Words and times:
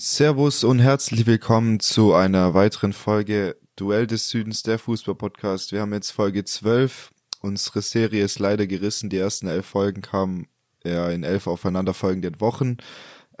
Servus 0.00 0.62
und 0.62 0.78
herzlich 0.78 1.26
willkommen 1.26 1.80
zu 1.80 2.14
einer 2.14 2.54
weiteren 2.54 2.92
Folge 2.92 3.56
Duell 3.74 4.06
des 4.06 4.28
Südens, 4.28 4.62
der 4.62 4.78
Fußball-Podcast. 4.78 5.72
Wir 5.72 5.80
haben 5.80 5.92
jetzt 5.92 6.12
Folge 6.12 6.44
12. 6.44 7.10
Unsere 7.40 7.82
Serie 7.82 8.22
ist 8.22 8.38
leider 8.38 8.68
gerissen. 8.68 9.10
Die 9.10 9.16
ersten 9.16 9.48
elf 9.48 9.66
Folgen 9.66 10.00
kamen 10.00 10.46
ja 10.84 11.10
in 11.10 11.24
elf 11.24 11.48
aufeinanderfolgenden 11.48 12.40
Wochen. 12.40 12.76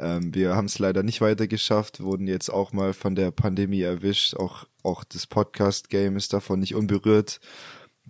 Ähm, 0.00 0.34
wir 0.34 0.56
haben 0.56 0.64
es 0.64 0.80
leider 0.80 1.04
nicht 1.04 1.20
weiter 1.20 1.46
geschafft, 1.46 2.00
wurden 2.00 2.26
jetzt 2.26 2.48
auch 2.48 2.72
mal 2.72 2.92
von 2.92 3.14
der 3.14 3.30
Pandemie 3.30 3.82
erwischt. 3.82 4.34
Auch, 4.34 4.64
auch 4.82 5.04
das 5.04 5.28
Podcast-Game 5.28 6.16
ist 6.16 6.32
davon 6.32 6.58
nicht 6.58 6.74
unberührt. 6.74 7.38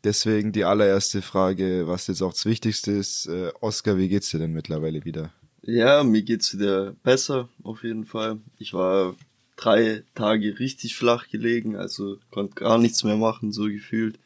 Deswegen 0.05 0.53
die 0.53 0.65
allererste 0.65 1.21
Frage, 1.21 1.87
was 1.87 2.07
jetzt 2.07 2.23
auch 2.23 2.33
das 2.33 2.46
Wichtigste 2.46 2.93
ist. 2.93 3.27
Äh, 3.27 3.53
Oskar, 3.61 3.99
wie 3.99 4.09
geht's 4.09 4.30
dir 4.30 4.39
denn 4.39 4.55
mittlerweile 4.55 5.05
wieder? 5.05 5.35
Ja, 5.71 6.03
mir 6.03 6.23
geht's 6.23 6.55
wieder 6.55 6.93
besser, 7.03 7.51
auf 7.62 7.84
jeden 7.84 8.06
Fall. 8.06 8.38
Ich 8.59 8.73
war 8.73 9.15
drei 9.56 10.02
Tage 10.15 10.59
richtig 10.59 10.97
flach 10.97 11.29
gelegen, 11.29 11.77
also 11.77 12.16
konnte 12.30 12.55
gar 12.55 12.79
nichts 12.79 13.05
mehr 13.05 13.19
machen, 13.19 13.52
so 13.52 13.65
gefühlt. 13.65 14.19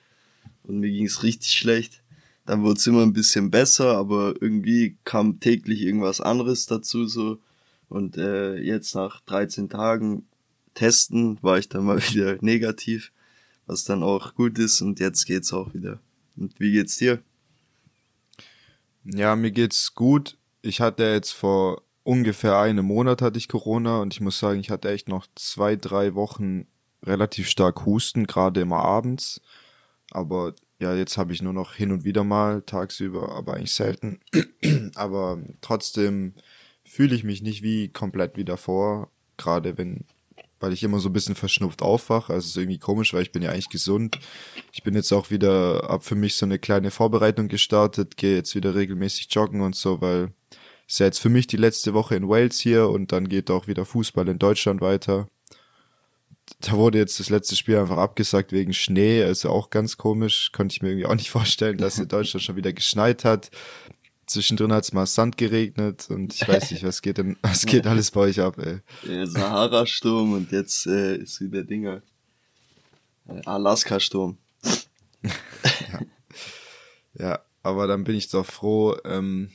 Und 0.63 0.79
mir 0.79 0.93
ging's 0.93 1.25
richtig 1.25 1.51
schlecht. 1.51 2.01
Dann 2.47 2.63
wurde 2.63 2.79
es 2.79 2.87
immer 2.87 3.02
ein 3.02 3.13
bisschen 3.13 3.51
besser, 3.51 3.97
aber 3.97 4.37
irgendwie 4.41 4.95
kam 5.02 5.41
täglich 5.41 5.80
irgendwas 5.80 6.21
anderes 6.21 6.66
dazu, 6.66 7.09
so. 7.09 7.41
Und 7.88 8.16
äh, 8.19 8.59
jetzt 8.59 8.95
nach 8.95 9.21
13 9.23 9.69
Tagen 9.69 10.24
Testen 10.74 11.38
war 11.43 11.59
ich 11.59 11.69
dann 11.69 11.85
mal 11.85 11.99
wieder 12.13 12.38
negativ, 12.41 13.11
was 13.66 13.83
dann 13.83 14.05
auch 14.05 14.37
gut 14.37 14.61
ist 14.61 14.80
und 14.80 15.01
jetzt 15.01 15.24
geht's 15.24 15.52
auch 15.52 15.74
wieder. 15.74 15.99
Und 16.37 16.61
wie 16.61 16.71
geht's 16.71 16.99
dir? 16.99 17.21
Ja, 19.02 19.35
mir 19.35 19.51
geht's 19.51 19.97
gut. 19.97 20.37
Ich 20.62 20.80
hatte 20.80 21.05
jetzt 21.05 21.33
vor 21.33 21.83
ungefähr 22.05 22.59
einem 22.59 22.87
Monat 22.87 23.23
hatte 23.23 23.39
ich 23.39 23.48
Corona 23.48 24.01
und 24.01 24.12
ich 24.15 24.21
muss 24.21 24.39
sagen, 24.39 24.61
ich 24.61 24.71
hatte 24.71 24.91
echt 24.91 25.09
noch 25.09 25.27
zwei, 25.35 25.77
drei 25.77 26.15
Wochen 26.15 26.66
relativ 27.05 27.49
stark 27.49 27.85
Husten, 27.87 28.27
gerade 28.27 28.60
immer 28.60 28.80
abends. 28.80 29.40
Aber 30.10 30.55
ja, 30.80 30.95
jetzt 30.95 31.16
habe 31.16 31.33
ich 31.33 31.43
nur 31.43 31.52
noch 31.52 31.74
hin 31.74 31.93
und 31.93 32.05
wieder 32.05 32.24
mal 32.24 32.63
tagsüber, 32.63 33.33
aber 33.33 33.55
eigentlich 33.55 33.74
selten. 33.74 34.21
aber 34.95 35.38
trotzdem 35.60 36.35
fühle 36.85 37.15
ich 37.15 37.24
mich 37.24 37.43
nicht 37.43 37.63
wie 37.63 37.88
komplett 37.88 38.37
wie 38.37 38.45
davor, 38.45 39.10
gerade 39.37 39.79
wenn 39.79 40.05
weil 40.63 40.73
ich 40.73 40.82
immer 40.82 41.01
so 41.01 41.09
ein 41.09 41.13
bisschen 41.13 41.35
verschnupft 41.35 41.82
aufwache. 41.82 42.32
Also 42.32 42.46
ist 42.46 42.57
irgendwie 42.57 42.79
komisch, 42.79 43.13
weil 43.13 43.23
ich 43.23 43.32
bin 43.32 43.43
ja 43.43 43.51
eigentlich 43.51 43.68
gesund. 43.68 44.18
Ich 44.73 44.82
bin 44.82 44.95
jetzt 44.95 45.13
auch 45.13 45.30
wieder 45.30 45.91
ab 45.91 46.05
für 46.05 46.15
mich 46.15 46.37
so 46.37 46.46
eine 46.46 46.59
kleine 46.59 46.91
Vorbereitung 46.91 47.49
gestartet, 47.49 48.16
gehe 48.16 48.37
jetzt 48.37 48.55
wieder 48.55 48.74
regelmäßig 48.74 49.29
joggen 49.30 49.60
und 49.60 49.77
so, 49.77 50.01
weil 50.01 50.33
ist 50.87 51.01
ja 51.01 51.07
jetzt 51.07 51.21
für 51.21 51.30
mich 51.30 51.46
die 51.46 51.57
letzte 51.57 51.95
Woche 51.95 52.16
in 52.16 52.29
Wales 52.29 52.60
hier 52.60 52.88
und 52.88 53.13
dann 53.13 53.29
geht 53.29 53.51
auch 53.51 53.66
wieder 53.66 53.85
Fußball 53.85 54.29
in 54.29 54.38
Deutschland 54.38 54.80
weiter. 54.80 55.29
Da 56.60 56.73
wurde 56.73 56.99
jetzt 56.99 57.18
das 57.18 57.30
letzte 57.30 57.57
Spiel 57.57 57.79
einfach 57.79 57.99
abgesagt 57.99 58.52
wegen 58.52 58.73
Schnee, 58.73 59.23
also 59.23 59.49
auch 59.49 59.71
ganz 59.71 59.96
komisch. 59.96 60.51
Konnte 60.52 60.74
ich 60.74 60.83
mir 60.83 60.90
irgendwie 60.90 61.07
auch 61.07 61.15
nicht 61.15 61.30
vorstellen, 61.38 61.79
dass 61.79 61.99
in 61.99 62.09
Deutschland 62.09 62.43
schon 62.43 62.57
wieder 62.57 62.73
geschneit 62.73 63.24
hat. 63.24 63.51
Zwischendrin 64.33 64.72
hat 64.72 64.84
es 64.84 64.93
mal 64.93 65.06
Sand 65.06 65.37
geregnet 65.37 66.09
und 66.11 66.34
ich 66.34 66.47
weiß 66.47 66.71
nicht, 66.71 66.84
was 66.84 67.03
geht 67.03 67.19
denn, 67.19 67.37
was 67.43 67.66
geht 67.66 67.87
alles 67.87 68.11
bei 68.11 68.22
euch 68.22 68.41
ab, 68.41 68.59
ey. 68.59 68.81
Der 69.06 69.27
Sahara-Sturm 69.27 70.33
und 70.33 70.53
jetzt 70.53 70.87
äh, 70.87 71.16
ist 71.16 71.41
wieder 71.41 71.62
Dinger. 71.62 72.03
Äh, 73.28 73.43
Alaska-Sturm. 73.44 74.39
ja. 75.22 76.00
ja, 77.15 77.41
aber 77.62 77.87
dann 77.87 78.05
bin 78.05 78.16
ich 78.16 78.28
doch 78.28 78.47
froh, 78.47 78.97
ähm, 79.05 79.50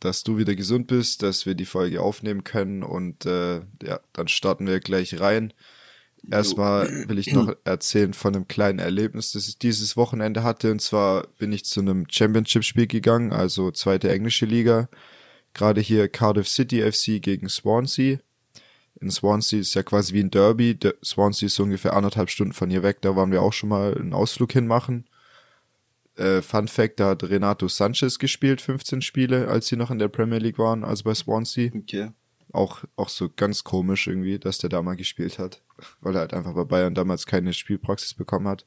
dass 0.00 0.22
du 0.22 0.38
wieder 0.38 0.54
gesund 0.54 0.86
bist, 0.86 1.22
dass 1.22 1.44
wir 1.44 1.54
die 1.54 1.66
Folge 1.66 2.00
aufnehmen 2.00 2.44
können 2.44 2.82
und 2.82 3.26
äh, 3.26 3.60
ja, 3.82 4.00
dann 4.12 4.28
starten 4.28 4.66
wir 4.66 4.80
gleich 4.80 5.20
rein. 5.20 5.52
Erstmal 6.30 7.08
will 7.08 7.18
ich 7.18 7.32
noch 7.32 7.52
erzählen 7.64 8.12
von 8.12 8.34
einem 8.34 8.48
kleinen 8.48 8.78
Erlebnis, 8.78 9.32
das 9.32 9.48
ich 9.48 9.58
dieses 9.58 9.96
Wochenende 9.96 10.42
hatte. 10.42 10.70
Und 10.70 10.80
zwar 10.80 11.26
bin 11.38 11.52
ich 11.52 11.64
zu 11.64 11.80
einem 11.80 12.06
Championship-Spiel 12.10 12.86
gegangen, 12.86 13.32
also 13.32 13.70
zweite 13.70 14.10
englische 14.10 14.46
Liga. 14.46 14.88
Gerade 15.54 15.80
hier 15.80 16.08
Cardiff 16.08 16.48
City 16.48 16.80
FC 16.82 17.22
gegen 17.22 17.48
Swansea. 17.48 18.18
In 19.00 19.10
Swansea 19.10 19.60
ist 19.60 19.74
ja 19.74 19.82
quasi 19.82 20.12
wie 20.12 20.20
ein 20.20 20.30
Derby. 20.30 20.74
Der 20.74 20.94
Swansea 21.04 21.46
ist 21.46 21.54
so 21.54 21.62
ungefähr 21.62 21.94
anderthalb 21.94 22.30
Stunden 22.30 22.52
von 22.52 22.68
hier 22.68 22.82
weg. 22.82 23.00
Da 23.00 23.14
waren 23.16 23.30
wir 23.30 23.42
auch 23.42 23.52
schon 23.52 23.68
mal 23.68 23.96
einen 23.96 24.12
Ausflug 24.12 24.52
hinmachen. 24.52 25.06
Äh, 26.16 26.42
Fun 26.42 26.66
Fact, 26.66 26.98
da 26.98 27.10
hat 27.10 27.22
Renato 27.22 27.68
Sanchez 27.68 28.18
gespielt, 28.18 28.60
15 28.60 29.02
Spiele, 29.02 29.46
als 29.46 29.68
sie 29.68 29.76
noch 29.76 29.92
in 29.92 30.00
der 30.00 30.08
Premier 30.08 30.38
League 30.38 30.58
waren, 30.58 30.84
also 30.84 31.04
bei 31.04 31.14
Swansea. 31.14 31.70
Okay. 31.72 32.10
Auch, 32.52 32.84
auch 32.96 33.08
so 33.08 33.28
ganz 33.34 33.64
komisch 33.64 34.06
irgendwie, 34.06 34.38
dass 34.38 34.58
der 34.58 34.70
da 34.70 34.82
mal 34.82 34.96
gespielt 34.96 35.38
hat, 35.38 35.62
weil 36.00 36.14
er 36.14 36.20
halt 36.20 36.34
einfach 36.34 36.54
bei 36.54 36.64
Bayern 36.64 36.94
damals 36.94 37.26
keine 37.26 37.52
Spielpraxis 37.52 38.14
bekommen 38.14 38.48
hat. 38.48 38.64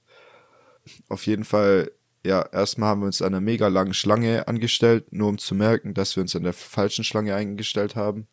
Auf 1.10 1.26
jeden 1.26 1.44
Fall, 1.44 1.92
ja, 2.24 2.42
erstmal 2.52 2.90
haben 2.90 3.02
wir 3.02 3.08
uns 3.08 3.22
an 3.22 3.30
einer 3.30 3.42
mega 3.42 3.68
langen 3.68 3.94
Schlange 3.94 4.48
angestellt, 4.48 5.12
nur 5.12 5.30
um 5.30 5.38
zu 5.38 5.56
merken, 5.56 5.94
dass 5.94 6.16
wir 6.16 6.22
uns 6.22 6.36
an 6.36 6.44
der 6.44 6.54
falschen 6.54 7.04
Schlange 7.04 7.36
eingestellt 7.36 7.96
haben. 7.96 8.28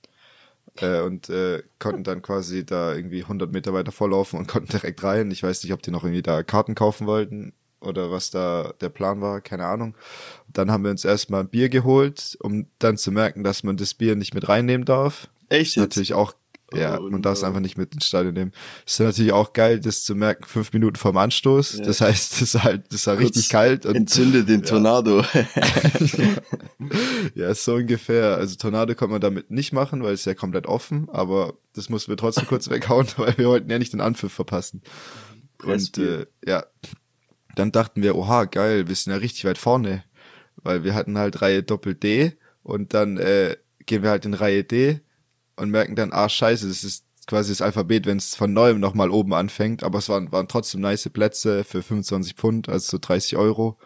Äh, 0.80 1.00
und 1.00 1.28
äh, 1.30 1.62
konnten 1.78 2.04
dann 2.04 2.22
quasi 2.22 2.64
da 2.64 2.94
irgendwie 2.94 3.22
100 3.22 3.52
Meter 3.52 3.72
weiter 3.72 3.92
vorlaufen 3.92 4.38
und 4.38 4.48
konnten 4.48 4.70
direkt 4.70 5.02
rein. 5.02 5.30
Ich 5.30 5.42
weiß 5.42 5.62
nicht, 5.62 5.72
ob 5.72 5.82
die 5.82 5.90
noch 5.90 6.04
irgendwie 6.04 6.22
da 6.22 6.42
Karten 6.42 6.74
kaufen 6.74 7.06
wollten 7.06 7.52
oder 7.80 8.10
was 8.10 8.30
da 8.30 8.72
der 8.80 8.88
Plan 8.88 9.20
war, 9.20 9.40
keine 9.40 9.66
Ahnung. 9.66 9.94
Dann 10.52 10.70
haben 10.70 10.84
wir 10.84 10.90
uns 10.90 11.04
erstmal 11.04 11.40
ein 11.40 11.48
Bier 11.48 11.68
geholt, 11.68 12.36
um 12.40 12.66
dann 12.78 12.96
zu 12.96 13.12
merken, 13.12 13.44
dass 13.44 13.62
man 13.62 13.76
das 13.76 13.94
Bier 13.94 14.16
nicht 14.16 14.34
mit 14.34 14.48
reinnehmen 14.48 14.84
darf. 14.84 15.28
Echt? 15.48 15.76
Jetzt? 15.76 15.76
Natürlich 15.76 16.14
auch, 16.14 16.34
ja, 16.74 17.00
oh, 17.00 17.08
man 17.08 17.22
darf 17.22 17.38
es 17.38 17.44
einfach 17.44 17.60
nicht 17.60 17.78
mit 17.78 17.94
ins 17.94 18.06
Stadion 18.06 18.34
nehmen. 18.34 18.52
ist 18.84 19.00
natürlich 19.00 19.32
auch 19.32 19.54
geil, 19.54 19.80
das 19.80 20.04
zu 20.04 20.14
merken, 20.14 20.44
fünf 20.44 20.72
Minuten 20.74 20.96
vorm 20.96 21.16
Anstoß. 21.16 21.78
Ja. 21.78 21.84
Das 21.84 22.02
heißt, 22.02 22.32
das 22.32 22.42
ist 22.42 22.62
halt, 22.62 22.92
das 22.92 23.06
war 23.06 23.16
Kurz 23.16 23.28
richtig 23.28 23.48
kalt. 23.48 23.86
Und, 23.86 23.96
entzünde 23.96 24.44
den 24.44 24.62
Tornado. 24.64 25.24
ja, 27.34 27.54
so 27.54 27.76
ungefähr. 27.76 28.36
Also 28.36 28.56
Tornado 28.56 28.94
kann 28.94 29.08
man 29.08 29.22
damit 29.22 29.50
nicht 29.50 29.72
machen, 29.72 30.02
weil 30.02 30.12
es 30.12 30.26
ja 30.26 30.34
komplett 30.34 30.66
offen, 30.66 31.08
aber 31.10 31.54
das 31.74 31.88
mussten 31.88 32.12
wir 32.12 32.18
trotzdem 32.18 32.46
kurz 32.46 32.68
weghauen, 32.70 33.06
weil 33.16 33.38
wir 33.38 33.48
wollten 33.48 33.70
ja 33.70 33.78
nicht 33.78 33.94
den 33.94 34.02
Anpfiff 34.02 34.32
verpassen. 34.32 34.82
Und 35.64 35.96
äh, 35.96 36.26
ja, 36.46 36.66
dann 37.54 37.72
dachten 37.72 38.02
wir, 38.02 38.14
oha, 38.14 38.44
geil, 38.44 38.88
wir 38.88 38.94
sind 38.94 39.12
ja 39.12 39.18
richtig 39.18 39.46
weit 39.46 39.58
vorne, 39.58 40.04
weil 40.56 40.84
wir 40.84 40.94
hatten 40.94 41.16
halt 41.16 41.40
Reihe 41.40 41.62
Doppel 41.62 41.94
D 41.94 42.36
und 42.62 42.92
dann 42.92 43.16
äh, 43.16 43.56
gehen 43.86 44.02
wir 44.02 44.10
halt 44.10 44.26
in 44.26 44.34
Reihe 44.34 44.64
D 44.64 45.00
und 45.58 45.70
merken 45.70 45.96
dann, 45.96 46.12
ah 46.12 46.28
scheiße, 46.28 46.68
das 46.68 46.84
ist 46.84 47.04
quasi 47.26 47.52
das 47.52 47.60
Alphabet, 47.60 48.06
wenn 48.06 48.16
es 48.16 48.34
von 48.34 48.52
neuem 48.52 48.80
nochmal 48.80 49.10
oben 49.10 49.34
anfängt, 49.34 49.82
aber 49.84 49.98
es 49.98 50.08
waren, 50.08 50.32
waren 50.32 50.48
trotzdem 50.48 50.80
nice 50.80 51.08
Plätze 51.10 51.62
für 51.62 51.82
25 51.82 52.34
Pfund, 52.34 52.68
also 52.68 52.92
so 52.92 52.98
30 53.00 53.36
Euro. 53.36 53.78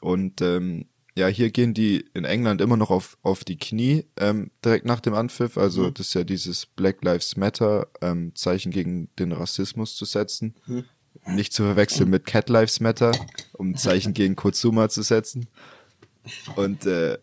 Und 0.00 0.40
ähm, 0.40 0.86
ja, 1.14 1.26
hier 1.28 1.50
gehen 1.50 1.74
die 1.74 2.06
in 2.14 2.24
England 2.24 2.60
immer 2.62 2.78
noch 2.78 2.90
auf, 2.90 3.18
auf 3.22 3.44
die 3.44 3.58
Knie 3.58 4.06
ähm, 4.16 4.50
direkt 4.64 4.86
nach 4.86 5.00
dem 5.00 5.14
Anpfiff. 5.14 5.58
Also 5.58 5.84
mhm. 5.84 5.94
das 5.94 6.08
ist 6.08 6.14
ja 6.14 6.24
dieses 6.24 6.64
Black 6.66 7.04
Lives 7.04 7.36
Matter 7.36 7.88
ähm, 8.00 8.34
Zeichen 8.34 8.72
gegen 8.72 9.10
den 9.18 9.32
Rassismus 9.32 9.94
zu 9.94 10.06
setzen. 10.06 10.54
Mhm. 10.66 10.84
Nicht 11.26 11.52
zu 11.52 11.62
verwechseln 11.64 12.08
mit 12.08 12.24
Cat 12.24 12.48
Lives 12.48 12.80
Matter, 12.80 13.12
um 13.52 13.70
ein 13.70 13.76
Zeichen 13.76 14.14
gegen 14.14 14.34
Kurzuma 14.34 14.88
zu 14.88 15.02
setzen. 15.02 15.46
Und 16.56 16.86
äh, 16.86 17.18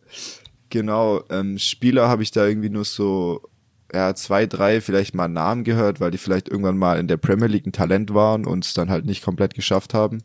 genau, 0.70 1.24
ähm, 1.30 1.58
Spieler 1.58 2.08
habe 2.08 2.22
ich 2.22 2.32
da 2.32 2.46
irgendwie 2.46 2.70
nur 2.70 2.86
so 2.86 3.49
ja, 3.94 4.14
zwei, 4.16 4.46
drei 4.46 4.82
vielleicht 4.82 5.16
mal 5.16 5.28
Namen 5.28 5.64
gehört, 5.64 6.00
weil 6.00 6.12
die 6.12 6.18
vielleicht 6.18 6.50
irgendwann 6.50 6.78
mal 6.78 7.00
in 7.00 7.08
der 7.08 7.18
Premier 7.18 7.48
League 7.48 7.66
ein 7.66 7.72
Talent 7.72 8.14
waren 8.14 8.46
und 8.46 8.66
es 8.66 8.74
dann 8.74 8.90
halt 8.90 9.06
nicht 9.06 9.24
komplett 9.24 9.54
geschafft 9.54 9.94
haben. 9.94 10.24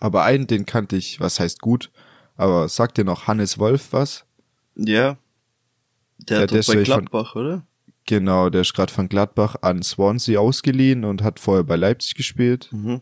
Aber 0.00 0.24
einen, 0.24 0.46
den 0.46 0.66
kannte 0.66 0.96
ich, 0.96 1.20
was 1.20 1.40
heißt 1.40 1.60
gut, 1.60 1.90
aber 2.36 2.68
sagt 2.68 2.98
dir 2.98 3.04
noch 3.04 3.26
Hannes 3.26 3.58
Wolf 3.58 3.88
was? 3.92 4.24
Ja. 4.76 5.16
Der, 6.18 6.46
der 6.46 6.58
hat 6.58 6.66
bei 6.66 6.82
Gladbach, 6.82 7.32
von, 7.32 7.42
oder? 7.42 7.66
Genau, 8.06 8.48
der 8.48 8.62
ist 8.62 8.74
gerade 8.74 8.92
von 8.92 9.08
Gladbach 9.08 9.56
an 9.60 9.82
Swansea 9.82 10.40
ausgeliehen 10.40 11.04
und 11.04 11.22
hat 11.22 11.40
vorher 11.40 11.64
bei 11.64 11.76
Leipzig 11.76 12.14
gespielt. 12.14 12.68
Mhm. 12.72 13.00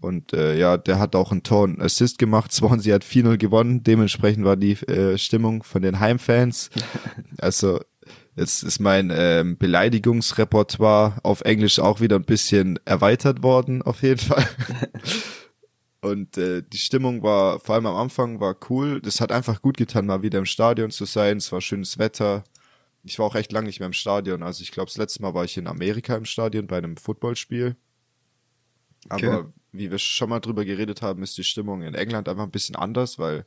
Und 0.00 0.34
äh, 0.34 0.58
ja, 0.58 0.76
der 0.76 0.98
hat 0.98 1.16
auch 1.16 1.32
einen 1.32 1.42
Tor 1.42 1.62
und 1.62 1.80
Assist 1.80 2.18
gemacht. 2.18 2.52
Swansea 2.52 2.94
hat 2.94 3.04
4-0 3.04 3.38
gewonnen. 3.38 3.82
Dementsprechend 3.82 4.44
war 4.44 4.56
die 4.56 4.72
äh, 4.86 5.16
Stimmung 5.16 5.62
von 5.62 5.80
den 5.80 5.98
Heimfans. 5.98 6.70
also 7.38 7.80
jetzt 8.36 8.62
ist 8.62 8.80
mein 8.80 9.12
ähm, 9.14 9.56
Beleidigungsrepertoire 9.58 11.18
auf 11.22 11.42
Englisch 11.42 11.78
auch 11.78 12.00
wieder 12.00 12.16
ein 12.16 12.24
bisschen 12.24 12.78
erweitert 12.84 13.42
worden, 13.42 13.82
auf 13.82 14.02
jeden 14.02 14.20
Fall. 14.20 14.46
Und 16.00 16.36
äh, 16.36 16.62
die 16.62 16.78
Stimmung 16.78 17.22
war, 17.22 17.60
vor 17.60 17.76
allem 17.76 17.86
am 17.86 17.96
Anfang, 17.96 18.38
war 18.38 18.56
cool. 18.68 19.00
Das 19.00 19.20
hat 19.22 19.32
einfach 19.32 19.62
gut 19.62 19.78
getan, 19.78 20.04
mal 20.04 20.22
wieder 20.22 20.38
im 20.38 20.44
Stadion 20.44 20.90
zu 20.90 21.06
sein. 21.06 21.38
Es 21.38 21.50
war 21.50 21.62
schönes 21.62 21.98
Wetter 21.98 22.44
ich 23.04 23.18
war 23.18 23.26
auch 23.26 23.34
echt 23.34 23.52
lange 23.52 23.66
nicht 23.66 23.80
mehr 23.80 23.86
im 23.86 23.92
Stadion. 23.92 24.42
Also 24.42 24.62
ich 24.62 24.72
glaube, 24.72 24.86
das 24.86 24.96
letzte 24.96 25.22
Mal 25.22 25.34
war 25.34 25.44
ich 25.44 25.56
in 25.56 25.66
Amerika 25.66 26.16
im 26.16 26.24
Stadion 26.24 26.66
bei 26.66 26.78
einem 26.78 26.96
Footballspiel. 26.96 27.76
Okay. 29.10 29.26
Aber 29.26 29.52
wie 29.72 29.90
wir 29.90 29.98
schon 29.98 30.30
mal 30.30 30.40
drüber 30.40 30.64
geredet 30.64 31.02
haben, 31.02 31.22
ist 31.22 31.36
die 31.36 31.44
Stimmung 31.44 31.82
in 31.82 31.94
England 31.94 32.28
einfach 32.28 32.44
ein 32.44 32.50
bisschen 32.50 32.76
anders, 32.76 33.18
weil, 33.18 33.44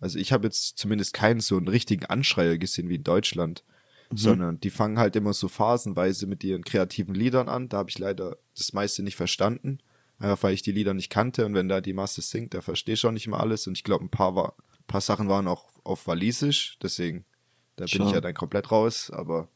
also 0.00 0.18
ich 0.18 0.32
habe 0.32 0.46
jetzt 0.46 0.78
zumindest 0.78 1.12
keinen 1.12 1.40
so 1.40 1.58
einen 1.58 1.68
richtigen 1.68 2.06
Anschreier 2.06 2.56
gesehen 2.56 2.88
wie 2.88 2.94
in 2.96 3.04
Deutschland. 3.04 3.62
Mhm. 4.14 4.18
sondern 4.18 4.60
die 4.60 4.70
fangen 4.70 4.98
halt 4.98 5.16
immer 5.16 5.32
so 5.32 5.48
phasenweise 5.48 6.26
mit 6.26 6.42
ihren 6.44 6.64
kreativen 6.64 7.14
Liedern 7.14 7.48
an. 7.48 7.68
Da 7.68 7.78
habe 7.78 7.90
ich 7.90 7.98
leider 7.98 8.36
das 8.56 8.72
meiste 8.72 9.02
nicht 9.02 9.16
verstanden, 9.16 9.78
einfach 10.18 10.42
weil 10.42 10.54
ich 10.54 10.62
die 10.62 10.72
Lieder 10.72 10.94
nicht 10.94 11.10
kannte 11.10 11.46
und 11.46 11.54
wenn 11.54 11.68
da 11.68 11.80
die 11.80 11.92
Masse 11.92 12.22
singt, 12.22 12.54
da 12.54 12.60
verstehe 12.60 12.94
ich 12.94 13.04
auch 13.04 13.12
nicht 13.12 13.26
immer 13.26 13.40
alles 13.40 13.66
und 13.66 13.76
ich 13.76 13.84
glaube, 13.84 14.04
ein 14.04 14.10
paar 14.10 14.34
war, 14.34 14.54
ein 14.78 14.86
paar 14.86 15.00
Sachen 15.00 15.28
waren 15.28 15.48
auch 15.48 15.68
auf 15.84 16.06
Walisisch, 16.06 16.78
deswegen 16.82 17.24
da 17.76 17.86
bin 17.86 18.06
ich 18.06 18.12
ja 18.12 18.20
dann 18.20 18.34
komplett 18.34 18.70
raus, 18.70 19.10
aber 19.10 19.48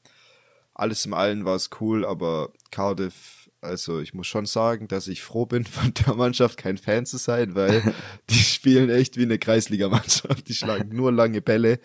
alles 0.75 1.05
im 1.07 1.15
Allen 1.15 1.45
war 1.45 1.57
es 1.57 1.71
cool, 1.81 2.05
aber 2.05 2.53
Cardiff, 2.71 3.51
also 3.61 4.01
ich 4.01 4.15
muss 4.15 4.27
schon 4.27 4.47
sagen, 4.47 4.89
dass 4.89 5.09
ich 5.09 5.23
froh 5.23 5.47
bin, 5.47 5.65
von 5.67 5.93
der 5.95 6.15
Mannschaft 6.15 6.57
kein 6.57 6.79
Fan 6.79 7.07
zu 7.07 7.19
sein, 7.19 7.55
weil 7.55 7.95
die 8.31 8.39
spielen 8.39 8.91
echt 8.91 9.17
wie 9.17 9.23
eine 9.23 9.39
Kreisligamannschaft. 9.39 10.49
Die 10.49 10.55
schlagen 10.55 10.95
nur 10.95 11.13
lange 11.13 11.41
Bälle. 11.41 11.81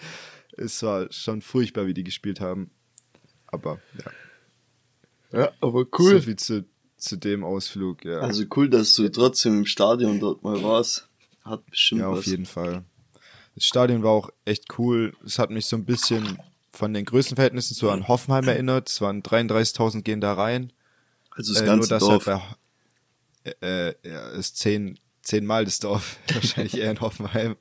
Es 0.57 0.81
war 0.83 1.11
schon 1.11 1.41
furchtbar, 1.41 1.87
wie 1.87 1.93
die 1.93 2.03
gespielt 2.03 2.39
haben. 2.39 2.71
Aber 3.47 3.79
ja. 3.97 4.11
Ja, 5.33 5.51
aber 5.61 5.85
cool. 5.97 6.13
So 6.13 6.21
viel 6.21 6.35
zu, 6.35 6.65
zu 6.97 7.17
dem 7.17 7.43
Ausflug, 7.43 8.05
ja. 8.05 8.19
Also 8.19 8.45
cool, 8.55 8.69
dass 8.69 8.93
du 8.93 9.09
trotzdem 9.09 9.59
im 9.59 9.65
Stadion 9.65 10.19
dort 10.19 10.43
mal 10.43 10.61
warst. 10.63 11.09
Hat 11.43 11.65
bestimmt 11.65 12.01
ja, 12.01 12.11
was. 12.11 12.19
auf 12.19 12.25
jeden 12.27 12.45
Fall. 12.45 12.83
Das 13.55 13.65
Stadion 13.65 14.03
war 14.03 14.11
auch 14.11 14.29
echt 14.45 14.77
cool. 14.77 15.13
Es 15.25 15.39
hat 15.39 15.49
mich 15.49 15.65
so 15.65 15.75
ein 15.75 15.85
bisschen 15.85 16.37
von 16.71 16.93
den 16.93 17.05
Größenverhältnissen 17.05 17.75
so 17.75 17.89
an 17.89 18.07
Hoffenheim 18.07 18.47
erinnert. 18.47 18.89
Es 18.89 19.01
waren 19.01 19.21
33.000 19.21 20.01
gehen 20.01 20.21
da 20.21 20.33
rein. 20.33 20.71
Also 21.31 21.53
das 21.53 21.63
äh, 21.63 21.65
ganze 21.65 21.91
nur, 21.91 21.99
Dorf. 21.99 22.27
Halt 22.27 22.41
bei, 23.43 23.51
äh, 23.67 23.93
ja, 24.07 24.29
ist 24.29 24.57
zehn, 24.57 24.99
zehnmal 25.21 25.65
das 25.65 25.79
Dorf. 25.79 26.17
Wahrscheinlich 26.33 26.77
eher 26.77 26.91
in 26.91 27.01
Hoffenheim. 27.01 27.55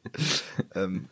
ähm, 0.75 1.09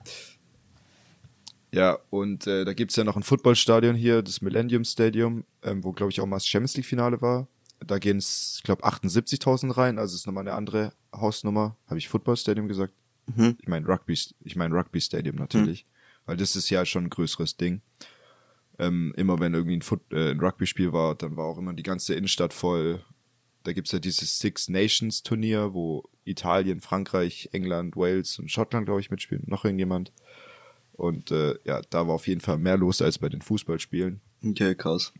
ja, 1.73 1.99
und 2.11 2.47
äh, 2.47 2.65
da 2.65 2.73
gibt's 2.73 2.97
ja 2.97 3.05
noch 3.05 3.17
ein 3.17 3.23
Footballstadion 3.23 3.95
hier, 3.95 4.23
das 4.23 4.41
Millennium 4.41 4.85
Stadium, 4.85 5.45
ähm, 5.63 5.85
wo, 5.85 5.93
glaube 5.93 6.11
ich, 6.11 6.21
auch 6.21 6.27
mal 6.27 6.37
das 6.37 6.47
Champions 6.47 6.77
League-Finale 6.77 7.21
war. 7.23 7.47
Da 7.87 7.99
gehen 7.99 8.19
es, 8.19 8.57
ich 8.59 8.63
glaube, 8.65 8.85
78.000 8.85 9.77
rein, 9.77 9.99
also 9.99 10.15
ist 10.15 10.27
nochmal 10.27 10.47
eine 10.47 10.57
andere 10.57 10.93
Hausnummer. 11.15 11.77
Habe 11.87 11.99
ich 11.99 12.09
Football-Stadium 12.09 12.69
gesagt? 12.69 12.93
Mhm. 13.27 13.57
Ich 13.61 13.69
meine 13.69 13.87
Rugby, 13.87 14.19
ich 14.45 14.57
meine 14.57 14.75
Rugby 14.75 15.01
Stadium 15.01 15.37
natürlich, 15.37 15.85
mhm. 15.85 15.89
weil 16.27 16.37
das 16.37 16.57
ist 16.57 16.71
ja 16.71 16.85
schon 16.85 17.05
ein 17.05 17.11
größeres 17.11 17.57
Ding. 17.57 17.81
Ähm, 18.79 19.15
immer 19.17 19.39
wenn 19.39 19.55
irgendwie 19.55 19.77
ein, 19.77 19.83
Foot, 19.83 20.01
äh, 20.13 20.31
ein 20.31 20.41
Rugby-Spiel 20.41 20.93
war, 20.93 21.15
dann 21.15 21.37
war 21.37 21.45
auch 21.45 21.59
immer 21.59 21.73
die 21.73 21.83
ganze 21.83 22.15
Innenstadt 22.15 22.53
voll. 22.53 23.05
Da 23.63 23.73
gibt's 23.73 23.93
ja 23.93 23.99
dieses 23.99 24.39
Six 24.39 24.69
Nations 24.69 25.23
Turnier, 25.23 25.75
wo 25.75 26.09
Italien, 26.25 26.81
Frankreich, 26.81 27.51
England, 27.53 27.97
Wales 27.97 28.39
und 28.39 28.51
Schottland, 28.51 28.87
glaube 28.87 29.01
ich, 29.01 29.11
mitspielen. 29.11 29.45
Noch 29.47 29.65
irgendjemand. 29.65 30.13
Und 31.01 31.31
äh, 31.31 31.55
ja, 31.65 31.81
da 31.89 32.07
war 32.07 32.17
auf 32.17 32.29
jeden 32.29 32.43
Fall 32.43 32.59
mehr 32.59 32.77
los 32.77 33.01
als 33.01 33.19
bei 33.19 33.31
den 33.31 33.41
Fußballspielen. 33.41 34.21
Okay, 34.45 34.75
krass. 34.75 35.15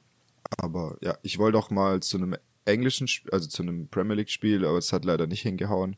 Aber 0.59 0.99
ja, 1.01 1.17
ich 1.23 1.39
wollte 1.39 1.57
auch 1.57 1.71
mal 1.71 2.01
zu 2.01 2.19
einem 2.19 2.37
englischen, 2.67 3.09
also 3.33 3.49
zu 3.49 3.63
einem 3.63 3.89
Premier 3.89 4.17
League 4.17 4.29
Spiel, 4.29 4.67
aber 4.67 4.77
es 4.77 4.93
hat 4.93 5.07
leider 5.07 5.27
nicht 5.27 5.41
hingehauen. 5.41 5.97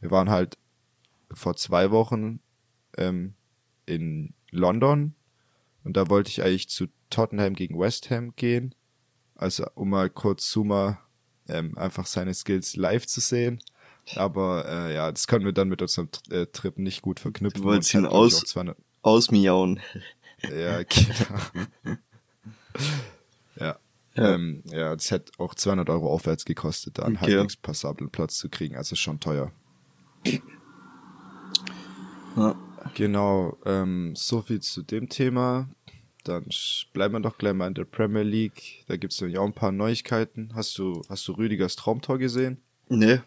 Wir 0.00 0.12
waren 0.12 0.30
halt 0.30 0.56
vor 1.32 1.56
zwei 1.56 1.90
Wochen 1.90 2.38
ähm, 2.96 3.34
in 3.86 4.34
London 4.52 5.16
und 5.82 5.96
da 5.96 6.08
wollte 6.08 6.30
ich 6.30 6.44
eigentlich 6.44 6.68
zu 6.68 6.86
Tottenham 7.10 7.54
gegen 7.54 7.76
West 7.76 8.10
Ham 8.10 8.36
gehen. 8.36 8.72
Also 9.34 9.66
um 9.74 9.90
mal 9.90 10.10
kurz 10.10 10.48
Zuma 10.48 11.00
ähm, 11.48 11.76
einfach 11.76 12.06
seine 12.06 12.34
Skills 12.34 12.76
live 12.76 13.04
zu 13.08 13.18
sehen. 13.20 13.58
Aber 14.14 14.64
äh, 14.68 14.94
ja, 14.94 15.10
das 15.10 15.26
können 15.26 15.44
wir 15.44 15.52
dann 15.52 15.68
mit 15.68 15.82
unserem 15.82 16.08
äh, 16.30 16.46
Trip 16.46 16.78
nicht 16.78 17.02
gut 17.02 17.18
verknüpfen. 17.18 17.62
Du 17.62 17.66
wolltest 17.66 17.94
ihn 17.94 18.06
aus, 18.06 18.54
ausmiauen. 19.04 19.80
Ja, 20.42 20.82
genau. 20.82 21.98
ja. 23.60 23.76
Ja. 24.16 24.34
Ähm, 24.34 24.62
ja, 24.66 24.94
das 24.94 25.10
hätte 25.10 25.32
auch 25.38 25.54
200 25.54 25.90
Euro 25.90 26.08
aufwärts 26.08 26.44
gekostet, 26.44 26.98
da 26.98 27.04
einen 27.04 27.16
okay. 27.16 27.32
halbwegs 27.34 27.56
passablen 27.56 28.10
Platz 28.10 28.38
zu 28.38 28.48
kriegen. 28.48 28.76
Also 28.76 28.94
schon 28.94 29.18
teuer. 29.18 29.50
Ja. 32.36 32.54
Genau, 32.94 33.56
ähm, 33.64 34.14
so 34.14 34.42
viel 34.42 34.60
zu 34.60 34.82
dem 34.82 35.08
Thema. 35.08 35.68
Dann 36.22 36.46
bleiben 36.92 37.14
wir 37.14 37.20
doch 37.20 37.38
gleich 37.38 37.54
mal 37.54 37.66
in 37.66 37.74
der 37.74 37.84
Premier 37.84 38.22
League. 38.22 38.84
Da 38.86 38.96
gibt 38.96 39.12
es 39.12 39.20
nämlich 39.20 39.38
auch 39.38 39.44
ein 39.44 39.52
paar 39.52 39.72
Neuigkeiten. 39.72 40.50
Hast 40.54 40.78
du, 40.78 41.02
hast 41.08 41.26
du 41.28 41.32
Rüdigers 41.32 41.76
Traumtor 41.76 42.18
gesehen? 42.18 42.58
Nee. 42.88 43.20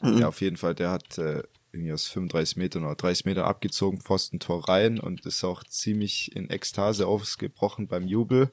Mhm. 0.00 0.18
Ja, 0.18 0.28
auf 0.28 0.40
jeden 0.40 0.56
Fall. 0.56 0.74
Der 0.74 0.90
hat 0.90 1.18
äh, 1.18 1.42
irgendwie 1.72 1.92
aus 1.92 2.06
35 2.06 2.56
Metern 2.56 2.84
oder 2.84 2.94
30 2.94 3.26
Metern 3.26 3.44
abgezogen, 3.44 4.00
Pfostentor 4.00 4.68
rein 4.68 4.98
und 4.98 5.26
ist 5.26 5.44
auch 5.44 5.64
ziemlich 5.64 6.34
in 6.34 6.48
Ekstase 6.48 7.06
ausgebrochen 7.06 7.88
beim 7.88 8.06
Jubel. 8.06 8.50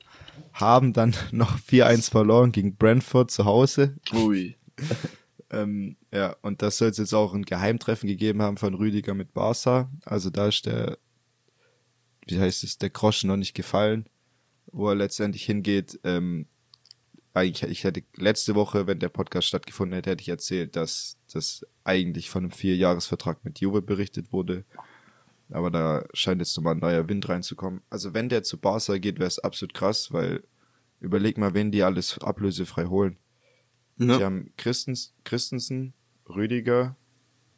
Haben 0.53 0.93
dann 0.93 1.15
noch 1.31 1.57
4-1 1.59 2.11
verloren 2.11 2.51
gegen 2.51 2.75
Brentford 2.75 3.31
zu 3.31 3.45
Hause. 3.45 3.95
Ui. 4.13 4.55
Ähm, 5.51 5.95
ja, 6.11 6.35
und 6.41 6.63
das 6.63 6.77
soll 6.77 6.89
es 6.89 6.97
jetzt 6.97 7.13
auch 7.13 7.33
ein 7.33 7.45
Geheimtreffen 7.45 8.09
gegeben 8.09 8.41
haben 8.41 8.57
von 8.57 8.73
Rüdiger 8.73 9.13
mit 9.13 9.33
Barca. 9.33 9.91
Also 10.03 10.31
da 10.31 10.47
ist 10.47 10.65
der, 10.65 10.97
wie 12.25 12.39
heißt 12.39 12.63
es, 12.63 12.79
der 12.79 12.89
Groschen 12.89 13.27
noch 13.27 13.37
nicht 13.37 13.53
gefallen, 13.53 14.09
wo 14.71 14.89
er 14.89 14.95
letztendlich 14.95 15.45
hingeht. 15.45 15.99
Ähm, 16.03 16.47
eigentlich, 17.35 17.69
ich 17.69 17.83
hätte 17.83 18.03
letzte 18.15 18.55
Woche, 18.55 18.87
wenn 18.87 18.99
der 18.99 19.09
Podcast 19.09 19.47
stattgefunden 19.47 19.95
hätte, 19.95 20.11
hätte 20.11 20.21
ich 20.21 20.29
erzählt, 20.29 20.75
dass 20.75 21.17
das 21.31 21.65
eigentlich 21.83 22.29
von 22.29 22.45
einem 22.45 22.51
Vierjahresvertrag 22.51 23.43
mit 23.43 23.59
Juve 23.59 23.81
berichtet 23.81 24.31
wurde. 24.31 24.63
Aber 25.49 25.69
da 25.69 26.05
scheint 26.13 26.41
jetzt 26.41 26.55
nochmal 26.57 26.75
ein 26.75 26.79
neuer 26.79 27.07
Wind 27.07 27.27
reinzukommen. 27.27 27.81
Also 27.89 28.13
wenn 28.13 28.29
der 28.29 28.43
zu 28.43 28.57
Barca 28.57 28.97
geht, 28.97 29.19
wäre 29.19 29.27
es 29.27 29.39
absolut 29.39 29.73
krass, 29.73 30.11
weil 30.11 30.43
überleg 30.99 31.37
mal, 31.37 31.53
wen 31.53 31.71
die 31.71 31.83
alles 31.83 32.17
ablösefrei 32.19 32.85
holen. 32.85 33.17
Ja. 33.97 34.17
Die 34.17 34.23
haben 34.23 34.53
Christens, 34.57 35.13
Christensen, 35.23 35.93
Rüdiger, 36.27 36.95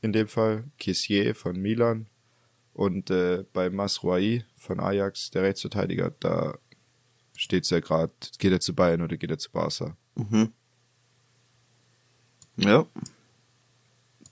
in 0.02 0.12
dem 0.12 0.28
Fall, 0.28 0.66
Kissier 0.78 1.34
von 1.36 1.56
Milan 1.60 2.08
und 2.74 3.10
äh, 3.10 3.46
bei 3.54 3.70
Masrouai 3.70 4.46
von 4.56 4.80
Ajax, 4.80 5.32
der 5.32 5.44
Rechtsverteidiger, 5.44 6.12
da 6.20 6.58
steht 7.38 7.64
es 7.64 7.70
ja 7.70 7.80
gerade, 7.80 8.12
geht 8.40 8.52
er 8.52 8.60
zu 8.60 8.76
Bayern 8.76 9.02
oder 9.02 9.16
geht 9.16 9.32
er 9.32 9.38
zu 9.38 9.52
Barca. 9.52 9.96
Mhm. 10.16 10.52
Ja. 12.58 12.86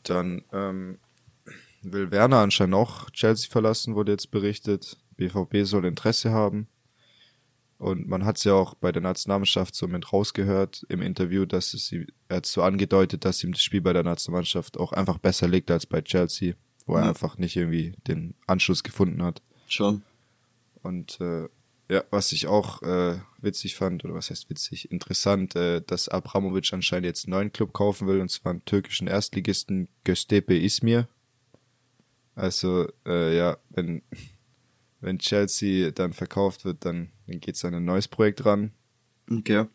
Dann 0.04 0.44
ähm, 0.52 0.98
will 1.84 2.12
Werner 2.12 2.40
anscheinend 2.40 2.76
auch 2.76 3.10
Chelsea 3.12 3.50
verlassen, 3.50 3.96
wurde 3.96 4.12
jetzt 4.12 4.32
berichtet. 4.32 4.98
BVB 5.16 5.64
soll 5.64 5.86
Interesse 5.86 6.32
haben. 6.32 6.68
Und 7.78 8.08
man 8.08 8.26
hat 8.26 8.38
es 8.38 8.46
ja 8.46 8.54
auch 8.54 8.74
bei 8.74 8.92
der 8.92 9.02
Nationalmannschaft 9.02 9.76
so 9.76 9.88
mit 9.88 10.12
rausgehört 10.12 10.86
im 10.90 11.02
Interview, 11.02 11.46
dass 11.46 11.74
es 11.74 11.88
sie, 11.88 12.08
er 12.30 12.38
hat 12.38 12.46
so 12.46 12.64
angedeutet, 12.64 13.26
dass 13.26 13.44
ihm 13.44 13.52
das 13.52 13.62
Spiel 13.62 13.82
bei 13.82 13.94
der 13.94 14.04
Nationalmannschaft 14.04 14.78
auch 14.78 14.94
einfach 14.94 15.18
besser 15.18 15.48
liegt 15.48 15.70
als 15.70 15.86
bei 15.86 16.02
Chelsea, 16.02 16.56
wo 16.86 16.96
ja. 16.96 17.04
er 17.04 17.10
einfach 17.10 17.38
nicht 17.38 17.56
irgendwie 17.56 17.96
den 18.08 18.34
Anschluss 18.48 18.82
gefunden 18.82 19.22
hat. 19.22 19.42
Schon. 19.68 20.04
Und 20.82 21.20
äh, 21.20 21.48
ja, 21.90 22.04
was 22.10 22.32
ich 22.32 22.48
auch 22.48 22.82
äh, 22.82 23.20
witzig 23.40 23.76
fand, 23.76 24.04
oder 24.06 24.16
was 24.16 24.30
heißt 24.30 24.50
witzig, 24.50 24.92
interessant, 24.92 25.56
äh, 25.56 25.82
dass 25.82 26.10
Abramovic 26.10 26.74
anscheinend 26.74 27.06
jetzt 27.06 27.26
einen 27.26 27.32
neuen 27.32 27.52
Club 27.52 27.74
kaufen 27.74 28.08
will, 28.08 28.22
und 28.22 28.30
zwar 28.30 28.52
einen 28.52 28.66
türkischen 28.66 29.08
Erstligisten 29.08 29.88
Göztepe 30.04 30.58
Izmir. 30.58 31.08
Also, 32.34 32.88
äh, 33.06 33.38
ja, 33.38 33.58
wenn 33.70 34.02
wenn 35.02 35.20
Chelsea 35.20 35.92
dann 35.92 36.14
verkauft 36.14 36.66
wird, 36.66 36.84
dann, 36.84 37.12
dann 37.28 37.40
geht 37.40 37.56
es 37.56 37.64
an 37.64 37.76
ein 37.76 37.86
neues 37.86 38.08
Projekt 38.08 38.44
ran. 38.46 38.72
Okay. 39.30 39.66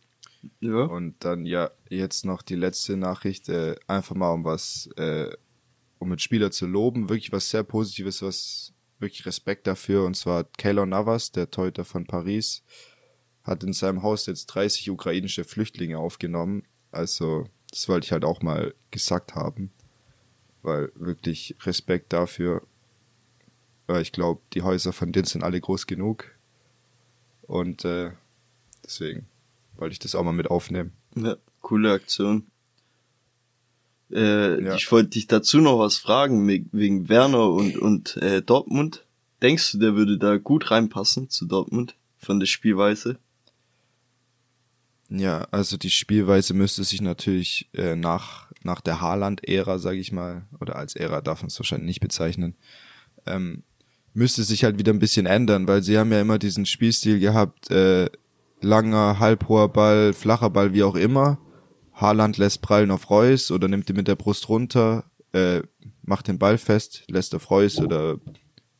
Ja. 0.61 0.83
Und 0.85 1.17
dann 1.25 1.47
ja, 1.47 1.71
jetzt 1.88 2.25
noch 2.25 2.43
die 2.43 2.57
letzte 2.57 2.97
Nachricht, 2.97 3.49
äh, 3.49 3.76
einfach 3.87 4.17
mal 4.17 4.33
um 4.33 4.45
was, 4.45 4.88
äh, 4.97 5.31
um 5.99 6.09
mit 6.09 6.21
Spieler 6.21 6.50
zu 6.50 6.67
loben, 6.67 7.09
wirklich 7.09 7.31
was 7.31 7.50
sehr 7.50 7.62
Positives, 7.62 8.23
was 8.23 8.70
wirklich 9.00 9.26
Respekt 9.26 9.66
dafür, 9.66 10.04
und 10.04 10.16
zwar 10.16 10.45
Keylor 10.45 10.87
Navas, 10.87 11.33
der 11.33 11.50
Teuter 11.50 11.85
von 11.85 12.07
Paris, 12.07 12.62
hat 13.42 13.64
in 13.64 13.73
seinem 13.73 14.02
Haus 14.02 14.26
jetzt 14.26 14.47
30 14.47 14.90
ukrainische 14.90 15.45
Flüchtlinge 15.45 15.99
aufgenommen. 15.99 16.64
Also, 16.92 17.49
das 17.71 17.88
wollte 17.88 18.04
ich 18.04 18.12
halt 18.12 18.25
auch 18.25 18.42
mal 18.42 18.75
gesagt 18.90 19.35
haben, 19.35 19.73
weil 20.62 20.92
wirklich 20.95 21.57
Respekt 21.64 22.12
dafür 22.12 22.62
weil 23.90 24.02
ich 24.02 24.12
glaube, 24.12 24.40
die 24.52 24.62
Häuser 24.62 24.92
von 24.92 25.12
denen 25.12 25.26
sind 25.26 25.42
alle 25.42 25.61
groß 25.61 25.87
genug. 25.87 26.30
Und 27.42 27.85
äh, 27.85 28.12
deswegen 28.85 29.26
wollte 29.76 29.92
ich 29.95 29.99
das 29.99 30.14
auch 30.14 30.23
mal 30.23 30.33
mit 30.33 30.49
aufnehmen. 30.49 30.92
Ja, 31.16 31.37
coole 31.61 31.92
Aktion. 31.92 32.47
Äh, 34.12 34.64
ja. 34.64 34.75
Ich 34.75 34.90
wollte 34.90 35.11
dich 35.11 35.26
dazu 35.26 35.61
noch 35.61 35.79
was 35.79 35.99
fragen, 35.99 36.49
wegen 36.49 37.09
Werner 37.09 37.50
und, 37.50 37.79
und 37.79 38.17
äh, 38.17 38.43
Dortmund. 38.43 39.05
Denkst 39.43 39.73
du, 39.73 39.79
der 39.79 39.95
würde 39.95 40.19
da 40.19 40.37
gut 40.37 40.71
reinpassen 40.71 41.31
zu 41.31 41.47
Dortmund 41.47 41.95
von 42.19 42.40
der 42.40 42.47
Spielweise? 42.47 43.19
Ja, 45.09 45.49
also 45.50 45.76
die 45.76 45.90
Spielweise 45.90 46.55
müsste 46.55 46.85
sich 46.85 47.00
natürlich 47.00 47.69
äh, 47.73 47.97
nach, 47.97 48.52
nach 48.62 48.81
der 48.81 49.00
Haaland-Ära, 49.00 49.79
sage 49.79 49.99
ich 49.99 50.12
mal, 50.12 50.47
oder 50.61 50.76
als 50.76 50.95
Ära 50.95 51.21
darf 51.21 51.43
man 51.43 51.49
es 51.49 51.59
wahrscheinlich 51.59 51.87
nicht 51.87 52.00
bezeichnen, 52.00 52.55
ähm, 53.26 53.64
müsste 54.14 54.45
sich 54.45 54.62
halt 54.62 54.79
wieder 54.79 54.93
ein 54.93 55.00
bisschen 55.00 55.26
ändern, 55.26 55.67
weil 55.67 55.83
sie 55.83 55.99
haben 55.99 56.12
ja 56.12 56.21
immer 56.21 56.38
diesen 56.38 56.64
Spielstil 56.64 57.19
gehabt, 57.19 57.71
äh, 57.71 58.09
langer, 58.61 59.19
halbhoher 59.19 59.69
Ball, 59.69 60.12
flacher 60.12 60.50
Ball, 60.50 60.75
wie 60.75 60.85
auch 60.85 60.95
immer. 60.97 61.38
Haaland 62.00 62.38
lässt 62.38 62.62
prallen 62.62 62.90
auf 62.90 63.11
Reus 63.11 63.50
oder 63.50 63.69
nimmt 63.69 63.88
ihn 63.90 63.97
mit 63.97 64.09
der 64.09 64.16
Brust 64.16 64.49
runter, 64.49 65.04
äh, 65.33 65.62
macht 66.02 66.28
den 66.28 66.38
Ball 66.38 66.59
fest, 66.59 67.04
lässt 67.09 67.35
auf 67.35 67.50
Reus 67.50 67.78
oder 67.78 68.19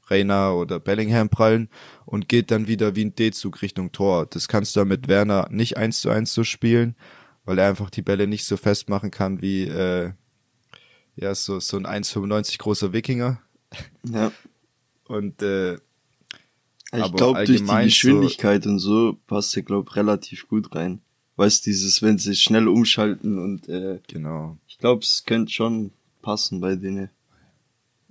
Reina 0.07 0.53
oder 0.53 0.81
Bellingham 0.81 1.29
prallen 1.29 1.69
und 2.05 2.29
geht 2.29 2.51
dann 2.51 2.67
wieder 2.67 2.97
wie 2.97 3.05
ein 3.05 3.15
D-Zug 3.15 3.63
Richtung 3.63 3.93
Tor. 3.93 4.27
Das 4.27 4.49
kannst 4.49 4.75
du 4.75 4.85
mit 4.85 5.09
Werner 5.09 5.49
nicht 5.51 5.77
eins 5.77 6.01
zu 6.01 6.11
eins 6.11 6.35
so 6.35 6.45
spielen, 6.45 6.97
weil 7.45 7.59
er 7.59 7.69
einfach 7.69 7.91
die 7.91 8.03
Bälle 8.03 8.27
nicht 8.27 8.45
so 8.45 8.57
festmachen 8.57 9.11
kann 9.11 9.41
wie 9.41 9.65
äh, 9.65 10.13
ja 11.17 11.35
so 11.35 11.61
so 11.61 11.77
ein 11.77 11.87
1,95 11.87 12.59
großer 12.59 12.93
Wikinger. 12.93 13.41
Ja. 14.05 14.33
Und 15.05 15.43
äh, 15.43 15.75
ich 16.93 17.15
glaube, 17.15 17.45
durch 17.47 17.61
die 17.61 17.85
Geschwindigkeit 17.85 18.65
so, 18.65 18.71
und 18.71 18.79
so 18.81 19.19
passt 19.27 19.57
er, 19.57 19.63
glaube 19.63 19.95
relativ 19.95 20.49
gut 20.49 20.75
rein. 20.75 21.01
Weißt 21.41 21.65
dieses, 21.65 22.03
wenn 22.03 22.19
sie 22.19 22.37
schnell 22.37 22.69
umschalten 22.69 23.39
und 23.39 23.67
äh, 23.67 23.99
genau. 24.07 24.59
Ich 24.69 24.77
glaube, 24.77 25.01
es 25.01 25.25
könnte 25.25 25.51
schon 25.51 25.91
passen 26.21 26.61
bei 26.61 26.77
denen. 26.77 27.09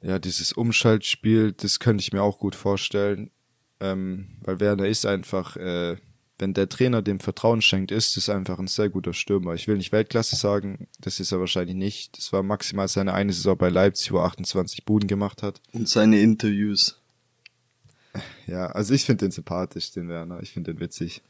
Ja, 0.02 0.18
dieses 0.18 0.52
Umschaltspiel, 0.52 1.52
das 1.52 1.80
könnte 1.80 2.02
ich 2.02 2.12
mir 2.12 2.24
auch 2.24 2.40
gut 2.40 2.56
vorstellen. 2.56 3.30
Ähm, 3.80 4.30
weil 4.42 4.60
Werner 4.60 4.88
ist 4.88 5.06
einfach, 5.06 5.58
äh, 5.58 5.98
wenn 6.40 6.56
der 6.56 6.70
Trainer 6.70 7.04
dem 7.04 7.20
Vertrauen 7.20 7.62
schenkt, 7.62 7.92
ist 7.92 8.18
es 8.18 8.30
einfach 8.30 8.58
ein 8.58 8.66
sehr 8.66 8.90
guter 8.90 9.14
Stürmer. 9.14 9.54
Ich 9.54 9.68
will 9.68 9.78
nicht 9.78 9.92
Weltklasse 9.92 10.36
sagen, 10.36 10.88
das 11.00 11.20
ist 11.20 11.32
er 11.32 11.40
wahrscheinlich 11.40 11.76
nicht. 11.76 12.18
Das 12.18 12.34
war 12.34 12.42
maximal 12.42 12.88
seine 12.88 13.14
eine 13.14 13.32
Saison 13.32 13.56
bei 13.56 13.70
Leipzig, 13.70 14.12
wo 14.12 14.18
er 14.18 14.24
28 14.24 14.86
Buden 14.86 15.08
gemacht 15.08 15.44
hat. 15.44 15.62
Und 15.72 15.88
seine 15.88 16.20
Interviews. 16.20 17.00
Ja, 18.48 18.66
also 18.72 18.96
ich 18.96 19.06
finde 19.06 19.26
den 19.26 19.32
sympathisch, 19.32 19.92
den 19.92 20.10
Werner. 20.10 20.42
Ich 20.42 20.50
finde 20.50 20.74
den 20.74 20.80
witzig. 20.80 21.22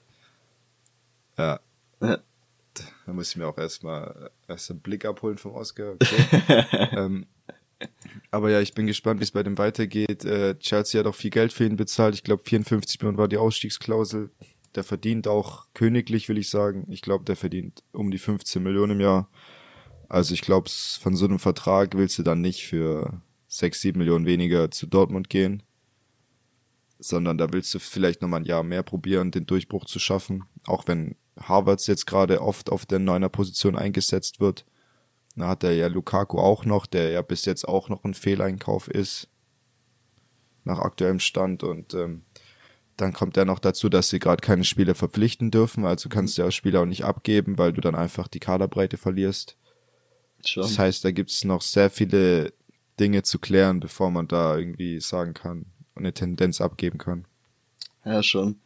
Ja. 1.37 1.59
Ja. 2.01 2.19
Da 3.05 3.13
muss 3.13 3.29
ich 3.29 3.35
mir 3.35 3.47
auch 3.47 3.57
erstmal 3.57 4.31
erst 4.47 4.69
einen 4.69 4.81
Blick 4.81 5.03
abholen 5.03 5.37
vom 5.37 5.53
Oscar. 5.53 5.93
Okay. 5.93 6.65
ähm, 6.91 7.25
aber 8.31 8.51
ja, 8.51 8.61
ich 8.61 8.73
bin 8.73 8.87
gespannt, 8.87 9.19
wie 9.19 9.23
es 9.23 9.31
bei 9.31 9.43
dem 9.43 9.57
weitergeht. 9.57 10.23
Äh, 10.23 10.57
Chelsea 10.59 10.99
hat 10.99 11.07
auch 11.07 11.15
viel 11.15 11.31
Geld 11.31 11.51
für 11.51 11.65
ihn 11.65 11.75
bezahlt. 11.75 12.13
Ich 12.13 12.23
glaube, 12.23 12.43
54 12.45 13.01
Millionen 13.01 13.17
war 13.17 13.27
die 13.27 13.37
Ausstiegsklausel. 13.37 14.29
Der 14.75 14.83
verdient 14.83 15.27
auch 15.27 15.67
königlich, 15.73 16.29
will 16.29 16.37
ich 16.37 16.49
sagen. 16.49 16.85
Ich 16.89 17.01
glaube, 17.01 17.25
der 17.25 17.35
verdient 17.35 17.83
um 17.91 18.11
die 18.11 18.19
15 18.19 18.61
Millionen 18.61 18.93
im 18.93 19.01
Jahr. 19.01 19.29
Also 20.07 20.33
ich 20.33 20.41
glaube, 20.41 20.69
von 20.69 21.15
so 21.15 21.25
einem 21.25 21.39
Vertrag 21.39 21.97
willst 21.97 22.19
du 22.19 22.23
dann 22.23 22.41
nicht 22.41 22.67
für 22.67 23.21
6, 23.47 23.81
7 23.81 23.97
Millionen 23.97 24.25
weniger 24.25 24.69
zu 24.69 24.85
Dortmund 24.85 25.29
gehen 25.29 25.63
sondern 26.99 27.37
da 27.37 27.51
willst 27.51 27.73
du 27.73 27.79
vielleicht 27.79 28.21
nochmal 28.21 28.41
ein 28.41 28.45
Jahr 28.45 28.63
mehr 28.63 28.83
probieren, 28.83 29.31
den 29.31 29.45
Durchbruch 29.45 29.85
zu 29.85 29.99
schaffen. 29.99 30.43
Auch 30.65 30.87
wenn 30.87 31.15
Harvards 31.41 31.87
jetzt 31.87 32.05
gerade 32.05 32.41
oft 32.41 32.71
auf 32.71 32.85
der 32.85 32.99
neuner 32.99 33.29
Position 33.29 33.75
eingesetzt 33.75 34.39
wird. 34.39 34.65
Da 35.35 35.47
hat 35.47 35.63
er 35.63 35.73
ja 35.73 35.87
Lukaku 35.87 36.39
auch 36.39 36.65
noch, 36.65 36.85
der 36.85 37.11
ja 37.11 37.21
bis 37.21 37.45
jetzt 37.45 37.67
auch 37.67 37.89
noch 37.89 38.03
ein 38.03 38.13
Fehleinkauf 38.13 38.87
ist. 38.87 39.29
Nach 40.65 40.79
aktuellem 40.79 41.19
Stand. 41.19 41.63
Und 41.63 41.93
ähm, 41.93 42.23
dann 42.97 43.13
kommt 43.13 43.37
ja 43.37 43.45
noch 43.45 43.59
dazu, 43.59 43.87
dass 43.89 44.09
sie 44.09 44.19
gerade 44.19 44.41
keine 44.41 44.63
Spieler 44.63 44.95
verpflichten 44.95 45.51
dürfen. 45.51 45.85
Also 45.85 46.09
kannst 46.09 46.37
du 46.37 46.41
ja 46.41 46.51
Spieler 46.51 46.81
auch 46.81 46.85
nicht 46.85 47.05
abgeben, 47.05 47.57
weil 47.57 47.71
du 47.71 47.81
dann 47.81 47.95
einfach 47.95 48.27
die 48.27 48.39
Kaderbreite 48.39 48.97
verlierst. 48.97 49.57
Schon. 50.45 50.63
Das 50.63 50.77
heißt, 50.77 51.05
da 51.05 51.11
gibt 51.11 51.31
es 51.31 51.43
noch 51.43 51.61
sehr 51.61 51.89
viele 51.89 52.53
Dinge 52.99 53.23
zu 53.23 53.39
klären, 53.39 53.79
bevor 53.79 54.11
man 54.11 54.27
da 54.27 54.57
irgendwie 54.57 54.99
sagen 54.99 55.33
kann, 55.33 55.67
eine 55.95 56.13
Tendenz 56.13 56.61
abgeben 56.61 56.97
kann. 56.97 57.25
Ja, 58.03 58.23
schon. 58.23 58.59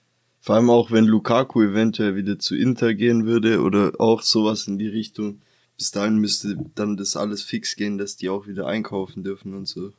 Vor 0.43 0.55
allem 0.55 0.69
auch, 0.69 0.91
wenn 0.91 1.05
Lukaku 1.05 1.61
eventuell 1.61 2.17
wieder 2.17 2.37
zu 2.37 2.53
Inter 2.53 2.93
gehen 2.93 3.25
würde 3.25 3.61
oder 3.61 3.93
auch 3.97 4.21
sowas 4.21 4.67
in 4.67 4.77
die 4.77 4.89
Richtung. 4.89 5.41
Bis 5.77 5.91
dahin 5.91 6.17
müsste 6.17 6.57
dann 6.75 6.97
das 6.97 7.15
alles 7.15 7.43
fix 7.43 7.77
gehen, 7.77 7.97
dass 7.97 8.17
die 8.17 8.27
auch 8.27 8.45
wieder 8.45 8.67
einkaufen 8.67 9.23
dürfen 9.23 9.53
und 9.53 9.69
so. 9.69 9.93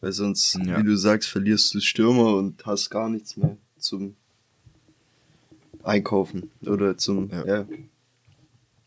Weil 0.00 0.12
sonst, 0.12 0.58
ja. 0.64 0.78
wie 0.78 0.82
du 0.82 0.96
sagst, 0.96 1.28
verlierst 1.28 1.74
du 1.74 1.80
Stürmer 1.80 2.36
und 2.36 2.64
hast 2.64 2.88
gar 2.88 3.10
nichts 3.10 3.36
mehr 3.36 3.58
zum 3.76 4.16
Einkaufen 5.82 6.50
oder 6.64 6.96
zum, 6.96 7.28
ja. 7.28 7.46
ja. 7.46 7.66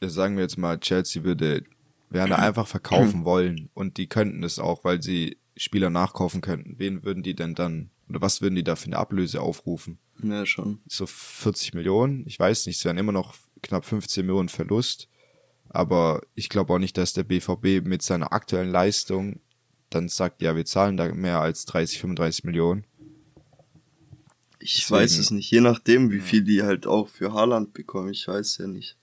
ja 0.02 0.10
sagen 0.10 0.38
wir 0.38 0.42
jetzt 0.42 0.58
mal, 0.58 0.80
Chelsea 0.80 1.24
würde 1.24 1.66
Werner 2.10 2.40
einfach 2.40 2.66
verkaufen 2.66 3.26
wollen 3.26 3.70
und 3.76 3.98
die 3.98 4.08
könnten 4.08 4.42
es 4.42 4.58
auch, 4.58 4.84
weil 4.84 5.04
sie 5.04 5.38
Spieler 5.56 5.92
nachkaufen 5.92 6.42
könnten, 6.42 6.80
wen 6.80 7.04
würden 7.04 7.22
die 7.22 7.36
denn 7.36 7.54
dann, 7.54 7.92
oder 8.10 8.22
was 8.22 8.42
würden 8.42 8.56
die 8.56 8.64
da 8.64 8.76
für 8.76 8.88
eine 8.88 8.98
Ablöse 8.98 9.42
aufrufen? 9.42 10.00
Ja, 10.24 10.46
schon. 10.46 10.80
So 10.88 11.06
40 11.06 11.74
Millionen? 11.74 12.26
Ich 12.28 12.40
weiß 12.40 12.66
nicht, 12.66 12.78
es 12.78 12.86
wären 12.86 12.98
immer 12.98 13.12
noch 13.12 13.36
knapp 13.62 13.86
15 13.86 14.26
Millionen 14.26 14.50
Verlust. 14.50 15.10
Aber 15.70 16.22
ich 16.34 16.50
glaube 16.50 16.74
auch 16.74 16.80
nicht, 16.80 16.98
dass 16.98 17.14
der 17.14 17.24
BVB 17.24 17.86
mit 17.86 18.02
seiner 18.02 18.32
aktuellen 18.32 18.72
Leistung 18.72 19.42
dann 19.90 20.10
sagt, 20.10 20.42
ja, 20.42 20.56
wir 20.56 20.66
zahlen 20.66 20.98
da 20.98 21.14
mehr 21.14 21.40
als 21.40 21.66
30, 21.66 22.00
35 22.00 22.44
Millionen. 22.46 22.86
Ich 24.60 24.76
Deswegen, 24.76 25.00
weiß 25.02 25.18
es 25.18 25.32
nicht, 25.32 25.52
je 25.52 25.62
nachdem, 25.62 26.12
wie 26.12 26.20
viel 26.20 26.44
die 26.44 26.64
halt 26.64 26.88
auch 26.88 27.08
für 27.08 27.34
Haaland 27.34 27.74
bekommen, 27.74 28.10
ich 28.10 28.28
weiß 28.28 28.58
ja 28.58 28.68
nicht. 28.68 28.98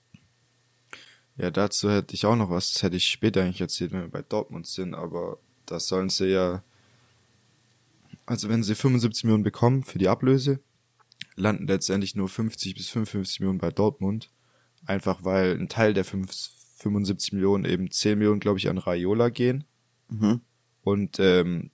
Ja, 1.37 1.51
dazu 1.51 1.89
hätte 1.89 2.13
ich 2.13 2.25
auch 2.25 2.35
noch 2.35 2.49
was, 2.49 2.73
das 2.73 2.83
hätte 2.83 2.97
ich 2.97 3.07
später 3.07 3.41
eigentlich 3.41 3.61
erzählt, 3.61 3.91
wenn 3.91 4.01
wir 4.01 4.09
bei 4.09 4.21
Dortmund 4.21 4.67
sind, 4.67 4.93
aber 4.93 5.39
das 5.65 5.87
sollen 5.87 6.09
sie 6.09 6.27
ja, 6.27 6.63
also 8.25 8.49
wenn 8.49 8.63
sie 8.63 8.75
75 8.75 9.23
Millionen 9.25 9.43
bekommen 9.43 9.83
für 9.83 9.99
die 9.99 10.07
Ablöse, 10.07 10.59
landen 11.35 11.67
letztendlich 11.67 12.15
nur 12.15 12.29
50 12.29 12.75
bis 12.75 12.89
55 12.89 13.39
Millionen 13.39 13.59
bei 13.59 13.71
Dortmund. 13.71 14.31
Einfach 14.85 15.23
weil 15.23 15.57
ein 15.57 15.69
Teil 15.69 15.93
der 15.93 16.05
75 16.05 17.33
Millionen 17.33 17.65
eben 17.65 17.89
10 17.89 18.17
Millionen, 18.17 18.39
glaube 18.39 18.59
ich, 18.59 18.69
an 18.69 18.77
Raiola 18.77 19.29
gehen. 19.29 19.63
Mhm. 20.09 20.41
Und 20.81 21.19
ähm, 21.19 21.71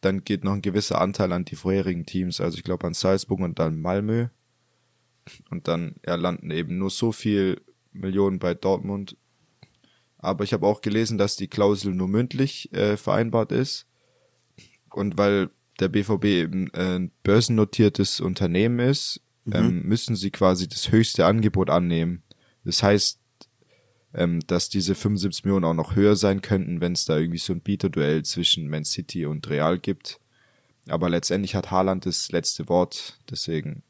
dann 0.00 0.24
geht 0.24 0.44
noch 0.44 0.52
ein 0.52 0.62
gewisser 0.62 1.00
Anteil 1.00 1.32
an 1.32 1.44
die 1.44 1.56
vorherigen 1.56 2.06
Teams, 2.06 2.40
also 2.40 2.56
ich 2.56 2.64
glaube 2.64 2.86
an 2.86 2.94
Salzburg 2.94 3.40
und 3.40 3.58
dann 3.58 3.80
Malmö. 3.80 4.28
Und 5.50 5.68
dann 5.68 5.96
ja, 6.06 6.16
landen 6.16 6.50
eben 6.50 6.78
nur 6.78 6.90
so 6.90 7.12
viel 7.12 7.60
Millionen 7.92 8.38
bei 8.38 8.54
Dortmund 8.54 9.16
aber 10.24 10.42
ich 10.42 10.54
habe 10.54 10.66
auch 10.66 10.80
gelesen, 10.80 11.18
dass 11.18 11.36
die 11.36 11.48
Klausel 11.48 11.94
nur 11.94 12.08
mündlich 12.08 12.72
äh, 12.72 12.96
vereinbart 12.96 13.52
ist. 13.52 13.86
Und 14.88 15.18
weil 15.18 15.50
der 15.80 15.88
BVB 15.88 16.24
eben 16.24 16.68
äh, 16.74 16.96
ein 16.96 17.10
börsennotiertes 17.22 18.20
Unternehmen 18.20 18.78
ist, 18.78 19.20
mhm. 19.44 19.54
ähm, 19.54 19.82
müssen 19.82 20.16
sie 20.16 20.30
quasi 20.30 20.68
das 20.68 20.90
höchste 20.90 21.26
Angebot 21.26 21.70
annehmen. 21.70 22.22
Das 22.64 22.82
heißt, 22.82 23.18
ähm, 24.14 24.40
dass 24.46 24.68
diese 24.68 24.94
75 24.94 25.44
Millionen 25.44 25.64
auch 25.64 25.74
noch 25.74 25.96
höher 25.96 26.16
sein 26.16 26.40
könnten, 26.40 26.80
wenn 26.80 26.92
es 26.92 27.04
da 27.04 27.18
irgendwie 27.18 27.38
so 27.38 27.52
ein 27.52 27.60
Bieterduell 27.60 28.24
zwischen 28.24 28.68
Man 28.68 28.84
City 28.84 29.26
und 29.26 29.48
Real 29.48 29.78
gibt. 29.78 30.20
Aber 30.88 31.08
letztendlich 31.08 31.54
hat 31.54 31.70
Haaland 31.70 32.06
das 32.06 32.30
letzte 32.30 32.68
Wort, 32.68 33.18
deswegen 33.30 33.82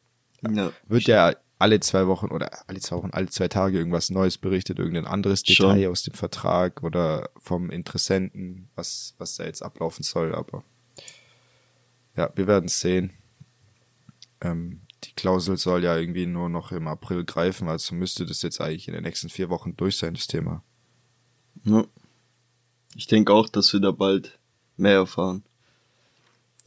ja, 0.48 0.72
wird 0.86 1.04
ja 1.04 1.34
alle 1.58 1.80
zwei 1.80 2.06
Wochen 2.06 2.26
oder 2.26 2.68
alle 2.68 2.80
zwei 2.80 2.96
Wochen, 2.96 3.10
alle 3.10 3.28
zwei 3.28 3.48
Tage 3.48 3.78
irgendwas 3.78 4.10
Neues 4.10 4.38
berichtet, 4.38 4.78
irgendein 4.78 5.06
anderes 5.06 5.42
Detail 5.42 5.82
Schon. 5.82 5.90
aus 5.90 6.02
dem 6.02 6.14
Vertrag 6.14 6.82
oder 6.82 7.30
vom 7.36 7.70
Interessenten, 7.70 8.68
was, 8.74 9.14
was 9.18 9.36
da 9.36 9.44
jetzt 9.44 9.62
ablaufen 9.62 10.02
soll, 10.02 10.34
aber 10.34 10.64
ja, 12.16 12.30
wir 12.34 12.46
werden 12.46 12.66
es 12.66 12.80
sehen. 12.80 13.12
Ähm, 14.40 14.80
die 15.04 15.12
Klausel 15.12 15.56
soll 15.56 15.84
ja 15.84 15.96
irgendwie 15.96 16.26
nur 16.26 16.48
noch 16.48 16.72
im 16.72 16.88
April 16.88 17.24
greifen, 17.24 17.68
also 17.68 17.94
müsste 17.94 18.24
das 18.26 18.42
jetzt 18.42 18.60
eigentlich 18.60 18.88
in 18.88 18.94
den 18.94 19.02
nächsten 19.02 19.28
vier 19.28 19.50
Wochen 19.50 19.76
durch 19.76 19.96
sein, 19.96 20.14
das 20.14 20.26
Thema. 20.26 20.62
Ja. 21.64 21.84
Ich 22.96 23.06
denke 23.06 23.32
auch, 23.32 23.48
dass 23.48 23.72
wir 23.72 23.80
da 23.80 23.90
bald 23.90 24.38
mehr 24.76 24.94
erfahren. 24.94 25.42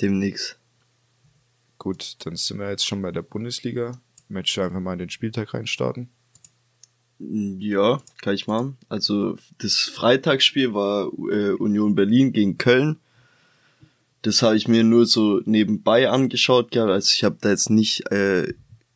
Demnächst. 0.02 0.60
Gut, 1.78 2.18
dann 2.26 2.36
sind 2.36 2.60
wir 2.60 2.70
jetzt 2.70 2.86
schon 2.86 3.02
bei 3.02 3.12
der 3.12 3.22
Bundesliga. 3.22 4.00
Möchtest 4.28 4.58
du 4.58 4.62
einfach 4.62 4.80
mal 4.80 4.94
in 4.94 5.00
den 5.00 5.10
Spieltag 5.10 5.54
reinstarten? 5.54 6.10
Ja, 7.20 8.02
kann 8.22 8.36
ich 8.36 8.46
machen. 8.46 8.78
Also 8.90 9.38
das 9.58 9.82
Freitagsspiel 9.82 10.74
war 10.74 11.08
äh, 11.32 11.52
Union 11.54 11.96
Berlin 11.96 12.32
gegen 12.34 12.58
Köln. 12.58 13.00
Das 14.28 14.42
habe 14.42 14.58
ich 14.58 14.68
mir 14.68 14.84
nur 14.84 15.06
so 15.06 15.40
nebenbei 15.46 16.10
angeschaut, 16.10 16.76
ja. 16.76 16.86
Also 16.86 17.14
ich 17.14 17.24
habe 17.24 17.38
da 17.40 17.48
jetzt 17.48 17.70
nicht 17.70 18.12
äh, 18.12 18.54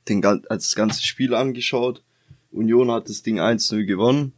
den, 0.10 0.26
als 0.26 0.44
das 0.66 0.76
ganze 0.76 1.08
Spiel 1.08 1.34
angeschaut. 1.34 2.04
Union 2.52 2.92
hat 2.92 3.08
das 3.08 3.22
Ding 3.22 3.40
1-0 3.40 3.86
gewonnen 3.86 4.34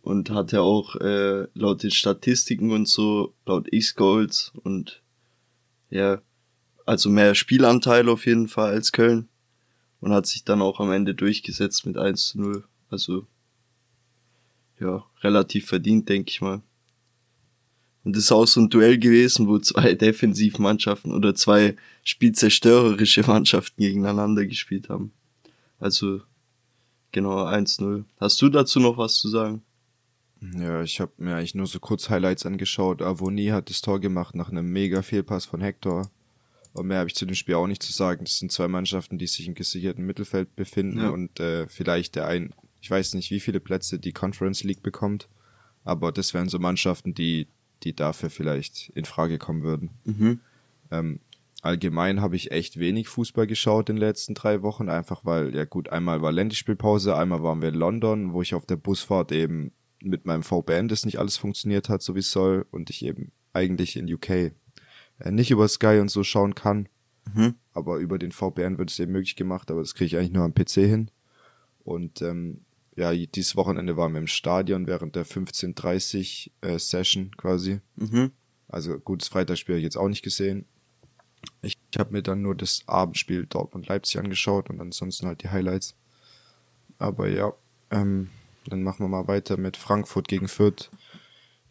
und 0.00 0.30
hatte 0.30 0.62
auch 0.62 0.96
äh, 0.96 1.48
laut 1.52 1.82
den 1.82 1.90
Statistiken 1.90 2.70
und 2.70 2.88
so, 2.88 3.34
laut 3.44 3.70
X-Goals 3.70 4.52
und 4.62 5.02
ja, 5.90 6.22
also 6.86 7.10
mehr 7.10 7.34
Spielanteil 7.34 8.08
auf 8.08 8.24
jeden 8.24 8.48
Fall 8.48 8.72
als 8.72 8.90
Köln 8.90 9.28
und 10.00 10.14
hat 10.14 10.24
sich 10.24 10.44
dann 10.44 10.62
auch 10.62 10.80
am 10.80 10.92
Ende 10.92 11.14
durchgesetzt 11.14 11.84
mit 11.84 11.98
1 11.98 12.28
zu 12.28 12.40
0. 12.40 12.64
Also 12.88 13.26
ja, 14.80 15.04
relativ 15.20 15.66
verdient, 15.66 16.08
denke 16.08 16.30
ich 16.30 16.40
mal. 16.40 16.62
Und 18.04 18.16
das 18.16 18.24
ist 18.24 18.32
auch 18.32 18.46
so 18.46 18.60
ein 18.60 18.68
Duell 18.68 18.98
gewesen, 18.98 19.46
wo 19.46 19.58
zwei 19.58 19.94
Defensivmannschaften 19.94 21.12
oder 21.12 21.34
zwei 21.34 21.76
spielzerstörerische 22.02 23.22
Mannschaften 23.26 23.80
gegeneinander 23.80 24.46
gespielt 24.46 24.88
haben. 24.88 25.12
Also 25.78 26.20
genau 27.12 27.46
1-0. 27.46 28.04
Hast 28.18 28.42
du 28.42 28.48
dazu 28.48 28.80
noch 28.80 28.96
was 28.96 29.16
zu 29.16 29.28
sagen? 29.28 29.62
Ja, 30.58 30.82
ich 30.82 31.00
habe 31.00 31.12
mir 31.18 31.36
eigentlich 31.36 31.54
nur 31.54 31.66
so 31.66 31.78
kurz 31.78 32.10
Highlights 32.10 32.44
angeschaut. 32.46 33.00
Avoni 33.00 33.46
hat 33.46 33.70
das 33.70 33.80
Tor 33.80 34.00
gemacht 34.00 34.34
nach 34.34 34.50
einem 34.50 34.66
mega 34.66 35.02
Fehlpass 35.02 35.44
von 35.44 35.60
Hector. 35.60 36.10
Und 36.72 36.86
mehr 36.86 36.98
habe 36.98 37.08
ich 37.08 37.14
zu 37.14 37.26
dem 37.26 37.34
Spiel 37.34 37.54
auch 37.54 37.66
nicht 37.66 37.82
zu 37.82 37.92
sagen. 37.92 38.24
Das 38.24 38.38
sind 38.38 38.50
zwei 38.50 38.66
Mannschaften, 38.66 39.18
die 39.18 39.26
sich 39.26 39.46
im 39.46 39.54
gesicherten 39.54 40.04
Mittelfeld 40.04 40.56
befinden 40.56 40.98
ja. 40.98 41.10
und 41.10 41.38
äh, 41.38 41.68
vielleicht 41.68 42.16
der 42.16 42.26
ein, 42.26 42.54
ich 42.80 42.90
weiß 42.90 43.14
nicht, 43.14 43.30
wie 43.30 43.40
viele 43.40 43.60
Plätze 43.60 43.98
die 43.98 44.12
Conference 44.12 44.64
League 44.64 44.82
bekommt, 44.82 45.28
aber 45.84 46.10
das 46.12 46.34
wären 46.34 46.48
so 46.48 46.58
Mannschaften, 46.58 47.14
die, 47.14 47.46
die 47.84 47.94
dafür 47.94 48.30
vielleicht 48.30 48.90
in 48.90 49.04
Frage 49.04 49.38
kommen 49.38 49.62
würden. 49.62 49.90
Mhm. 50.04 50.40
Ähm, 50.90 51.20
allgemein 51.62 52.20
habe 52.20 52.36
ich 52.36 52.50
echt 52.50 52.78
wenig 52.78 53.08
Fußball 53.08 53.46
geschaut 53.46 53.88
in 53.88 53.96
den 53.96 54.00
letzten 54.00 54.34
drei 54.34 54.62
Wochen, 54.62 54.88
einfach 54.88 55.24
weil, 55.24 55.54
ja 55.54 55.64
gut, 55.64 55.88
einmal 55.88 56.22
war 56.22 56.32
Länderspielpause, 56.32 57.16
einmal 57.16 57.42
waren 57.42 57.62
wir 57.62 57.68
in 57.68 57.74
London, 57.74 58.32
wo 58.32 58.42
ich 58.42 58.54
auf 58.54 58.66
der 58.66 58.76
Busfahrt 58.76 59.32
eben 59.32 59.72
mit 60.02 60.26
meinem 60.26 60.42
VPN 60.42 60.88
das 60.88 61.04
nicht 61.04 61.18
alles 61.18 61.36
funktioniert 61.36 61.88
hat, 61.88 62.02
so 62.02 62.14
wie 62.14 62.20
es 62.20 62.32
soll, 62.32 62.66
und 62.70 62.90
ich 62.90 63.04
eben 63.04 63.32
eigentlich 63.52 63.96
in 63.96 64.12
UK 64.12 64.30
äh, 64.30 64.52
nicht 65.30 65.50
über 65.50 65.68
Sky 65.68 65.98
und 66.00 66.10
so 66.10 66.24
schauen 66.24 66.54
kann. 66.54 66.88
Mhm. 67.32 67.54
Aber 67.72 67.98
über 67.98 68.18
den 68.18 68.32
VPN 68.32 68.78
wird 68.78 68.90
es 68.90 68.98
eben 68.98 69.12
möglich 69.12 69.36
gemacht, 69.36 69.70
aber 69.70 69.80
das 69.80 69.94
kriege 69.94 70.06
ich 70.06 70.16
eigentlich 70.16 70.32
nur 70.32 70.44
am 70.44 70.54
PC 70.54 70.72
hin. 70.72 71.10
Und 71.84 72.22
ähm, 72.22 72.62
ja, 72.96 73.12
dieses 73.14 73.56
Wochenende 73.56 73.96
waren 73.96 74.12
wir 74.12 74.20
im 74.20 74.26
Stadion 74.26 74.86
während 74.86 75.16
der 75.16 75.26
15.30 75.26 76.50
äh, 76.60 76.78
Session 76.78 77.30
quasi. 77.36 77.80
Mhm. 77.96 78.32
Also 78.68 78.98
gutes 78.98 79.28
Freitagsspiel 79.28 79.74
habe 79.74 79.80
ich 79.80 79.84
jetzt 79.84 79.96
auch 79.96 80.08
nicht 80.08 80.22
gesehen. 80.22 80.66
Ich, 81.62 81.76
ich 81.90 81.98
habe 81.98 82.12
mir 82.12 82.22
dann 82.22 82.42
nur 82.42 82.54
das 82.54 82.82
Abendspiel 82.86 83.46
Dortmund-Leipzig 83.46 84.18
angeschaut 84.18 84.70
und 84.70 84.80
ansonsten 84.80 85.26
halt 85.26 85.42
die 85.42 85.50
Highlights. 85.50 85.94
Aber 86.98 87.28
ja, 87.28 87.52
ähm, 87.90 88.30
dann 88.66 88.82
machen 88.82 89.04
wir 89.04 89.08
mal 89.08 89.26
weiter 89.26 89.56
mit 89.56 89.76
Frankfurt 89.76 90.28
gegen 90.28 90.48
Fürth 90.48 90.90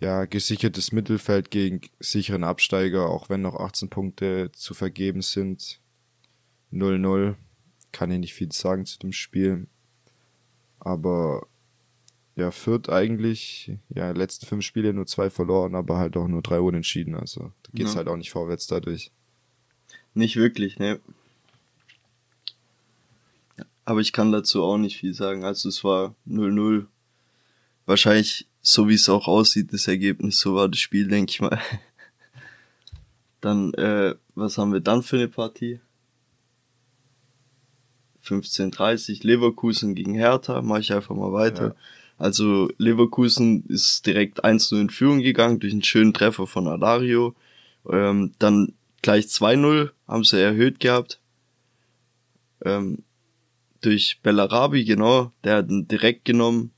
ja, 0.02 0.26
gesichertes 0.26 0.92
Mittelfeld 0.92 1.52
gegen 1.52 1.82
sicheren 2.00 2.44
Absteiger, 2.44 3.08
auch 3.08 3.30
wenn 3.30 3.44
noch 3.44 3.56
18 3.56 3.90
Punkte 3.90 4.52
zu 4.52 4.74
vergeben 4.74 5.22
sind. 5.22 5.80
0-0. 6.74 7.36
Kann 7.92 8.10
ich 8.10 8.20
nicht 8.20 8.34
viel 8.34 8.52
sagen 8.52 8.86
zu 8.86 8.98
dem 8.98 9.14
Spiel. 9.14 9.68
Aber 10.82 11.48
ja, 12.36 12.52
Fürth 12.52 12.90
eigentlich, 12.90 13.72
ja, 13.90 14.12
letzten 14.12 14.46
fünf 14.46 14.66
Spiele 14.66 14.94
nur 14.94 15.06
zwei 15.06 15.30
verloren, 15.30 15.76
aber 15.76 15.98
halt 15.98 16.18
auch 16.18 16.28
nur 16.28 16.42
drei 16.42 16.60
unentschieden. 16.60 17.16
Also 17.16 17.52
da 17.64 17.70
geht's 17.74 17.92
ja. 17.92 17.98
halt 17.98 18.08
auch 18.08 18.18
nicht 18.18 18.32
vorwärts 18.32 18.68
dadurch. 18.68 19.12
Nicht 20.14 20.36
wirklich, 20.36 20.80
ne. 20.80 21.00
Aber 23.86 24.02
ich 24.02 24.12
kann 24.12 24.32
dazu 24.32 24.64
auch 24.64 24.78
nicht 24.78 24.98
viel 24.98 25.14
sagen. 25.14 25.44
Also 25.44 25.70
es 25.70 25.84
war 25.84 26.16
0-0. 26.28 26.86
Wahrscheinlich 27.86 28.48
so 28.62 28.88
wie 28.88 28.94
es 28.94 29.10
auch 29.10 29.28
aussieht, 29.28 29.74
das 29.74 29.88
Ergebnis, 29.88 30.40
so 30.40 30.56
war 30.56 30.70
das 30.70 30.80
Spiel, 30.80 31.08
denke 31.08 31.32
ich 31.32 31.42
mal. 31.42 31.60
Dann, 33.42 33.74
äh, 33.74 34.16
was 34.36 34.60
haben 34.60 34.72
wir 34.72 34.82
dann 34.82 35.02
für 35.02 35.16
eine 35.16 35.28
Partie? 35.28 35.80
15.30 38.26 39.26
Leverkusen 39.26 39.96
gegen 39.96 40.14
Hertha, 40.14 40.62
mache 40.62 40.82
ich 40.82 40.94
einfach 40.94 41.16
mal 41.16 41.34
weiter. 41.34 41.68
Ja. 41.68 41.76
Also 42.18 42.70
Leverkusen 42.78 43.66
ist 43.68 44.06
direkt 44.06 44.46
1-0 44.46 44.80
in 44.80 44.90
Führung 44.90 45.22
gegangen 45.22 45.60
durch 45.60 45.74
einen 45.74 45.84
schönen 45.84 46.14
Treffer 46.14 46.46
von 46.46 46.68
Alario. 46.68 47.34
Ähm, 47.90 48.34
dann 48.38 48.74
gleich 49.02 49.26
2-0 49.26 49.90
haben 50.08 50.24
sie 50.24 50.40
erhöht 50.40 50.80
gehabt. 50.80 51.20
Ähm, 52.64 53.00
durch 53.82 54.20
Bellarabi, 54.22 54.84
genau, 54.86 55.32
der 55.44 55.58
hat 55.58 55.70
ihn 55.70 55.88
direkt 55.88 56.26
genommen, 56.26 56.72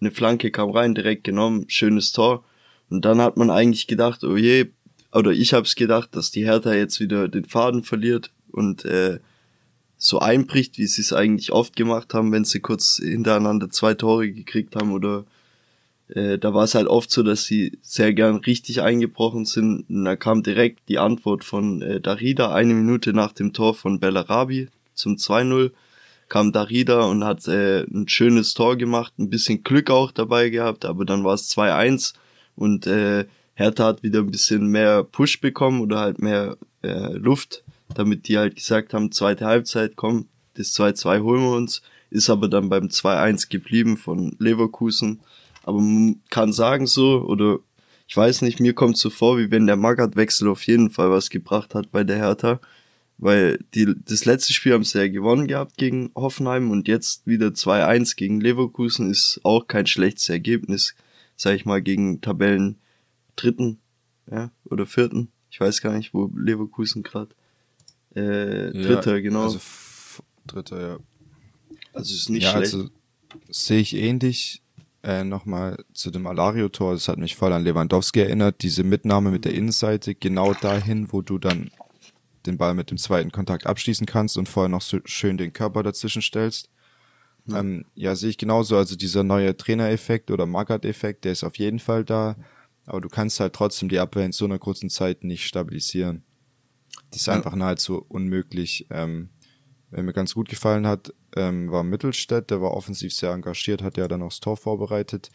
eine 0.00 0.12
Flanke 0.12 0.50
kam 0.50 0.70
rein, 0.70 0.94
direkt 0.94 1.24
genommen, 1.24 1.64
schönes 1.68 2.12
Tor. 2.12 2.44
Und 2.88 3.04
dann 3.04 3.20
hat 3.20 3.36
man 3.36 3.50
eigentlich 3.50 3.88
gedacht, 3.88 4.22
oh 4.22 4.36
je, 4.36 4.66
oder 5.12 5.32
ich 5.32 5.52
hab's 5.52 5.74
gedacht, 5.74 6.14
dass 6.14 6.30
die 6.30 6.44
Hertha 6.44 6.74
jetzt 6.74 7.00
wieder 7.00 7.28
den 7.28 7.44
Faden 7.44 7.82
verliert 7.82 8.30
und 8.52 8.84
äh, 8.84 9.18
so 9.98 10.18
einbricht, 10.18 10.78
wie 10.78 10.86
sie 10.86 11.02
es 11.02 11.12
eigentlich 11.12 11.52
oft 11.52 11.76
gemacht 11.76 12.14
haben, 12.14 12.32
wenn 12.32 12.44
sie 12.44 12.60
kurz 12.60 13.00
hintereinander 13.02 13.70
zwei 13.70 13.94
Tore 13.94 14.30
gekriegt 14.30 14.76
haben 14.76 14.92
oder 14.92 15.24
äh, 16.08 16.38
da 16.38 16.54
war 16.54 16.64
es 16.64 16.74
halt 16.74 16.86
oft 16.86 17.10
so, 17.10 17.22
dass 17.22 17.44
sie 17.44 17.78
sehr 17.82 18.12
gern 18.12 18.36
richtig 18.36 18.82
eingebrochen 18.82 19.44
sind. 19.44 19.88
Und 19.88 20.04
da 20.04 20.16
kam 20.16 20.42
direkt 20.42 20.88
die 20.88 20.98
Antwort 20.98 21.44
von 21.44 21.82
äh, 21.82 22.00
Darida 22.00 22.52
eine 22.52 22.74
Minute 22.74 23.12
nach 23.12 23.32
dem 23.32 23.52
Tor 23.52 23.74
von 23.74 23.98
Bellarabi 23.98 24.68
zum 24.94 25.16
2-0 25.16 25.72
kam 26.28 26.52
Darida 26.52 27.02
und 27.02 27.24
hat 27.24 27.46
äh, 27.46 27.82
ein 27.82 28.08
schönes 28.08 28.54
Tor 28.54 28.76
gemacht, 28.76 29.12
ein 29.18 29.30
bisschen 29.30 29.62
Glück 29.62 29.90
auch 29.90 30.10
dabei 30.10 30.48
gehabt, 30.50 30.84
aber 30.84 31.04
dann 31.04 31.22
war 31.22 31.34
es 31.34 31.50
2-1 31.56 32.14
und 32.56 32.86
äh, 32.86 33.26
Hertha 33.54 33.84
hat 33.84 34.02
wieder 34.02 34.20
ein 34.20 34.30
bisschen 34.30 34.66
mehr 34.66 35.04
Push 35.04 35.40
bekommen 35.40 35.80
oder 35.80 36.00
halt 36.00 36.20
mehr 36.20 36.56
äh, 36.82 37.12
Luft, 37.12 37.62
damit 37.98 38.28
die 38.28 38.38
halt 38.38 38.56
gesagt 38.56 38.94
haben, 38.94 39.12
zweite 39.12 39.46
Halbzeit, 39.46 39.96
komm, 39.96 40.26
das 40.54 40.74
2-2 40.74 41.22
holen 41.22 41.42
wir 41.42 41.56
uns, 41.56 41.82
ist 42.10 42.30
aber 42.30 42.48
dann 42.48 42.68
beim 42.68 42.86
2-1 42.86 43.48
geblieben 43.48 43.96
von 43.96 44.36
Leverkusen. 44.38 45.20
Aber 45.62 45.80
man 45.80 46.20
kann 46.30 46.52
sagen 46.52 46.86
so, 46.86 47.22
oder 47.22 47.58
ich 48.06 48.16
weiß 48.16 48.42
nicht, 48.42 48.60
mir 48.60 48.74
kommt 48.74 48.96
so 48.96 49.10
vor, 49.10 49.38
wie 49.38 49.50
wenn 49.50 49.66
der 49.66 49.76
Magath-Wechsel 49.76 50.48
auf 50.48 50.62
jeden 50.66 50.90
Fall 50.90 51.10
was 51.10 51.30
gebracht 51.30 51.74
hat 51.74 51.90
bei 51.90 52.04
der 52.04 52.16
Hertha. 52.16 52.60
Weil 53.18 53.58
die, 53.74 53.94
das 54.04 54.26
letzte 54.26 54.52
Spiel 54.52 54.74
haben 54.74 54.84
sie 54.84 54.98
ja 54.98 55.08
gewonnen 55.08 55.46
gehabt 55.46 55.78
gegen 55.78 56.10
Hoffenheim 56.14 56.70
und 56.70 56.86
jetzt 56.86 57.26
wieder 57.26 57.48
2-1 57.48 58.14
gegen 58.16 58.40
Leverkusen 58.40 59.10
ist 59.10 59.40
auch 59.42 59.66
kein 59.66 59.86
schlechtes 59.86 60.28
Ergebnis, 60.28 60.94
sag 61.34 61.54
ich 61.54 61.64
mal, 61.64 61.80
gegen 61.80 62.20
Tabellen 62.20 62.76
dritten, 63.34 63.78
ja, 64.30 64.50
oder 64.64 64.84
vierten. 64.84 65.28
Ich 65.50 65.60
weiß 65.60 65.80
gar 65.80 65.96
nicht, 65.96 66.12
wo 66.12 66.30
Leverkusen 66.36 67.02
gerade. 67.02 67.34
Äh, 68.16 68.72
dritter, 68.72 69.16
ja, 69.16 69.20
genau. 69.20 69.42
Also 69.42 69.60
dritter, 70.46 70.80
ja. 70.80 70.98
Also 71.92 72.14
ist 72.14 72.30
nicht 72.30 72.44
ja, 72.44 72.52
schlecht. 72.52 72.74
Also 72.74 72.88
sehe 73.50 73.80
ich 73.80 73.94
ähnlich. 73.94 74.62
Äh, 75.02 75.22
Nochmal 75.22 75.84
zu 75.92 76.10
dem 76.10 76.26
Alario-Tor, 76.26 76.94
das 76.94 77.06
hat 77.06 77.18
mich 77.18 77.36
voll 77.36 77.52
an 77.52 77.62
Lewandowski 77.62 78.20
erinnert, 78.20 78.62
diese 78.62 78.82
Mitnahme 78.82 79.30
mit 79.30 79.44
der 79.44 79.54
Innenseite, 79.54 80.16
genau 80.16 80.52
dahin, 80.54 81.12
wo 81.12 81.22
du 81.22 81.38
dann 81.38 81.70
den 82.46 82.56
Ball 82.56 82.74
mit 82.74 82.90
dem 82.90 82.98
zweiten 82.98 83.30
Kontakt 83.30 83.66
abschließen 83.66 84.06
kannst 84.06 84.36
und 84.36 84.48
vorher 84.48 84.68
noch 84.68 84.82
so 84.82 84.98
schön 85.04 85.36
den 85.36 85.52
Körper 85.52 85.82
dazwischen 85.84 86.22
stellst. 86.22 86.70
Ja, 87.46 87.60
ähm, 87.60 87.84
ja 87.94 88.16
sehe 88.16 88.30
ich 88.30 88.38
genauso. 88.38 88.76
Also 88.76 88.96
dieser 88.96 89.22
neue 89.22 89.56
Trainereffekt 89.56 90.30
oder 90.30 90.46
Magath-Effekt, 90.46 91.24
der 91.24 91.32
ist 91.32 91.44
auf 91.44 91.56
jeden 91.58 91.78
Fall 91.78 92.04
da. 92.04 92.36
Aber 92.86 93.00
du 93.00 93.08
kannst 93.08 93.38
halt 93.40 93.52
trotzdem 93.52 93.88
die 93.88 93.98
Abwehr 93.98 94.24
in 94.24 94.32
so 94.32 94.44
einer 94.44 94.58
kurzen 94.58 94.90
Zeit 94.90 95.22
nicht 95.22 95.46
stabilisieren. 95.46 96.24
Das 97.10 97.20
ist 97.20 97.28
einfach 97.28 97.54
nahezu 97.54 98.04
unmöglich. 98.08 98.86
Ähm, 98.90 99.30
wer 99.90 100.02
mir 100.02 100.12
ganz 100.12 100.34
gut 100.34 100.48
gefallen 100.48 100.86
hat, 100.86 101.12
ähm, 101.36 101.70
war 101.70 101.82
Mittelstädt, 101.82 102.50
der 102.50 102.60
war 102.60 102.72
offensiv 102.72 103.12
sehr 103.14 103.32
engagiert, 103.32 103.82
hat 103.82 103.96
ja 103.96 104.08
dann 104.08 104.22
auch 104.22 104.30
das 104.30 104.40
Tor 104.40 104.56
vorbereitet. 104.56 105.30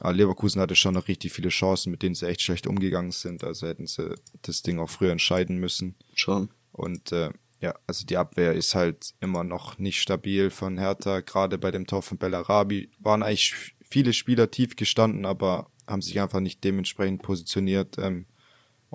Aber 0.00 0.12
Leverkusen 0.12 0.60
hatte 0.60 0.76
schon 0.76 0.94
noch 0.94 1.08
richtig 1.08 1.32
viele 1.32 1.48
Chancen, 1.48 1.90
mit 1.90 2.02
denen 2.02 2.14
sie 2.14 2.26
echt 2.26 2.42
schlecht 2.42 2.66
umgegangen 2.66 3.12
sind. 3.12 3.42
Also 3.42 3.66
hätten 3.66 3.86
sie 3.86 4.14
das 4.42 4.62
Ding 4.62 4.78
auch 4.78 4.90
früher 4.90 5.12
entscheiden 5.12 5.58
müssen. 5.58 5.96
Schon. 6.14 6.50
Und 6.72 7.12
äh, 7.12 7.30
ja, 7.60 7.74
also 7.86 8.04
die 8.04 8.18
Abwehr 8.18 8.52
ist 8.52 8.74
halt 8.74 9.14
immer 9.20 9.44
noch 9.44 9.78
nicht 9.78 10.00
stabil 10.00 10.50
von 10.50 10.78
Hertha. 10.78 11.20
Gerade 11.20 11.58
bei 11.58 11.70
dem 11.70 11.86
Tor 11.86 12.02
von 12.02 12.18
Bellarabi 12.18 12.90
waren 12.98 13.22
eigentlich 13.22 13.74
viele 13.82 14.12
Spieler 14.12 14.50
tief 14.50 14.76
gestanden, 14.76 15.24
aber 15.24 15.70
haben 15.86 16.02
sich 16.02 16.20
einfach 16.20 16.40
nicht 16.40 16.62
dementsprechend 16.64 17.22
positioniert, 17.22 17.96
ähm, 17.98 18.26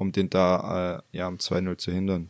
um 0.01 0.11
den 0.11 0.31
da 0.31 0.97
äh, 0.97 1.17
ja 1.17 1.27
am 1.27 1.35
2-0 1.35 1.77
zu 1.77 1.91
hindern. 1.91 2.29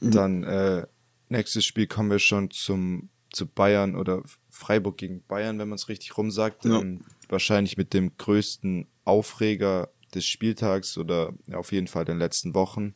Mhm. 0.00 0.10
Dann 0.10 0.42
äh, 0.42 0.86
nächstes 1.28 1.64
Spiel 1.64 1.86
kommen 1.86 2.10
wir 2.10 2.18
schon 2.18 2.50
zum 2.50 3.08
zu 3.30 3.46
Bayern 3.46 3.94
oder 3.94 4.22
Freiburg 4.50 4.96
gegen 4.96 5.22
Bayern, 5.28 5.58
wenn 5.58 5.68
man 5.68 5.76
es 5.76 5.88
richtig 5.88 6.16
rumsagt. 6.18 6.64
Ja. 6.64 6.80
Ähm, 6.80 7.02
wahrscheinlich 7.28 7.76
mit 7.76 7.94
dem 7.94 8.16
größten 8.16 8.88
Aufreger 9.04 9.90
des 10.12 10.26
Spieltags 10.26 10.98
oder 10.98 11.34
ja, 11.46 11.58
auf 11.58 11.70
jeden 11.70 11.86
Fall 11.86 12.04
den 12.04 12.18
letzten 12.18 12.54
Wochen. 12.54 12.94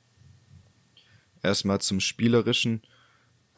Erstmal 1.43 1.81
zum 1.81 2.01
Spielerischen. 2.01 2.83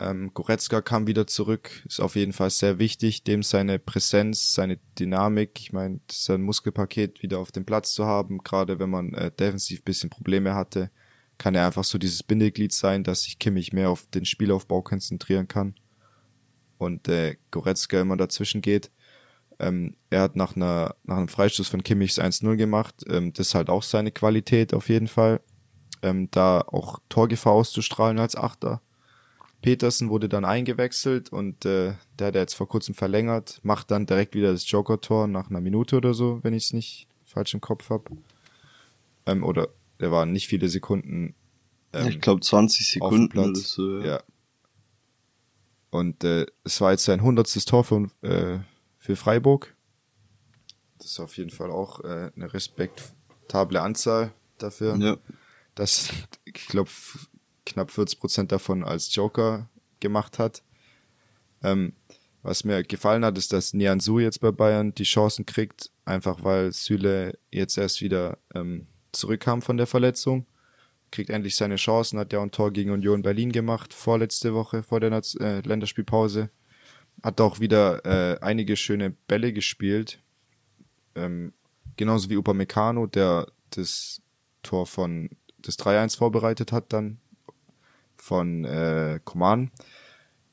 Ähm, 0.00 0.32
Goretzka 0.34 0.80
kam 0.80 1.06
wieder 1.06 1.26
zurück, 1.26 1.84
ist 1.86 2.00
auf 2.00 2.16
jeden 2.16 2.32
Fall 2.32 2.50
sehr 2.50 2.78
wichtig, 2.78 3.22
dem 3.22 3.42
seine 3.44 3.78
Präsenz, 3.78 4.52
seine 4.54 4.78
Dynamik, 4.98 5.60
ich 5.60 5.72
meine, 5.72 6.00
sein 6.10 6.42
Muskelpaket 6.42 7.22
wieder 7.22 7.38
auf 7.38 7.52
dem 7.52 7.64
Platz 7.64 7.94
zu 7.94 8.04
haben, 8.04 8.38
gerade 8.38 8.80
wenn 8.80 8.90
man 8.90 9.14
äh, 9.14 9.30
defensiv 9.30 9.84
bisschen 9.84 10.10
Probleme 10.10 10.54
hatte, 10.54 10.90
kann 11.38 11.54
er 11.54 11.66
einfach 11.66 11.84
so 11.84 11.98
dieses 11.98 12.24
Bindeglied 12.24 12.72
sein, 12.72 13.04
dass 13.04 13.22
sich 13.22 13.38
Kimmich 13.38 13.72
mehr 13.72 13.90
auf 13.90 14.06
den 14.10 14.24
Spielaufbau 14.24 14.82
konzentrieren 14.82 15.46
kann 15.46 15.74
und 16.78 17.08
äh, 17.08 17.36
Goretzka 17.50 18.00
immer 18.00 18.16
dazwischen 18.16 18.62
geht. 18.62 18.90
Ähm, 19.58 19.96
er 20.10 20.22
hat 20.22 20.36
nach, 20.36 20.56
einer, 20.56 20.96
nach 21.04 21.16
einem 21.16 21.28
Freistoß 21.28 21.68
von 21.68 21.82
Kimmichs 21.82 22.18
1-0 22.18 22.56
gemacht. 22.56 23.04
Ähm, 23.08 23.32
das 23.32 23.48
ist 23.48 23.54
halt 23.54 23.70
auch 23.70 23.82
seine 23.82 24.10
Qualität 24.10 24.74
auf 24.74 24.88
jeden 24.88 25.08
Fall. 25.08 25.40
Ähm, 26.02 26.28
da 26.30 26.60
auch 26.60 26.98
Torgefahr 27.08 27.52
auszustrahlen 27.52 28.18
als 28.18 28.36
Achter. 28.36 28.82
Petersen 29.64 30.10
wurde 30.10 30.28
dann 30.28 30.44
eingewechselt 30.44 31.32
und 31.32 31.64
äh, 31.64 31.94
der 32.18 32.26
hat 32.26 32.34
jetzt 32.34 32.52
vor 32.52 32.68
kurzem 32.68 32.94
verlängert, 32.94 33.60
macht 33.62 33.90
dann 33.90 34.04
direkt 34.04 34.34
wieder 34.34 34.52
das 34.52 34.70
Joker-Tor 34.70 35.26
nach 35.26 35.48
einer 35.48 35.62
Minute 35.62 35.96
oder 35.96 36.12
so, 36.12 36.40
wenn 36.42 36.52
ich 36.52 36.64
es 36.64 36.72
nicht 36.74 37.08
falsch 37.22 37.54
im 37.54 37.62
Kopf 37.62 37.88
habe. 37.88 38.04
Ähm, 39.24 39.42
oder 39.42 39.70
der 40.00 40.10
war 40.10 40.26
nicht 40.26 40.48
viele 40.48 40.68
Sekunden. 40.68 41.34
Ähm, 41.94 42.08
ich 42.08 42.20
glaube 42.20 42.42
20 42.42 42.90
Sekunden 42.90 43.38
oder 43.38 43.54
so. 43.54 44.00
Ja. 44.00 44.06
ja. 44.06 44.22
Und 45.88 46.24
äh, 46.24 46.44
es 46.64 46.82
war 46.82 46.90
jetzt 46.90 47.04
sein 47.04 47.22
hundertstes 47.22 47.64
Tor 47.64 47.84
für, 47.84 48.10
äh, 48.20 48.58
für 48.98 49.16
Freiburg. 49.16 49.74
Das 50.98 51.06
ist 51.06 51.20
auf 51.20 51.38
jeden 51.38 51.48
Fall 51.48 51.70
auch 51.70 52.04
äh, 52.04 52.30
eine 52.36 52.52
respektable 52.52 53.80
Anzahl 53.80 54.34
dafür. 54.58 54.96
Ja. 54.96 55.16
Das, 55.74 56.10
ich 56.44 56.66
glaube, 56.66 56.90
knapp 57.66 57.90
40 57.90 58.20
Prozent 58.20 58.52
davon 58.52 58.84
als 58.84 59.14
Joker 59.14 59.68
gemacht 60.00 60.38
hat. 60.38 60.62
Ähm, 61.62 61.94
was 62.42 62.64
mir 62.64 62.82
gefallen 62.82 63.24
hat, 63.24 63.38
ist, 63.38 63.52
dass 63.52 63.72
Nian 63.72 64.00
Su 64.00 64.18
jetzt 64.18 64.40
bei 64.40 64.50
Bayern 64.50 64.94
die 64.94 65.04
Chancen 65.04 65.46
kriegt, 65.46 65.90
einfach 66.04 66.44
weil 66.44 66.72
Süle 66.72 67.38
jetzt 67.50 67.78
erst 67.78 68.02
wieder 68.02 68.38
ähm, 68.54 68.86
zurückkam 69.12 69.62
von 69.62 69.78
der 69.78 69.86
Verletzung 69.86 70.46
kriegt 71.14 71.30
endlich 71.30 71.54
seine 71.54 71.76
Chancen, 71.76 72.18
hat 72.18 72.32
ja 72.32 72.42
ein 72.42 72.50
Tor 72.50 72.72
gegen 72.72 72.90
Union 72.90 73.22
Berlin 73.22 73.52
gemacht, 73.52 73.94
vorletzte 73.94 74.52
Woche, 74.52 74.82
vor 74.82 74.98
der 74.98 75.12
äh, 75.12 75.60
Länderspielpause. 75.60 76.50
Hat 77.22 77.40
auch 77.40 77.60
wieder 77.60 78.04
äh, 78.04 78.40
einige 78.40 78.76
schöne 78.76 79.10
Bälle 79.10 79.52
gespielt. 79.52 80.18
Ähm, 81.14 81.52
genauso 81.96 82.28
wie 82.30 82.36
Upamecano, 82.36 83.06
der 83.06 83.46
das 83.70 84.20
Tor 84.64 84.86
von 84.86 85.30
das 85.58 85.78
3-1 85.78 86.18
vorbereitet 86.18 86.72
hat 86.72 86.92
dann 86.92 87.20
von 88.24 88.64
äh, 88.64 89.20
Coman. 89.22 89.70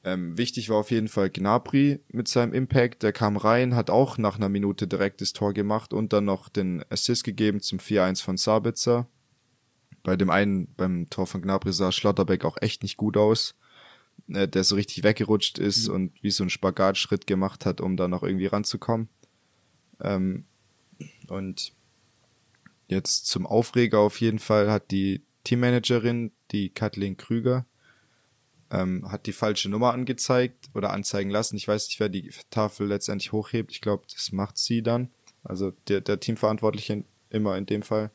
Ähm, 0.04 0.38
wichtig 0.38 0.70
war 0.70 0.78
auf 0.78 0.92
jeden 0.92 1.08
Fall 1.08 1.30
Gnabry 1.30 2.02
mit 2.10 2.28
seinem 2.28 2.54
Impact. 2.54 3.02
Der 3.02 3.14
kam 3.14 3.38
rein, 3.38 3.76
hat 3.76 3.90
auch 3.90 4.18
nach 4.18 4.36
einer 4.36 4.50
Minute 4.50 4.88
direkt 4.88 5.22
das 5.22 5.32
Tor 5.32 5.54
gemacht 5.54 5.94
und 5.94 6.12
dann 6.12 6.26
noch 6.26 6.50
den 6.50 6.84
Assist 6.90 7.24
gegeben 7.24 7.62
zum 7.62 7.80
4-1 7.80 8.24
von 8.24 8.36
Sabitzer. 8.38 9.08
Bei 10.04 10.18
dem 10.18 10.30
einen, 10.30 10.68
beim 10.76 11.10
Tor 11.10 11.28
von 11.28 11.42
Gnabry 11.42 11.72
sah 11.72 11.92
Schlotterbeck 11.92 12.44
auch 12.44 12.58
echt 12.60 12.84
nicht 12.84 12.98
gut 12.98 13.16
aus, 13.16 13.56
äh, 14.28 14.48
der 14.48 14.66
so 14.66 14.76
richtig 14.76 15.04
weggerutscht 15.04 15.58
ist 15.58 15.88
mhm. 15.88 15.94
und 15.94 16.24
wie 16.24 16.32
so 16.32 16.44
einen 16.44 16.50
Spagatschritt 16.50 17.26
gemacht 17.26 17.66
hat, 17.66 17.80
um 17.80 17.96
da 17.96 18.10
noch 18.10 18.24
irgendwie 18.24 18.48
ranzukommen. 18.48 19.08
Ähm, 20.02 20.46
und 21.30 21.72
jetzt 22.88 23.28
zum 23.28 23.46
Aufreger 23.46 24.00
auf 24.00 24.20
jeden 24.20 24.40
Fall 24.40 24.70
hat 24.70 24.92
die 24.92 25.22
Teammanagerin, 25.44 26.32
die 26.52 26.70
Kathleen 26.70 27.18
Krüger, 27.18 27.66
ähm, 28.72 29.12
hat 29.12 29.26
die 29.26 29.34
falsche 29.34 29.70
Nummer 29.70 29.94
angezeigt 29.94 30.70
oder 30.74 30.92
anzeigen 30.92 31.30
lassen. 31.30 31.58
Ich 31.58 31.68
weiß 31.68 31.88
nicht, 31.88 32.00
wer 32.00 32.10
die 32.10 32.32
Tafel 32.50 32.88
letztendlich 32.88 33.32
hochhebt. 33.32 33.72
Ich 33.72 33.82
glaube, 33.82 34.04
das 34.12 34.32
macht 34.32 34.58
sie 34.58 34.82
dann. 34.82 35.10
Also 35.44 35.72
der, 35.88 36.02
der 36.02 36.20
Teamverantwortliche 36.20 37.04
immer 37.30 37.58
in 37.58 37.66
dem 37.66 37.82
Fall 37.82 38.12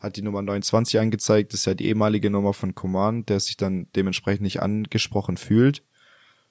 hat 0.00 0.16
die 0.16 0.22
Nummer 0.22 0.42
29 0.42 0.98
angezeigt. 0.98 1.52
Das 1.52 1.60
ist 1.60 1.66
ja 1.66 1.74
die 1.74 1.86
ehemalige 1.86 2.30
Nummer 2.30 2.52
von 2.52 2.74
Command, 2.74 3.28
der 3.28 3.40
sich 3.40 3.56
dann 3.56 3.86
dementsprechend 3.96 4.42
nicht 4.42 4.60
angesprochen 4.60 5.36
fühlt. 5.36 5.82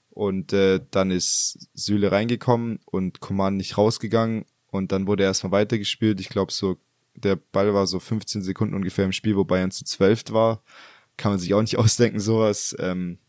Und 0.10 0.54
äh, 0.54 0.80
dann 0.92 1.12
ist 1.12 1.70
Süle 1.74 2.12
reingekommen 2.12 2.80
und 2.86 3.20
Command 3.20 3.58
nicht 3.58 3.78
rausgegangen. 3.78 4.46
Und 4.68 4.92
dann 4.92 5.08
wurde 5.08 5.24
erstmal 5.24 5.52
weitergespielt. 5.52 6.20
Ich 6.20 6.30
glaube, 6.30 6.52
so 6.52 6.78
der 7.16 7.36
Ball 7.36 7.74
war 7.74 7.88
so 7.88 8.00
15 8.00 8.42
Sekunden 8.42 8.76
ungefähr 8.76 9.06
im 9.06 9.12
Spiel, 9.12 9.36
wo 9.36 9.44
Bayern 9.44 9.72
zu 9.72 9.86
12 9.86 10.32
war. 10.32 10.64
Kann 11.18 11.32
man 11.32 11.40
sich 11.40 11.54
auch 11.54 11.62
nicht 11.62 11.78
ausdenken, 11.78 12.20
sowas. 12.20 12.76
Ähm, 12.80 13.20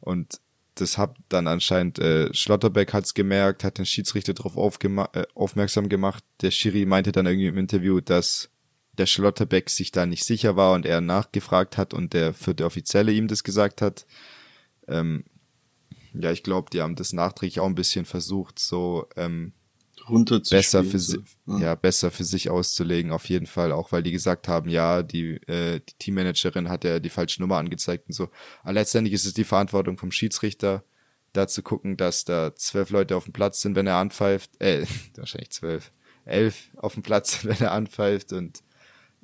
und 0.00 0.40
das 0.74 0.96
hat 0.96 1.16
dann 1.28 1.46
anscheinend 1.46 1.98
äh, 1.98 2.32
Schlotterbeck 2.32 2.92
hat's 2.92 3.14
gemerkt, 3.14 3.62
hat 3.62 3.78
den 3.78 3.86
Schiedsrichter 3.86 4.34
darauf 4.34 4.56
äh, 4.56 5.24
aufmerksam 5.34 5.88
gemacht. 5.88 6.24
Der 6.40 6.50
Schiri 6.50 6.86
meinte 6.86 7.12
dann 7.12 7.26
irgendwie 7.26 7.48
im 7.48 7.58
Interview, 7.58 8.00
dass 8.00 8.50
der 8.98 9.06
Schlotterbeck 9.06 9.70
sich 9.70 9.90
da 9.90 10.06
nicht 10.06 10.24
sicher 10.24 10.56
war 10.56 10.74
und 10.74 10.86
er 10.86 11.00
nachgefragt 11.00 11.78
hat 11.78 11.94
und 11.94 12.12
der 12.12 12.34
vierte 12.34 12.64
Offizielle 12.64 13.12
ihm 13.12 13.28
das 13.28 13.44
gesagt 13.44 13.82
hat. 13.82 14.06
Ähm, 14.86 15.24
ja, 16.14 16.30
ich 16.30 16.42
glaube, 16.42 16.70
die 16.70 16.82
haben 16.82 16.94
das 16.94 17.12
nachträglich 17.12 17.60
auch 17.60 17.66
ein 17.66 17.74
bisschen 17.74 18.04
versucht, 18.04 18.58
so 18.58 19.06
ähm, 19.16 19.52
besser 20.50 20.84
für 20.84 20.98
so. 20.98 21.18
ja. 21.46 21.58
ja. 21.58 21.74
besser 21.74 22.10
für 22.10 22.24
sich 22.24 22.50
auszulegen, 22.50 23.12
auf 23.12 23.28
jeden 23.28 23.46
Fall, 23.46 23.72
auch 23.72 23.92
weil 23.92 24.02
die 24.02 24.12
gesagt 24.12 24.48
haben, 24.48 24.68
ja, 24.68 25.02
die, 25.02 25.34
äh, 25.46 25.80
die 25.80 25.94
Teammanagerin 25.98 26.68
hat 26.68 26.84
ja 26.84 26.98
die 26.98 27.08
falsche 27.08 27.40
Nummer 27.40 27.58
angezeigt 27.58 28.08
und 28.08 28.14
so. 28.14 28.28
Aber 28.62 28.72
letztendlich 28.72 29.14
ist 29.14 29.26
es 29.26 29.34
die 29.34 29.44
Verantwortung 29.44 29.98
vom 29.98 30.12
Schiedsrichter, 30.12 30.84
da 31.32 31.48
zu 31.48 31.62
gucken, 31.62 31.96
dass 31.96 32.24
da 32.24 32.54
zwölf 32.54 32.90
Leute 32.90 33.16
auf 33.16 33.24
dem 33.24 33.32
Platz 33.32 33.60
sind, 33.60 33.74
wenn 33.74 33.86
er 33.86 33.96
anpfeift, 33.96 34.50
äh, 34.60 34.86
wahrscheinlich 35.16 35.50
zwölf, 35.50 35.92
elf 36.24 36.70
auf 36.76 36.94
dem 36.94 37.02
Platz, 37.02 37.44
wenn 37.44 37.60
er 37.60 37.72
anpfeift 37.72 38.32
und 38.32 38.62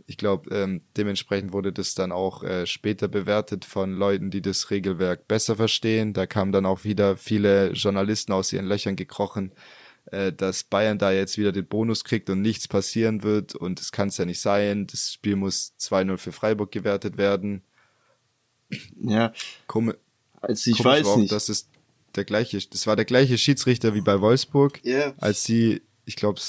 ich 0.07 0.17
glaube, 0.17 0.55
ähm, 0.55 0.83
dementsprechend 0.97 1.53
wurde 1.53 1.73
das 1.73 1.95
dann 1.95 2.13
auch 2.13 2.43
äh, 2.43 2.67
später 2.67 3.09
bewertet 3.09 3.65
von 3.65 3.93
Leuten, 3.93 4.31
die 4.31 4.41
das 4.41 4.71
Regelwerk 4.71 5.29
besser 5.29 5.57
verstehen. 5.57 6.13
Da 6.13 6.27
kamen 6.27 6.53
dann 6.53 6.67
auch 6.67 6.85
wieder 6.85 7.17
viele 7.17 7.73
Journalisten 7.73 8.33
aus 8.33 8.53
ihren 8.53 8.67
Löchern 8.67 8.97
gekrochen, 8.97 9.53
äh, 10.11 10.33
dass 10.33 10.65
Bayern 10.65 10.99
da 10.99 11.13
jetzt 11.13 11.39
wieder 11.39 11.53
den 11.53 11.67
Bonus 11.67 12.05
kriegt 12.05 12.31
und 12.31 12.41
nichts 12.41 12.69
passieren 12.69 13.23
wird. 13.23 13.55
Und 13.55 13.81
das 13.81 13.93
kann 13.93 14.09
es 14.09 14.17
ja 14.17 14.25
nicht 14.25 14.41
sein. 14.41 14.87
Das 14.87 15.13
Spiel 15.13 15.37
muss 15.37 15.75
2-0 15.81 16.17
für 16.17 16.33
Freiburg 16.33 16.73
gewertet 16.73 17.19
werden. 17.19 17.63
Ja. 19.01 19.33
Komm, 19.67 19.93
also 20.41 20.71
ich 20.71 20.83
weiß 20.83 21.07
auch, 21.07 21.17
nicht. 21.17 21.33
Das 21.33 21.49
ist 21.49 21.69
der 22.15 22.25
gleiche, 22.25 22.59
das 22.59 22.87
war 22.87 22.97
der 22.97 23.05
gleiche 23.05 23.39
Schiedsrichter 23.39 23.95
wie 23.95 24.01
bei 24.01 24.21
Wolfsburg, 24.21 24.81
yeah. 24.85 25.15
als 25.19 25.45
sie, 25.45 25.83
ich 26.05 26.17
glaube, 26.17 26.41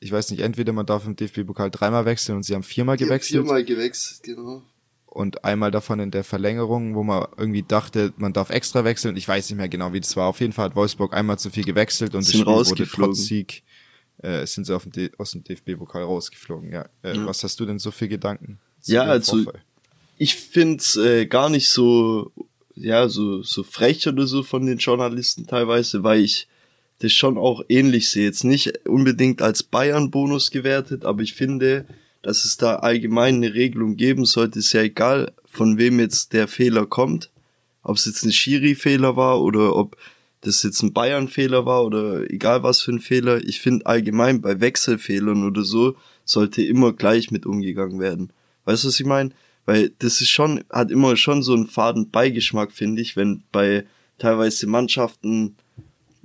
ich 0.00 0.12
weiß 0.12 0.30
nicht, 0.30 0.40
entweder 0.40 0.72
man 0.72 0.86
darf 0.86 1.06
im 1.06 1.16
DFB-Pokal 1.16 1.70
dreimal 1.70 2.04
wechseln 2.04 2.36
und 2.36 2.42
sie 2.42 2.54
haben 2.54 2.62
viermal 2.62 2.96
gewechselt. 2.96 3.42
Viermal 3.42 3.64
gewechselt, 3.64 4.22
genau. 4.22 4.62
Und 5.16 5.44
einmal 5.44 5.70
davon 5.70 5.98
in 5.98 6.10
der 6.10 6.24
Verlängerung, 6.24 6.94
wo 6.94 7.02
man 7.02 7.26
irgendwie 7.38 7.62
dachte, 7.62 8.12
man 8.18 8.34
darf 8.34 8.50
extra 8.50 8.84
wechseln. 8.84 9.16
Ich 9.16 9.26
weiß 9.26 9.48
nicht 9.48 9.56
mehr 9.56 9.68
genau, 9.70 9.94
wie 9.94 10.00
das 10.00 10.14
war. 10.14 10.28
Auf 10.28 10.40
jeden 10.40 10.52
Fall 10.52 10.66
hat 10.66 10.76
Wolfsburg 10.76 11.14
einmal 11.14 11.38
zu 11.38 11.48
viel 11.48 11.64
gewechselt 11.64 12.14
und 12.14 12.22
sind 12.22 12.46
das 12.46 12.68
Spiel 12.68 12.78
wurde 12.78 12.90
trotz 12.90 13.24
Sieg 13.24 13.62
äh, 14.18 14.46
sind 14.46 14.66
sie 14.66 14.76
auf 14.76 14.86
dem 14.86 15.10
aus 15.16 15.30
dem 15.30 15.42
DFB-Pokal 15.42 16.02
rausgeflogen. 16.02 16.70
Ja. 16.70 16.86
Äh, 17.02 17.16
ja. 17.16 17.26
Was 17.26 17.42
hast 17.42 17.58
du 17.60 17.64
denn 17.64 17.78
so 17.78 17.90
für 17.92 18.08
Gedanken? 18.08 18.58
Ja, 18.84 19.04
also 19.04 19.42
Vorfall? 19.42 19.62
ich 20.18 20.34
find's 20.34 20.96
äh, 20.96 21.24
gar 21.24 21.48
nicht 21.48 21.70
so 21.70 22.30
ja 22.74 23.08
so 23.08 23.42
so 23.42 23.62
frech 23.62 24.06
oder 24.06 24.26
so 24.26 24.42
von 24.42 24.66
den 24.66 24.76
Journalisten 24.76 25.46
teilweise, 25.46 26.02
weil 26.02 26.20
ich 26.20 26.46
das 26.98 27.12
schon 27.12 27.38
auch 27.38 27.62
ähnlich 27.70 28.10
sehe. 28.10 28.24
Jetzt 28.24 28.44
nicht 28.44 28.86
unbedingt 28.86 29.40
als 29.40 29.62
Bayern-Bonus 29.62 30.50
gewertet, 30.50 31.06
aber 31.06 31.22
ich 31.22 31.32
finde, 31.32 31.86
dass 32.26 32.44
es 32.44 32.56
da 32.56 32.80
allgemein 32.80 33.36
eine 33.36 33.54
Regelung 33.54 33.94
geben 33.94 34.24
sollte. 34.24 34.58
Ist 34.58 34.72
ja 34.72 34.82
egal, 34.82 35.32
von 35.44 35.78
wem 35.78 36.00
jetzt 36.00 36.32
der 36.32 36.48
Fehler 36.48 36.84
kommt. 36.84 37.30
Ob 37.84 37.98
es 37.98 38.04
jetzt 38.04 38.24
ein 38.24 38.32
Schiri-Fehler 38.32 39.14
war 39.14 39.40
oder 39.40 39.76
ob 39.76 39.96
das 40.40 40.64
jetzt 40.64 40.82
ein 40.82 40.92
Bayern-Fehler 40.92 41.66
war 41.66 41.84
oder 41.84 42.28
egal 42.28 42.64
was 42.64 42.80
für 42.80 42.90
ein 42.90 42.98
Fehler. 42.98 43.44
Ich 43.44 43.60
finde 43.60 43.86
allgemein 43.86 44.40
bei 44.40 44.60
Wechselfehlern 44.60 45.46
oder 45.46 45.62
so 45.62 45.94
sollte 46.24 46.64
immer 46.64 46.92
gleich 46.92 47.30
mit 47.30 47.46
umgegangen 47.46 48.00
werden. 48.00 48.32
Weißt 48.64 48.82
du, 48.82 48.88
was 48.88 48.98
ich 48.98 49.06
meine? 49.06 49.30
Weil 49.64 49.92
das 50.00 50.20
ist 50.20 50.30
schon, 50.30 50.64
hat 50.68 50.90
immer 50.90 51.14
schon 51.14 51.44
so 51.44 51.54
einen 51.54 51.68
faden 51.68 52.10
Beigeschmack, 52.10 52.72
finde 52.72 53.02
ich, 53.02 53.14
wenn 53.14 53.44
bei 53.52 53.86
teilweise 54.18 54.66
Mannschaften 54.66 55.54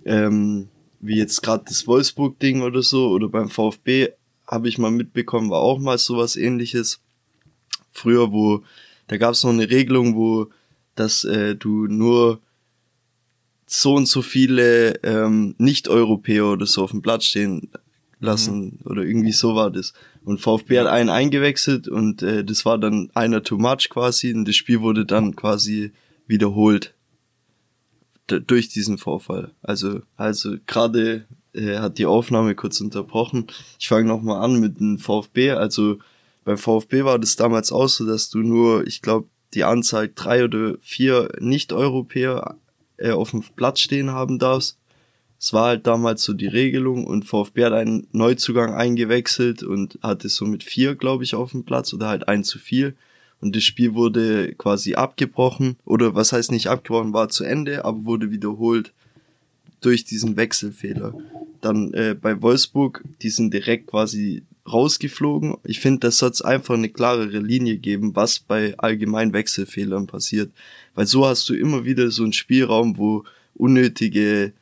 ähm, 0.06 0.68
wie 1.00 1.18
jetzt 1.18 1.44
gerade 1.44 1.66
das 1.68 1.86
Wolfsburg-Ding 1.86 2.64
oder 2.64 2.82
so, 2.82 3.10
oder 3.10 3.30
beim 3.30 3.50
VfB 3.50 4.10
habe 4.52 4.68
ich 4.68 4.78
mal 4.78 4.92
mitbekommen, 4.92 5.50
war 5.50 5.62
auch 5.62 5.80
mal 5.80 5.98
sowas 5.98 6.36
ähnliches. 6.36 7.00
Früher, 7.92 8.32
wo, 8.32 8.64
da 9.08 9.18
gab 9.18 9.34
es 9.34 9.44
noch 9.44 9.52
eine 9.52 9.70
Regelung, 9.70 10.16
wo 10.16 10.50
dass 10.96 11.24
äh, 11.24 11.56
du 11.56 11.88
nur 11.88 12.42
so 13.66 13.96
und 13.96 14.08
so 14.08 14.22
viele 14.22 14.96
ähm, 15.04 15.56
Nicht-Europäer 15.58 16.46
oder 16.46 16.66
so 16.66 16.84
auf 16.84 16.92
dem 16.92 17.02
Platz 17.02 17.26
stehen 17.26 17.70
lassen 18.20 18.80
mhm. 18.84 18.92
oder 18.92 19.04
irgendwie 19.04 19.32
so 19.32 19.56
war 19.56 19.72
das. 19.72 19.94
Und 20.24 20.42
VfB 20.42 20.80
hat 20.80 20.88
einen 20.88 21.10
eingewechselt 21.10 21.88
und 21.88 22.22
äh, 22.22 22.44
das 22.44 22.66
war 22.66 22.78
dann 22.78 23.10
einer 23.14 23.44
too 23.44 23.58
much 23.58 23.90
quasi 23.90 24.34
und 24.34 24.48
das 24.48 24.56
Spiel 24.56 24.82
wurde 24.82 25.06
dann 25.06 25.36
quasi 25.36 25.92
wiederholt 26.28 26.94
durch 28.28 28.70
diesen 28.70 28.98
Vorfall. 28.98 29.52
Also, 29.62 30.02
also 30.16 30.56
gerade 30.68 31.26
äh, 31.54 31.78
hat 31.78 31.98
die 31.98 32.06
Aufnahme 32.06 32.56
kurz 32.56 32.82
unterbrochen. 32.82 33.48
Ich 33.80 33.88
fange 33.88 34.08
nochmal 34.08 34.44
an 34.44 34.60
mit 34.60 34.80
dem 34.80 34.98
VfB. 35.00 35.52
Also 35.52 35.98
beim 36.44 36.58
VfB 36.58 37.04
war 37.04 37.20
das 37.20 37.36
damals 37.36 37.72
auch 37.72 37.88
so, 37.88 38.06
dass 38.06 38.30
du 38.30 38.40
nur, 38.40 38.88
ich 38.88 39.02
glaube, 39.02 39.28
die 39.54 39.64
Anzahl 39.64 40.10
drei 40.14 40.46
oder 40.46 40.76
vier 40.82 41.30
Nicht-Europäer 41.40 42.56
äh, 42.98 43.12
auf 43.12 43.32
dem 43.32 43.44
Platz 43.56 43.80
stehen 43.82 44.12
haben 44.12 44.40
darfst. 44.40 44.78
es 45.40 45.54
war 45.54 45.66
halt 45.66 45.88
damals 45.88 46.24
so 46.24 46.34
die 46.34 46.48
Regelung 46.48 47.06
und 47.06 47.26
VfB 47.26 47.66
hat 47.66 47.74
einen 47.74 48.08
Neuzugang 48.12 48.74
eingewechselt 48.74 49.64
und 49.64 50.00
hatte 50.02 50.30
so 50.30 50.46
mit 50.46 50.64
vier, 50.64 50.96
glaube 50.96 51.24
ich, 51.24 51.36
auf 51.36 51.52
dem 51.52 51.66
Platz 51.66 51.94
oder 51.94 52.08
halt 52.08 52.28
ein 52.28 52.44
zu 52.44 52.60
viel. 52.60 52.96
Und 53.42 53.56
das 53.56 53.64
Spiel 53.64 53.96
wurde 53.96 54.54
quasi 54.54 54.94
abgebrochen 54.94 55.78
oder 55.84 56.14
was 56.16 56.32
heißt 56.32 56.52
nicht 56.52 56.68
abgebrochen, 56.68 57.14
war 57.14 57.30
zu 57.30 57.44
Ende, 57.44 57.86
aber 57.86 58.06
wurde 58.06 58.30
wiederholt 58.32 58.94
durch 59.82 60.06
diesen 60.06 60.38
Wechselfehler. 60.38 61.14
Dann 61.60 61.94
äh, 61.94 62.16
bei 62.20 62.42
Wolfsburg, 62.42 63.04
die 63.22 63.30
sind 63.30 63.54
direkt 63.54 63.88
quasi 63.88 64.44
rausgeflogen. 64.72 65.56
Ich 65.64 65.80
finde, 65.80 66.02
das 66.02 66.20
soll 66.20 66.32
einfach 66.44 66.76
eine 66.76 66.90
klarere 66.90 67.40
Linie 67.40 67.78
geben, 67.78 68.16
was 68.16 68.40
bei 68.40 68.78
allgemeinen 68.78 69.34
Wechselfehlern 69.34 70.08
passiert. 70.08 70.52
Weil 70.96 71.08
so 71.08 71.26
hast 71.26 71.50
du 71.50 71.56
immer 71.56 71.84
wieder 71.84 72.12
so 72.12 72.24
einen 72.24 72.34
Spielraum, 72.34 72.98
wo 72.98 73.24
unnötige 73.56 74.54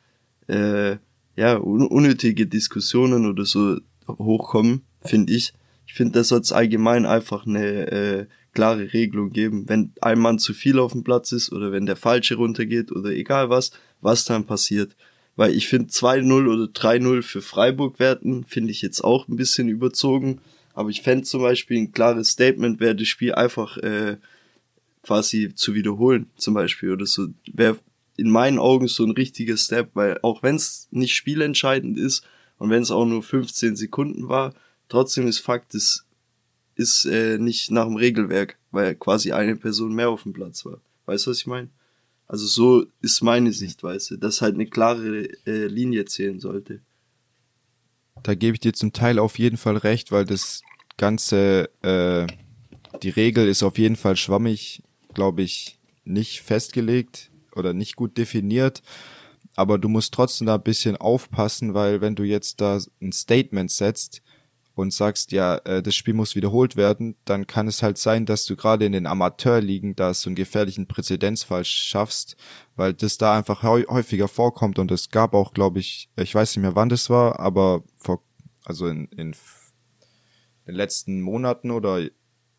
äh, 0.48 0.96
ja, 1.36 1.58
un 1.58 1.86
unnötige 1.86 2.46
Diskussionen 2.46 3.26
oder 3.26 3.44
so 3.44 3.78
hochkommen, 4.08 4.82
finde 5.02 5.32
ich. 5.32 5.52
Ich 5.86 5.94
finde, 5.94 6.18
da 6.18 6.24
soll 6.24 6.40
es 6.40 6.52
allgemein 6.52 7.06
einfach 7.06 7.46
eine 7.46 7.90
äh, 7.90 8.26
klare 8.52 8.92
Regelung 8.92 9.30
geben. 9.30 9.68
Wenn 9.68 9.92
ein 10.00 10.18
Mann 10.18 10.38
zu 10.38 10.52
viel 10.52 10.78
auf 10.78 10.92
dem 10.92 11.04
Platz 11.04 11.32
ist 11.32 11.52
oder 11.52 11.72
wenn 11.72 11.86
der 11.86 11.96
Falsche 11.96 12.36
runtergeht 12.36 12.92
oder 12.92 13.10
egal 13.10 13.48
was, 13.48 13.70
was 14.00 14.24
dann 14.24 14.44
passiert. 14.44 14.96
Weil 15.40 15.54
ich 15.54 15.68
finde 15.68 15.88
2-0 15.88 16.52
oder 16.52 16.64
3-0 16.64 17.22
für 17.22 17.40
Freiburg 17.40 17.98
werten, 17.98 18.44
finde 18.44 18.72
ich 18.72 18.82
jetzt 18.82 19.02
auch 19.02 19.26
ein 19.26 19.36
bisschen 19.36 19.70
überzogen. 19.70 20.42
Aber 20.74 20.90
ich 20.90 21.00
fände 21.00 21.24
zum 21.24 21.40
Beispiel 21.40 21.78
ein 21.78 21.92
klares 21.92 22.32
Statement 22.32 22.78
wäre 22.78 22.94
das 22.94 23.08
Spiel 23.08 23.34
einfach 23.34 23.78
äh, 23.78 24.18
quasi 25.02 25.54
zu 25.54 25.72
wiederholen, 25.72 26.28
zum 26.36 26.52
Beispiel. 26.52 26.92
Oder 26.92 27.06
so. 27.06 27.28
Wäre 27.50 27.78
in 28.18 28.28
meinen 28.30 28.58
Augen 28.58 28.86
so 28.86 29.02
ein 29.02 29.12
richtiger 29.12 29.56
Step, 29.56 29.92
weil 29.94 30.18
auch 30.20 30.42
wenn 30.42 30.56
es 30.56 30.88
nicht 30.90 31.16
spielentscheidend 31.16 31.96
ist 31.96 32.22
und 32.58 32.68
wenn 32.68 32.82
es 32.82 32.90
auch 32.90 33.06
nur 33.06 33.22
15 33.22 33.76
Sekunden 33.76 34.28
war, 34.28 34.52
trotzdem 34.90 35.26
ist 35.26 35.38
Fakt, 35.38 35.74
es 35.74 36.04
ist 36.74 37.06
äh, 37.06 37.38
nicht 37.38 37.70
nach 37.70 37.86
dem 37.86 37.96
Regelwerk, 37.96 38.58
weil 38.72 38.94
quasi 38.94 39.32
eine 39.32 39.56
Person 39.56 39.94
mehr 39.94 40.10
auf 40.10 40.24
dem 40.24 40.34
Platz 40.34 40.66
war. 40.66 40.82
Weißt 41.06 41.24
du, 41.24 41.30
was 41.30 41.38
ich 41.38 41.46
meine? 41.46 41.70
Also 42.30 42.46
so 42.46 42.86
ist 43.00 43.22
meine 43.22 43.52
Sichtweise, 43.52 44.16
dass 44.16 44.40
halt 44.40 44.54
eine 44.54 44.66
klare 44.66 45.24
äh, 45.46 45.66
Linie 45.66 46.04
zählen 46.04 46.38
sollte. 46.38 46.80
Da 48.22 48.36
gebe 48.36 48.54
ich 48.54 48.60
dir 48.60 48.72
zum 48.72 48.92
Teil 48.92 49.18
auf 49.18 49.36
jeden 49.40 49.56
Fall 49.56 49.76
recht, 49.76 50.12
weil 50.12 50.26
das 50.26 50.62
ganze, 50.96 51.70
äh, 51.82 52.28
die 53.02 53.08
Regel 53.08 53.48
ist 53.48 53.64
auf 53.64 53.78
jeden 53.78 53.96
Fall 53.96 54.14
schwammig, 54.14 54.84
glaube 55.12 55.42
ich, 55.42 55.80
nicht 56.04 56.42
festgelegt 56.42 57.32
oder 57.56 57.72
nicht 57.72 57.96
gut 57.96 58.16
definiert. 58.16 58.80
Aber 59.56 59.76
du 59.78 59.88
musst 59.88 60.14
trotzdem 60.14 60.46
da 60.46 60.54
ein 60.54 60.62
bisschen 60.62 60.96
aufpassen, 60.96 61.74
weil 61.74 62.00
wenn 62.00 62.14
du 62.14 62.22
jetzt 62.22 62.60
da 62.60 62.78
ein 63.02 63.10
Statement 63.10 63.72
setzt 63.72 64.22
und 64.80 64.92
sagst, 64.92 65.32
ja, 65.32 65.56
äh, 65.58 65.82
das 65.82 65.94
Spiel 65.94 66.14
muss 66.14 66.34
wiederholt 66.34 66.76
werden, 66.76 67.16
dann 67.24 67.46
kann 67.46 67.68
es 67.68 67.82
halt 67.82 67.98
sein, 67.98 68.26
dass 68.26 68.46
du 68.46 68.56
gerade 68.56 68.84
in 68.84 68.92
den 68.92 69.06
Amateurligen 69.06 69.94
da 69.94 70.12
so 70.14 70.28
einen 70.28 70.36
gefährlichen 70.36 70.86
Präzedenzfall 70.86 71.64
schaffst, 71.64 72.36
weil 72.76 72.94
das 72.94 73.18
da 73.18 73.36
einfach 73.36 73.62
häufiger 73.62 74.28
vorkommt. 74.28 74.78
Und 74.78 74.90
es 74.90 75.10
gab 75.10 75.34
auch, 75.34 75.52
glaube 75.52 75.80
ich, 75.80 76.10
ich 76.16 76.34
weiß 76.34 76.56
nicht 76.56 76.62
mehr 76.62 76.76
wann 76.76 76.88
das 76.88 77.10
war, 77.10 77.38
aber 77.40 77.84
vor, 77.96 78.22
also 78.64 78.86
in, 78.86 79.06
in 79.16 79.34
den 80.66 80.74
letzten 80.74 81.20
Monaten 81.20 81.70
oder 81.70 82.08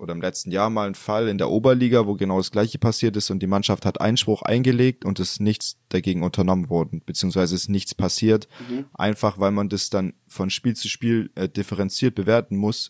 oder 0.01 0.13
im 0.13 0.21
letzten 0.21 0.51
Jahr 0.51 0.69
mal 0.69 0.87
ein 0.87 0.95
Fall 0.95 1.27
in 1.27 1.37
der 1.37 1.51
Oberliga, 1.51 2.07
wo 2.07 2.15
genau 2.15 2.37
das 2.37 2.51
gleiche 2.51 2.79
passiert 2.79 3.15
ist 3.15 3.29
und 3.29 3.39
die 3.39 3.47
Mannschaft 3.47 3.85
hat 3.85 4.01
Einspruch 4.01 4.41
eingelegt 4.41 5.05
und 5.05 5.19
es 5.19 5.39
nichts 5.39 5.77
dagegen 5.89 6.23
unternommen 6.23 6.69
worden, 6.69 7.03
beziehungsweise 7.05 7.53
ist 7.53 7.69
nichts 7.69 7.93
passiert, 7.93 8.47
mhm. 8.67 8.85
einfach 8.93 9.39
weil 9.39 9.51
man 9.51 9.69
das 9.69 9.91
dann 9.91 10.13
von 10.27 10.49
Spiel 10.49 10.75
zu 10.75 10.89
Spiel 10.89 11.29
äh, 11.35 11.47
differenziert 11.47 12.15
bewerten 12.15 12.57
muss, 12.57 12.89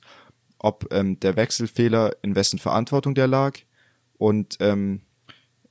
ob 0.57 0.87
ähm, 0.91 1.19
der 1.19 1.35
Wechselfehler 1.35 2.15
in 2.21 2.35
wessen 2.35 2.59
Verantwortung 2.59 3.13
der 3.13 3.27
lag 3.27 3.57
und 4.17 4.57
ähm, 4.61 5.01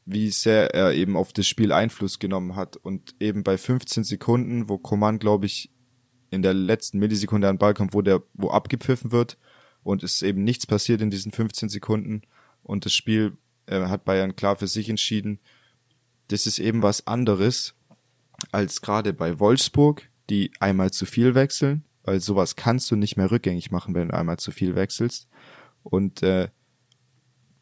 wie 0.05 0.31
sehr 0.31 0.74
er 0.74 0.92
eben 0.92 1.16
auf 1.16 1.33
das 1.33 1.46
Spiel 1.46 1.72
Einfluss 1.72 2.18
genommen 2.18 2.57
hat. 2.57 2.76
Und 2.76 3.14
eben 3.20 3.44
bei 3.44 3.57
15 3.57 4.03
Sekunden, 4.03 4.68
wo 4.68 4.76
Coman, 4.76 5.20
glaube 5.20 5.46
ich, 5.46 5.70
in 6.31 6.42
der 6.42 6.55
letzten 6.55 6.98
Millisekunde 6.98 7.48
an 7.48 7.55
den 7.55 7.61
Ball 7.61 7.74
kommt, 7.74 7.94
wo 7.94 8.03
der, 8.03 8.22
wo 8.35 8.50
abgepfiffen 8.50 9.12
wird, 9.12 9.38
und 9.82 10.02
es 10.02 10.16
ist 10.16 10.22
eben 10.22 10.44
nichts 10.44 10.66
passiert 10.66 11.00
in 11.00 11.10
diesen 11.10 11.32
15 11.32 11.68
Sekunden 11.68 12.22
und 12.62 12.84
das 12.84 12.94
Spiel 12.94 13.36
äh, 13.66 13.86
hat 13.86 14.04
Bayern 14.04 14.36
klar 14.36 14.56
für 14.56 14.66
sich 14.66 14.88
entschieden. 14.88 15.38
Das 16.28 16.46
ist 16.46 16.58
eben 16.58 16.82
was 16.82 17.06
anderes 17.06 17.74
als 18.52 18.80
gerade 18.80 19.12
bei 19.12 19.38
Wolfsburg, 19.38 20.08
die 20.28 20.50
einmal 20.60 20.90
zu 20.90 21.06
viel 21.06 21.34
wechseln, 21.34 21.84
weil 22.04 22.20
sowas 22.20 22.56
kannst 22.56 22.90
du 22.90 22.96
nicht 22.96 23.16
mehr 23.16 23.30
rückgängig 23.30 23.70
machen, 23.70 23.94
wenn 23.94 24.08
du 24.08 24.14
einmal 24.14 24.38
zu 24.38 24.50
viel 24.52 24.74
wechselst. 24.74 25.28
Und 25.82 26.22
äh, 26.22 26.48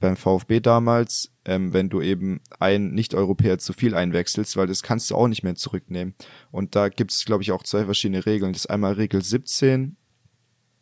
beim 0.00 0.16
VfB 0.16 0.60
damals, 0.60 1.32
ähm, 1.44 1.72
wenn 1.72 1.88
du 1.88 2.00
eben 2.00 2.40
ein 2.60 2.90
Nicht-Europäer 2.90 3.58
zu 3.58 3.72
viel 3.72 3.94
einwechselst, 3.94 4.56
weil 4.56 4.66
das 4.66 4.82
kannst 4.82 5.10
du 5.10 5.16
auch 5.16 5.28
nicht 5.28 5.42
mehr 5.42 5.56
zurücknehmen. 5.56 6.14
Und 6.50 6.76
da 6.76 6.88
gibt 6.88 7.10
es, 7.10 7.24
glaube 7.24 7.42
ich, 7.42 7.52
auch 7.52 7.62
zwei 7.62 7.84
verschiedene 7.84 8.26
Regeln. 8.26 8.52
Das 8.52 8.62
ist 8.62 8.70
einmal 8.70 8.92
Regel 8.92 9.22
17 9.22 9.96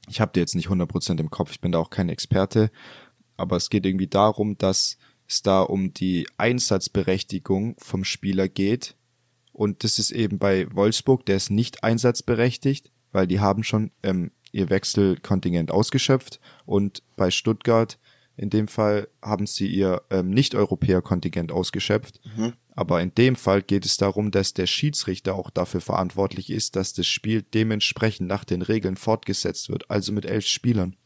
ich 0.09 0.21
habe 0.21 0.33
die 0.35 0.41
jetzt 0.41 0.55
nicht 0.55 0.69
100% 0.69 1.21
im 1.21 1.31
Kopf, 1.31 1.51
ich 1.53 1.61
bin 1.61 1.73
da 1.73 1.79
auch 1.79 1.91
kein 1.91 2.09
Experte, 2.09 2.71
aber 3.37 3.57
es 3.57 3.71
geht 3.71 3.87
irgendwie 3.87 4.07
darum, 4.07 4.57
dass 4.59 4.99
es 5.29 5.43
da 5.43 5.63
um 5.63 5.93
die 5.93 6.27
Einsatzberechtigung 6.37 7.77
vom 7.79 8.05
Spieler 8.05 8.49
geht. 8.49 8.97
Und 9.53 9.85
das 9.85 9.99
ist 9.99 10.11
eben 10.13 10.39
bei 10.39 10.67
Wolfsburg, 10.75 11.27
der 11.27 11.37
ist 11.37 11.51
nicht 11.51 11.83
einsatzberechtigt, 11.83 12.91
weil 13.13 13.27
die 13.27 13.41
haben 13.41 13.65
schon 13.65 13.91
ähm, 14.03 14.31
ihr 14.53 14.71
Wechselkontingent 14.71 15.71
ausgeschöpft. 15.71 16.41
Und 16.65 17.03
bei 17.17 17.31
Stuttgart 17.31 17.99
in 18.37 18.51
dem 18.51 18.69
Fall 18.69 19.09
haben 19.23 19.47
sie 19.47 19.67
ihr 19.67 20.03
ähm, 20.11 20.31
Nicht-Europäer-Kontingent 20.31 21.53
ausgeschöpft. 21.53 22.21
Mhm. 22.37 22.53
Aber 22.75 23.01
in 23.01 23.15
dem 23.15 23.37
Fall 23.37 23.63
geht 23.63 23.87
es 23.87 23.97
darum, 23.97 24.31
dass 24.31 24.53
der 24.53 24.67
Schiedsrichter 24.67 25.35
auch 25.35 25.49
dafür 25.49 25.81
verantwortlich 25.81 26.51
ist, 26.51 26.77
dass 26.77 26.93
das 26.93 27.07
Spiel 27.07 27.43
dementsprechend 27.43 28.29
nach 28.29 28.45
den 28.45 28.61
Regeln 28.61 28.97
fortgesetzt 28.97 29.71
wird, 29.71 29.91
also 29.91 30.13
mit 30.13 30.27
elf 30.27 30.47
Spielern. 30.47 30.97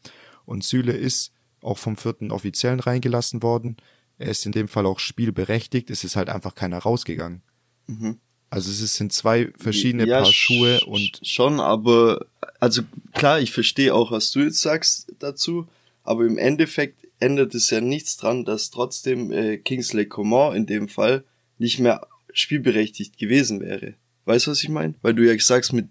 Und 0.45 0.65
Süle 0.65 0.93
ist 0.93 1.33
auch 1.63 1.79
vom 1.79 1.97
vierten 1.97 2.33
Offiziellen 2.33 2.81
reingelassen 2.81 3.43
worden. 3.43 3.77
Er 4.19 4.29
ist 4.29 4.45
in 4.45 4.53
dem 4.53 4.67
Fall 4.67 4.87
auch 4.87 4.99
spielberechtigt. 4.99 5.91
Es 5.91 6.03
ist 6.03 6.17
halt 6.17 6.29
einfach 6.29 6.57
keiner 6.57 6.79
rausgegangen. 6.79 7.43
Mhm. 7.87 8.19
Also 8.51 8.71
es 8.71 8.97
sind 8.97 9.13
zwei 9.13 9.53
verschiedene 9.57 10.09
ja, 10.09 10.23
Paar 10.23 10.33
Schuhe 10.33 10.81
und 10.87 11.21
schon, 11.23 11.61
aber 11.61 12.27
also 12.59 12.83
klar, 13.13 13.41
ich 13.41 13.53
verstehe 13.53 13.95
auch, 13.95 14.11
was 14.11 14.33
du 14.33 14.41
jetzt 14.41 14.61
sagst 14.61 15.13
dazu, 15.21 15.69
aber 16.03 16.27
im 16.27 16.37
Endeffekt 16.37 17.00
ändert 17.21 17.55
es 17.55 17.71
ja 17.71 17.81
nichts 17.81 18.17
dran, 18.17 18.45
dass 18.45 18.71
trotzdem 18.71 19.31
äh, 19.31 19.59
Kingsley 19.59 20.07
Coman 20.07 20.57
in 20.57 20.67
dem 20.67 20.89
Fall 20.89 21.25
nicht 21.59 21.79
mehr 21.79 22.07
spielberechtigt 22.33 23.19
gewesen 23.19 23.61
wäre. 23.61 23.95
Weißt 24.25 24.47
du, 24.47 24.51
was 24.51 24.63
ich 24.63 24.69
meine? 24.69 24.95
Weil 25.03 25.15
du 25.15 25.27
ja 25.27 25.39
sagst, 25.39 25.73
mit 25.73 25.89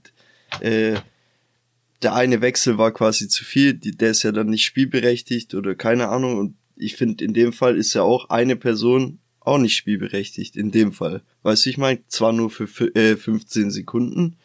äh, 0.61 0.95
der 2.01 2.13
eine 2.13 2.41
Wechsel 2.41 2.77
war 2.77 2.91
quasi 2.91 3.27
zu 3.27 3.43
viel, 3.43 3.73
die, 3.73 3.91
der 3.91 4.11
ist 4.11 4.23
ja 4.23 4.31
dann 4.31 4.47
nicht 4.47 4.65
spielberechtigt 4.65 5.53
oder 5.53 5.75
keine 5.75 6.09
Ahnung. 6.09 6.37
Und 6.37 6.55
ich 6.75 6.95
finde, 6.95 7.23
in 7.23 7.33
dem 7.33 7.53
Fall 7.53 7.77
ist 7.77 7.93
ja 7.93 8.03
auch 8.03 8.29
eine 8.29 8.55
Person 8.55 9.19
auch 9.39 9.57
nicht 9.57 9.75
spielberechtigt, 9.75 10.55
in 10.55 10.71
dem 10.71 10.93
Fall. 10.93 11.21
Weißt 11.43 11.65
du, 11.65 11.69
ich 11.69 11.77
meine, 11.77 11.99
zwar 12.07 12.33
nur 12.33 12.49
für 12.49 12.65
äh, 12.95 13.15
15 13.15 13.71
Sekunden, 13.71 14.37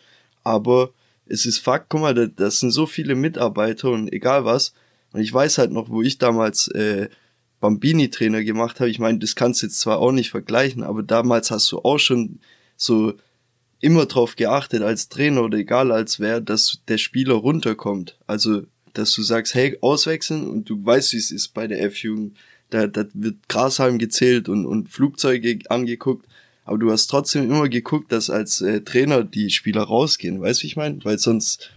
aber 0.43 0.93
es 1.27 1.47
ist 1.47 1.59
Fakt, 1.59 1.89
guck 1.89 2.01
mal, 2.01 2.29
das 2.29 2.61
sind 2.61 2.71
so 2.71 2.87
viele 2.87 3.15
Mitarbeiter 3.15 3.91
und 3.91 4.13
egal 4.13 4.45
was. 4.45 4.75
Und 5.15 5.21
ich 5.21 5.33
weiß 5.33 5.59
halt 5.59 5.71
noch, 5.71 5.89
wo 5.89 6.03
ich 6.03 6.19
damals 6.19 6.67
äh, 6.69 7.09
Bambini-Trainer 7.61 8.43
gemacht 8.43 8.81
habe, 8.81 8.91
ich 8.91 8.99
meine, 8.99 9.21
das 9.21 9.37
kannst 9.37 9.63
du 9.63 9.67
jetzt 9.67 9.79
zwar 9.79 10.01
auch 10.01 10.11
nicht 10.11 10.31
vergleichen, 10.31 10.83
aber 10.83 11.05
damals 11.05 11.53
hast 11.53 11.71
du 11.71 11.79
auch 11.79 11.99
schon 11.99 12.41
so 12.77 13.15
immer 13.81 14.07
drauf 14.07 14.35
geachtet 14.35 14.83
als 14.83 15.09
Trainer 15.09 15.45
oder 15.45 15.57
egal 15.57 15.93
als 15.93 16.19
wer, 16.19 16.41
dass 16.41 16.81
der 16.89 16.99
Spieler 16.99 17.35
runterkommt. 17.35 18.19
Also, 18.27 18.63
dass 18.93 19.15
du 19.15 19.23
sagst, 19.23 19.55
hey, 19.55 19.79
auswechseln 19.83 20.49
und 20.49 20.69
du 20.69 20.85
weißt, 20.85 21.13
wie 21.13 21.19
es 21.19 21.31
ist 21.31 21.55
bei 21.55 21.69
der 21.69 21.81
F-Jugend. 21.85 22.37
Da, 22.71 22.89
da 22.89 23.05
wird 23.15 23.49
Grashalm 23.49 23.99
gezählt 23.99 24.49
und, 24.49 24.67
und 24.67 24.89
Flugzeuge 24.89 25.61
angeguckt. 25.69 26.27
Aber 26.65 26.79
du 26.79 26.91
hast 26.91 27.07
trotzdem 27.07 27.45
immer 27.45 27.69
geguckt, 27.69 28.11
dass 28.11 28.31
als 28.31 28.63
äh, 28.63 28.81
Trainer 28.81 29.23
die 29.23 29.51
Spieler 29.51 29.83
rausgehen. 29.83 30.41
Weißt 30.41 30.61
du, 30.61 30.63
wie 30.65 30.69
ich 30.69 30.77
meine? 30.77 31.05
Weil 31.05 31.19
sonst, 31.19 31.71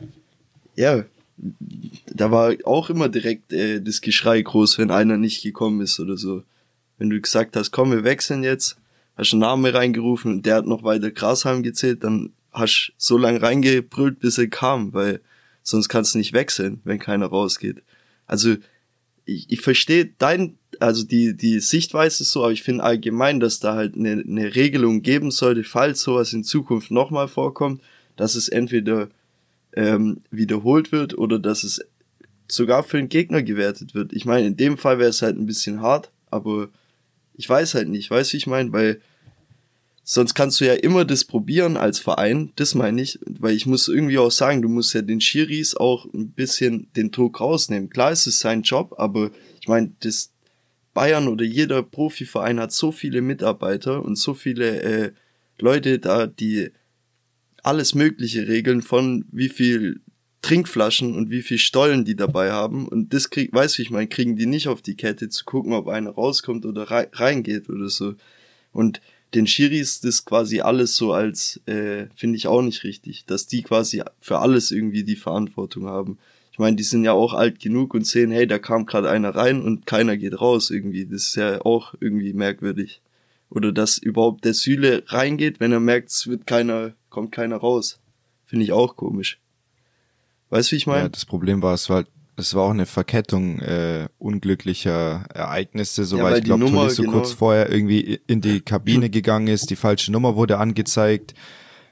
ja, 0.76 1.06
da 1.38 2.32
war 2.32 2.54
auch 2.64 2.90
immer 2.90 3.10
direkt 3.10 3.54
äh, 3.54 3.82
das 3.82 4.02
Geschrei 4.02 4.42
groß, 4.42 4.78
wenn 4.78 4.92
einer 4.92 5.18
nicht 5.18 5.44
gekommen 5.44 5.82
ist 5.82 6.00
oder 6.00 6.18
so. 6.18 6.44
Wenn 6.98 7.10
du 7.10 7.22
gesagt 7.22 7.56
hast, 7.56 7.72
komm, 7.72 7.92
wir 7.92 8.04
wechseln 8.04 8.44
jetzt, 8.44 8.78
hast 9.16 9.34
einen 9.34 9.42
Namen 9.42 9.74
reingerufen 9.74 10.32
und 10.34 10.46
der 10.46 10.56
hat 10.56 10.66
noch 10.66 10.84
weiter 10.84 11.12
Grashalm 11.12 11.62
gezählt, 11.62 12.04
dann 12.04 12.32
hast 12.52 12.94
so 12.98 13.18
lange 13.18 13.42
reingebrüllt, 13.42 14.20
bis 14.20 14.38
er 14.40 14.48
kam, 14.48 14.94
weil 14.94 15.22
sonst 15.62 15.90
kannst 15.90 16.16
du 16.16 16.18
nicht 16.18 16.34
wechseln, 16.34 16.82
wenn 16.86 16.98
keiner 16.98 17.28
rausgeht. 17.28 17.84
Also 18.26 18.56
ich, 19.26 19.52
ich 19.52 19.62
verstehe 19.62 20.10
dein 20.18 20.58
also 20.80 21.04
die, 21.04 21.36
die 21.36 21.60
Sichtweise 21.60 22.24
ist 22.24 22.32
so, 22.32 22.44
aber 22.44 22.52
ich 22.52 22.64
finde 22.64 22.84
allgemein, 22.84 23.40
dass 23.40 23.60
da 23.60 23.76
halt 23.76 23.96
eine, 23.96 24.24
eine 24.28 24.56
Regelung 24.56 25.02
geben 25.02 25.32
sollte, 25.32 25.64
falls 25.64 26.02
sowas 26.02 26.34
in 26.34 26.44
Zukunft 26.44 26.92
nochmal 26.92 27.28
vorkommt, 27.28 27.82
dass 28.16 28.36
es 28.36 28.50
entweder 28.50 29.10
ähm, 29.78 30.22
wiederholt 30.32 30.92
wird 30.92 31.18
oder 31.18 31.38
dass 31.38 31.64
es 31.64 31.86
sogar 32.48 32.84
für 32.84 32.98
den 32.98 33.10
Gegner 33.10 33.44
gewertet 33.44 33.94
wird. 33.94 34.12
Ich 34.12 34.26
meine, 34.26 34.48
in 34.48 34.58
dem 34.58 34.78
Fall 34.78 34.98
wäre 34.98 35.10
es 35.10 35.22
halt 35.22 35.38
ein 35.38 35.46
bisschen 35.46 35.82
hart, 35.82 36.12
aber 36.32 36.70
ich 37.36 37.48
weiß 37.48 37.76
halt 37.76 37.88
nicht, 37.88 38.10
weißt 38.10 38.34
du, 38.34 38.38
ich 38.38 38.48
meine, 38.48 38.74
weil 38.74 39.00
sonst 40.04 40.34
kannst 40.34 40.60
du 40.60 40.66
ja 40.66 40.74
immer 40.74 41.06
das 41.06 41.26
probieren 41.26 41.78
als 41.78 42.00
Verein, 42.00 42.52
das 42.56 42.74
meine 42.74 43.02
ich, 43.02 43.20
weil 43.26 43.56
ich 43.56 43.68
muss 43.68 43.88
irgendwie 43.88 44.18
auch 44.18 44.32
sagen, 44.32 44.64
du 44.64 44.70
musst 44.70 44.94
ja 44.96 45.04
den 45.04 45.22
Schiris 45.22 45.76
auch 45.76 46.12
ein 46.12 46.32
bisschen 46.32 46.88
den 46.96 47.12
Druck 47.12 47.40
rausnehmen. 47.40 47.92
Klar 47.92 48.12
ist 48.12 48.26
es 48.26 48.40
sein 48.40 48.64
Job, 48.64 48.96
aber 48.98 49.30
ich 49.62 49.68
meine, 49.68 49.92
das 50.00 50.32
Bayern 50.96 51.28
oder 51.28 51.46
jeder 51.46 51.84
Profiverein 51.84 52.60
hat 52.60 52.72
so 52.72 52.92
viele 52.92 53.22
Mitarbeiter 53.22 54.04
und 54.04 54.16
so 54.16 54.34
viele 54.34 54.82
äh, 54.82 55.12
Leute 55.60 56.00
da, 56.00 56.26
die 56.26 56.72
alles 57.64 57.96
Mögliche 57.96 58.48
regeln 58.48 58.82
von 58.82 59.26
wie 59.32 59.50
viel 59.50 60.02
Trinkflaschen 60.42 61.16
und 61.16 61.30
wie 61.30 61.42
viel 61.42 61.58
Stollen 61.58 62.06
die 62.06 62.16
dabei 62.16 62.52
haben. 62.52 62.88
Und 62.88 63.14
das 63.14 63.30
krieg, 63.30 63.52
weiß 63.54 63.80
ich 63.80 63.90
meine, 63.90 64.08
kriegen 64.08 64.36
die 64.36 64.46
nicht 64.46 64.68
auf 64.68 64.82
die 64.82 64.96
Kette 64.96 65.30
zu 65.30 65.46
gucken, 65.46 65.74
ob 65.74 65.88
einer 65.88 66.12
rauskommt 66.12 66.66
oder 66.66 66.84
reingeht 66.84 67.70
oder 67.70 67.90
so. 67.90 68.14
Und 68.72 69.02
den 69.34 69.48
Schiris 69.48 70.00
das 70.02 70.24
quasi 70.24 70.62
alles 70.62 70.96
so 70.96 71.14
als, 71.14 71.60
äh, 71.66 72.06
finde 72.16 72.38
ich 72.38 72.48
auch 72.48 72.62
nicht 72.62 72.84
richtig, 72.84 73.26
dass 73.26 73.48
die 73.48 73.62
quasi 73.62 74.04
für 74.20 74.40
alles 74.40 74.72
irgendwie 74.72 75.04
die 75.04 75.16
Verantwortung 75.16 75.88
haben. 75.88 76.18
Ich 76.52 76.60
meine, 76.60 76.76
die 76.76 76.84
sind 76.84 77.04
ja 77.04 77.12
auch 77.12 77.34
alt 77.34 77.60
genug 77.60 77.94
und 77.94 78.08
sehen, 78.08 78.32
hey, 78.32 78.48
da 78.48 78.58
kam 78.58 78.86
gerade 78.86 79.10
einer 79.10 79.36
rein 79.36 79.62
und 79.62 79.86
keiner 79.86 80.18
geht 80.18 80.40
raus 80.40 80.72
irgendwie. 80.72 81.06
Das 81.06 81.24
ist 81.24 81.36
ja 81.36 81.62
auch 81.66 81.94
irgendwie 82.00 82.34
merkwürdig. 82.34 83.02
Oder 83.50 83.72
dass 83.72 83.98
überhaupt 83.98 84.44
der 84.46 84.54
Süle 84.54 85.04
reingeht, 85.08 85.60
wenn 85.60 85.72
er 85.72 85.80
merkt, 85.80 86.10
es 86.10 86.28
wird 86.28 86.48
keiner, 86.48 86.94
kommt 87.18 87.32
keiner 87.32 87.58
raus. 87.58 88.00
Finde 88.46 88.64
ich 88.64 88.74
auch 88.74 88.96
komisch. 88.96 89.40
Weißt 90.52 90.70
du, 90.70 90.74
wie 90.74 90.78
ich 90.78 90.86
meine? 90.86 91.02
Ja, 91.06 91.10
das 91.10 91.26
Problem 91.26 91.64
war, 91.64 91.74
es 91.74 91.90
war 91.90 91.96
halt, 91.96 92.10
es 92.36 92.54
war 92.54 92.66
auch 92.66 92.70
eine 92.70 92.86
Verkettung 92.86 93.58
äh, 93.60 94.08
unglücklicher 94.20 95.26
Ereignisse, 95.34 96.06
so 96.06 96.20
ja, 96.20 96.24
weil 96.26 96.38
ich 96.38 96.44
glaube, 96.44 96.68
Tolisso 96.68 97.02
genau 97.02 97.14
kurz 97.14 97.32
vorher 97.32 97.72
irgendwie 97.72 98.20
in 98.28 98.42
die 98.42 98.62
Kabine 98.62 99.10
gegangen 99.20 99.48
ist, 99.48 99.72
die 99.72 99.76
falsche 99.76 100.12
Nummer 100.12 100.36
wurde 100.36 100.60
angezeigt. 100.60 101.34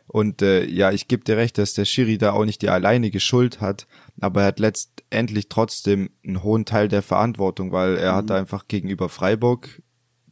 Und 0.05 0.43
äh, 0.43 0.63
ja, 0.65 0.91
ich 0.91 1.07
gebe 1.07 1.23
dir 1.23 1.37
recht, 1.37 1.57
dass 1.57 1.73
der 1.73 1.85
Schiri 1.85 2.19
da 2.19 2.33
auch 2.33 2.45
nicht 2.45 2.61
die 2.61 2.69
alleinige 2.69 3.19
Schuld 3.19 3.61
hat, 3.61 3.87
aber 4.21 4.41
er 4.41 4.47
hat 4.49 4.59
letztendlich 4.59 5.49
trotzdem 5.49 6.11
einen 6.23 6.43
hohen 6.43 6.65
Teil 6.65 6.87
der 6.87 7.01
Verantwortung, 7.01 7.71
weil 7.71 7.97
er 7.97 8.11
mhm. 8.11 8.17
hat 8.17 8.29
einfach 8.29 8.67
gegenüber 8.67 9.09
Freiburg 9.09 9.81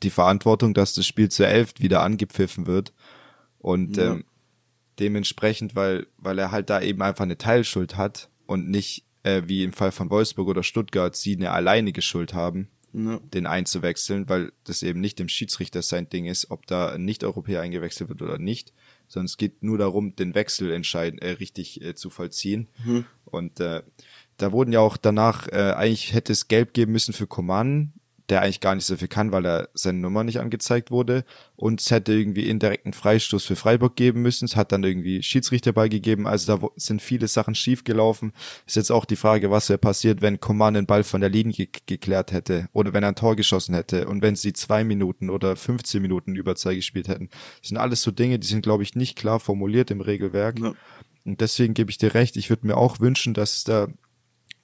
die 0.03 0.11
Verantwortung, 0.11 0.75
dass 0.75 0.93
das 0.93 1.07
Spiel 1.07 1.29
zur 1.29 1.47
Elf 1.47 1.73
wieder 1.79 2.03
angepfiffen 2.03 2.67
wird. 2.67 2.93
Und 3.57 3.97
ja. 3.97 4.11
ähm, 4.11 4.25
dementsprechend, 4.99 5.75
weil, 5.75 6.07
weil 6.17 6.39
er 6.39 6.51
halt 6.51 6.69
da 6.69 6.81
eben 6.81 7.01
einfach 7.01 7.23
eine 7.23 7.37
Teilschuld 7.37 7.97
hat 7.97 8.29
und 8.45 8.69
nicht, 8.69 9.05
äh, 9.23 9.43
wie 9.45 9.63
im 9.63 9.73
Fall 9.73 9.91
von 9.91 10.09
Wolfsburg 10.09 10.47
oder 10.47 10.63
Stuttgart, 10.63 11.15
sie 11.15 11.35
eine 11.35 11.51
alleinige 11.51 12.01
Schuld 12.01 12.33
haben, 12.33 12.67
ja. 12.93 13.19
den 13.33 13.45
einzuwechseln, 13.45 14.29
weil 14.29 14.51
das 14.63 14.83
eben 14.83 15.01
nicht 15.01 15.19
dem 15.19 15.29
Schiedsrichter 15.29 15.81
sein 15.81 16.09
Ding 16.09 16.25
ist, 16.25 16.51
ob 16.51 16.67
da 16.67 16.89
ein 16.89 17.05
Nicht-Europäer 17.05 17.61
eingewechselt 17.61 18.09
wird 18.09 18.21
oder 18.21 18.37
nicht, 18.37 18.73
sondern 19.07 19.25
es 19.25 19.37
geht 19.37 19.63
nur 19.63 19.77
darum, 19.77 20.15
den 20.15 20.35
Wechsel 20.35 20.71
entscheiden, 20.71 21.19
äh, 21.19 21.31
richtig 21.31 21.81
äh, 21.81 21.95
zu 21.95 22.09
vollziehen. 22.09 22.69
Mhm. 22.85 23.05
Und 23.25 23.59
äh, 23.59 23.81
da 24.37 24.51
wurden 24.51 24.71
ja 24.71 24.79
auch 24.79 24.97
danach, 24.97 25.47
äh, 25.47 25.73
eigentlich 25.75 26.13
hätte 26.13 26.31
es 26.31 26.47
gelb 26.47 26.73
geben 26.73 26.91
müssen 26.91 27.13
für 27.13 27.27
Coman, 27.27 27.93
der 28.29 28.41
eigentlich 28.41 28.61
gar 28.61 28.75
nicht 28.75 28.85
so 28.85 28.95
viel 28.95 29.07
kann, 29.07 29.31
weil 29.31 29.45
er 29.45 29.69
seine 29.73 29.99
Nummer 29.99 30.23
nicht 30.23 30.39
angezeigt 30.39 30.91
wurde. 30.91 31.25
Und 31.55 31.81
es 31.81 31.91
hätte 31.91 32.13
irgendwie 32.13 32.49
indirekten 32.49 32.93
Freistoß 32.93 33.45
für 33.45 33.55
Freiburg 33.55 33.95
geben 33.95 34.21
müssen. 34.21 34.45
Es 34.45 34.55
hat 34.55 34.71
dann 34.71 34.83
irgendwie 34.83 35.21
Schiedsrichterball 35.21 35.89
gegeben. 35.89 36.25
Also 36.25 36.57
da 36.57 36.67
sind 36.77 37.01
viele 37.01 37.27
Sachen 37.27 37.55
schief 37.55 37.83
gelaufen. 37.83 38.31
Ist 38.65 38.77
jetzt 38.77 38.91
auch 38.91 39.05
die 39.05 39.15
Frage, 39.15 39.51
was 39.51 39.69
wäre 39.69 39.77
passiert, 39.77 40.21
wenn 40.21 40.39
Coman 40.39 40.73
den 40.75 40.85
Ball 40.85 41.03
von 41.03 41.21
der 41.21 41.29
Linie 41.29 41.67
geklärt 41.85 42.31
hätte 42.31 42.69
oder 42.73 42.93
wenn 42.93 43.03
er 43.03 43.09
ein 43.09 43.15
Tor 43.15 43.35
geschossen 43.35 43.75
hätte 43.75 44.07
und 44.07 44.21
wenn 44.21 44.35
sie 44.35 44.53
zwei 44.53 44.83
Minuten 44.83 45.29
oder 45.29 45.55
15 45.55 46.01
Minuten 46.01 46.35
Überzeit 46.35 46.75
gespielt 46.75 47.09
hätten. 47.09 47.29
Das 47.59 47.69
sind 47.69 47.77
alles 47.77 48.01
so 48.01 48.11
Dinge, 48.11 48.39
die 48.39 48.47
sind, 48.47 48.63
glaube 48.63 48.83
ich, 48.83 48.95
nicht 48.95 49.17
klar 49.17 49.39
formuliert 49.39 49.91
im 49.91 50.01
Regelwerk. 50.01 50.59
Ja. 50.59 50.73
Und 51.25 51.41
deswegen 51.41 51.73
gebe 51.73 51.89
ich 51.89 51.97
dir 51.97 52.13
recht. 52.13 52.35
Ich 52.37 52.49
würde 52.49 52.67
mir 52.67 52.77
auch 52.77 52.99
wünschen, 52.99 53.33
dass 53.33 53.57
es 53.57 53.63
da 53.63 53.87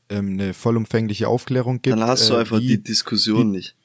ähm, 0.09 0.33
eine 0.33 0.53
vollumfängliche 0.53 1.27
Aufklärung 1.27 1.81
gibt. 1.81 1.97
Dann 1.97 2.07
hast 2.07 2.29
du 2.29 2.33
äh, 2.33 2.37
einfach 2.37 2.59
wie, 2.59 2.67
die 2.67 2.83
Diskussion 2.83 3.53
wie, 3.53 3.57
nicht, 3.57 3.75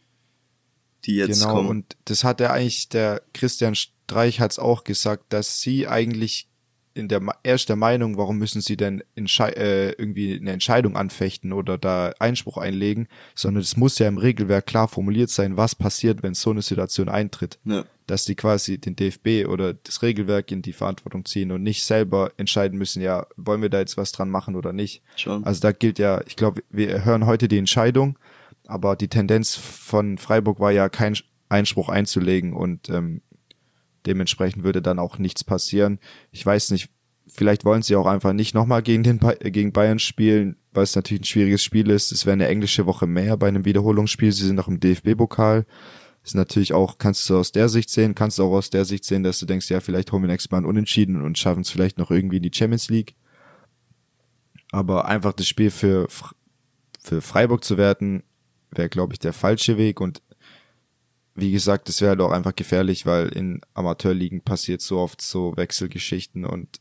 die 1.05 1.17
jetzt 1.17 1.41
genau, 1.41 1.55
kommen. 1.55 1.69
und 1.69 1.97
das 2.05 2.25
hat 2.25 2.41
er 2.41 2.53
eigentlich, 2.53 2.89
der 2.89 3.23
Christian 3.33 3.75
Streich 3.75 4.41
hat 4.41 4.53
es 4.53 4.59
auch 4.59 4.85
gesagt, 4.85 5.33
dass 5.33 5.61
sie 5.61 5.89
eigentlich 5.89 6.49
in 6.95 7.09
der 7.09 7.21
er 7.43 7.55
ist 7.57 7.69
der 7.69 7.77
Meinung, 7.77 8.17
warum 8.17 8.39
müssen 8.39 8.61
sie 8.61 8.77
denn 8.77 9.03
äh, 9.17 9.91
irgendwie 9.93 10.37
eine 10.37 10.53
Entscheidung 10.53 10.97
anfechten 10.97 11.53
oder 11.53 11.77
da 11.77 12.13
Einspruch 12.21 12.57
einlegen, 12.57 13.09
sondern 13.35 13.63
es 13.63 13.77
muss 13.77 13.99
ja 13.99 14.07
im 14.07 14.17
Regelwerk 14.17 14.67
klar 14.67 14.87
formuliert 14.87 15.31
sein, 15.31 15.57
was 15.57 15.75
passiert, 15.75 16.23
wenn 16.23 16.35
so 16.35 16.51
eine 16.51 16.63
Situation 16.63 17.09
eintritt. 17.09 17.59
Ja. 17.65 17.85
Dass 18.07 18.25
die 18.25 18.35
quasi 18.35 18.79
den 18.79 18.97
DFB 18.97 19.49
oder 19.49 19.75
das 19.75 20.03
Regelwerk 20.03 20.53
in 20.53 20.63
die 20.63 20.73
Verantwortung 20.75 21.25
ziehen 21.25 21.51
und 21.51 21.63
nicht 21.63 21.85
selber 21.85 22.33
entscheiden 22.37 22.79
müssen, 22.79 23.03
ja, 23.03 23.27
wollen 23.37 23.63
wir 23.63 23.71
da 23.71 23.81
jetzt 23.81 23.97
was 23.97 24.13
dran 24.13 24.31
machen 24.31 24.57
oder 24.57 24.73
nicht. 24.73 25.03
Schon. 25.17 25.45
Also 25.45 25.61
da 25.61 25.73
gilt 25.73 25.99
ja, 25.99 26.21
ich 26.27 26.37
glaube, 26.37 26.63
wir 26.71 27.05
hören 27.05 27.27
heute 27.27 27.49
die 27.49 27.59
Entscheidung, 27.59 28.19
aber 28.67 28.95
die 28.95 29.09
Tendenz 29.09 29.57
von 29.57 30.19
Freiburg 30.19 30.61
war 30.61 30.71
ja 30.71 30.89
kein 30.89 31.17
Einspruch 31.49 31.89
einzulegen 31.89 32.53
und 32.53 32.89
ähm, 32.89 33.23
Dementsprechend 34.07 34.65
würde 34.65 34.83
dann 34.83 34.99
auch 34.99 35.19
nichts 35.19 35.45
passieren. 35.45 35.99
Ich 36.31 36.45
weiß 36.45 36.71
nicht, 36.71 36.91
vielleicht 37.27 37.65
wollen 37.65 37.83
sie 37.83 37.97
auch 37.97 38.07
einfach 38.07 38.33
nicht 38.33 38.55
nochmal 38.55 38.83
gegen, 38.83 39.03
den, 39.03 39.21
gegen 39.41 39.73
Bayern 39.73 39.99
spielen, 39.99 40.57
weil 40.73 40.85
es 40.85 40.97
natürlich 40.97 41.23
ein 41.23 41.27
schwieriges 41.27 41.63
Spiel 41.63 41.91
ist. 41.91 42.13
Es 42.13 42.27
wäre 42.27 42.35
eine 42.35 42.49
englische 42.49 42.87
Woche 42.87 43.07
mehr 43.07 43.37
bei 43.37 43.49
einem 43.49 43.65
Wiederholungsspiel. 43.65 44.33
Sie 44.33 44.45
sind 44.45 44.57
noch 44.57 44.69
im 44.69 44.81
DFB-Pokal. 44.81 45.67
Ist 46.23 46.35
natürlich 46.35 46.73
auch, 46.73 46.97
kannst 46.99 47.29
du 47.29 47.37
aus 47.37 47.53
der 47.53 47.69
Sicht 47.69 47.91
sehen, 47.91 48.15
kannst 48.15 48.39
du 48.39 48.45
auch 48.45 48.53
aus 48.53 48.71
der 48.71 48.87
Sicht 48.87 49.05
sehen, 49.05 49.23
dass 49.23 49.39
du 49.41 49.47
denkst, 49.47 49.69
ja, 49.71 49.81
vielleicht 49.81 50.11
holen 50.11 50.23
wir 50.23 50.29
nächstes 50.29 50.51
Mal 50.51 50.59
einen 50.59 50.67
Unentschieden 50.67 51.21
und 51.21 51.39
schaffen 51.39 51.61
es 51.61 51.71
vielleicht 51.71 51.99
noch 51.99 52.11
irgendwie 52.11 52.39
in 52.39 52.43
die 52.43 52.53
Champions 52.53 52.89
League. 52.89 53.15
Aber 54.71 55.05
einfach 55.05 55.35
das 55.35 55.47
Spiel 55.47 55.71
für, 55.71 56.09
für 57.03 57.21
Freiburg 57.21 57.63
zu 57.63 57.77
werten, 57.77 58.23
wäre, 58.71 58.89
glaube 58.89 59.13
ich, 59.13 59.19
der 59.19 59.35
falsche 59.35 59.77
Weg 59.77 60.01
und 60.01 60.23
wie 61.35 61.51
gesagt, 61.51 61.89
es 61.89 62.01
wäre 62.01 62.11
halt 62.11 62.21
auch 62.21 62.31
einfach 62.31 62.55
gefährlich, 62.55 63.07
weil 63.07 63.29
in 63.29 63.61
Amateurligen 63.75 64.41
passiert 64.41 64.81
so 64.81 64.99
oft 64.99 65.21
so 65.21 65.57
Wechselgeschichten 65.57 66.45
und 66.45 66.81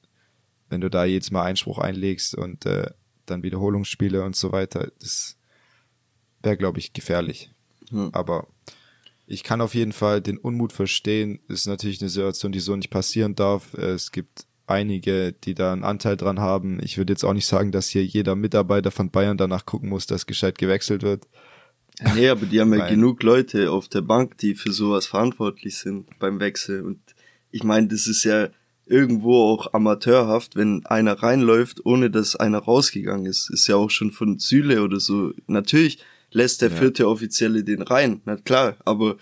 wenn 0.69 0.81
du 0.81 0.89
da 0.89 1.05
jetzt 1.05 1.31
mal 1.31 1.43
Einspruch 1.43 1.79
einlegst 1.79 2.35
und 2.35 2.65
äh, 2.65 2.89
dann 3.25 3.43
Wiederholungsspiele 3.43 4.23
und 4.23 4.35
so 4.35 4.51
weiter, 4.51 4.91
das 4.99 5.37
wäre, 6.41 6.57
glaube 6.57 6.79
ich, 6.79 6.93
gefährlich. 6.93 7.51
Hm. 7.89 8.09
Aber 8.11 8.47
ich 9.25 9.43
kann 9.43 9.61
auf 9.61 9.75
jeden 9.75 9.93
Fall 9.93 10.21
den 10.21 10.37
Unmut 10.37 10.73
verstehen. 10.73 11.39
Ist 11.47 11.67
natürlich 11.67 12.01
eine 12.01 12.09
Situation, 12.09 12.51
die 12.51 12.59
so 12.59 12.75
nicht 12.75 12.89
passieren 12.89 13.35
darf. 13.35 13.73
Es 13.75 14.11
gibt 14.11 14.45
einige, 14.67 15.33
die 15.33 15.53
da 15.53 15.73
einen 15.73 15.83
Anteil 15.83 16.17
dran 16.17 16.39
haben. 16.39 16.79
Ich 16.83 16.97
würde 16.97 17.13
jetzt 17.13 17.23
auch 17.23 17.33
nicht 17.33 17.47
sagen, 17.47 17.71
dass 17.71 17.89
hier 17.89 18.05
jeder 18.05 18.35
Mitarbeiter 18.35 18.91
von 18.91 19.11
Bayern 19.11 19.37
danach 19.37 19.65
gucken 19.65 19.89
muss, 19.89 20.07
dass 20.07 20.25
gescheit 20.25 20.57
gewechselt 20.57 21.03
wird. 21.03 21.27
Nee, 22.15 22.29
aber 22.29 22.45
die 22.45 22.59
haben 22.59 22.73
ja 22.73 22.87
genug 22.89 23.23
Leute 23.23 23.71
auf 23.71 23.87
der 23.87 24.01
Bank, 24.01 24.37
die 24.37 24.55
für 24.55 24.71
sowas 24.71 25.05
verantwortlich 25.05 25.77
sind 25.77 26.07
beim 26.19 26.39
Wechsel. 26.39 26.81
Und 26.81 26.99
ich 27.51 27.63
meine, 27.63 27.87
das 27.87 28.07
ist 28.07 28.23
ja 28.23 28.49
irgendwo 28.85 29.43
auch 29.43 29.73
amateurhaft, 29.73 30.55
wenn 30.55 30.85
einer 30.85 31.13
reinläuft, 31.13 31.85
ohne 31.85 32.09
dass 32.09 32.35
einer 32.35 32.59
rausgegangen 32.59 33.25
ist. 33.25 33.49
Ist 33.49 33.67
ja 33.67 33.75
auch 33.75 33.89
schon 33.89 34.11
von 34.11 34.39
Süle 34.39 34.81
oder 34.81 34.99
so. 34.99 35.33
Natürlich 35.47 35.99
lässt 36.31 36.61
der 36.61 36.69
ja. 36.69 36.77
vierte 36.77 37.07
Offizielle 37.07 37.63
den 37.63 37.81
rein, 37.81 38.21
na 38.25 38.35
klar, 38.37 38.75
aber 38.85 39.17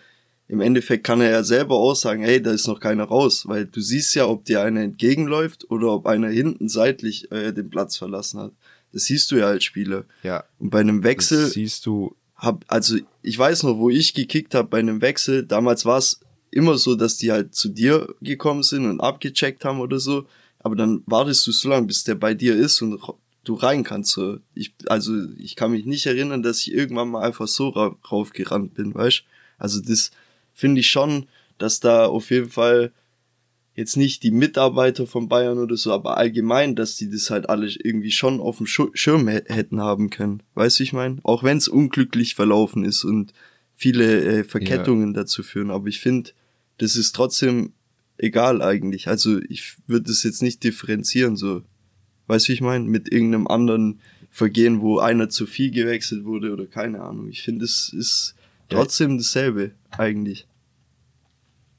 im 0.48 0.60
Endeffekt 0.60 1.06
kann 1.06 1.22
er 1.22 1.32
ja 1.32 1.44
selber 1.44 1.76
auch 1.76 1.96
sagen, 1.96 2.24
hey, 2.24 2.42
da 2.42 2.52
ist 2.52 2.68
noch 2.68 2.82
keiner 2.82 3.06
raus, 3.06 3.48
weil 3.48 3.66
du 3.66 3.80
siehst 3.80 4.16
ja, 4.16 4.28
ob 4.28 4.44
dir 4.44 4.62
einer 4.62 4.82
entgegenläuft 4.82 5.70
oder 5.72 5.94
ob 5.94 6.06
einer 6.06 6.28
hinten 6.28 6.68
seitlich 6.68 7.32
äh, 7.32 7.54
den 7.54 7.70
Platz 7.70 7.96
verlassen 7.96 8.42
hat. 8.42 8.52
Das 8.92 9.06
siehst 9.06 9.32
du 9.32 9.38
ja 9.38 9.48
als 9.48 9.64
Spieler. 9.64 10.04
Ja. 10.24 10.44
Und 10.60 10.70
bei 10.70 10.82
einem 10.82 11.04
Wechsel. 11.04 11.44
Das 11.44 11.54
siehst 11.54 11.86
du 11.86 12.18
hab, 12.42 12.66
also 12.68 12.98
ich 13.22 13.38
weiß 13.38 13.64
noch, 13.64 13.78
wo 13.78 13.90
ich 13.90 14.14
gekickt 14.16 14.56
habe 14.56 14.68
bei 14.68 14.80
einem 14.80 15.02
Wechsel, 15.02 15.46
damals 15.46 15.86
war 15.86 16.00
es 16.00 16.20
immer 16.50 16.78
so, 16.78 16.96
dass 16.96 17.18
die 17.18 17.32
halt 17.32 17.54
zu 17.54 17.70
dir 17.70 18.14
gekommen 18.22 18.64
sind 18.64 18.86
und 18.86 19.00
abgecheckt 19.00 19.64
haben 19.64 19.80
oder 19.80 20.00
so, 20.00 20.26
aber 20.60 20.76
dann 20.76 21.04
wartest 21.06 21.46
du 21.46 21.52
so 21.52 21.70
lange, 21.70 21.88
bis 21.88 22.04
der 22.04 22.16
bei 22.16 22.34
dir 22.34 22.56
ist 22.56 22.82
und 22.82 23.00
du 23.44 23.54
rein 23.54 23.84
kannst. 23.84 24.12
So. 24.12 24.40
Ich, 24.56 24.74
also 24.88 25.14
ich 25.38 25.56
kann 25.56 25.72
mich 25.72 25.86
nicht 25.86 26.08
erinnern, 26.08 26.42
dass 26.42 26.60
ich 26.60 26.74
irgendwann 26.74 27.10
mal 27.10 27.24
einfach 27.24 27.48
so 27.48 27.70
ra 27.70 27.96
raufgerannt 28.12 28.74
bin, 28.74 28.94
weißt 28.94 29.24
Also 29.60 29.80
das 29.80 30.12
finde 30.54 30.82
ich 30.82 30.90
schon, 30.90 31.28
dass 31.60 31.80
da 31.80 32.08
auf 32.08 32.32
jeden 32.32 32.50
Fall 32.50 32.92
jetzt 33.76 33.96
nicht 33.98 34.24
die 34.24 34.32
Mitarbeiter 34.32 35.08
von 35.08 35.30
Bayern 35.30 35.58
oder 35.58 35.78
so, 35.78 35.92
aber 35.92 36.18
allgemein, 36.18 36.76
dass 36.76 36.98
die 36.98 37.10
das 37.10 37.30
halt 37.30 37.50
alle 37.50 37.68
irgendwie 37.68 38.12
schon 38.12 38.40
auf 38.40 38.58
dem 38.58 38.68
Schirm 38.68 39.28
hätten 39.28 39.80
haben 39.80 40.10
können. 40.10 40.44
Weißt 40.56 40.80
du, 40.80 40.84
ich 40.84 40.94
meine? 40.94 41.18
Auch 41.24 41.44
wenn 41.44 41.58
es 41.58 41.68
unglücklich 41.68 42.36
verlaufen 42.36 42.84
ist 42.84 43.04
und 43.04 43.34
viele 43.76 44.24
äh, 44.24 44.44
Verkettungen 44.44 45.14
ja. 45.14 45.22
dazu 45.22 45.42
führen. 45.42 45.72
Aber 45.72 45.88
ich 45.88 46.00
finde, 46.00 46.32
das 46.78 46.96
ist 46.96 47.14
trotzdem 47.14 47.74
egal 48.18 48.62
eigentlich. 48.62 49.08
Also 49.08 49.40
ich 49.50 49.78
würde 49.88 50.12
es 50.12 50.24
jetzt 50.24 50.42
nicht 50.42 50.64
differenzieren, 50.64 51.36
so. 51.36 51.64
Weißt 52.28 52.48
du, 52.48 52.54
ich 52.54 52.62
meine? 52.62 52.86
Mit 52.86 53.12
irgendeinem 53.12 53.48
anderen 53.48 54.00
Vergehen, 54.30 54.82
wo 54.82 55.00
einer 55.00 55.30
zu 55.30 55.46
viel 55.46 55.72
gewechselt 55.72 56.24
wurde 56.24 56.54
oder 56.54 56.66
keine 56.66 57.02
Ahnung. 57.02 57.28
Ich 57.28 57.42
finde, 57.42 57.66
es 57.66 57.92
ist 57.92 58.36
trotzdem 58.70 59.18
dasselbe 59.18 59.72
eigentlich. 59.92 60.48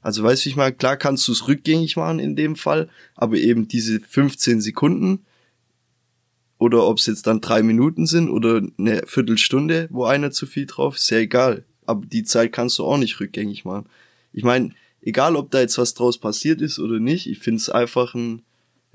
Also 0.03 0.21
weißt 0.21 0.45
du, 0.45 0.49
ich 0.49 0.55
meine, 0.55 0.75
klar 0.75 0.97
kannst 0.97 1.27
du 1.27 1.31
es 1.31 1.47
rückgängig 1.47 1.95
machen 1.95 2.19
in 2.19 2.35
dem 2.35 2.55
Fall, 2.55 2.89
aber 3.15 3.37
eben 3.37 3.67
diese 3.67 3.99
15 3.99 4.61
Sekunden 4.61 5.25
oder 6.59 6.85
ob 6.85 6.99
es 6.99 7.05
jetzt 7.05 7.25
dann 7.25 7.41
drei 7.41 7.63
Minuten 7.63 8.05
sind 8.05 8.29
oder 8.29 8.61
eine 8.77 9.03
Viertelstunde, 9.07 9.87
wo 9.89 10.03
einer 10.03 10.31
zu 10.31 10.45
viel 10.45 10.65
drauf 10.65 10.97
ist, 10.97 11.09
ja 11.09 11.17
egal. 11.17 11.63
Aber 11.85 12.05
die 12.05 12.23
Zeit 12.23 12.51
kannst 12.51 12.77
du 12.79 12.85
auch 12.85 12.97
nicht 12.97 13.19
rückgängig 13.19 13.65
machen. 13.65 13.85
Ich 14.33 14.43
meine, 14.43 14.71
egal 15.01 15.35
ob 15.35 15.51
da 15.51 15.61
jetzt 15.61 15.77
was 15.77 15.93
draus 15.93 16.17
passiert 16.17 16.61
ist 16.61 16.79
oder 16.79 16.99
nicht, 16.99 17.27
ich 17.27 17.39
finde 17.39 17.57
es 17.57 17.69
einfach 17.69 18.13
ein 18.13 18.43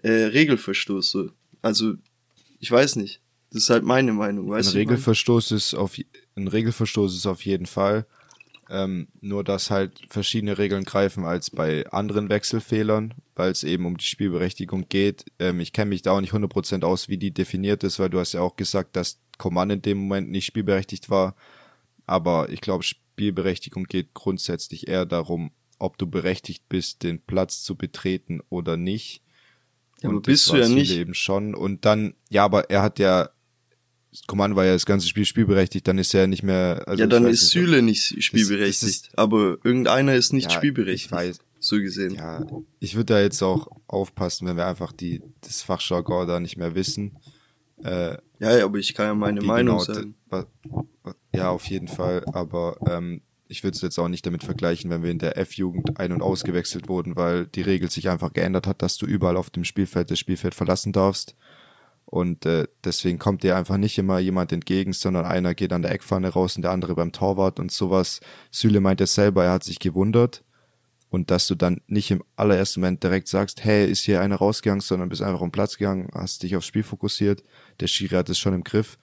äh, 0.03 0.11
Regelverstoß. 0.11 1.11
So. 1.11 1.31
Also, 1.63 1.95
ich 2.61 2.71
weiß 2.71 2.97
nicht. 2.97 3.21
Das 3.51 3.63
ist 3.63 3.71
halt 3.71 3.85
meine 3.85 4.13
Meinung. 4.13 4.51
Weißt 4.51 4.71
ein 4.71 4.79
Regelverstoß 4.79 5.53
ist 5.53 5.75
auf 5.75 5.97
ein 6.35 6.49
Regelverstoß 6.49 7.17
ist 7.17 7.27
auf 7.27 7.45
jeden 7.45 7.67
Fall. 7.67 8.07
Ähm, 8.71 9.09
nur 9.21 9.45
dass 9.45 9.71
halt 9.71 10.03
verschiedene 10.11 10.59
Regeln 10.59 10.85
greifen 10.85 11.25
als 11.25 11.51
bei 11.51 11.87
anderen 11.91 12.29
Wechselfehlern, 12.29 13.15
weil 13.35 13.51
es 13.51 13.65
eben 13.65 13.87
um 13.87 13.97
die 13.97 14.05
Spielberechtigung 14.05 14.89
geht. 14.89 15.25
Ähm, 15.39 15.61
ich 15.61 15.73
kenne 15.73 15.89
mich 15.89 16.03
da 16.03 16.13
auch 16.13 16.21
nicht 16.21 16.35
100% 16.35 16.85
aus, 16.85 17.09
wie 17.09 17.17
die 17.17 17.31
definiert 17.31 17.83
ist, 17.83 17.99
weil 17.99 18.11
du 18.11 18.19
hast 18.21 18.35
ja 18.35 18.43
auch 18.43 18.57
gesagt, 18.57 18.95
dass 18.97 19.21
Command 19.39 19.73
in 19.73 19.83
dem 19.83 19.99
Moment 19.99 20.31
nicht 20.31 20.45
spielberechtigt 20.45 21.09
war. 21.09 21.35
Aber 22.07 22.51
ich 22.51 22.61
glaube, 22.61 22.85
Spielberechtigung 22.85 23.85
geht 23.85 24.13
grundsätzlich 24.13 24.89
eher 24.89 25.07
darum, 25.07 25.51
ob 25.79 25.97
du 25.97 26.07
berechtigt 26.07 26.69
bist, 26.69 27.03
den 27.03 27.21
Platz 27.21 27.63
zu 27.63 27.77
betreten 27.77 28.41
oder 28.51 28.77
nicht. 28.77 29.23
Ja, 30.03 30.11
aber 30.11 30.21
bist 30.21 30.51
du 30.51 30.57
ja 30.57 30.69
nicht. 30.69 30.93
Eben 30.93 31.15
schon. 31.15 31.55
Und 31.55 31.85
dann, 31.85 32.15
ja, 32.29 32.45
aber 32.45 32.71
er 32.71 32.83
hat 32.83 32.99
ja 32.99 33.31
Command 34.27 34.57
war 34.57 34.65
ja 34.65 34.73
das 34.73 34.87
ganze 34.87 35.07
Spiel 35.07 35.25
spielberechtigt, 35.25 35.87
dann 35.87 35.99
ist 35.99 36.15
er 36.15 36.27
nicht 36.27 36.43
mehr. 36.43 36.83
Also 36.87 37.03
ja, 37.03 37.07
dann 37.07 37.27
ist 37.27 37.51
Süle 37.51 37.83
nicht 37.83 38.23
spielberechtigt, 38.23 38.83
das, 38.83 39.03
das 39.03 39.09
ist, 39.09 39.19
aber 39.19 39.59
irgendeiner 39.65 40.15
ist 40.15 40.33
nicht 40.33 40.51
ja, 40.51 40.57
spielberechtigt. 40.57 41.07
Ich 41.07 41.13
weiß. 41.13 41.39
So 41.61 41.77
gesehen. 41.79 42.15
Ja, 42.15 42.47
ich 42.79 42.95
würde 42.95 43.15
da 43.15 43.21
jetzt 43.21 43.43
auch 43.43 43.69
aufpassen, 43.89 44.47
wenn 44.47 44.57
wir 44.57 44.67
einfach 44.67 44.93
die 44.93 45.23
das 45.41 45.63
Fachjargon 45.63 46.27
da 46.29 46.41
nicht 46.41 46.57
mehr 46.57 46.75
wissen. 46.75 47.19
Äh, 47.83 48.17
ja, 48.39 48.59
ja, 48.59 48.65
aber 48.65 48.79
ich 48.79 48.95
kann 48.95 49.07
ja 49.07 49.15
meine 49.15 49.41
Meinung 49.41 49.79
genau, 49.79 49.85
sagen. 49.85 50.15
Ja, 51.35 51.51
auf 51.51 51.67
jeden 51.67 51.89
Fall. 51.89 52.25
Aber 52.33 52.77
ähm, 52.89 53.23
ich 53.49 53.65
würde 53.65 53.75
es 53.75 53.83
jetzt 53.83 53.99
auch 53.99 54.09
nicht 54.09 54.27
damit 54.27 54.45
vergleichen, 54.45 54.91
wenn 54.91 55.03
wir 55.03 55.11
in 55.11 55.19
der 55.19 55.37
F-Jugend 55.39 55.99
ein- 55.99 56.13
und 56.13 56.23
ausgewechselt 56.23 56.89
wurden, 56.89 57.17
weil 57.17 57.47
die 57.47 57.63
Regel 57.63 57.91
sich 57.91 58.09
einfach 58.09 58.33
geändert 58.33 58.67
hat, 58.67 58.83
dass 58.83 58.97
du 58.97 59.07
überall 59.07 59.37
auf 59.37 59.51
dem 59.51 59.65
Spielfeld 59.65 60.11
das 60.11 60.19
Spielfeld 60.19 60.55
verlassen 60.55 60.93
darfst. 60.93 61.35
Und 62.11 62.47
äh, 62.47 62.67
deswegen 62.85 63.19
kommt 63.19 63.43
dir 63.43 63.55
einfach 63.55 63.77
nicht 63.77 63.99
immer 63.99 64.19
jemand 64.19 64.51
entgegen, 64.51 64.95
sondern 64.95 65.27
einer 65.27 65.55
geht 65.55 65.75
an 65.75 65.83
der 65.83 65.93
Eckfahne 65.93 66.31
raus 66.31 66.57
und 66.57 66.63
der 66.63 66.71
andere 66.71 66.95
beim 66.95 67.13
Torwart 67.13 67.61
und 67.61 67.71
sowas. 67.71 68.21
Süle 68.51 68.81
meint 68.81 69.03
es 69.03 69.13
selber, 69.13 69.45
er 69.45 69.53
hat 69.53 69.65
sich 69.65 69.79
gewundert. 69.79 70.43
Und 71.11 71.31
dass 71.31 71.47
du 71.47 71.55
dann 71.55 71.83
nicht 71.87 72.11
im 72.11 72.25
allerersten 72.35 72.81
Moment 72.81 73.03
direkt 73.03 73.29
sagst, 73.29 73.63
hey, 73.63 73.91
ist 73.91 74.05
hier 74.05 74.23
einer 74.23 74.37
rausgegangen, 74.37 74.81
sondern 74.81 75.11
bist 75.11 75.21
einfach 75.21 75.43
um 75.43 75.53
Platz 75.53 75.77
gegangen, 75.77 76.09
hast 76.15 76.43
dich 76.43 76.57
aufs 76.57 76.67
Spiel 76.67 76.83
fokussiert, 76.83 77.43
der 77.81 77.89
Schiri 77.89 78.15
hat 78.15 78.31
es 78.31 78.39
schon 78.39 78.55
im 78.55 78.65
Griff. 78.65 78.99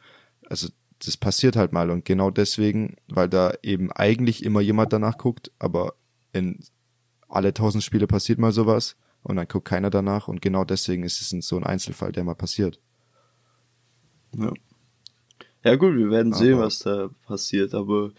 Also 0.49 0.69
das 0.97 1.15
passiert 1.15 1.55
halt 1.55 1.73
mal 1.73 1.91
und 1.91 2.05
genau 2.05 2.31
deswegen, 2.31 2.95
weil 3.07 3.29
da 3.29 3.53
eben 3.61 3.91
eigentlich 3.91 4.43
immer 4.43 4.61
jemand 4.61 4.93
danach 4.93 5.19
guckt, 5.19 5.51
aber 5.59 5.93
in 6.33 6.59
alle 7.27 7.53
tausend 7.53 7.83
Spiele 7.83 8.07
passiert 8.07 8.39
mal 8.39 8.51
sowas 8.51 8.95
und 9.21 9.35
dann 9.35 9.47
guckt 9.47 9.67
keiner 9.67 9.91
danach 9.91 10.27
und 10.27 10.41
genau 10.41 10.63
deswegen 10.65 11.03
ist 11.03 11.21
es 11.21 11.47
so 11.47 11.57
ein 11.57 11.65
Einzelfall, 11.65 12.11
der 12.11 12.23
mal 12.23 12.35
passiert. 12.35 12.79
Ja. 14.37 14.53
Ja 15.63 15.75
gut, 15.77 15.97
wir 15.97 16.11
werden 16.11 16.31
sehen, 16.31 16.59
was 16.59 16.79
da 16.79 17.09
passiert, 17.25 17.73
aber 17.73 18.11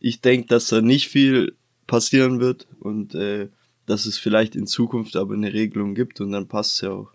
ich 0.00 0.22
denke, 0.22 0.48
dass 0.48 0.68
da 0.68 0.80
nicht 0.80 1.08
viel 1.08 1.54
passieren 1.86 2.40
wird 2.40 2.66
und 2.80 3.14
äh, 3.14 3.48
dass 3.84 4.06
es 4.06 4.16
vielleicht 4.16 4.56
in 4.56 4.66
Zukunft 4.66 5.14
aber 5.14 5.34
eine 5.34 5.52
Regelung 5.52 5.94
gibt 5.94 6.20
und 6.20 6.32
dann 6.32 6.48
passt 6.48 6.74
es 6.74 6.80
ja 6.82 6.90
auch. 6.92 7.12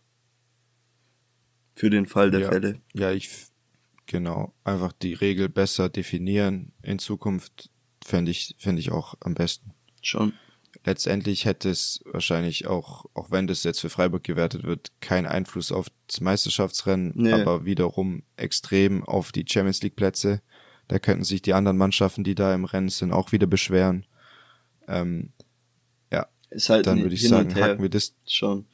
Für 1.76 1.89
den 1.89 2.06
Fall 2.06 2.30
der 2.30 2.41
ja, 2.41 2.50
Fälle. 2.50 2.82
Ja, 2.94 3.12
ich 3.12 3.32
genau, 4.06 4.54
einfach 4.64 4.94
die 4.94 5.14
Regel 5.14 5.50
besser 5.50 5.89
definieren 5.89 6.72
in 6.84 7.00
Zukunft 7.00 7.72
fände 8.06 8.30
ich, 8.30 8.56
fände 8.60 8.80
ich 8.80 8.91
auch 8.91 9.16
am 9.22 9.34
besten. 9.34 9.74
Schon 10.04 10.34
letztendlich 10.86 11.46
hätte 11.46 11.70
es 11.70 12.02
wahrscheinlich 12.06 12.68
auch, 12.68 13.06
auch 13.14 13.32
wenn 13.32 13.48
das 13.48 13.64
jetzt 13.64 13.80
für 13.80 13.90
Freiburg 13.90 14.24
gewertet 14.24 14.64
wird, 14.64 14.92
keinen 15.02 15.26
Einfluss 15.26 15.72
auf 15.72 15.88
das 16.08 16.22
Meisterschaftsrennen, 16.22 17.14
nee. 17.16 17.32
aber 17.32 17.66
wiederum 17.66 18.24
extrem 18.36 19.04
auf 19.04 19.32
die 19.32 19.46
Champions 19.48 19.82
League 19.82 19.96
Plätze. 19.96 20.42
Da 20.88 21.00
könnten 21.00 21.24
sich 21.24 21.42
die 21.42 21.54
anderen 21.54 21.78
Mannschaften, 21.78 22.24
die 22.24 22.36
da 22.36 22.54
im 22.54 22.66
Rennen 22.66 22.90
sind, 22.90 23.14
auch 23.14 23.32
wieder 23.32 23.48
beschweren. 23.48 24.06
Ähm, 24.88 25.32
ja, 26.12 26.28
ist 26.50 26.70
halt 26.70 26.88
dann 26.88 27.02
würde 27.02 27.16
ich 27.16 27.28
sagen, 27.28 27.56
hacken 27.56 27.82
wir 27.82 27.90
das 27.90 28.14
schon. 28.28 28.66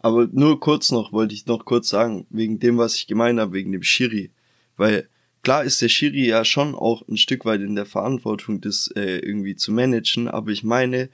Aber 0.00 0.28
nur 0.32 0.58
kurz 0.58 0.90
noch, 0.90 1.12
wollte 1.12 1.34
ich 1.34 1.46
noch 1.46 1.64
kurz 1.64 1.88
sagen, 1.88 2.26
wegen 2.30 2.58
dem, 2.58 2.76
was 2.76 2.96
ich 2.96 3.06
gemeint 3.06 3.38
habe, 3.38 3.52
wegen 3.52 3.70
dem 3.70 3.84
Schiri. 3.84 4.32
Weil 4.76 5.08
klar 5.42 5.62
ist 5.62 5.80
der 5.80 5.88
Schiri 5.88 6.26
ja 6.26 6.44
schon 6.44 6.74
auch 6.74 7.06
ein 7.06 7.16
Stück 7.16 7.44
weit 7.44 7.60
in 7.60 7.76
der 7.76 7.86
Verantwortung, 7.86 8.60
das 8.60 8.88
äh, 8.96 9.18
irgendwie 9.18 9.54
zu 9.54 9.70
managen, 9.70 10.26
aber 10.26 10.50
ich 10.50 10.64
meine, 10.64 11.08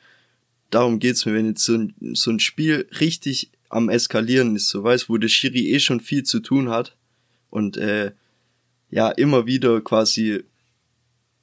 darum 0.71 0.99
geht's 0.99 1.27
mir, 1.27 1.35
wenn 1.35 1.47
jetzt 1.47 1.65
so 1.65 1.75
ein, 1.75 1.95
so 2.15 2.31
ein 2.31 2.41
Spiel 2.41 2.89
richtig 3.01 3.51
am 3.69 3.89
Eskalieren 3.89 4.57
ist, 4.57 4.69
so 4.69 4.83
weißt, 4.83 5.09
wo 5.09 5.17
der 5.19 5.29
Schiri 5.29 5.71
eh 5.73 5.81
schon 5.81 6.01
viel 6.01 6.23
zu 6.23 6.41
tun 6.41 6.71
hat 6.71 6.97
und 7.51 7.77
äh, 7.77 8.13
ja 8.91 9.11
immer 9.11 9.47
wieder 9.47 9.81
quasi 9.81 10.45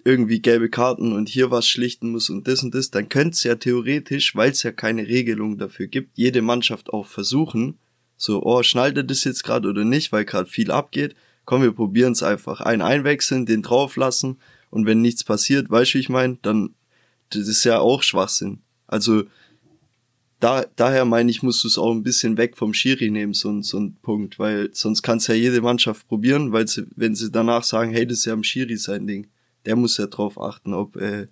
irgendwie 0.03 0.39
gelbe 0.39 0.69
Karten 0.69 1.13
und 1.13 1.30
hier 1.30 1.49
was 1.49 1.67
schlichten 1.67 2.11
muss 2.11 2.30
und 2.30 2.47
das 2.47 2.63
und 2.63 2.76
das, 2.76 2.91
dann 2.91 3.09
könnte 3.09 3.32
es 3.32 3.43
ja 3.43 3.55
theoretisch, 3.55 4.36
weil 4.36 4.51
es 4.51 4.63
ja 4.63 4.71
keine 4.71 5.07
Regelung 5.07 5.57
dafür 5.57 5.88
gibt, 5.88 6.17
jede 6.17 6.41
Mannschaft 6.41 6.91
auch 6.91 7.07
versuchen, 7.07 7.80
so, 8.17 8.43
oh, 8.43 8.63
schnallt 8.63 8.97
er 8.97 9.03
das 9.03 9.23
jetzt 9.23 9.43
gerade 9.43 9.67
oder 9.67 9.84
nicht, 9.84 10.11
weil 10.11 10.23
gerade 10.23 10.49
viel 10.49 10.71
abgeht, 10.71 11.15
komm, 11.43 11.63
wir 11.63 11.71
probieren 11.71 12.13
es 12.13 12.23
einfach. 12.23 12.61
Einen 12.61 12.82
einwechseln, 12.82 13.45
den 13.45 13.61
drauflassen 13.61 14.38
und 14.69 14.86
wenn 14.86 15.01
nichts 15.01 15.23
passiert, 15.23 15.69
weißt 15.69 15.93
du, 15.93 15.95
wie 15.95 16.01
ich 16.01 16.09
meine, 16.09 16.38
dann 16.41 16.76
das 17.32 17.47
ist 17.47 17.63
ja 17.63 17.80
auch 17.80 18.03
Schwachsinn. 18.03 18.59
Also 18.88 19.23
da, 20.39 20.65
daher 20.75 21.05
meine 21.05 21.31
ich, 21.31 21.43
musst 21.43 21.63
du 21.63 21.67
es 21.67 21.77
auch 21.77 21.91
ein 21.91 22.03
bisschen 22.03 22.38
weg 22.38 22.57
vom 22.57 22.73
Schiri 22.73 23.09
nehmen, 23.09 23.33
so, 23.33 23.61
so 23.61 23.79
ein 23.79 23.95
Punkt, 24.01 24.38
weil 24.38 24.69
sonst 24.73 25.01
kann 25.01 25.17
es 25.17 25.27
ja 25.27 25.33
jede 25.33 25.61
Mannschaft 25.61 26.07
probieren, 26.07 26.51
weil 26.51 26.67
sie, 26.67 26.86
wenn 26.95 27.15
sie 27.15 27.31
danach 27.31 27.63
sagen, 27.63 27.91
hey, 27.91 28.05
das 28.05 28.19
ist 28.19 28.25
ja 28.25 28.33
am 28.33 28.43
Schiri 28.43 28.77
sein 28.77 29.07
Ding, 29.07 29.27
der 29.65 29.75
muss 29.75 29.97
ja 29.97 30.07
drauf 30.07 30.39
achten, 30.39 30.73
ob, 30.73 30.97
äh, 30.97 31.27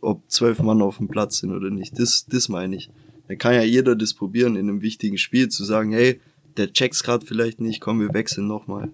ob 0.00 0.30
zwölf 0.30 0.60
Mann 0.60 0.82
auf 0.82 0.98
dem 0.98 1.08
Platz 1.08 1.38
sind 1.38 1.52
oder 1.52 1.70
nicht. 1.70 1.98
Das, 1.98 2.26
das 2.26 2.48
meine 2.48 2.76
ich. 2.76 2.90
Dann 3.28 3.38
kann 3.38 3.54
ja 3.54 3.62
jeder 3.62 3.96
das 3.96 4.14
probieren, 4.14 4.56
in 4.56 4.68
einem 4.68 4.82
wichtigen 4.82 5.18
Spiel 5.18 5.48
zu 5.48 5.64
sagen, 5.64 5.92
hey, 5.92 6.20
der 6.56 6.72
checkt's 6.72 7.02
gerade 7.02 7.24
vielleicht 7.24 7.60
nicht, 7.60 7.80
komm, 7.80 8.00
wir 8.00 8.12
wechseln 8.14 8.46
nochmal. 8.46 8.90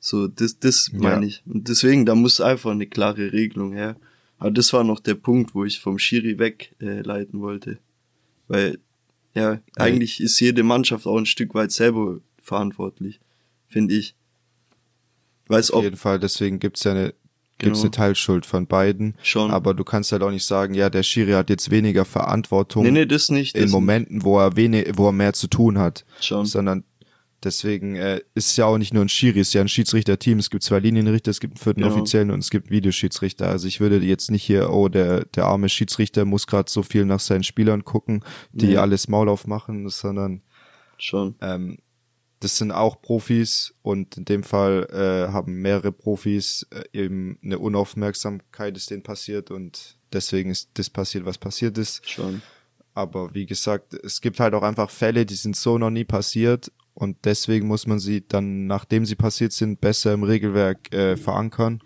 So, 0.00 0.28
das, 0.28 0.58
das 0.58 0.92
meine 0.92 1.22
ja. 1.22 1.28
ich. 1.28 1.42
Und 1.46 1.68
deswegen, 1.68 2.04
da 2.04 2.14
muss 2.14 2.40
einfach 2.40 2.72
eine 2.72 2.86
klare 2.86 3.32
Regelung 3.32 3.72
her. 3.72 3.96
Aber 4.44 4.50
das 4.50 4.74
war 4.74 4.84
noch 4.84 5.00
der 5.00 5.14
Punkt, 5.14 5.54
wo 5.54 5.64
ich 5.64 5.80
vom 5.80 5.98
Schiri 5.98 6.38
wegleiten 6.38 7.38
äh, 7.38 7.42
wollte. 7.42 7.78
Weil, 8.46 8.78
ja, 9.32 9.58
eigentlich 9.74 10.20
ist 10.20 10.38
jede 10.38 10.62
Mannschaft 10.62 11.06
auch 11.06 11.16
ein 11.16 11.24
Stück 11.24 11.54
weit 11.54 11.72
selber 11.72 12.20
verantwortlich, 12.42 13.20
finde 13.68 13.94
ich. 13.94 14.14
Weiß 15.46 15.70
Auf 15.70 15.82
jeden 15.82 15.96
Fall, 15.96 16.18
deswegen 16.18 16.58
gibt's 16.58 16.84
ja 16.84 16.90
eine, 16.90 17.14
gibt's 17.56 17.78
genau. 17.78 17.80
eine 17.84 17.90
Teilschuld 17.92 18.44
von 18.44 18.66
beiden. 18.66 19.14
Schon. 19.22 19.50
Aber 19.50 19.72
du 19.72 19.82
kannst 19.82 20.12
halt 20.12 20.22
auch 20.22 20.30
nicht 20.30 20.44
sagen, 20.44 20.74
ja, 20.74 20.90
der 20.90 21.04
Schiri 21.04 21.32
hat 21.32 21.48
jetzt 21.48 21.70
weniger 21.70 22.04
Verantwortung. 22.04 22.82
Nee, 22.82 22.90
nee, 22.90 23.06
das 23.06 23.30
nicht. 23.30 23.56
Das 23.56 23.62
in 23.62 23.70
Momenten, 23.70 24.24
wo 24.24 24.38
er 24.38 24.56
wenig, 24.56 24.90
wo 24.96 25.08
er 25.08 25.12
mehr 25.12 25.32
zu 25.32 25.48
tun 25.48 25.78
hat. 25.78 26.04
Schon. 26.20 26.44
Sondern 26.44 26.84
Deswegen 27.44 27.96
äh, 27.96 28.22
ist 28.34 28.48
es 28.48 28.56
ja 28.56 28.64
auch 28.64 28.78
nicht 28.78 28.94
nur 28.94 29.04
ein 29.04 29.10
Schiri, 29.10 29.40
es 29.40 29.48
ist 29.48 29.54
ja 29.54 29.60
ein 29.60 29.68
Schiedsrichterteam. 29.68 30.38
Es 30.38 30.48
gibt 30.48 30.62
zwei 30.62 30.78
Linienrichter, 30.78 31.30
es 31.30 31.40
gibt 31.40 31.54
einen 31.54 31.62
vierten 31.62 31.82
genau. 31.82 31.94
Offiziellen 31.94 32.30
und 32.30 32.38
es 32.38 32.48
gibt 32.48 32.70
Videoschiedsrichter. 32.70 33.48
Also 33.48 33.68
ich 33.68 33.80
würde 33.80 33.98
jetzt 33.98 34.30
nicht 34.30 34.42
hier, 34.42 34.70
oh, 34.70 34.88
der, 34.88 35.26
der 35.26 35.44
arme 35.44 35.68
Schiedsrichter 35.68 36.24
muss 36.24 36.46
gerade 36.46 36.70
so 36.70 36.82
viel 36.82 37.04
nach 37.04 37.20
seinen 37.20 37.44
Spielern 37.44 37.84
gucken, 37.84 38.24
die 38.52 38.68
nee. 38.68 38.76
alles 38.78 39.08
Maul 39.08 39.28
aufmachen, 39.28 39.86
sondern 39.90 40.40
schon. 40.96 41.34
Ähm, 41.42 41.78
das 42.40 42.56
sind 42.56 42.72
auch 42.72 43.02
Profis 43.02 43.74
und 43.82 44.16
in 44.16 44.24
dem 44.24 44.42
Fall 44.42 44.88
äh, 44.90 45.30
haben 45.30 45.60
mehrere 45.60 45.92
Profis 45.92 46.66
äh, 46.70 46.84
eben 46.98 47.38
eine 47.42 47.58
Unaufmerksamkeit 47.58 48.76
ist 48.76 48.90
denen 48.90 49.02
passiert 49.02 49.50
und 49.50 49.98
deswegen 50.12 50.50
ist 50.50 50.70
das 50.74 50.88
passiert, 50.88 51.26
was 51.26 51.36
passiert 51.36 51.76
ist. 51.76 52.08
Schon. 52.08 52.40
Aber 52.94 53.34
wie 53.34 53.44
gesagt, 53.44 53.92
es 53.92 54.20
gibt 54.20 54.40
halt 54.40 54.54
auch 54.54 54.62
einfach 54.62 54.88
Fälle, 54.88 55.26
die 55.26 55.34
sind 55.34 55.56
so 55.56 55.78
noch 55.78 55.90
nie 55.90 56.04
passiert 56.04 56.70
und 56.94 57.24
deswegen 57.24 57.66
muss 57.66 57.86
man 57.86 57.98
sie 57.98 58.26
dann, 58.26 58.66
nachdem 58.66 59.04
sie 59.04 59.16
passiert 59.16 59.52
sind, 59.52 59.80
besser 59.80 60.12
im 60.12 60.22
Regelwerk 60.22 60.94
äh, 60.94 61.16
verankern. 61.16 61.82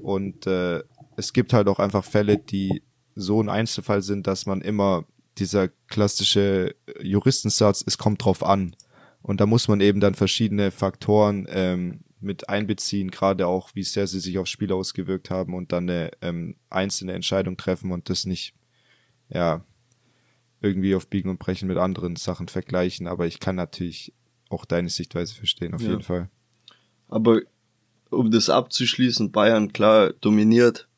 Und 0.00 0.46
äh, 0.46 0.82
es 1.16 1.34
gibt 1.34 1.52
halt 1.52 1.68
auch 1.68 1.78
einfach 1.78 2.04
Fälle, 2.04 2.38
die 2.38 2.82
so 3.14 3.42
ein 3.42 3.50
Einzelfall 3.50 4.00
sind, 4.00 4.26
dass 4.26 4.46
man 4.46 4.62
immer 4.62 5.04
dieser 5.38 5.68
klassische 5.68 6.74
Juristensatz, 7.00 7.84
es 7.86 7.98
kommt 7.98 8.24
drauf 8.24 8.42
an. 8.42 8.74
Und 9.20 9.40
da 9.40 9.46
muss 9.46 9.68
man 9.68 9.80
eben 9.80 10.00
dann 10.00 10.14
verschiedene 10.14 10.70
Faktoren 10.70 11.46
ähm, 11.50 12.00
mit 12.20 12.48
einbeziehen, 12.48 13.10
gerade 13.10 13.46
auch, 13.46 13.70
wie 13.74 13.82
sehr 13.82 14.06
sie 14.06 14.20
sich 14.20 14.38
aufs 14.38 14.50
Spiel 14.50 14.72
ausgewirkt 14.72 15.30
haben 15.30 15.54
und 15.54 15.72
dann 15.72 15.88
eine 15.88 16.10
ähm, 16.22 16.56
einzelne 16.70 17.12
Entscheidung 17.12 17.56
treffen 17.56 17.92
und 17.92 18.08
das 18.08 18.24
nicht, 18.24 18.54
ja, 19.28 19.64
irgendwie 20.60 20.94
auf 20.94 21.08
Biegen 21.08 21.30
und 21.30 21.38
Brechen 21.38 21.68
mit 21.68 21.76
anderen 21.76 22.16
Sachen 22.16 22.48
vergleichen. 22.48 23.06
Aber 23.06 23.26
ich 23.26 23.40
kann 23.40 23.56
natürlich 23.56 24.14
auch 24.52 24.64
deine 24.64 24.88
Sichtweise 24.88 25.34
verstehen, 25.34 25.74
auf 25.74 25.82
ja. 25.82 25.90
jeden 25.90 26.02
Fall. 26.02 26.28
Aber 27.08 27.40
um 28.10 28.30
das 28.30 28.50
abzuschließen, 28.50 29.32
Bayern 29.32 29.72
klar 29.72 30.12
dominiert, 30.20 30.88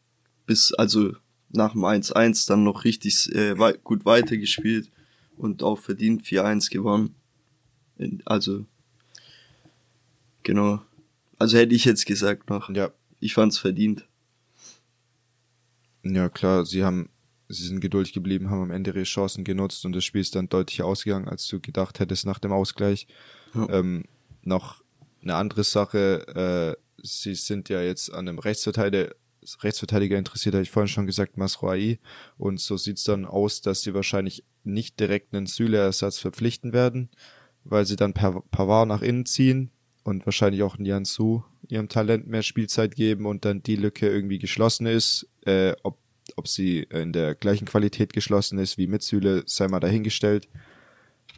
bis 0.46 0.72
also 0.72 1.12
nach 1.50 1.72
dem 1.72 1.82
1-1 1.82 2.48
dann 2.48 2.64
noch 2.64 2.84
richtig 2.84 3.32
äh, 3.34 3.58
wei 3.58 3.72
gut 3.72 4.04
weitergespielt 4.04 4.90
und 5.36 5.62
auch 5.62 5.78
verdient 5.78 6.22
4-1 6.22 6.70
gewonnen. 6.70 7.14
Also, 8.24 8.66
genau. 10.42 10.82
Also 11.38 11.58
hätte 11.58 11.74
ich 11.74 11.84
jetzt 11.84 12.06
gesagt 12.06 12.50
noch. 12.50 12.70
Ja. 12.70 12.90
Ich 13.20 13.34
fand's 13.34 13.58
verdient. 13.58 14.06
Ja, 16.02 16.28
klar, 16.28 16.66
sie 16.66 16.84
haben, 16.84 17.08
sie 17.48 17.66
sind 17.66 17.80
geduldig 17.80 18.12
geblieben, 18.12 18.50
haben 18.50 18.62
am 18.62 18.70
Ende 18.70 18.90
ihre 18.90 19.04
Chancen 19.04 19.44
genutzt 19.44 19.84
und 19.86 19.92
das 19.94 20.04
Spiel 20.04 20.20
ist 20.20 20.34
dann 20.34 20.48
deutlich 20.48 20.82
ausgegangen, 20.82 21.28
als 21.28 21.48
du 21.48 21.60
gedacht 21.60 21.98
hättest 22.00 22.26
nach 22.26 22.38
dem 22.38 22.52
Ausgleich. 22.52 23.06
Ähm, 23.54 24.04
noch 24.42 24.82
eine 25.22 25.36
andere 25.36 25.64
Sache, 25.64 26.76
äh, 26.76 26.82
sie 27.02 27.34
sind 27.34 27.68
ja 27.68 27.82
jetzt 27.82 28.12
an 28.12 28.28
einem 28.28 28.38
Rechtsverteidiger, 28.38 29.14
Rechtsverteidiger 29.62 30.16
interessiert, 30.16 30.54
habe 30.54 30.62
ich 30.62 30.70
vorhin 30.70 30.88
schon 30.88 31.06
gesagt, 31.06 31.36
Masroai. 31.36 31.98
Und 32.38 32.60
so 32.60 32.76
sieht's 32.76 33.04
dann 33.04 33.26
aus, 33.26 33.60
dass 33.60 33.82
sie 33.82 33.94
wahrscheinlich 33.94 34.44
nicht 34.64 34.98
direkt 35.00 35.34
einen 35.34 35.46
Süle-Ersatz 35.46 36.18
verpflichten 36.18 36.72
werden, 36.72 37.10
weil 37.64 37.84
sie 37.84 37.96
dann 37.96 38.14
per 38.14 38.40
Pavard 38.50 38.88
nach 38.88 39.02
innen 39.02 39.26
ziehen 39.26 39.70
und 40.02 40.24
wahrscheinlich 40.26 40.62
auch 40.62 40.78
Nian 40.78 41.04
Su 41.04 41.42
ihrem 41.68 41.88
Talent 41.88 42.26
mehr 42.26 42.42
Spielzeit 42.42 42.94
geben 42.94 43.26
und 43.26 43.44
dann 43.44 43.62
die 43.62 43.76
Lücke 43.76 44.08
irgendwie 44.08 44.38
geschlossen 44.38 44.86
ist. 44.86 45.26
Äh, 45.46 45.74
ob, 45.82 45.98
ob 46.36 46.48
sie 46.48 46.80
in 46.80 47.12
der 47.12 47.34
gleichen 47.34 47.66
Qualität 47.66 48.12
geschlossen 48.12 48.58
ist 48.58 48.78
wie 48.78 48.86
mit 48.86 49.02
Süle, 49.02 49.42
sei 49.46 49.68
mal 49.68 49.80
dahingestellt. 49.80 50.48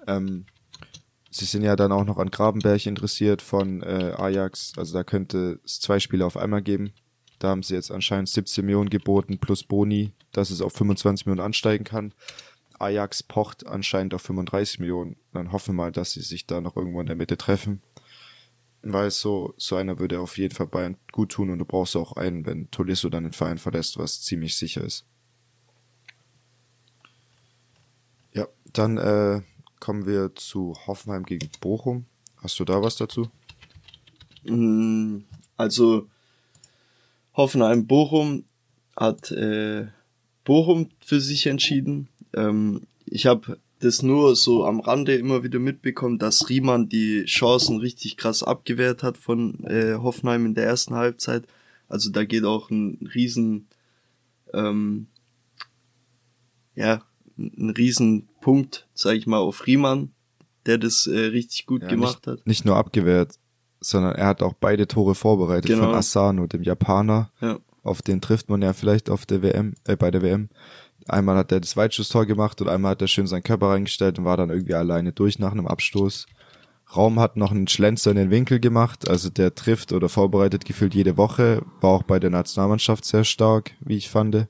Ähm, 0.06 0.46
sie 1.30 1.44
sind 1.44 1.62
ja 1.62 1.76
dann 1.76 1.92
auch 1.92 2.04
noch 2.04 2.18
an 2.18 2.30
Grabenberg 2.30 2.86
interessiert 2.86 3.42
von 3.42 3.82
äh, 3.82 4.12
Ajax. 4.16 4.72
Also 4.76 4.94
da 4.94 5.04
könnte 5.04 5.60
es 5.64 5.80
zwei 5.80 6.00
Spiele 6.00 6.26
auf 6.26 6.36
einmal 6.36 6.62
geben. 6.62 6.92
Da 7.38 7.48
haben 7.48 7.62
sie 7.62 7.74
jetzt 7.74 7.90
anscheinend 7.90 8.28
17 8.28 8.64
Millionen 8.64 8.90
geboten 8.90 9.38
plus 9.38 9.64
Boni, 9.64 10.12
dass 10.32 10.50
es 10.50 10.62
auf 10.62 10.72
25 10.72 11.26
Millionen 11.26 11.44
ansteigen 11.44 11.84
kann. 11.84 12.14
Ajax 12.78 13.22
pocht 13.22 13.66
anscheinend 13.66 14.14
auf 14.14 14.22
35 14.22 14.80
Millionen. 14.80 15.16
Dann 15.32 15.52
hoffen 15.52 15.74
wir 15.74 15.84
mal, 15.84 15.92
dass 15.92 16.12
sie 16.12 16.22
sich 16.22 16.46
da 16.46 16.60
noch 16.60 16.76
irgendwo 16.76 17.00
in 17.00 17.06
der 17.06 17.16
Mitte 17.16 17.36
treffen. 17.36 17.82
Weil 18.82 19.10
so, 19.10 19.54
so 19.56 19.76
einer 19.76 19.98
würde 19.98 20.20
auf 20.20 20.38
jeden 20.38 20.54
Fall 20.54 20.66
Bayern 20.66 20.96
gut 21.12 21.32
tun 21.32 21.50
und 21.50 21.58
du 21.58 21.64
brauchst 21.64 21.96
auch 21.96 22.12
einen, 22.12 22.46
wenn 22.46 22.70
Tolisso 22.70 23.08
dann 23.08 23.24
den 23.24 23.32
Verein 23.32 23.58
verlässt, 23.58 23.98
was 23.98 24.22
ziemlich 24.22 24.56
sicher 24.56 24.82
ist. 24.82 25.04
Ja, 28.32 28.46
dann 28.72 28.98
äh, 28.98 29.40
kommen 29.80 30.06
wir 30.06 30.34
zu 30.34 30.74
Hoffenheim 30.86 31.24
gegen 31.24 31.48
Bochum. 31.60 32.06
Hast 32.38 32.58
du 32.58 32.64
da 32.64 32.82
was 32.82 32.96
dazu? 32.96 33.28
Mm, 34.44 35.18
also 35.56 36.08
Hoffenheim-Bochum 37.34 38.44
hat 38.96 39.30
äh, 39.30 39.86
Bochum 40.44 40.88
für 41.00 41.20
sich 41.20 41.46
entschieden. 41.46 42.08
Ähm, 42.34 42.82
ich 43.04 43.26
habe 43.26 43.58
das 43.80 44.02
nur 44.02 44.36
so 44.36 44.64
am 44.64 44.80
Rande 44.80 45.14
immer 45.16 45.42
wieder 45.42 45.58
mitbekommen, 45.58 46.18
dass 46.18 46.48
Riemann 46.48 46.88
die 46.88 47.24
Chancen 47.24 47.78
richtig 47.78 48.16
krass 48.16 48.42
abgewehrt 48.42 49.02
hat 49.02 49.18
von 49.18 49.64
äh, 49.64 49.94
Hoffenheim 49.94 50.46
in 50.46 50.54
der 50.54 50.64
ersten 50.64 50.94
Halbzeit. 50.94 51.46
Also 51.88 52.10
da 52.10 52.24
geht 52.24 52.44
auch 52.44 52.70
ein 52.70 53.10
riesen, 53.14 53.68
ähm, 54.54 55.08
ja, 56.74 57.02
ein 57.36 57.70
riesen 57.70 58.28
Punkt, 58.46 58.86
sag 58.94 59.16
ich 59.16 59.26
mal, 59.26 59.38
auf 59.38 59.66
Riemann, 59.66 60.12
der 60.66 60.78
das 60.78 61.08
äh, 61.08 61.18
richtig 61.18 61.66
gut 61.66 61.82
ja, 61.82 61.88
gemacht 61.88 62.24
nicht, 62.24 62.38
hat. 62.38 62.46
Nicht 62.46 62.64
nur 62.64 62.76
abgewehrt, 62.76 63.40
sondern 63.80 64.14
er 64.14 64.28
hat 64.28 64.40
auch 64.40 64.52
beide 64.52 64.86
Tore 64.86 65.16
vorbereitet 65.16 65.66
genau. 65.66 65.86
von 65.86 65.94
Asano, 65.96 66.46
dem 66.46 66.62
Japaner. 66.62 67.32
Ja. 67.40 67.58
Auf 67.82 68.02
den 68.02 68.20
trifft 68.20 68.48
man 68.48 68.62
ja 68.62 68.72
vielleicht 68.72 69.10
auf 69.10 69.26
der 69.26 69.42
WM, 69.42 69.74
äh, 69.82 69.96
bei 69.96 70.12
der 70.12 70.22
WM. 70.22 70.48
Einmal 71.08 71.34
hat 71.34 71.50
er 71.50 71.58
das 71.58 71.76
Weitschusstor 71.76 72.24
gemacht 72.24 72.60
und 72.60 72.68
einmal 72.68 72.92
hat 72.92 73.02
er 73.02 73.08
schön 73.08 73.26
seinen 73.26 73.42
Körper 73.42 73.70
reingestellt 73.70 74.20
und 74.20 74.26
war 74.26 74.36
dann 74.36 74.50
irgendwie 74.50 74.74
alleine 74.74 75.10
durch 75.10 75.40
nach 75.40 75.50
einem 75.50 75.66
Abstoß. 75.66 76.26
Raum 76.94 77.18
hat 77.18 77.36
noch 77.36 77.50
einen 77.50 77.66
Schlenzer 77.66 78.12
in 78.12 78.16
den 78.16 78.30
Winkel 78.30 78.60
gemacht, 78.60 79.08
also 79.08 79.28
der 79.28 79.56
trifft 79.56 79.90
oder 79.90 80.08
vorbereitet 80.08 80.64
gefühlt 80.64 80.94
jede 80.94 81.16
Woche, 81.16 81.62
war 81.80 81.90
auch 81.90 82.04
bei 82.04 82.20
der 82.20 82.30
Nationalmannschaft 82.30 83.06
sehr 83.06 83.24
stark, 83.24 83.72
wie 83.80 83.96
ich 83.96 84.08
fand. 84.08 84.46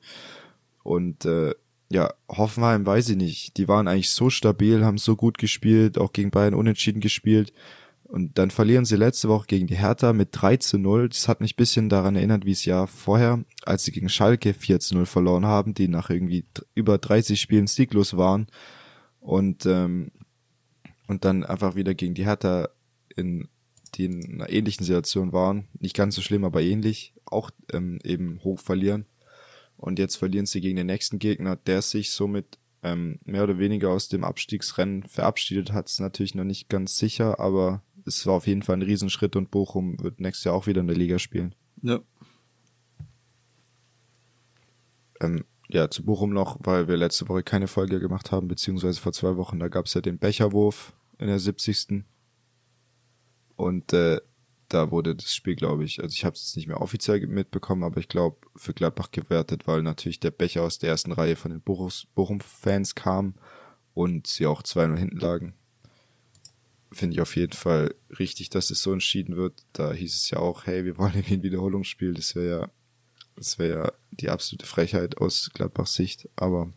Und 0.83 1.25
äh, 1.25 1.55
ja, 1.91 2.13
Hoffenheim 2.29 2.85
weiß 2.85 3.11
ich 3.11 3.17
nicht. 3.17 3.57
Die 3.57 3.69
waren 3.69 3.89
eigentlich 3.89 4.11
so 4.11 4.31
stabil, 4.31 4.85
haben 4.85 4.99
so 4.99 5.17
gut 5.17 5.39
gespielt, 5.39 5.99
auch 5.99 6.13
gegen 6.13 6.31
Bayern 6.31 6.55
unentschieden 6.55 7.01
gespielt. 7.01 7.53
Und 8.05 8.39
dann 8.39 8.51
verlieren 8.51 8.85
sie 8.85 8.97
letzte 8.97 9.29
Woche 9.29 9.47
gegen 9.47 9.67
die 9.67 9.77
Hertha 9.77 10.13
mit 10.13 10.29
3 10.33 10.59
zu 10.59 10.79
0. 10.79 11.09
Das 11.09 11.27
hat 11.27 11.41
mich 11.41 11.55
ein 11.55 11.57
bisschen 11.57 11.89
daran 11.89 12.15
erinnert, 12.15 12.45
wie 12.45 12.53
es 12.53 12.65
ja 12.65 12.87
vorher, 12.87 13.45
als 13.65 13.85
sie 13.85 13.93
gegen 13.93 14.09
Schalke 14.09 14.55
4 14.55 14.79
zu 14.81 14.95
0 14.95 15.07
verloren 15.07 15.45
haben, 15.45 15.75
die 15.75 15.89
nach 15.89 16.11
irgendwie 16.11 16.45
über 16.75 16.99
30 16.99 17.41
Spielen 17.41 17.67
sieglos 17.67 18.17
waren. 18.17 18.47
Und, 19.21 19.67
ähm, 19.67 20.13
und 21.09 21.25
dann 21.25 21.45
einfach 21.45 21.75
wieder 21.75 21.95
gegen 21.95 22.15
die 22.15 22.27
Hertha 22.27 22.69
in, 23.17 23.49
die 23.95 24.05
in 24.05 24.35
einer 24.35 24.51
ähnlichen 24.51 24.85
Situation 24.85 25.33
waren. 25.33 25.67
Nicht 25.79 25.97
ganz 25.97 26.15
so 26.15 26.23
schlimm, 26.23 26.45
aber 26.45 26.63
ähnlich. 26.63 27.13
Auch 27.25 27.51
ähm, 27.73 27.99
eben 28.05 28.41
hoch 28.45 28.61
verlieren. 28.61 29.05
Und 29.77 29.99
jetzt 29.99 30.17
verlieren 30.17 30.47
sie 30.47 30.61
gegen 30.61 30.77
den 30.77 30.87
nächsten 30.87 31.19
Gegner, 31.19 31.57
der 31.57 31.83
sich 31.83 32.11
somit 32.11 32.59
ähm, 32.83 33.19
mehr 33.25 33.43
oder 33.43 33.59
weniger 33.59 33.91
aus 33.91 34.09
dem 34.09 34.25
Abstiegsrennen 34.25 35.03
verabschiedet 35.05 35.73
hat. 35.73 35.89
Ist 35.89 36.01
natürlich 36.01 36.35
noch 36.35 36.45
nicht 36.45 36.69
ganz 36.69 36.99
sicher, 36.99 37.41
aber 37.41 37.83
es 38.05 38.27
war 38.27 38.35
auf 38.35 38.47
jeden 38.47 38.63
Fall 38.63 38.77
ein 38.77 38.83
Riesenschritt 38.83 39.37
und 39.37 39.51
Bochum 39.51 40.01
wird 40.01 40.21
nächstes 40.21 40.45
Jahr 40.45 40.55
auch 40.55 40.67
wieder 40.67 40.81
in 40.81 40.87
der 40.87 40.97
Liga 40.97 41.19
spielen. 41.19 41.55
Ja. 41.83 42.01
Ähm, 45.21 45.45
ja, 45.69 45.91
zu 45.91 46.05
Bochum 46.05 46.31
noch, 46.31 46.59
weil 46.61 46.87
wir 46.87 46.97
letzte 46.97 47.29
Woche 47.29 47.43
keine 47.43 47.67
Folge 47.67 47.99
gemacht 47.99 48.31
haben, 48.31 48.47
beziehungsweise 48.47 49.01
vor 49.01 49.13
zwei 49.13 49.37
Wochen, 49.37 49.59
da 49.59 49.69
gab 49.69 49.87
es 49.87 49.95
ja 49.95 50.01
den 50.01 50.19
Becherwurf 50.19 50.95
in 51.19 51.27
der 51.27 51.41
70. 51.41 52.05
Und 53.57 53.93
äh, 53.93 54.21
da 54.69 54.91
wurde 54.91 55.15
das 55.15 55.35
Spiel, 55.35 55.57
glaube 55.57 55.85
ich, 55.85 56.03
also 56.03 56.13
ich 56.13 56.25
habe 56.25 56.35
es 56.35 56.57
nicht 56.57 56.67
mehr 56.67 56.81
offiziell 56.81 57.27
mitbekommen, 57.27 57.85
aber 57.85 58.01
ich 58.01 58.09
glaube 58.09 58.39
für 58.57 58.75
Gladbach 58.75 59.11
gewertet, 59.11 59.67
weil 59.67 59.83
natürlich 59.83 60.21
der 60.21 60.31
Becher 60.31 60.63
aus 60.63 60.79
der 60.79 60.91
ersten 60.91 61.13
Reihe 61.13 61.37
von 61.37 61.51
den 61.51 61.61
Bochum-Fans 61.61 62.95
kam 62.95 63.35
und 63.95 64.27
sie 64.27 64.47
auch 64.47 64.63
2-0 64.63 64.97
hinten 64.97 65.19
lagen 65.19 65.55
finde 66.97 67.15
ich 67.15 67.21
auf 67.21 67.37
jeden 67.37 67.53
Fall 67.53 67.95
richtig, 68.19 68.51
dass 68.51 68.71
es 68.71 68.83
so 68.83 68.93
entschieden 68.93 69.37
wird. 69.37 69.65
Da 69.73 69.93
hieß 69.93 70.15
es 70.15 70.31
ja 70.31 70.39
auch, 70.39 70.67
hey, 70.67 70.85
wir 70.85 70.97
wollen 70.99 71.15
irgendwie 71.15 71.35
ein 71.35 71.43
Wiederholungsspiel. 71.43 72.15
Das 72.15 72.35
wäre 72.35 72.61
ja, 72.61 72.71
das 73.37 73.59
wäre 73.59 73.79
ja 73.79 73.93
die 74.11 74.31
absolute 74.31 74.67
Frechheit 74.67 75.19
aus 75.19 75.51
Gladbachs 75.53 75.95
Sicht. 75.95 76.29
Aber 76.37 76.73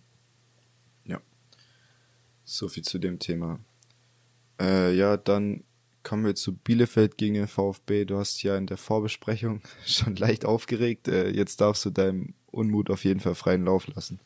ja, 1.06 1.22
so 2.44 2.68
viel 2.68 2.84
zu 2.84 3.00
dem 3.00 3.20
Thema. 3.20 3.60
Äh, 4.60 4.94
ja, 4.96 5.18
dann 5.18 5.64
kommen 6.04 6.26
wir 6.26 6.36
zu 6.36 6.54
Bielefeld 6.54 7.18
gegen 7.18 7.36
den 7.36 7.48
VfB. 7.48 8.06
Du 8.06 8.18
hast 8.18 8.42
ja 8.44 8.58
in 8.58 8.68
der 8.68 8.78
Vorbesprechung 8.78 9.62
schon 9.86 10.16
leicht 10.16 10.46
aufgeregt. 10.46 11.08
Äh, 11.08 11.30
jetzt 11.30 11.62
darfst 11.62 11.86
du 11.86 11.90
deinem 11.90 12.34
Unmut 12.52 12.90
auf 12.90 13.04
jeden 13.04 13.20
Fall 13.20 13.36
freien 13.36 13.66
Lauf 13.66 13.88
lassen. 13.88 14.20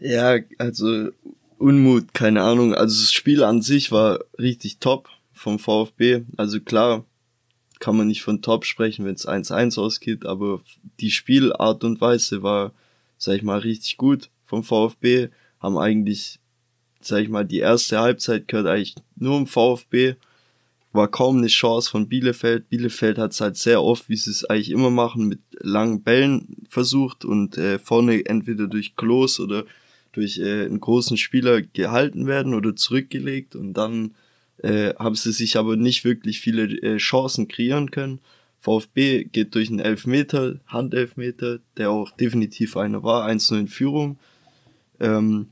Ja, 0.00 0.38
also 0.58 1.10
Unmut, 1.58 2.14
keine 2.14 2.42
Ahnung. 2.42 2.74
Also 2.74 3.02
das 3.02 3.12
Spiel 3.12 3.42
an 3.42 3.62
sich 3.62 3.90
war 3.90 4.20
richtig 4.38 4.78
top 4.78 5.08
vom 5.32 5.58
VfB. 5.58 6.22
Also 6.36 6.60
klar, 6.60 7.04
kann 7.78 7.96
man 7.96 8.08
nicht 8.08 8.22
von 8.22 8.42
top 8.42 8.64
sprechen, 8.64 9.04
wenn 9.04 9.14
es 9.14 9.28
1-1 9.28 9.78
ausgeht, 9.78 10.26
aber 10.26 10.60
die 11.00 11.10
Spielart 11.10 11.84
und 11.84 12.00
Weise 12.00 12.42
war, 12.42 12.72
sag 13.18 13.36
ich 13.36 13.42
mal, 13.42 13.58
richtig 13.58 13.96
gut 13.96 14.30
vom 14.46 14.64
VfB. 14.64 15.28
Haben 15.60 15.78
eigentlich, 15.78 16.40
sag 17.00 17.22
ich 17.22 17.28
mal, 17.28 17.44
die 17.44 17.58
erste 17.58 17.98
Halbzeit 18.00 18.48
gehört 18.48 18.66
eigentlich 18.66 18.94
nur 19.16 19.36
im 19.38 19.46
VfB. 19.46 20.14
War 20.92 21.08
kaum 21.08 21.38
eine 21.38 21.48
Chance 21.48 21.90
von 21.90 22.08
Bielefeld. 22.08 22.68
Bielefeld 22.70 23.18
hat 23.18 23.32
es 23.32 23.40
halt 23.40 23.56
sehr 23.56 23.82
oft, 23.82 24.08
wie 24.08 24.16
sie 24.16 24.30
es 24.30 24.44
eigentlich 24.44 24.70
immer 24.70 24.90
machen, 24.90 25.28
mit 25.28 25.40
langen 25.60 26.02
Bällen 26.02 26.56
versucht 26.68 27.24
und 27.24 27.58
äh, 27.58 27.78
vorne 27.78 28.24
entweder 28.24 28.66
durch 28.66 28.96
Klos 28.96 29.38
oder 29.38 29.64
durch 30.12 30.38
äh, 30.38 30.64
einen 30.64 30.80
großen 30.80 31.16
Spieler 31.16 31.62
gehalten 31.62 32.26
werden 32.26 32.54
oder 32.54 32.74
zurückgelegt 32.74 33.54
und 33.54 33.74
dann 33.74 34.14
äh, 34.62 34.94
haben 34.98 35.14
sie 35.14 35.32
sich 35.32 35.56
aber 35.56 35.76
nicht 35.76 36.04
wirklich 36.04 36.40
viele 36.40 36.64
äh, 36.64 36.96
Chancen 36.96 37.48
kreieren 37.48 37.90
können. 37.90 38.20
VfB 38.60 39.24
geht 39.24 39.54
durch 39.54 39.68
einen 39.68 39.78
Elfmeter, 39.78 40.56
Handelfmeter, 40.66 41.60
der 41.76 41.90
auch 41.90 42.10
definitiv 42.10 42.76
einer 42.76 43.02
war, 43.04 43.24
1 43.24 43.50
in 43.52 43.68
Führung. 43.68 44.18
Ähm, 44.98 45.46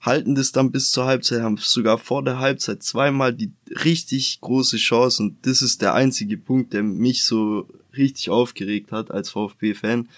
halten 0.00 0.34
das 0.34 0.52
dann 0.52 0.72
bis 0.72 0.90
zur 0.90 1.04
Halbzeit, 1.04 1.42
haben 1.42 1.58
sogar 1.58 1.98
vor 1.98 2.24
der 2.24 2.38
Halbzeit 2.38 2.82
zweimal 2.82 3.34
die 3.34 3.52
richtig 3.84 4.40
große 4.40 4.78
Chance 4.78 5.22
und 5.22 5.46
das 5.46 5.62
ist 5.62 5.82
der 5.82 5.94
einzige 5.94 6.38
Punkt, 6.38 6.72
der 6.72 6.82
mich 6.82 7.24
so 7.24 7.68
richtig 7.96 8.30
aufgeregt 8.30 8.92
hat 8.92 9.10
als 9.10 9.30
VfB-Fan, 9.30 10.08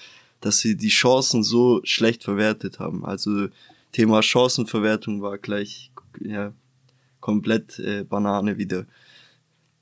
dass 0.40 0.58
sie 0.58 0.76
die 0.76 0.88
Chancen 0.88 1.42
so 1.42 1.80
schlecht 1.84 2.22
verwertet 2.22 2.78
haben. 2.78 3.04
Also 3.04 3.48
Thema 3.90 4.22
Chancenverwertung 4.22 5.20
war 5.20 5.38
gleich 5.38 5.90
ja, 6.20 6.52
komplett 7.20 7.78
äh, 7.78 8.04
Banane 8.04 8.58
wieder. 8.58 8.86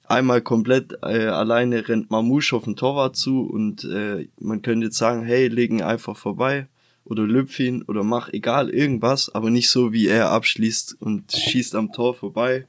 Einmal 0.04 0.40
komplett 0.40 0.94
äh, 1.02 1.26
alleine 1.26 1.88
rennt 1.88 2.10
Mamouche 2.10 2.56
auf 2.56 2.64
den 2.64 2.74
Torwart 2.74 3.16
zu 3.16 3.42
und 3.42 3.84
äh, 3.84 4.28
man 4.40 4.62
könnte 4.62 4.86
jetzt 4.86 4.98
sagen, 4.98 5.24
hey, 5.24 5.48
legen 5.48 5.82
einfach 5.82 6.16
vorbei 6.16 6.68
oder 7.10 7.24
lüpf 7.24 7.58
ihn 7.58 7.82
oder 7.82 8.04
mach 8.04 8.32
egal 8.32 8.70
irgendwas, 8.70 9.34
aber 9.34 9.50
nicht 9.50 9.68
so 9.68 9.92
wie 9.92 10.06
er 10.06 10.30
abschließt 10.30 10.96
und 11.00 11.32
schießt 11.32 11.74
am 11.74 11.92
Tor 11.92 12.14
vorbei. 12.14 12.66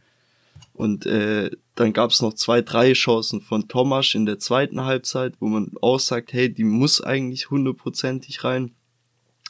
Und 0.73 1.05
äh, 1.05 1.51
dann 1.75 1.93
gab 1.93 2.09
es 2.09 2.21
noch 2.21 2.33
zwei, 2.33 2.61
drei 2.61 2.93
Chancen 2.93 3.41
von 3.41 3.67
Thomas 3.67 4.15
in 4.15 4.25
der 4.25 4.39
zweiten 4.39 4.83
Halbzeit, 4.83 5.35
wo 5.39 5.47
man 5.47 5.71
auch 5.81 5.99
sagt, 5.99 6.33
hey, 6.33 6.51
die 6.51 6.63
muss 6.63 7.01
eigentlich 7.01 7.51
hundertprozentig 7.51 8.43
rein. 8.43 8.71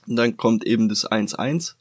Und 0.08 0.18
dann 0.18 0.36
kommt 0.36 0.66
eben 0.66 0.90
das 0.90 1.10
1-1 1.10 1.76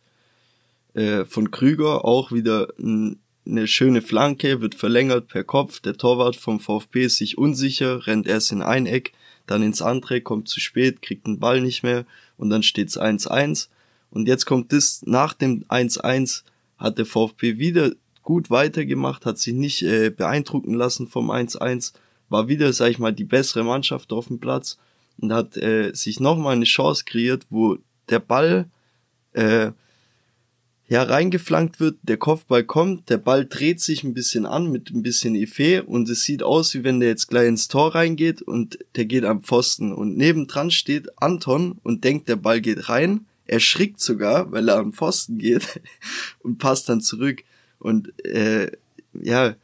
äh, 0.95 1.25
von 1.25 1.51
Krüger, 1.51 2.05
auch 2.05 2.31
wieder 2.31 2.69
ein, 2.79 3.19
eine 3.45 3.67
schöne 3.67 4.03
Flanke, 4.03 4.61
wird 4.61 4.77
verlängert 4.77 5.27
per 5.27 5.43
Kopf. 5.43 5.81
Der 5.81 5.97
Torwart 5.97 6.37
vom 6.37 6.61
VfB 6.61 7.07
ist 7.07 7.17
sich 7.17 7.39
unsicher, 7.39 8.07
rennt 8.07 8.29
erst 8.29 8.53
in 8.53 8.63
ein 8.63 8.87
Eck, 8.87 9.13
dann 9.47 9.65
ins 9.65 9.83
andere, 9.83 10.21
kommt 10.21 10.49
zu 10.49 10.61
spät, 10.61 11.03
kriegt 11.03 11.27
den 11.27 11.41
Ball 11.41 11.61
nicht 11.61 11.83
mehr 11.83 12.07
und 12.41 12.49
dann 12.49 12.63
steht's 12.63 12.99
1-1. 12.99 13.69
Und 14.11 14.27
jetzt 14.27 14.47
kommt 14.47 14.73
das, 14.73 15.03
nach 15.05 15.35
dem 15.35 15.65
1-1 15.67 16.43
hat 16.79 16.99
der 16.99 17.07
VfB 17.07 17.59
wieder 17.59 17.93
gut 18.23 18.51
weitergemacht, 18.51 19.27
hat 19.27 19.39
sich 19.39 19.55
nicht 19.55 19.83
äh, 19.83 20.11
beeindrucken 20.11 20.75
lassen 20.75 21.07
vom 21.07 21.31
1-1, 21.31 21.93
war 22.31 22.49
wieder, 22.49 22.73
sag 22.73 22.91
ich 22.91 22.99
mal, 22.99 23.13
die 23.13 23.25
bessere 23.25 23.63
Mannschaft 23.63 24.13
auf 24.13 24.29
dem 24.29 24.41
Platz 24.41 24.79
und 25.19 25.33
hat 25.33 25.57
äh, 25.59 25.93
sich 25.93 26.19
nochmal 26.19 26.57
eine 26.57 26.65
Chance 26.65 27.05
kreiert, 27.05 27.45
wo 27.51 27.77
der 28.09 28.21
Ball 28.21 28.71
äh, 29.33 29.73
ja 30.91 31.05
reingeflankt 31.05 31.79
wird, 31.79 31.99
der 32.03 32.17
Kopfball 32.17 32.65
kommt, 32.65 33.11
der 33.11 33.19
Ball 33.19 33.47
dreht 33.47 33.81
sich 33.81 34.03
ein 34.03 34.13
bisschen 34.13 34.45
an 34.45 34.73
mit 34.73 34.91
ein 34.91 35.05
bisschen 35.05 35.37
Effet 35.37 35.83
und 35.83 36.09
es 36.09 36.25
sieht 36.25 36.43
aus, 36.43 36.75
wie 36.75 36.83
wenn 36.83 36.99
der 36.99 37.11
jetzt 37.11 37.29
gleich 37.29 37.47
ins 37.47 37.69
Tor 37.69 37.95
reingeht 37.95 38.43
und 38.43 38.77
der 38.97 39.05
geht 39.05 39.25
am 39.25 39.45
Pfosten. 39.45 39.93
Und 39.93 40.17
nebendran 40.17 40.73
steht 40.73 41.09
Anton 41.23 41.79
und 41.85 42.03
denkt, 42.03 42.29
der 42.29 42.35
Ball 42.35 42.61
geht 42.61 42.89
rein, 42.89 43.27
er 43.47 43.61
schrickt 43.61 44.01
sogar, 44.01 44.51
weil 44.51 44.69
er 44.69 44.79
am 44.79 44.93
Pfosten 44.93 45.39
geht 45.39 45.81
und 46.41 46.59
passt 46.59 46.89
dann 46.89 47.01
zurück. 47.01 47.45
Und 47.79 48.13
äh, 48.25 48.73
ja, 49.13 49.55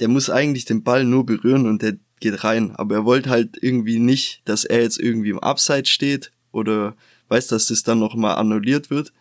der 0.00 0.08
muss 0.08 0.30
eigentlich 0.30 0.64
den 0.64 0.82
Ball 0.82 1.04
nur 1.04 1.26
berühren 1.26 1.66
und 1.66 1.82
der 1.82 1.98
geht 2.20 2.42
rein, 2.42 2.74
aber 2.74 2.94
er 2.94 3.04
wollte 3.04 3.28
halt 3.28 3.58
irgendwie 3.60 3.98
nicht, 3.98 4.40
dass 4.46 4.64
er 4.64 4.80
jetzt 4.80 4.98
irgendwie 4.98 5.30
im 5.30 5.40
Abseits 5.40 5.90
steht 5.90 6.32
oder 6.52 6.96
weiß, 7.28 7.48
dass 7.48 7.66
das 7.66 7.82
dann 7.82 7.98
nochmal 7.98 8.36
annulliert 8.36 8.88
wird 8.88 9.12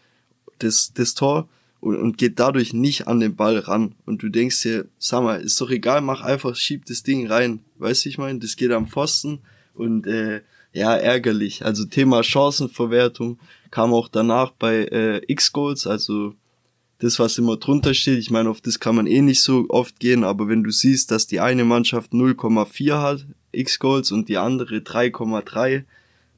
das, 0.60 0.92
das 0.94 1.14
Tor 1.14 1.48
und, 1.80 1.98
und 1.98 2.18
geht 2.18 2.40
dadurch 2.40 2.74
nicht 2.74 3.08
an 3.08 3.20
den 3.20 3.36
Ball 3.36 3.58
ran. 3.60 3.96
Und 4.06 4.22
du 4.22 4.30
denkst 4.30 4.62
dir, 4.64 4.86
sag 4.98 5.24
mal, 5.24 5.42
ist 5.42 5.60
doch 5.62 5.70
egal, 5.70 6.02
mach 6.02 6.22
einfach, 6.22 6.56
schieb 6.56 6.86
das 6.86 7.04
Ding 7.04 7.28
rein. 7.28 7.60
Weißt 7.78 8.06
du, 8.06 8.10
ich 8.10 8.18
meine, 8.18 8.40
das 8.40 8.56
geht 8.56 8.72
am 8.72 8.88
Pfosten 8.88 9.40
und 9.74 10.08
äh, 10.08 10.42
ja, 10.74 10.96
ärgerlich. 10.96 11.66
Also 11.66 11.86
Thema 11.86 12.24
Chancenverwertung 12.24 13.40
kam 13.72 13.94
auch 13.94 14.08
danach 14.08 14.52
bei 14.52 14.86
äh, 14.86 15.22
X-Goals, 15.28 15.88
also 15.88 16.36
das, 17.00 17.18
was 17.18 17.38
immer 17.38 17.58
drunter 17.58 17.94
steht. 17.94 18.20
Ich 18.20 18.30
meine, 18.30 18.50
auf 18.50 18.62
das 18.62 18.80
kann 18.80 18.96
man 18.96 19.08
eh 19.08 19.22
nicht 19.22 19.42
so 19.42 19.66
oft 19.70 20.00
gehen, 20.00 20.24
aber 20.24 20.48
wenn 20.48 20.64
du 20.64 20.72
siehst, 20.72 21.12
dass 21.12 21.28
die 21.28 21.40
eine 21.40 21.64
Mannschaft 21.64 22.12
0,4 22.12 23.02
hat, 23.02 23.26
X-Goals, 23.52 24.12
und 24.12 24.30
die 24.30 24.38
andere 24.38 24.78
3,3, 24.78 25.86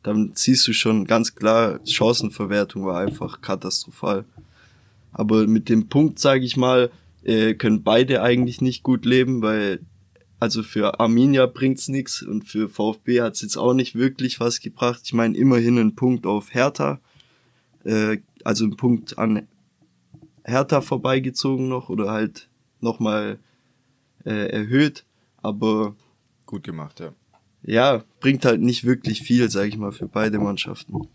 dann 0.04 0.32
siehst 0.34 0.68
du 0.68 0.74
schon 0.74 1.06
ganz 1.06 1.36
klar, 1.36 1.80
Chancenverwertung 1.86 2.86
war 2.86 3.00
einfach 3.00 3.42
katastrophal. 3.42 4.26
Aber 5.12 5.46
mit 5.48 5.70
dem 5.70 5.90
Punkt, 5.90 6.20
sage 6.20 6.46
ich 6.46 6.58
mal, 6.58 6.90
äh, 7.24 7.54
können 7.54 7.84
beide 7.84 8.22
eigentlich 8.22 8.62
nicht 8.62 8.84
gut 8.84 9.06
leben, 9.06 9.42
weil 9.42 9.80
also 10.40 10.64
für 10.64 11.00
Arminia 11.00 11.46
bringt's 11.46 11.88
nix 11.88 12.24
und 12.24 12.46
für 12.46 12.68
VfB 12.68 13.22
hat's 13.22 13.42
jetzt 13.42 13.58
auch 13.58 13.74
nicht 13.74 13.94
wirklich 13.94 14.40
was 14.40 14.60
gebracht. 14.60 15.02
Ich 15.04 15.14
meine, 15.14 15.38
immerhin 15.38 15.78
ein 15.78 15.94
Punkt 15.94 16.26
auf 16.26 16.54
Hertha, 16.54 17.00
äh, 17.84 18.18
also 18.44 18.66
ein 18.66 18.76
Punkt 18.76 19.20
an 19.20 19.48
Hertha 20.44 20.82
vorbeigezogen 20.82 21.70
noch 21.70 21.90
oder 21.90 22.12
halt 22.12 22.50
nochmal 22.80 23.38
äh, 24.26 24.50
erhöht, 24.50 25.06
aber 25.44 25.96
gut 26.48 26.64
gemacht, 26.64 27.00
ja 27.00 27.14
ja, 27.64 28.04
bringt 28.20 28.46
halt 28.46 28.62
nicht 28.62 28.84
wirklich 28.84 29.22
viel, 29.22 29.50
sag 29.50 29.68
ich 29.68 29.78
mal, 29.78 29.92
für 29.92 30.08
beide 30.08 30.40
Mannschaften. 30.40 31.08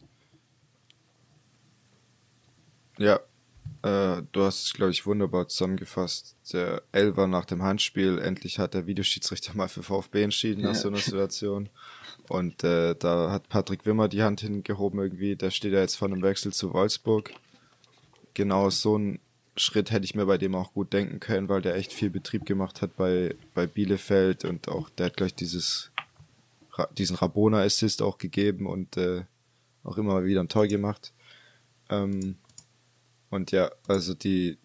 Ja, 2.99 3.21
äh, 3.83 4.23
du 4.33 4.43
hast 4.43 4.65
es, 4.65 4.73
glaube 4.73 4.93
ich, 4.93 5.07
wunderbar 5.07 5.49
zusammengefasst. 5.49 6.37
Der 6.53 6.83
Elver 6.93 7.27
nach 7.27 7.45
dem 7.45 7.63
Handspiel, 7.63 8.19
endlich 8.19 8.59
hat 8.59 8.75
der 8.75 8.87
Videoschiedsrichter 8.87 9.55
mal 9.55 9.69
für 9.69 9.83
VfB 9.83 10.23
entschieden 10.23 10.63
nach 10.63 10.75
ja. 10.75 10.81
so 10.81 10.89
einer 10.89 10.99
Situation. 10.99 11.69
Und 12.29 12.65
äh, 12.65 12.95
da 12.95 13.31
hat 13.31 13.49
Patrick 13.49 13.87
Wimmer 13.87 14.09
die 14.09 14.23
Hand 14.23 14.41
hingehoben 14.41 15.01
irgendwie. 15.01 15.37
Da 15.37 15.51
steht 15.51 15.73
er 15.73 15.83
jetzt 15.83 15.97
vor 15.97 16.09
einem 16.09 16.23
Wechsel 16.23 16.53
zu 16.53 16.73
Wolfsburg. 16.73 17.33
Genau 18.35 18.71
so 18.71 18.99
ein 18.99 19.21
Schritt 19.57 19.91
hätte 19.91 20.05
ich 20.05 20.15
mir 20.15 20.27
bei 20.27 20.39
dem 20.39 20.55
auch 20.55 20.73
gut 20.73 20.93
denken 20.93 21.21
können, 21.21 21.49
weil 21.49 21.63
der 21.63 21.77
echt 21.77 21.93
viel 21.93 22.11
Betrieb 22.11 22.45
gemacht 22.45 22.83
hat 22.83 22.97
bei, 22.97 23.35
bei 23.55 23.67
Bielefeld 23.67 24.45
und 24.45 24.69
auch 24.69 24.91
der 24.91 25.07
hat 25.07 25.17
gleich 25.17 25.35
dieses 25.35 25.91
diesen 26.97 27.17
Rabona-Assist 27.17 28.03
auch 28.03 28.19
gegeben 28.19 28.67
und 28.67 28.97
äh, 28.97 29.25
auch 29.83 29.99
immer 29.99 30.25
wieder 30.25 30.41
ein 30.41 30.49
Tor 30.49 30.67
gemacht. 30.67 31.13
Ähm, 31.89 32.37
und 33.31 33.53
ja, 33.53 33.71
also 33.87 34.15
die, 34.15 34.59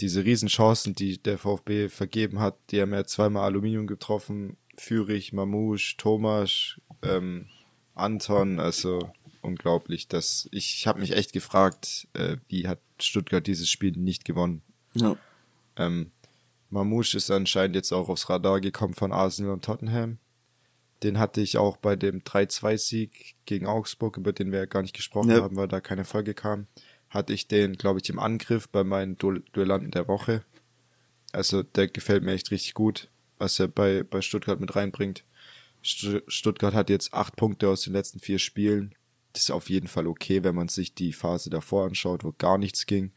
diese 0.00 0.24
Riesenchancen, 0.24 0.94
die 0.94 1.22
der 1.22 1.38
VfB 1.38 1.88
vergeben 1.88 2.40
hat, 2.40 2.56
die 2.70 2.80
haben 2.80 2.92
ja 2.92 3.04
zweimal 3.04 3.44
Aluminium 3.44 3.86
getroffen, 3.86 4.56
Fürich, 4.76 5.32
Mamouche, 5.32 5.96
Thomas, 5.96 6.80
ähm, 7.02 7.46
Anton, 7.94 8.60
also 8.60 9.10
unglaublich. 9.40 10.08
dass 10.08 10.48
ich 10.52 10.74
ich 10.74 10.86
habe 10.86 11.00
mich 11.00 11.12
echt 11.12 11.32
gefragt, 11.32 12.08
äh, 12.12 12.36
wie 12.48 12.68
hat 12.68 12.80
Stuttgart 13.00 13.46
dieses 13.46 13.68
Spiel 13.68 13.92
nicht 13.92 14.24
gewonnen? 14.24 14.62
Ja. 14.94 15.16
Ähm, 15.76 16.10
Mamouche 16.70 17.16
ist 17.16 17.30
anscheinend 17.30 17.76
jetzt 17.76 17.92
auch 17.92 18.08
aufs 18.08 18.28
Radar 18.28 18.60
gekommen 18.60 18.94
von 18.94 19.12
Arsenal 19.12 19.52
und 19.52 19.64
Tottenham. 19.64 20.18
Den 21.02 21.18
hatte 21.18 21.40
ich 21.40 21.58
auch 21.58 21.76
bei 21.76 21.94
dem 21.94 22.22
3-2-Sieg 22.22 23.36
gegen 23.44 23.66
Augsburg, 23.66 24.16
über 24.16 24.32
den 24.32 24.50
wir 24.50 24.60
ja 24.60 24.64
gar 24.66 24.82
nicht 24.82 24.96
gesprochen 24.96 25.30
ja. 25.30 25.42
haben, 25.42 25.56
weil 25.56 25.68
da 25.68 25.80
keine 25.80 26.04
Folge 26.04 26.34
kam. 26.34 26.66
Hatte 27.10 27.32
ich 27.32 27.48
den, 27.48 27.74
glaube 27.74 28.00
ich, 28.02 28.08
im 28.08 28.18
Angriff 28.18 28.68
bei 28.68 28.82
meinen 28.82 29.18
du 29.18 29.38
Duellanten 29.52 29.90
der 29.90 30.08
Woche. 30.08 30.42
Also 31.32 31.62
der 31.62 31.88
gefällt 31.88 32.22
mir 32.22 32.32
echt 32.32 32.50
richtig 32.50 32.74
gut, 32.74 33.10
was 33.38 33.58
er 33.58 33.68
bei, 33.68 34.02
bei 34.02 34.22
Stuttgart 34.22 34.60
mit 34.60 34.74
reinbringt. 34.74 35.24
St 35.84 36.22
Stuttgart 36.26 36.74
hat 36.74 36.90
jetzt 36.90 37.12
acht 37.12 37.36
Punkte 37.36 37.68
aus 37.68 37.82
den 37.82 37.92
letzten 37.92 38.18
vier 38.18 38.38
Spielen. 38.38 38.94
Das 39.32 39.44
ist 39.44 39.50
auf 39.50 39.68
jeden 39.68 39.88
Fall 39.88 40.06
okay, 40.06 40.42
wenn 40.44 40.54
man 40.54 40.68
sich 40.68 40.94
die 40.94 41.12
Phase 41.12 41.50
davor 41.50 41.84
anschaut, 41.84 42.24
wo 42.24 42.32
gar 42.38 42.56
nichts 42.56 42.86
ging. 42.86 43.12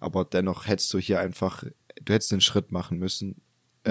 Aber 0.00 0.24
dennoch 0.24 0.66
hättest 0.66 0.92
du 0.94 0.98
hier 0.98 1.20
einfach, 1.20 1.64
du 2.02 2.12
hättest 2.12 2.32
den 2.32 2.40
Schritt 2.40 2.72
machen 2.72 2.98
müssen 2.98 3.40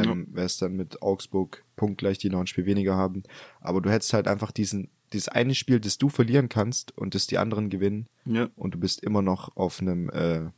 ähm, 0.06 0.28
ja. 0.30 0.36
wäre 0.36 0.46
es 0.46 0.58
dann 0.58 0.76
mit 0.76 1.02
Augsburg 1.02 1.64
punktgleich, 1.76 2.18
die 2.18 2.30
noch 2.30 2.40
ein 2.40 2.48
Spiel 2.48 2.66
weniger 2.66 2.96
haben. 2.96 3.24
Aber 3.62 3.82
du 3.82 3.90
hättest 3.90 4.14
halt 4.14 4.28
einfach 4.28 4.52
diesen, 4.52 4.90
dieses 5.14 5.30
eine 5.30 5.56
Spiel, 5.56 5.80
das 5.80 5.98
du 5.98 6.10
verlieren 6.10 6.50
kannst 6.50 6.98
und 6.98 7.16
das 7.16 7.28
die 7.28 7.38
anderen 7.38 7.70
gewinnen. 7.70 8.08
Ja. 8.26 8.50
Und 8.56 8.74
du 8.74 8.80
bist 8.80 9.04
immer 9.04 9.22
noch 9.22 9.56
auf 9.56 9.82
einem, 9.82 10.10
äh, 10.10 10.50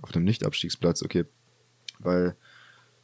auf 0.00 0.14
einem 0.14 0.24
Nicht-Abstiegsplatz, 0.24 1.02
okay. 1.02 1.24
Weil 1.98 2.36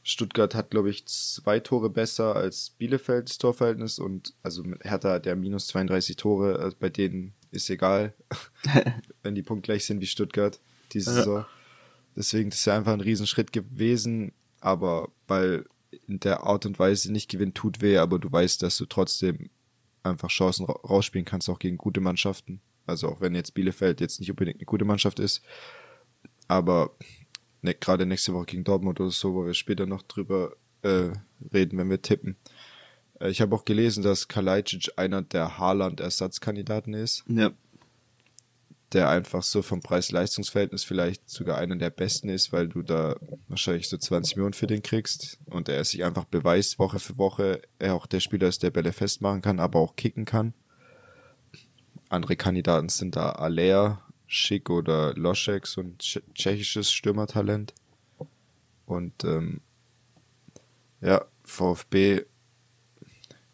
Stuttgart 0.02 0.54
hat, 0.54 0.70
glaube 0.70 0.90
ich, 0.90 1.06
zwei 1.06 1.60
Tore 1.60 1.88
besser 1.88 2.34
als 2.34 2.70
Bielefeld 2.70 3.28
das 3.28 3.38
Torverhältnis 3.38 3.98
und 3.98 4.34
also 4.42 4.64
Hertha 4.80 5.18
der 5.20 5.36
minus 5.36 5.68
32 5.68 6.16
Tore, 6.16 6.58
also 6.58 6.76
bei 6.78 6.90
denen 6.90 7.34
ist 7.52 7.70
egal, 7.70 8.14
wenn 9.22 9.34
die 9.34 9.42
punktgleich 9.42 9.84
sind 9.84 10.00
wie 10.00 10.06
Stuttgart 10.06 10.60
diese 10.92 11.10
ja. 11.10 11.16
Saison. 11.16 11.44
Deswegen, 12.16 12.50
das 12.50 12.60
ist 12.60 12.64
ja 12.66 12.76
einfach 12.76 12.92
ein 12.92 13.00
Riesenschritt 13.00 13.52
gewesen 13.52 14.32
aber 14.62 15.10
weil 15.26 15.66
in 16.06 16.20
der 16.20 16.44
Art 16.44 16.64
und 16.64 16.78
Weise 16.78 17.12
nicht 17.12 17.30
gewinnt, 17.30 17.54
tut 17.54 17.82
weh, 17.82 17.98
aber 17.98 18.18
du 18.18 18.32
weißt, 18.32 18.62
dass 18.62 18.76
du 18.78 18.86
trotzdem 18.86 19.50
einfach 20.02 20.28
Chancen 20.28 20.64
rausspielen 20.64 21.24
kannst, 21.24 21.50
auch 21.50 21.58
gegen 21.58 21.76
gute 21.76 22.00
Mannschaften. 22.00 22.60
Also 22.86 23.08
auch 23.08 23.20
wenn 23.20 23.34
jetzt 23.34 23.54
Bielefeld 23.54 24.00
jetzt 24.00 24.20
nicht 24.20 24.30
unbedingt 24.30 24.58
eine 24.58 24.66
gute 24.66 24.84
Mannschaft 24.84 25.20
ist, 25.20 25.42
aber 26.48 26.96
ne, 27.60 27.74
gerade 27.74 28.06
nächste 28.06 28.34
Woche 28.34 28.46
gegen 28.46 28.64
Dortmund 28.64 29.00
oder 29.00 29.10
so, 29.10 29.34
wo 29.34 29.46
wir 29.46 29.54
später 29.54 29.86
noch 29.86 30.02
drüber 30.02 30.56
äh, 30.82 31.10
reden, 31.52 31.78
wenn 31.78 31.90
wir 31.90 32.02
tippen, 32.02 32.36
Äh, 33.22 33.30
ich 33.30 33.40
habe 33.40 33.54
auch 33.54 33.64
gelesen, 33.64 34.02
dass 34.02 34.28
Kalajdzic 34.28 34.90
einer 34.96 35.22
der 35.22 35.58
Haaland-Ersatzkandidaten 35.58 36.94
ist. 36.94 37.24
Ja. 37.28 37.52
Der 38.92 39.08
einfach 39.08 39.42
so 39.42 39.62
vom 39.62 39.80
Preis-Leistungs-Verhältnis 39.80 40.84
vielleicht 40.84 41.28
sogar 41.28 41.58
einer 41.58 41.76
der 41.76 41.90
besten 41.90 42.28
ist, 42.28 42.52
weil 42.52 42.68
du 42.68 42.82
da 42.82 43.16
wahrscheinlich 43.48 43.88
so 43.88 43.96
20 43.96 44.36
Millionen 44.36 44.52
für 44.52 44.66
den 44.66 44.82
kriegst 44.82 45.38
und 45.46 45.68
er 45.68 45.82
sich 45.84 46.04
einfach 46.04 46.24
beweist 46.24 46.78
Woche 46.78 46.98
für 46.98 47.16
Woche, 47.16 47.62
er 47.78 47.94
auch 47.94 48.06
der 48.06 48.20
Spieler 48.20 48.48
ist, 48.48 48.62
der 48.62 48.70
Bälle 48.70 48.92
festmachen 48.92 49.40
kann, 49.40 49.60
aber 49.60 49.78
auch 49.78 49.96
kicken 49.96 50.26
kann. 50.26 50.52
Andere 52.10 52.36
Kandidaten 52.36 52.90
sind 52.90 53.16
da 53.16 53.30
Alea, 53.30 54.02
Schick 54.26 54.68
oder 54.68 55.14
Loschek, 55.14 55.66
so 55.66 55.80
ein 55.80 55.96
tschechisches 55.98 56.92
Stürmertalent. 56.92 57.72
Und 58.84 59.24
ähm, 59.24 59.62
ja, 61.00 61.24
VfB 61.44 62.24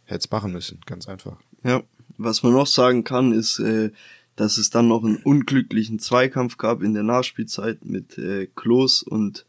hätte 0.04 0.18
es 0.18 0.30
machen 0.30 0.52
müssen, 0.52 0.80
ganz 0.86 1.08
einfach. 1.08 1.38
Ja, 1.62 1.82
was 2.16 2.42
man 2.42 2.52
noch 2.52 2.66
sagen 2.66 3.04
kann, 3.04 3.32
ist, 3.32 3.58
äh, 3.60 3.90
dass 4.38 4.56
es 4.56 4.70
dann 4.70 4.86
noch 4.86 5.02
einen 5.02 5.16
unglücklichen 5.16 5.98
Zweikampf 5.98 6.58
gab 6.58 6.80
in 6.82 6.94
der 6.94 7.02
Nachspielzeit 7.02 7.84
mit 7.84 8.18
äh, 8.18 8.46
Klos 8.54 9.02
und 9.02 9.44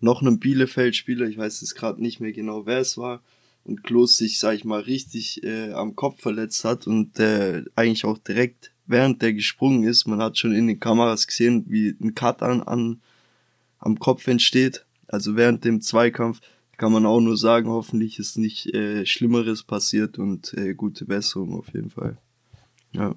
noch 0.00 0.20
einem 0.20 0.40
Bielefeld-Spieler, 0.40 1.28
ich 1.28 1.38
weiß 1.38 1.60
jetzt 1.60 1.76
gerade 1.76 2.02
nicht 2.02 2.18
mehr 2.18 2.32
genau, 2.32 2.66
wer 2.66 2.78
es 2.78 2.98
war, 2.98 3.22
und 3.62 3.84
Klos 3.84 4.16
sich, 4.16 4.40
sag 4.40 4.56
ich 4.56 4.64
mal, 4.64 4.80
richtig 4.80 5.44
äh, 5.44 5.70
am 5.70 5.94
Kopf 5.94 6.20
verletzt 6.20 6.64
hat 6.64 6.88
und 6.88 7.20
äh, 7.20 7.62
eigentlich 7.76 8.04
auch 8.04 8.18
direkt 8.18 8.72
während 8.84 9.22
der 9.22 9.32
gesprungen 9.32 9.84
ist, 9.84 10.08
man 10.08 10.20
hat 10.20 10.36
schon 10.36 10.52
in 10.52 10.66
den 10.66 10.80
Kameras 10.80 11.28
gesehen, 11.28 11.66
wie 11.68 11.94
ein 12.00 12.16
Cut 12.16 12.42
an, 12.42 12.62
an 12.62 13.00
am 13.78 14.00
Kopf 14.00 14.26
entsteht, 14.26 14.84
also 15.06 15.36
während 15.36 15.64
dem 15.64 15.80
Zweikampf, 15.80 16.40
kann 16.78 16.90
man 16.90 17.06
auch 17.06 17.20
nur 17.20 17.36
sagen, 17.36 17.68
hoffentlich 17.68 18.18
ist 18.18 18.38
nicht 18.38 18.74
äh, 18.74 19.06
Schlimmeres 19.06 19.62
passiert 19.62 20.18
und 20.18 20.52
äh, 20.54 20.74
gute 20.74 21.04
Besserung 21.04 21.54
auf 21.54 21.72
jeden 21.72 21.90
Fall. 21.90 22.18
Ja. 22.90 23.14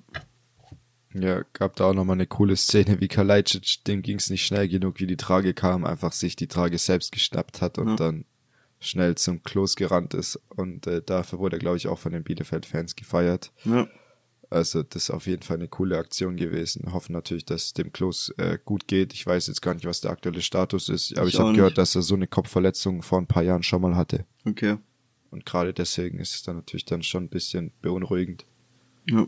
Ja, 1.17 1.43
gab 1.53 1.77
da 1.77 1.85
auch 1.85 1.93
nochmal 1.93 2.15
eine 2.15 2.27
coole 2.27 2.57
Szene, 2.57 2.99
wie 2.99 3.07
Kalajdzic, 3.07 3.85
dem 3.85 4.01
ging 4.01 4.17
es 4.17 4.29
nicht 4.29 4.45
schnell 4.45 4.67
genug, 4.67 4.99
wie 4.99 5.07
die 5.07 5.15
Trage 5.15 5.53
kam, 5.53 5.85
einfach 5.85 6.11
sich 6.11 6.35
die 6.35 6.47
Trage 6.47 6.77
selbst 6.77 7.13
geschnappt 7.13 7.61
hat 7.61 7.77
und 7.77 7.87
ja. 7.87 7.95
dann 7.95 8.25
schnell 8.81 9.15
zum 9.15 9.41
Klos 9.41 9.77
gerannt 9.77 10.13
ist. 10.13 10.39
Und 10.49 10.87
äh, 10.87 11.01
dafür 11.01 11.39
wurde 11.39 11.55
er, 11.55 11.59
glaube 11.59 11.77
ich, 11.77 11.87
auch 11.87 11.99
von 11.99 12.11
den 12.11 12.23
Bielefeld-Fans 12.23 12.97
gefeiert. 12.97 13.53
Ja. 13.63 13.87
Also 14.49 14.83
das 14.83 15.03
ist 15.03 15.09
auf 15.09 15.25
jeden 15.25 15.41
Fall 15.41 15.57
eine 15.57 15.69
coole 15.69 15.97
Aktion 15.97 16.35
gewesen. 16.35 16.93
Hoffen 16.93 17.13
natürlich, 17.13 17.45
dass 17.45 17.65
es 17.65 17.73
dem 17.73 17.93
Klos 17.93 18.33
äh, 18.37 18.59
gut 18.63 18.87
geht. 18.87 19.13
Ich 19.13 19.25
weiß 19.25 19.47
jetzt 19.47 19.61
gar 19.61 19.73
nicht, 19.73 19.85
was 19.85 20.01
der 20.01 20.11
aktuelle 20.11 20.41
Status 20.41 20.89
ist, 20.89 21.17
aber 21.17 21.27
ich, 21.27 21.33
ich 21.33 21.39
habe 21.39 21.53
gehört, 21.53 21.77
dass 21.77 21.95
er 21.95 22.01
so 22.01 22.15
eine 22.15 22.27
Kopfverletzung 22.27 23.01
vor 23.01 23.19
ein 23.19 23.27
paar 23.27 23.43
Jahren 23.43 23.63
schon 23.63 23.81
mal 23.81 23.95
hatte. 23.95 24.25
Okay. 24.45 24.77
Und 25.31 25.45
gerade 25.45 25.73
deswegen 25.73 26.19
ist 26.19 26.35
es 26.35 26.43
dann 26.43 26.57
natürlich 26.57 26.85
dann 26.85 27.03
schon 27.03 27.25
ein 27.25 27.29
bisschen 27.29 27.71
beunruhigend. 27.81 28.45
Ja. 29.09 29.27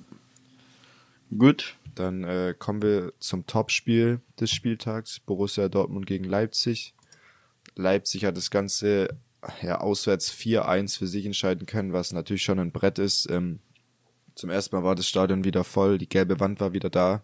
Gut. 1.35 1.75
Dann 1.95 2.23
äh, 2.23 2.53
kommen 2.57 2.83
wir 2.83 3.13
zum 3.19 3.47
Topspiel 3.47 4.21
des 4.39 4.51
Spieltags. 4.51 5.19
Borussia 5.19 5.67
Dortmund 5.67 6.05
gegen 6.05 6.25
Leipzig. 6.25 6.93
Leipzig 7.75 8.25
hat 8.25 8.37
das 8.37 8.51
Ganze 8.51 9.17
ja, 9.61 9.79
auswärts 9.79 10.31
4-1 10.31 10.97
für 10.97 11.07
sich 11.07 11.25
entscheiden 11.25 11.65
können, 11.65 11.93
was 11.93 12.11
natürlich 12.11 12.43
schon 12.43 12.59
ein 12.59 12.71
Brett 12.71 12.99
ist. 12.99 13.29
Ähm, 13.29 13.59
zum 14.35 14.49
ersten 14.49 14.75
Mal 14.75 14.83
war 14.83 14.95
das 14.95 15.07
Stadion 15.07 15.43
wieder 15.43 15.63
voll, 15.63 15.97
die 15.97 16.09
gelbe 16.09 16.39
Wand 16.39 16.59
war 16.59 16.73
wieder 16.73 16.89
da, 16.89 17.23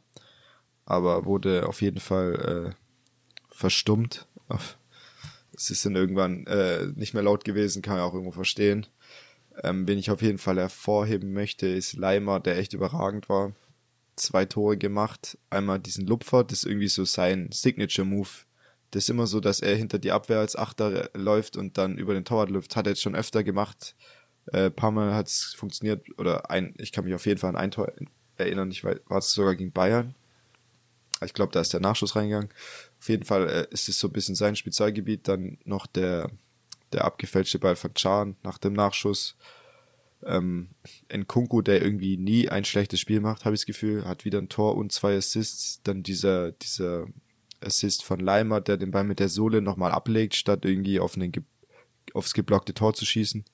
aber 0.85 1.25
wurde 1.25 1.67
auf 1.67 1.81
jeden 1.81 1.99
Fall 1.99 2.73
äh, 2.73 3.55
verstummt. 3.55 4.27
Es 5.55 5.69
ist 5.69 5.85
dann 5.85 5.95
irgendwann 5.95 6.47
äh, 6.47 6.87
nicht 6.95 7.13
mehr 7.13 7.21
laut 7.21 7.45
gewesen, 7.45 7.83
kann 7.83 7.97
man 7.97 8.03
auch 8.03 8.13
irgendwo 8.13 8.31
verstehen. 8.31 8.87
Ähm, 9.63 9.87
wen 9.87 9.99
ich 9.99 10.09
auf 10.09 10.23
jeden 10.23 10.39
Fall 10.39 10.57
hervorheben 10.57 11.31
möchte, 11.31 11.67
ist 11.67 11.93
Leimer, 11.93 12.39
der 12.39 12.57
echt 12.57 12.73
überragend 12.73 13.29
war. 13.29 13.53
Zwei 14.15 14.45
Tore 14.45 14.77
gemacht. 14.77 15.37
Einmal 15.49 15.79
diesen 15.79 16.05
Lupfer, 16.05 16.43
das 16.43 16.59
ist 16.59 16.65
irgendwie 16.65 16.87
so 16.87 17.05
sein 17.05 17.49
Signature-Move. 17.51 18.29
Das 18.91 19.05
ist 19.05 19.09
immer 19.09 19.25
so, 19.25 19.39
dass 19.39 19.59
er 19.59 19.75
hinter 19.75 19.97
die 19.97 20.11
Abwehr 20.11 20.39
als 20.39 20.55
Achter 20.55 21.09
läuft 21.15 21.57
und 21.57 21.77
dann 21.77 21.97
über 21.97 22.13
den 22.13 22.25
Torwart 22.25 22.51
läuft. 22.51 22.75
Hat 22.75 22.85
er 22.85 22.91
jetzt 22.91 23.01
schon 23.01 23.15
öfter 23.15 23.43
gemacht. 23.43 23.95
Äh, 24.51 24.69
paar 24.69 24.91
Mal 24.91 25.15
hat 25.15 25.27
es 25.27 25.53
funktioniert, 25.55 26.05
oder 26.19 26.49
ein, 26.51 26.75
ich 26.77 26.91
kann 26.91 27.05
mich 27.05 27.13
auf 27.13 27.25
jeden 27.25 27.39
Fall 27.39 27.49
an 27.49 27.55
ein 27.55 27.71
Tor 27.71 27.91
erinnern, 28.35 28.71
ich 28.71 28.83
war 28.83 29.17
es 29.17 29.31
sogar 29.31 29.55
gegen 29.55 29.71
Bayern. 29.71 30.15
Ich 31.23 31.33
glaube, 31.33 31.51
da 31.53 31.61
ist 31.61 31.73
der 31.73 31.79
Nachschuss 31.79 32.15
reingegangen. 32.15 32.49
Auf 32.99 33.09
jeden 33.09 33.23
Fall 33.23 33.49
äh, 33.49 33.67
ist 33.71 33.87
es 33.87 33.99
so 33.99 34.07
ein 34.07 34.13
bisschen 34.13 34.35
sein 34.35 34.55
Spezialgebiet. 34.55 35.27
Dann 35.27 35.57
noch 35.63 35.87
der, 35.87 36.29
der 36.91 37.05
abgefälschte 37.05 37.59
Ball 37.59 37.75
von 37.75 37.93
Chan 37.93 38.35
nach 38.43 38.57
dem 38.57 38.73
Nachschuss. 38.73 39.35
Ähm, 40.25 40.69
Nkunku, 41.13 41.61
der 41.61 41.81
irgendwie 41.81 42.17
nie 42.17 42.49
ein 42.49 42.65
schlechtes 42.65 42.99
Spiel 42.99 43.19
macht, 43.19 43.45
habe 43.45 43.55
ich 43.55 43.61
das 43.61 43.65
Gefühl, 43.65 44.05
hat 44.05 44.25
wieder 44.25 44.39
ein 44.39 44.49
Tor 44.49 44.75
und 44.75 44.91
zwei 44.91 45.15
Assists. 45.15 45.81
Dann 45.83 46.03
dieser, 46.03 46.51
dieser 46.51 47.07
Assist 47.61 48.03
von 48.03 48.19
Leimer, 48.19 48.61
der 48.61 48.77
den 48.77 48.91
Ball 48.91 49.03
mit 49.03 49.19
der 49.19 49.29
Sohle 49.29 49.61
nochmal 49.61 49.91
ablegt, 49.91 50.35
statt 50.35 50.65
irgendwie 50.65 50.99
auf 50.99 51.15
einen, 51.15 51.31
aufs 52.13 52.33
geblockte 52.33 52.73
Tor 52.73 52.93
zu 52.93 53.05
schießen 53.05 53.45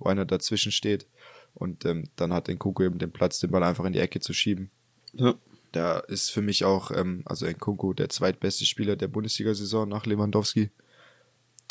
wo 0.00 0.08
einer 0.08 0.24
dazwischen 0.24 0.72
steht. 0.72 1.06
Und 1.54 1.84
ähm, 1.84 2.08
dann 2.16 2.32
hat 2.32 2.48
den 2.48 2.56
Nkunku 2.56 2.82
eben 2.82 2.98
den 2.98 3.12
Platz, 3.12 3.38
den 3.38 3.50
Ball 3.50 3.62
einfach 3.62 3.84
in 3.84 3.92
die 3.92 4.00
Ecke 4.00 4.20
zu 4.20 4.32
schieben. 4.32 4.70
Ja. 5.12 5.34
Da 5.72 6.00
ist 6.00 6.30
für 6.30 6.42
mich 6.42 6.64
auch, 6.64 6.90
ähm, 6.90 7.22
also 7.26 7.46
Nkunku 7.46 7.92
der 7.92 8.08
zweitbeste 8.08 8.64
Spieler 8.64 8.96
der 8.96 9.08
Bundesliga-Saison 9.08 9.88
nach 9.88 10.06
Lewandowski. 10.06 10.70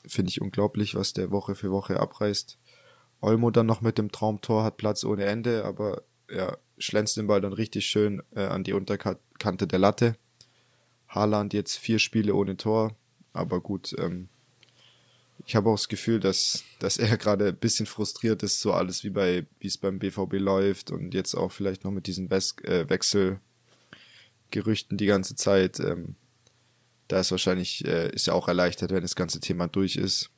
Finde 0.07 0.29
ich 0.29 0.41
unglaublich, 0.41 0.95
was 0.95 1.11
der 1.11 1.31
Woche 1.31 1.55
für 1.55 1.71
Woche 1.71 1.99
abreißt. 1.99 2.57
Olmo 3.21 3.51
dann 3.51 3.65
noch 3.65 3.81
mit 3.81 3.97
dem 3.97 4.11
Traumtor 4.11 4.63
hat 4.63 4.77
Platz 4.77 5.03
ohne 5.03 5.25
Ende, 5.25 5.65
aber 5.65 6.03
ja, 6.29 6.57
schlänzt 6.77 7.17
den 7.17 7.27
Ball 7.27 7.41
dann 7.41 7.53
richtig 7.53 7.85
schön 7.85 8.21
äh, 8.35 8.45
an 8.45 8.63
die 8.63 8.73
Unterkante 8.73 9.67
der 9.67 9.79
Latte. 9.79 10.15
Haaland 11.07 11.53
jetzt 11.53 11.77
vier 11.77 11.99
Spiele 11.99 12.35
ohne 12.35 12.55
Tor, 12.55 12.95
aber 13.33 13.61
gut, 13.61 13.95
ähm, 13.97 14.29
ich 15.45 15.55
habe 15.55 15.69
auch 15.69 15.75
das 15.75 15.87
Gefühl, 15.87 16.19
dass, 16.19 16.63
dass 16.79 16.97
er 16.97 17.17
gerade 17.17 17.47
ein 17.47 17.57
bisschen 17.57 17.85
frustriert 17.85 18.43
ist, 18.43 18.61
so 18.61 18.73
alles 18.73 19.03
wie 19.03 19.09
bei, 19.09 19.45
wie 19.59 19.67
es 19.67 19.77
beim 19.77 19.99
BVB 19.99 20.33
läuft 20.33 20.91
und 20.91 21.13
jetzt 21.13 21.35
auch 21.35 21.51
vielleicht 21.51 21.83
noch 21.83 21.91
mit 21.91 22.07
diesen 22.07 22.29
Wes 22.29 22.55
äh, 22.63 22.87
Wechselgerüchten 22.89 24.97
die 24.97 25.07
ganze 25.07 25.35
Zeit. 25.35 25.79
Ähm, 25.79 26.15
da 27.07 27.19
ist 27.19 27.31
wahrscheinlich, 27.31 27.85
äh, 27.85 28.11
ist 28.11 28.27
er 28.27 28.35
auch 28.35 28.47
erleichtert, 28.47 28.91
wenn 28.91 29.01
das 29.01 29.15
ganze 29.15 29.39
Thema 29.39 29.67
durch 29.67 29.95
ist. 29.95 30.29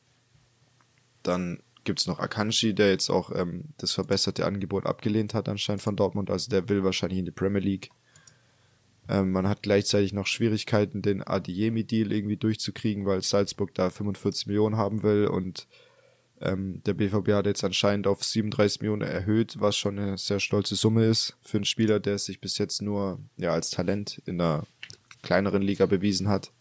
Dann 1.24 1.62
gibt's 1.84 2.08
noch 2.08 2.20
Akanji, 2.20 2.74
der 2.74 2.90
jetzt 2.90 3.10
auch 3.10 3.32
ähm, 3.36 3.66
das 3.78 3.94
verbesserte 3.94 4.46
Angebot 4.46 4.86
abgelehnt 4.86 5.34
hat 5.34 5.50
anscheinend 5.50 5.82
von 5.82 5.96
Dortmund. 5.96 6.30
Also 6.30 6.50
der 6.50 6.70
will 6.70 6.84
wahrscheinlich 6.84 7.20
in 7.20 7.26
die 7.26 7.32
Premier 7.32 7.62
League. 7.62 7.90
Ähm, 9.10 9.32
man 9.32 9.48
hat 9.48 9.64
gleichzeitig 9.64 10.14
noch 10.14 10.28
Schwierigkeiten, 10.28 11.02
den 11.02 11.24
Adiemi-Deal 11.24 12.12
irgendwie 12.12 12.38
durchzukriegen, 12.38 13.06
weil 13.06 13.22
Salzburg 13.22 13.74
da 13.74 13.90
45 13.90 14.48
Millionen 14.48 14.78
haben 14.78 15.04
will 15.04 15.28
und 15.28 15.68
ähm, 16.40 16.82
der 16.86 16.94
BVB 16.94 17.30
hat 17.34 17.46
jetzt 17.46 17.64
anscheinend 17.64 18.08
auf 18.08 18.24
37 18.24 18.82
Millionen 18.82 19.04
erhöht, 19.04 19.58
was 19.60 19.78
schon 19.78 20.00
eine 20.00 20.18
sehr 20.18 20.40
stolze 20.40 20.76
Summe 20.76 21.06
ist 21.06 21.38
für 21.42 21.58
einen 21.58 21.66
Spieler, 21.66 22.00
der 22.00 22.18
sich 22.18 22.42
bis 22.42 22.58
jetzt 22.58 22.82
nur 22.82 23.20
ja 23.38 23.54
als 23.54 23.70
Talent 23.70 24.22
in 24.26 24.42
einer 24.42 24.66
kleineren 25.22 25.62
Liga 25.62 25.86
bewiesen 25.86 26.30
hat. 26.30 26.52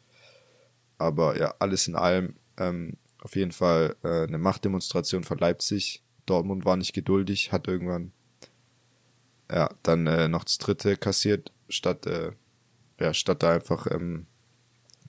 Aber 0.99 1.39
ja, 1.39 1.55
alles 1.59 1.89
in 1.89 1.97
allem 1.97 2.37
ähm, 2.59 2.99
auf 3.23 3.37
jeden 3.37 3.53
Fall 3.53 3.97
äh, 4.03 4.25
eine 4.25 4.39
Machtdemonstration 4.39 5.25
von 5.25 5.39
Leipzig. 5.39 6.03
Dortmund 6.27 6.64
war 6.64 6.77
nicht 6.77 6.93
geduldig, 6.93 7.53
hat 7.53 7.68
irgendwann 7.68 8.12
ja 9.51 9.71
dann 9.83 10.07
äh, 10.07 10.29
noch 10.29 10.45
das 10.45 10.59
dritte 10.59 10.97
kassiert 10.97 11.53
statt, 11.68 12.07
äh, 12.07 12.33
ja, 13.01 13.12
statt 13.14 13.43
da 13.43 13.53
einfach 13.53 13.87
ähm, 13.91 14.27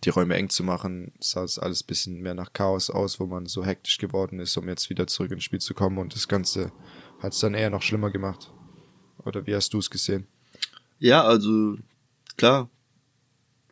die 0.03 0.09
Räume 0.09 0.35
eng 0.35 0.49
zu 0.49 0.63
machen, 0.63 1.11
sah 1.19 1.43
es 1.43 1.59
alles 1.59 1.83
bisschen 1.83 2.21
mehr 2.21 2.33
nach 2.33 2.53
Chaos 2.53 2.89
aus, 2.89 3.19
wo 3.19 3.27
man 3.27 3.45
so 3.45 3.63
hektisch 3.63 3.97
geworden 3.99 4.39
ist, 4.39 4.57
um 4.57 4.67
jetzt 4.67 4.89
wieder 4.89 5.05
zurück 5.05 5.31
ins 5.31 5.43
Spiel 5.43 5.59
zu 5.59 5.73
kommen 5.73 5.99
und 5.99 6.15
das 6.15 6.27
Ganze 6.27 6.71
hat 7.19 7.33
es 7.33 7.39
dann 7.39 7.53
eher 7.53 7.69
noch 7.69 7.83
schlimmer 7.83 8.09
gemacht. 8.09 8.51
Oder 9.25 9.45
wie 9.45 9.55
hast 9.55 9.73
du 9.73 9.77
es 9.77 9.91
gesehen? 9.91 10.25
Ja, 10.97 11.23
also 11.23 11.77
klar, 12.35 12.69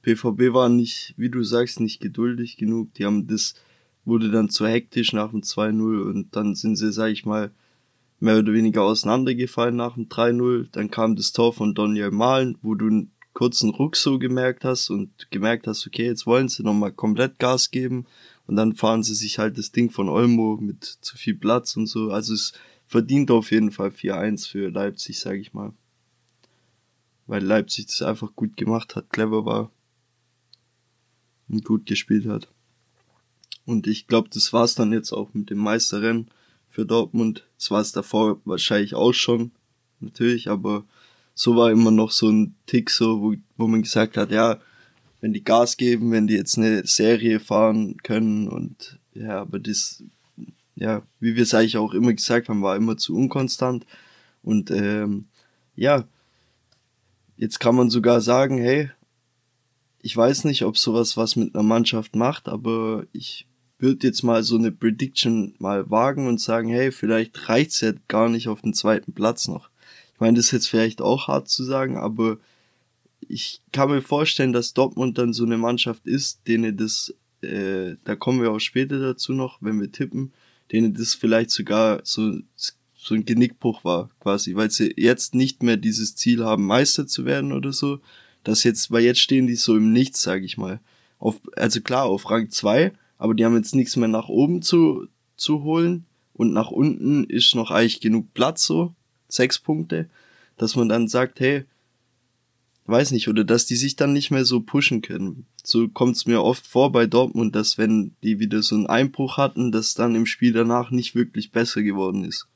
PVB 0.03 0.53
war 0.53 0.69
nicht, 0.69 1.13
wie 1.17 1.29
du 1.29 1.43
sagst, 1.43 1.79
nicht 1.79 1.99
geduldig 1.99 2.57
genug. 2.57 2.93
Die 2.93 3.05
haben 3.05 3.27
das, 3.27 3.55
wurde 4.05 4.31
dann 4.31 4.49
zu 4.49 4.67
hektisch 4.67 5.13
nach 5.13 5.31
dem 5.31 5.41
2-0 5.41 6.01
und 6.01 6.35
dann 6.35 6.55
sind 6.55 6.75
sie, 6.75 6.91
sag 6.91 7.09
ich 7.09 7.25
mal, 7.25 7.51
mehr 8.19 8.39
oder 8.39 8.53
weniger 8.53 8.83
auseinandergefallen 8.83 9.75
nach 9.75 9.95
dem 9.95 10.07
3-0. 10.07 10.67
Dann 10.71 10.91
kam 10.91 11.15
das 11.15 11.31
Tor 11.31 11.53
von 11.53 11.73
Daniel 11.73 12.11
Malen, 12.11 12.57
wo 12.61 12.75
du 12.75 12.87
einen 12.87 13.11
kurzen 13.33 13.69
Ruck 13.69 13.95
so 13.95 14.19
gemerkt 14.19 14.65
hast 14.65 14.89
und 14.89 15.31
gemerkt 15.31 15.67
hast, 15.67 15.87
okay, 15.87 16.05
jetzt 16.05 16.25
wollen 16.25 16.49
sie 16.49 16.63
nochmal 16.63 16.91
komplett 16.91 17.39
Gas 17.39 17.71
geben. 17.71 18.05
Und 18.47 18.55
dann 18.55 18.73
fahren 18.73 19.03
sie 19.03 19.13
sich 19.13 19.37
halt 19.37 19.57
das 19.57 19.71
Ding 19.71 19.91
von 19.91 20.09
Olmo 20.09 20.57
mit 20.59 20.83
zu 20.83 21.15
viel 21.15 21.35
Platz 21.35 21.77
und 21.77 21.85
so. 21.85 22.11
Also 22.11 22.33
es 22.33 22.53
verdient 22.85 23.31
auf 23.31 23.51
jeden 23.51 23.71
Fall 23.71 23.89
4-1 23.89 24.49
für 24.49 24.69
Leipzig, 24.69 25.19
sage 25.19 25.39
ich 25.39 25.53
mal. 25.53 25.71
Weil 27.27 27.43
Leipzig 27.43 27.85
das 27.85 28.01
einfach 28.01 28.35
gut 28.35 28.57
gemacht 28.57 28.95
hat, 28.95 29.11
clever 29.11 29.45
war 29.45 29.71
und 31.47 31.63
gut 31.63 31.85
gespielt 31.85 32.25
hat. 32.25 32.49
Und 33.69 33.85
ich 33.85 34.07
glaube, 34.07 34.29
das 34.33 34.51
war's 34.51 34.73
dann 34.73 34.91
jetzt 34.91 35.11
auch 35.11 35.35
mit 35.35 35.51
dem 35.51 35.59
Meisterrennen 35.59 36.29
für 36.69 36.87
Dortmund. 36.87 37.45
Das 37.59 37.69
war 37.69 37.81
es 37.81 37.91
davor 37.91 38.41
wahrscheinlich 38.43 38.95
auch 38.95 39.13
schon, 39.13 39.51
natürlich, 39.99 40.49
aber 40.49 40.85
so 41.35 41.55
war 41.55 41.69
immer 41.69 41.91
noch 41.91 42.09
so 42.09 42.29
ein 42.29 42.55
Tick, 42.65 42.89
so, 42.89 43.21
wo, 43.21 43.35
wo 43.57 43.67
man 43.67 43.83
gesagt 43.83 44.17
hat, 44.17 44.31
ja, 44.31 44.57
wenn 45.21 45.33
die 45.33 45.43
Gas 45.43 45.77
geben, 45.77 46.11
wenn 46.11 46.25
die 46.25 46.33
jetzt 46.33 46.57
eine 46.57 46.87
Serie 46.87 47.39
fahren 47.39 47.97
können 47.97 48.47
und 48.47 48.97
ja, 49.13 49.39
aber 49.39 49.59
das, 49.59 50.03
ja, 50.75 51.03
wie 51.19 51.35
wir 51.35 51.43
es 51.43 51.53
eigentlich 51.53 51.77
auch 51.77 51.93
immer 51.93 52.13
gesagt 52.13 52.49
haben, 52.49 52.63
war 52.63 52.75
immer 52.75 52.97
zu 52.97 53.15
unkonstant 53.15 53.85
und 54.41 54.71
ähm, 54.71 55.27
ja, 55.75 56.05
jetzt 57.37 57.59
kann 57.59 57.75
man 57.75 57.91
sogar 57.91 58.19
sagen, 58.21 58.57
hey, 58.57 58.89
ich 60.01 60.17
weiß 60.17 60.45
nicht, 60.45 60.63
ob 60.63 60.75
sowas 60.75 61.17
was 61.17 61.35
mit 61.35 61.53
einer 61.53 61.63
Mannschaft 61.63 62.15
macht, 62.15 62.49
aber 62.49 63.05
ich 63.11 63.45
würde 63.79 64.07
jetzt 64.07 64.23
mal 64.23 64.43
so 64.43 64.57
eine 64.57 64.71
Prediction 64.71 65.55
mal 65.57 65.89
wagen 65.89 66.27
und 66.27 66.39
sagen, 66.39 66.69
hey, 66.69 66.91
vielleicht 66.91 67.49
reicht's 67.49 67.81
ja 67.81 67.93
gar 68.07 68.29
nicht 68.29 68.47
auf 68.49 68.61
den 68.61 68.73
zweiten 68.73 69.13
Platz 69.13 69.47
noch. 69.47 69.69
Ich 70.13 70.19
meine, 70.19 70.35
das 70.35 70.47
ist 70.47 70.51
jetzt 70.51 70.67
vielleicht 70.67 71.01
auch 71.01 71.27
hart 71.27 71.47
zu 71.47 71.63
sagen, 71.63 71.97
aber 71.97 72.37
ich 73.27 73.61
kann 73.71 73.89
mir 73.89 74.01
vorstellen, 74.01 74.53
dass 74.53 74.73
Dortmund 74.73 75.17
dann 75.17 75.33
so 75.33 75.45
eine 75.45 75.57
Mannschaft 75.57 76.05
ist, 76.05 76.41
denen 76.47 76.75
das, 76.75 77.13
äh, 77.41 77.95
da 78.03 78.15
kommen 78.15 78.41
wir 78.41 78.51
auch 78.51 78.59
später 78.59 78.99
dazu 78.99 79.33
noch, 79.33 79.59
wenn 79.61 79.79
wir 79.79 79.91
tippen, 79.91 80.33
denen 80.71 80.93
das 80.93 81.13
vielleicht 81.13 81.51
sogar 81.51 82.01
so, 82.03 82.33
so 82.55 83.15
ein 83.15 83.25
Genickbruch 83.25 83.83
war, 83.85 84.09
quasi, 84.19 84.55
weil 84.55 84.71
sie 84.71 84.93
jetzt 84.97 85.35
nicht 85.35 85.63
mehr 85.63 85.77
dieses 85.77 86.15
Ziel 86.15 86.43
haben, 86.43 86.65
Meister 86.65 87.07
zu 87.07 87.25
werden 87.25 87.53
oder 87.53 87.71
so, 87.71 87.99
dass 88.43 88.63
jetzt, 88.63 88.91
weil 88.91 89.03
jetzt 89.03 89.21
stehen 89.21 89.47
die 89.47 89.55
so 89.55 89.77
im 89.77 89.93
Nichts, 89.93 90.21
sag 90.21 90.43
ich 90.43 90.57
mal. 90.57 90.79
Auf, 91.17 91.39
also 91.55 91.81
klar, 91.81 92.05
auf 92.05 92.29
Rang 92.29 92.49
2, 92.49 92.93
aber 93.19 93.35
die 93.35 93.45
haben 93.45 93.55
jetzt 93.55 93.75
nichts 93.75 93.95
mehr 93.95 94.07
nach 94.07 94.29
oben 94.29 94.63
zu, 94.63 95.07
zu 95.35 95.61
holen 95.61 96.05
und 96.33 96.53
nach 96.53 96.71
unten 96.71 97.25
ist 97.25 97.53
noch 97.53 97.69
eigentlich 97.69 98.01
genug 98.01 98.33
Platz 98.33 98.65
so, 98.65 98.95
sechs 99.27 99.59
Punkte, 99.59 100.09
dass 100.57 100.75
man 100.75 100.89
dann 100.89 101.07
sagt, 101.07 101.39
hey, 101.39 101.65
weiß 102.85 103.11
nicht, 103.11 103.27
oder 103.27 103.43
dass 103.43 103.65
die 103.65 103.75
sich 103.75 103.95
dann 103.95 104.13
nicht 104.13 104.31
mehr 104.31 104.45
so 104.45 104.61
pushen 104.61 105.01
können. 105.01 105.45
So 105.63 105.87
kommt's 105.89 106.25
mir 106.25 106.41
oft 106.41 106.65
vor 106.65 106.91
bei 106.91 107.05
Dortmund, 107.05 107.55
dass 107.55 107.77
wenn 107.77 108.15
die 108.23 108.39
wieder 108.39 108.63
so 108.63 108.75
einen 108.75 108.87
Einbruch 108.87 109.37
hatten, 109.37 109.71
dass 109.71 109.93
dann 109.93 110.15
im 110.15 110.25
Spiel 110.25 110.53
danach 110.53 110.89
nicht 110.89 111.13
wirklich 111.13 111.51
besser 111.51 111.83
geworden 111.83 112.23
ist. 112.23 112.47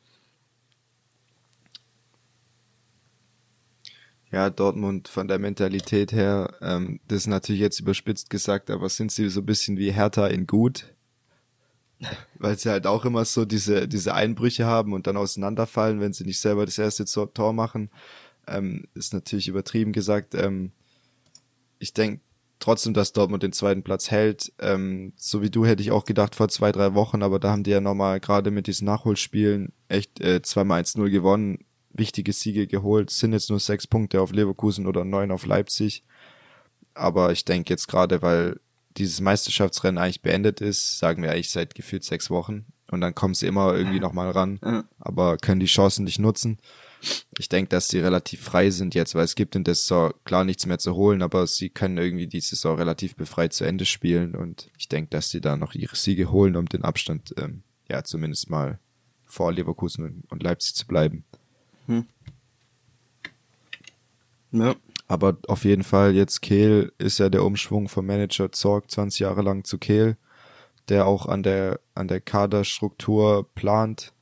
Ja, 4.33 4.49
Dortmund 4.49 5.09
von 5.09 5.27
der 5.27 5.37
Mentalität 5.37 6.11
her, 6.11 6.55
ähm, 6.59 6.99
das 7.07 7.19
ist 7.19 7.27
natürlich 7.27 7.61
jetzt 7.61 7.79
überspitzt 7.79 8.31
gesagt, 8.31 8.71
aber 8.71 8.89
sind 8.89 9.11
sie 9.11 9.29
so 9.29 9.41
ein 9.41 9.45
bisschen 9.45 9.77
wie 9.77 9.91
Hertha 9.91 10.25
in 10.25 10.47
gut? 10.47 10.95
Weil 12.39 12.57
sie 12.57 12.71
halt 12.71 12.87
auch 12.87 13.05
immer 13.05 13.25
so 13.25 13.45
diese, 13.45 13.87
diese 13.87 14.15
Einbrüche 14.15 14.65
haben 14.65 14.93
und 14.93 15.05
dann 15.05 15.17
auseinanderfallen, 15.17 15.99
wenn 15.99 16.13
sie 16.13 16.23
nicht 16.23 16.39
selber 16.39 16.65
das 16.65 16.79
erste 16.79 17.05
Tor 17.05 17.53
machen. 17.53 17.91
Ähm, 18.47 18.87
ist 18.95 19.13
natürlich 19.13 19.47
übertrieben 19.47 19.91
gesagt. 19.91 20.33
Ähm, 20.33 20.71
ich 21.77 21.93
denke 21.93 22.21
trotzdem, 22.57 22.95
dass 22.95 23.13
Dortmund 23.13 23.43
den 23.43 23.53
zweiten 23.53 23.83
Platz 23.83 24.09
hält. 24.09 24.51
Ähm, 24.57 25.13
so 25.15 25.43
wie 25.43 25.51
du 25.51 25.63
hätte 25.63 25.83
ich 25.83 25.91
auch 25.91 26.05
gedacht 26.05 26.33
vor 26.33 26.49
zwei, 26.49 26.71
drei 26.71 26.95
Wochen, 26.95 27.21
aber 27.21 27.37
da 27.37 27.51
haben 27.51 27.63
die 27.63 27.71
ja 27.71 27.81
nochmal 27.81 28.19
gerade 28.19 28.49
mit 28.49 28.65
diesen 28.65 28.85
Nachholspielen 28.85 29.73
echt 29.89 30.19
äh, 30.21 30.41
zweimal 30.41 30.81
1-0 30.81 31.11
gewonnen 31.11 31.65
wichtige 31.93 32.33
Siege 32.33 32.67
geholt. 32.67 33.11
Es 33.11 33.19
sind 33.19 33.33
jetzt 33.33 33.49
nur 33.49 33.59
sechs 33.59 33.87
Punkte 33.87 34.21
auf 34.21 34.31
Leverkusen 34.31 34.87
oder 34.87 35.05
neun 35.05 35.31
auf 35.31 35.45
Leipzig. 35.45 36.03
Aber 36.93 37.31
ich 37.31 37.45
denke 37.45 37.71
jetzt 37.71 37.87
gerade, 37.87 38.21
weil 38.21 38.59
dieses 38.97 39.21
Meisterschaftsrennen 39.21 39.97
eigentlich 39.97 40.21
beendet 40.21 40.61
ist, 40.61 40.99
sagen 40.99 41.23
wir 41.23 41.31
eigentlich 41.31 41.51
seit 41.51 41.75
gefühlt 41.75 42.03
sechs 42.03 42.29
Wochen. 42.29 42.65
Und 42.91 43.01
dann 43.01 43.15
kommen 43.15 43.33
sie 43.33 43.47
immer 43.47 43.73
irgendwie 43.73 43.99
nochmal 43.99 44.29
ran, 44.29 44.59
aber 44.99 45.37
können 45.37 45.59
die 45.59 45.65
Chancen 45.65 46.03
nicht 46.03 46.19
nutzen. 46.19 46.59
Ich 47.39 47.49
denke, 47.49 47.69
dass 47.69 47.87
sie 47.87 47.99
relativ 47.99 48.41
frei 48.41 48.69
sind 48.69 48.93
jetzt, 48.93 49.15
weil 49.15 49.25
es 49.25 49.35
gibt 49.35 49.55
in 49.55 49.63
der 49.63 49.75
Saison 49.75 50.13
klar 50.25 50.45
nichts 50.45 50.65
mehr 50.67 50.77
zu 50.77 50.93
holen, 50.93 51.21
aber 51.21 51.47
sie 51.47 51.69
können 51.69 51.97
irgendwie 51.97 52.27
die 52.27 52.39
Saison 52.39 52.77
relativ 52.77 53.15
befreit 53.15 53.53
zu 53.53 53.65
Ende 53.65 53.85
spielen. 53.85 54.35
Und 54.35 54.69
ich 54.77 54.89
denke, 54.89 55.09
dass 55.09 55.31
sie 55.31 55.41
da 55.41 55.57
noch 55.57 55.73
ihre 55.73 55.95
Siege 55.95 56.31
holen, 56.31 56.55
um 56.55 56.67
den 56.67 56.83
Abstand, 56.83 57.33
ähm, 57.37 57.63
ja, 57.89 58.03
zumindest 58.03 58.49
mal 58.49 58.79
vor 59.25 59.51
Leverkusen 59.51 60.23
und 60.29 60.43
Leipzig 60.43 60.75
zu 60.75 60.85
bleiben. 60.85 61.25
Hm. 61.87 62.05
Ja. 64.51 64.75
Aber 65.07 65.37
auf 65.47 65.65
jeden 65.65 65.83
Fall 65.83 66.15
jetzt 66.15 66.41
Kehl 66.41 66.93
ist 66.97 67.19
ja 67.19 67.29
der 67.29 67.43
Umschwung 67.43 67.89
vom 67.89 68.05
Manager 68.05 68.51
Zorg 68.51 68.89
20 68.89 69.19
Jahre 69.19 69.41
lang 69.41 69.63
zu 69.63 69.77
Kehl, 69.77 70.17
der 70.89 71.05
auch 71.05 71.25
an 71.27 71.43
der, 71.43 71.79
an 71.93 72.07
der 72.07 72.21
Kaderstruktur 72.21 73.47
plant. 73.53 74.13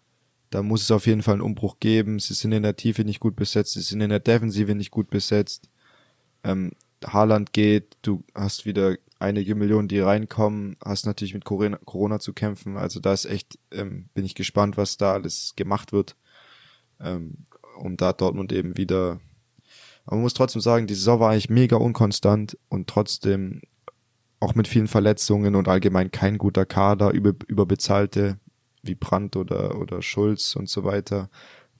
Da 0.49 0.63
muss 0.63 0.81
es 0.81 0.91
auf 0.91 1.05
jeden 1.05 1.21
Fall 1.21 1.35
einen 1.35 1.43
Umbruch 1.43 1.79
geben. 1.79 2.19
Sie 2.19 2.33
sind 2.33 2.51
in 2.51 2.63
der 2.63 2.75
Tiefe 2.75 3.03
nicht 3.05 3.19
gut 3.19 3.35
besetzt, 3.35 3.73
sie 3.73 3.81
sind 3.81 4.01
in 4.01 4.09
der 4.09 4.19
Defensive 4.19 4.75
nicht 4.75 4.91
gut 4.91 5.09
besetzt. 5.09 5.69
Ähm, 6.43 6.71
Haaland 7.05 7.53
geht, 7.53 7.97
du 8.01 8.23
hast 8.35 8.65
wieder 8.65 8.95
einige 9.19 9.55
Millionen, 9.55 9.87
die 9.87 9.99
reinkommen, 9.99 10.77
hast 10.83 11.05
natürlich 11.05 11.33
mit 11.33 11.45
Corona, 11.45 11.77
Corona 11.85 12.19
zu 12.19 12.33
kämpfen. 12.33 12.77
Also 12.77 12.99
da 12.99 13.13
ist 13.13 13.25
echt, 13.25 13.59
ähm, 13.71 14.09
bin 14.13 14.25
ich 14.25 14.35
gespannt, 14.35 14.77
was 14.77 14.97
da 14.97 15.13
alles 15.13 15.53
gemacht 15.55 15.93
wird 15.93 16.15
ähm, 17.03 17.45
um 17.81 17.97
da 17.97 18.13
Dortmund 18.13 18.51
eben 18.51 18.77
wieder. 18.77 19.19
Aber 20.05 20.15
man 20.15 20.21
muss 20.21 20.33
trotzdem 20.33 20.61
sagen, 20.61 20.87
die 20.87 20.93
Saison 20.93 21.19
war 21.19 21.31
eigentlich 21.31 21.49
mega 21.49 21.75
unkonstant 21.75 22.57
und 22.69 22.87
trotzdem 22.87 23.61
auch 24.39 24.55
mit 24.55 24.67
vielen 24.67 24.87
Verletzungen 24.87 25.55
und 25.55 25.67
allgemein 25.67 26.11
kein 26.11 26.37
guter 26.37 26.65
Kader, 26.65 27.11
über, 27.11 27.33
überbezahlte 27.47 28.39
wie 28.81 28.95
Brandt 28.95 29.35
oder, 29.35 29.77
oder 29.77 30.01
Schulz 30.01 30.55
und 30.55 30.67
so 30.67 30.83
weiter, 30.83 31.29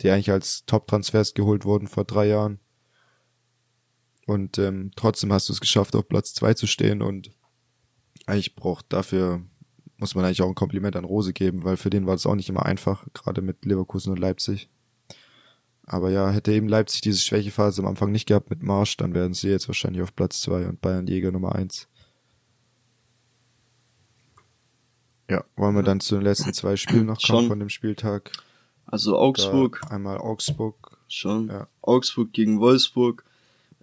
die 0.02 0.10
eigentlich 0.10 0.32
als 0.32 0.66
Top-Transfers 0.66 1.34
geholt 1.34 1.66
wurden 1.66 1.88
vor 1.88 2.06
drei 2.06 2.28
Jahren. 2.28 2.60
Und 4.28 4.60
ähm, 4.60 4.92
trotzdem 4.96 5.34
hast 5.34 5.50
du 5.50 5.54
es 5.54 5.60
geschafft, 5.60 5.96
auf 5.96 6.08
Platz 6.08 6.34
zwei 6.34 6.54
zu 6.54 6.68
stehen 6.68 7.02
und 7.02 7.32
eigentlich 8.28 8.56
braucht 8.56 8.86
dafür, 8.94 9.42
muss 9.98 10.14
man 10.14 10.24
eigentlich 10.24 10.44
auch 10.44 10.48
ein 10.48 10.56
Kompliment 10.56 10.96
an 10.96 11.06
Rose 11.06 11.34
geben, 11.34 11.64
weil 11.64 11.78
für 11.78 11.90
den 11.90 12.06
war 12.06 12.14
es 12.14 12.28
auch 12.28 12.36
nicht 12.36 12.50
immer 12.50 12.66
einfach, 12.66 13.06
gerade 13.14 13.42
mit 13.42 13.66
Leverkusen 13.66 14.12
und 14.12 14.20
Leipzig. 14.20 14.70
Aber 15.86 16.10
ja, 16.10 16.30
hätte 16.30 16.54
eben 16.54 16.68
Leipzig 16.68 17.02
diese 17.02 17.20
Schwächephase 17.20 17.82
am 17.82 17.88
Anfang 17.88 18.12
nicht 18.12 18.28
gehabt 18.28 18.50
mit 18.50 18.64
Marsch, 18.64 18.98
dann 18.98 19.14
wären 19.14 19.34
sie 19.34 19.50
jetzt 19.50 19.68
wahrscheinlich 19.68 20.02
auf 20.02 20.16
Platz 20.16 20.42
zwei 20.42 20.68
und 20.68 20.82
Bayern 20.82 21.08
Jäger 21.08 21.32
Nummer 21.32 21.56
eins. 21.56 21.88
Ja, 25.30 25.46
wollen 25.56 25.76
wir 25.76 25.84
dann 25.84 26.02
zu 26.02 26.16
den 26.16 26.24
letzten 26.24 26.54
zwei 26.54 26.76
Spielen 26.76 27.06
noch 27.06 27.22
kommen 27.22 27.44
Schon. 27.44 27.48
von 27.48 27.60
dem 27.60 27.70
Spieltag? 27.70 28.32
Also 28.86 29.18
Augsburg. 29.18 29.80
Da 29.84 29.96
einmal 29.96 30.18
Augsburg. 30.18 30.98
Schon. 31.08 31.48
Ja. 31.48 31.68
Augsburg 31.82 32.34
gegen 32.34 32.60
Wolfsburg. 32.60 33.24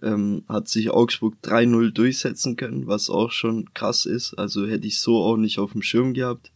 Ähm, 0.01 0.43
hat 0.47 0.69
sich 0.69 0.91
Augsburg 0.91 1.35
3-0 1.43 1.91
durchsetzen 1.91 2.55
können, 2.55 2.87
was 2.87 3.09
auch 3.09 3.31
schon 3.31 3.73
krass 3.73 4.05
ist. 4.05 4.35
Also 4.35 4.65
hätte 4.67 4.87
ich 4.87 4.99
so 4.99 5.23
auch 5.23 5.35
nicht 5.35 5.59
auf 5.59 5.73
dem 5.73 5.81
Schirm 5.81 6.13
gehabt. 6.13 6.51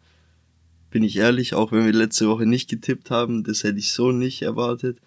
Bin 0.92 1.04
ich 1.04 1.18
ehrlich, 1.18 1.56
auch 1.56 1.72
wenn 1.72 1.86
wir 1.86 1.92
letzte 1.92 2.30
Woche 2.30 2.46
nicht 2.46 2.70
getippt 2.70 3.10
haben, 3.10 3.44
das 3.44 3.64
hätte 3.64 3.80
ich 3.80 3.92
so 3.92 4.12
nicht 4.12 4.44
erwartet. 4.44 5.00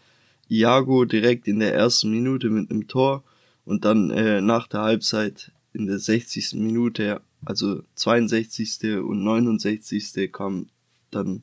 Iago 0.49 1.05
direkt 1.05 1.49
in 1.49 1.59
der 1.59 1.75
ersten 1.75 2.11
Minute 2.11 2.51
mit 2.51 2.71
einem 2.71 2.89
Tor 2.89 3.25
und 3.65 3.85
dann 3.85 4.11
äh, 4.11 4.41
nach 4.41 4.69
der 4.69 4.83
Halbzeit 4.83 5.53
in 5.73 5.87
der 5.87 5.99
60. 5.99 6.55
Minute, 6.55 7.21
also 7.45 7.83
62. 7.97 8.99
und 8.99 9.23
69. 9.23 10.33
kam 10.33 10.69
dann, 11.11 11.43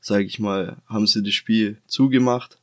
sage 0.00 0.24
ich 0.24 0.38
mal, 0.38 0.78
haben 0.86 1.06
sie 1.06 1.22
das 1.22 1.34
Spiel 1.34 1.78
zugemacht 1.86 2.58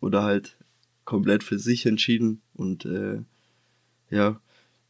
oder 0.00 0.22
halt 0.22 0.56
komplett 1.04 1.42
für 1.42 1.58
sich 1.58 1.86
entschieden 1.86 2.42
und 2.54 2.84
äh, 2.84 3.22
ja, 4.10 4.40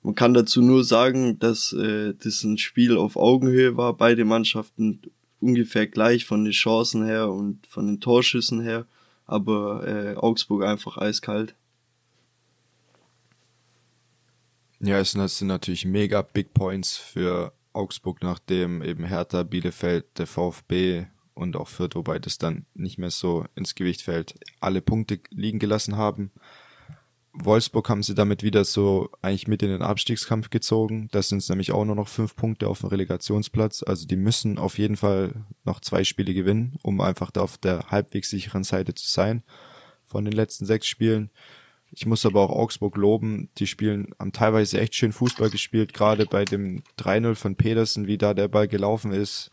man 0.02 0.14
kann 0.14 0.34
dazu 0.34 0.62
nur 0.62 0.84
sagen, 0.84 1.38
dass 1.38 1.72
äh, 1.72 2.14
das 2.14 2.42
ein 2.44 2.58
Spiel 2.58 2.96
auf 2.96 3.16
Augenhöhe 3.16 3.76
war, 3.76 3.96
beide 3.96 4.24
Mannschaften 4.24 5.00
ungefähr 5.40 5.86
gleich 5.86 6.24
von 6.24 6.44
den 6.44 6.52
Chancen 6.52 7.04
her 7.04 7.30
und 7.30 7.66
von 7.66 7.86
den 7.86 8.00
Torschüssen 8.00 8.60
her 8.60 8.86
aber 9.28 9.86
äh, 9.86 10.16
Augsburg 10.16 10.64
einfach 10.64 10.96
eiskalt. 10.96 11.54
Ja, 14.80 14.98
es 14.98 15.12
sind 15.12 15.46
natürlich 15.48 15.84
mega 15.84 16.22
Big 16.22 16.54
Points 16.54 16.96
für 16.96 17.52
Augsburg, 17.72 18.22
nachdem 18.22 18.82
eben 18.82 19.04
Hertha, 19.04 19.42
Bielefeld, 19.42 20.06
der 20.18 20.26
VfB 20.26 21.06
und 21.34 21.56
auch 21.56 21.68
Fürth, 21.68 21.94
wobei 21.94 22.18
das 22.18 22.38
dann 22.38 22.64
nicht 22.74 22.98
mehr 22.98 23.10
so 23.10 23.44
ins 23.54 23.74
Gewicht 23.74 24.02
fällt, 24.02 24.34
alle 24.60 24.80
Punkte 24.80 25.20
liegen 25.30 25.58
gelassen 25.58 25.96
haben. 25.96 26.32
Wolfsburg 27.32 27.88
haben 27.88 28.02
sie 28.02 28.14
damit 28.14 28.42
wieder 28.42 28.64
so 28.64 29.10
eigentlich 29.22 29.48
mit 29.48 29.62
in 29.62 29.68
den 29.68 29.82
Abstiegskampf 29.82 30.50
gezogen. 30.50 31.08
Das 31.12 31.28
sind 31.28 31.46
nämlich 31.48 31.72
auch 31.72 31.84
nur 31.84 31.94
noch 31.94 32.08
fünf 32.08 32.34
Punkte 32.34 32.68
auf 32.68 32.80
dem 32.80 32.88
Relegationsplatz. 32.88 33.82
Also 33.82 34.06
die 34.06 34.16
müssen 34.16 34.58
auf 34.58 34.78
jeden 34.78 34.96
Fall 34.96 35.44
noch 35.64 35.80
zwei 35.80 36.04
Spiele 36.04 36.34
gewinnen, 36.34 36.78
um 36.82 37.00
einfach 37.00 37.30
da 37.30 37.42
auf 37.42 37.58
der 37.58 37.90
halbwegs 37.90 38.30
sicheren 38.30 38.64
Seite 38.64 38.94
zu 38.94 39.08
sein 39.08 39.42
von 40.04 40.24
den 40.24 40.32
letzten 40.32 40.66
sechs 40.66 40.86
Spielen. 40.86 41.30
Ich 41.90 42.06
muss 42.06 42.26
aber 42.26 42.42
auch 42.42 42.50
Augsburg 42.50 42.96
loben. 42.96 43.50
Die 43.58 43.66
spielen, 43.66 44.14
haben 44.18 44.32
teilweise 44.32 44.80
echt 44.80 44.94
schön 44.94 45.12
Fußball 45.12 45.50
gespielt, 45.50 45.94
gerade 45.94 46.26
bei 46.26 46.44
dem 46.44 46.82
3-0 46.98 47.34
von 47.34 47.56
Pedersen, 47.56 48.06
wie 48.06 48.18
da 48.18 48.34
der 48.34 48.48
Ball 48.48 48.68
gelaufen 48.68 49.12
ist. 49.12 49.50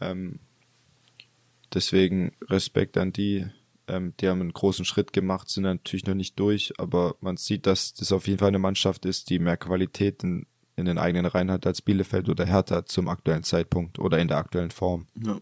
Ähm, 0.00 0.40
deswegen 1.72 2.32
Respekt 2.48 2.96
an 2.96 3.12
die. 3.12 3.46
Ähm, 3.92 4.14
die 4.18 4.28
haben 4.28 4.40
einen 4.40 4.54
großen 4.54 4.86
Schritt 4.86 5.12
gemacht, 5.12 5.50
sind 5.50 5.64
natürlich 5.64 6.06
noch 6.06 6.14
nicht 6.14 6.40
durch, 6.40 6.72
aber 6.78 7.14
man 7.20 7.36
sieht, 7.36 7.66
dass 7.66 7.92
das 7.92 8.10
auf 8.10 8.26
jeden 8.26 8.38
Fall 8.38 8.48
eine 8.48 8.58
Mannschaft 8.58 9.04
ist, 9.04 9.28
die 9.28 9.38
mehr 9.38 9.58
Qualität 9.58 10.24
in, 10.24 10.46
in 10.76 10.86
den 10.86 10.96
eigenen 10.96 11.26
Reihen 11.26 11.50
hat 11.50 11.66
als 11.66 11.82
Bielefeld 11.82 12.30
oder 12.30 12.46
Hertha 12.46 12.86
zum 12.86 13.08
aktuellen 13.08 13.42
Zeitpunkt 13.42 13.98
oder 13.98 14.18
in 14.18 14.28
der 14.28 14.38
aktuellen 14.38 14.70
Form. 14.70 15.08
Ja. 15.22 15.38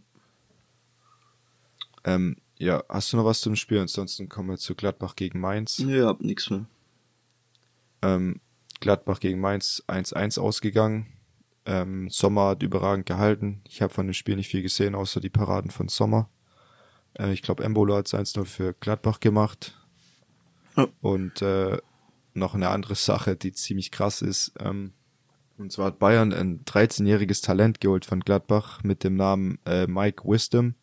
Ähm, 2.03 2.39
ja, 2.59 2.83
hast 2.89 3.13
du 3.13 3.19
noch 3.19 3.25
was 3.25 3.41
zum 3.41 3.55
Spiel? 3.55 3.79
Ansonsten 3.79 4.29
kommen 4.29 4.49
wir 4.49 4.59
zu 4.59 4.75
Gladbach 4.75 5.15
gegen 5.15 5.39
Mainz. 5.39 5.79
Ja, 5.79 6.07
hab 6.07 6.21
nichts 6.21 6.51
mehr. 6.51 6.67
Ähm, 8.03 8.41
Gladbach 8.81 9.21
gegen 9.21 9.39
Mainz 9.39 9.85
1-1 9.87 10.41
ausgegangen. 10.41 11.07
Ähm, 11.67 12.11
Sommer 12.11 12.49
hat 12.49 12.65
überragend 12.65 13.07
gehalten. 13.07 13.61
Ich 13.69 13.81
habe 13.81 13.95
von 13.95 14.09
dem 14.09 14.15
Spiel 14.15 14.35
nicht 14.35 14.49
viel 14.49 14.63
gesehen, 14.63 14.97
außer 14.97 15.21
die 15.21 15.31
Paraden 15.31 15.71
von 15.71 15.87
Sommer. 15.87 16.29
Äh, 17.19 17.33
ich 17.33 17.43
glaube, 17.43 17.65
Embolo 17.65 17.97
hat 17.97 18.07
1-0 18.07 18.45
für 18.45 18.75
Gladbach 18.75 19.21
gemacht. 19.21 19.77
Oh. 20.77 20.87
Und 21.01 21.43
äh, 21.43 21.79
noch 22.35 22.55
eine 22.55 22.69
andere 22.69 22.95
Sache, 22.95 23.37
die 23.37 23.53
ziemlich 23.53 23.91
krass 23.91 24.23
ist. 24.23 24.53
Ähm, 24.59 24.93
und 25.59 25.73
zwar 25.73 25.87
hat 25.87 25.99
Bayern 25.99 26.33
ein 26.33 26.65
13-jähriges 26.65 27.43
Talent 27.43 27.81
geholt 27.81 28.07
von 28.07 28.21
Gladbach 28.21 28.83
mit 28.83 29.05
dem 29.05 29.17
Namen 29.17 29.59
äh, 29.67 29.87
Mike 29.87 30.25
Wisdom. 30.25 30.75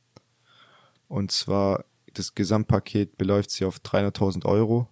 Und 1.07 1.31
zwar 1.31 1.85
das 2.13 2.35
Gesamtpaket 2.35 3.17
beläuft 3.17 3.51
sich 3.51 3.65
auf 3.65 3.77
300.000 3.79 4.45
Euro. 4.45 4.87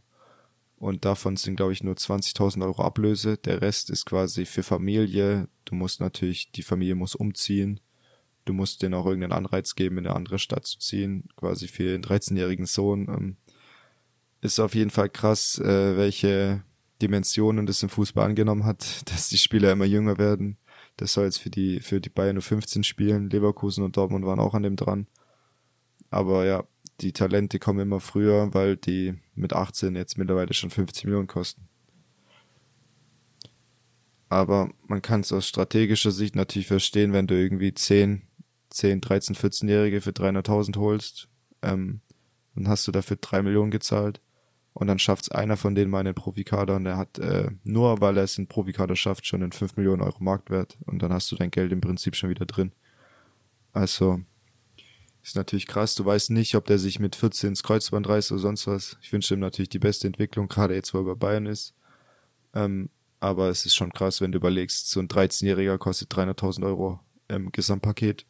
Und 0.77 1.05
davon 1.05 1.37
sind, 1.37 1.55
glaube 1.55 1.73
ich, 1.73 1.83
nur 1.83 1.95
20.000 1.95 2.63
Euro 2.63 2.83
Ablöse. 2.83 3.37
Der 3.37 3.61
Rest 3.61 3.89
ist 3.89 4.05
quasi 4.05 4.45
für 4.45 4.63
Familie. 4.63 5.47
Du 5.65 5.75
musst 5.75 5.99
natürlich, 6.01 6.51
die 6.51 6.63
Familie 6.63 6.95
muss 6.95 7.15
umziehen. 7.15 7.79
Du 8.45 8.53
musst 8.53 8.81
denen 8.81 8.93
auch 8.93 9.05
irgendeinen 9.05 9.33
Anreiz 9.33 9.75
geben, 9.75 9.97
in 9.97 10.07
eine 10.07 10.15
andere 10.15 10.39
Stadt 10.39 10.65
zu 10.65 10.79
ziehen. 10.79 11.27
Quasi 11.35 11.67
für 11.67 11.83
den 11.83 12.03
13-jährigen 12.03 12.65
Sohn. 12.65 13.07
Ähm, 13.09 13.37
ist 14.41 14.59
auf 14.59 14.75
jeden 14.75 14.91
Fall 14.91 15.09
krass, 15.09 15.59
äh, 15.59 15.97
welche 15.97 16.63
Dimensionen 17.01 17.65
das 17.65 17.83
im 17.83 17.89
Fußball 17.89 18.25
angenommen 18.25 18.63
hat, 18.63 19.01
dass 19.11 19.29
die 19.29 19.37
Spieler 19.37 19.71
immer 19.71 19.85
jünger 19.85 20.17
werden. 20.17 20.57
Das 20.97 21.13
soll 21.13 21.25
jetzt 21.25 21.39
für 21.39 21.49
die, 21.49 21.81
für 21.81 21.99
die 21.99 22.09
Bayern 22.09 22.35
nur 22.35 22.43
15 22.43 22.83
spielen. 22.83 23.29
Leverkusen 23.29 23.83
und 23.83 23.97
Dortmund 23.97 24.25
waren 24.25 24.39
auch 24.39 24.53
an 24.53 24.63
dem 24.63 24.77
dran. 24.77 25.07
Aber 26.09 26.45
ja, 26.45 26.63
die 27.01 27.11
Talente 27.11 27.59
kommen 27.59 27.79
immer 27.79 27.99
früher, 27.99 28.53
weil 28.53 28.77
die 28.77 29.15
mit 29.33 29.53
18 29.53 29.95
jetzt 29.95 30.17
mittlerweile 30.17 30.53
schon 30.53 30.69
50 30.69 31.05
Millionen 31.05 31.27
kosten. 31.27 31.67
Aber 34.29 34.69
man 34.87 35.01
kann 35.01 35.21
es 35.21 35.31
aus 35.31 35.47
strategischer 35.47 36.11
Sicht 36.11 36.35
natürlich 36.35 36.67
verstehen, 36.67 37.13
wenn 37.13 37.27
du 37.27 37.35
irgendwie 37.35 37.73
10, 37.73 38.21
10, 38.75 39.01
13, 39.01 39.35
14-Jährige 39.35 40.01
für 40.01 40.11
300.000 40.11 40.77
holst, 40.77 41.27
ähm, 41.61 42.01
dann 42.55 42.67
hast 42.67 42.87
du 42.87 42.91
dafür 42.91 43.17
3 43.17 43.41
Millionen 43.43 43.71
gezahlt 43.71 44.19
und 44.73 44.87
dann 44.87 44.99
schafft 44.99 45.23
es 45.23 45.31
einer 45.31 45.57
von 45.57 45.75
denen 45.75 45.89
mal 45.89 46.01
in 46.01 46.05
den 46.05 46.15
Profikader 46.15 46.75
und 46.75 46.83
der 46.83 46.97
hat 46.97 47.17
äh, 47.19 47.49
nur, 47.63 48.01
weil 48.01 48.17
er 48.17 48.23
es 48.23 48.37
in 48.37 48.43
den 48.43 48.49
Profikader 48.49 48.95
schafft, 48.95 49.25
schon 49.25 49.41
einen 49.41 49.51
5 49.51 49.77
Millionen 49.77 50.01
Euro 50.01 50.23
Marktwert 50.23 50.77
und 50.85 51.01
dann 51.01 51.13
hast 51.13 51.31
du 51.31 51.35
dein 51.35 51.51
Geld 51.51 51.71
im 51.71 51.81
Prinzip 51.81 52.15
schon 52.15 52.29
wieder 52.29 52.45
drin. 52.45 52.73
Also 53.71 54.21
ist 55.23 55.35
natürlich 55.35 55.67
krass. 55.67 55.95
Du 55.95 56.05
weißt 56.05 56.29
nicht, 56.31 56.55
ob 56.55 56.65
der 56.65 56.77
sich 56.77 56.99
mit 56.99 57.15
14 57.15 57.49
ins 57.49 57.63
Kreuzband 57.63 58.07
reißt 58.07 58.31
oder 58.31 58.41
sonst 58.41 58.67
was. 58.67 58.97
Ich 59.01 59.11
wünsche 59.11 59.33
ihm 59.33 59.39
natürlich 59.39 59.69
die 59.69 59.79
beste 59.79 60.07
Entwicklung, 60.07 60.47
gerade 60.47 60.75
jetzt, 60.75 60.93
wo 60.93 60.99
er 60.99 61.03
bei 61.05 61.15
Bayern 61.15 61.45
ist. 61.45 61.73
Ähm, 62.53 62.89
aber 63.19 63.49
es 63.49 63.65
ist 63.65 63.75
schon 63.75 63.91
krass, 63.91 64.21
wenn 64.21 64.31
du 64.31 64.37
überlegst, 64.37 64.89
so 64.89 64.99
ein 64.99 65.07
13-Jähriger 65.07 65.77
kostet 65.77 66.13
300.000 66.13 66.65
Euro 66.65 66.99
im 67.27 67.51
Gesamtpaket. 67.51 68.25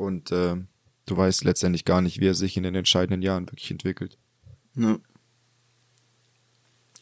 Und 0.00 0.32
äh, 0.32 0.56
du 1.04 1.16
weißt 1.16 1.44
letztendlich 1.44 1.84
gar 1.84 2.00
nicht, 2.00 2.20
wie 2.20 2.26
er 2.26 2.34
sich 2.34 2.56
in 2.56 2.62
den 2.62 2.74
entscheidenden 2.74 3.20
Jahren 3.20 3.46
wirklich 3.46 3.70
entwickelt. 3.70 4.16
Ja. 4.74 4.98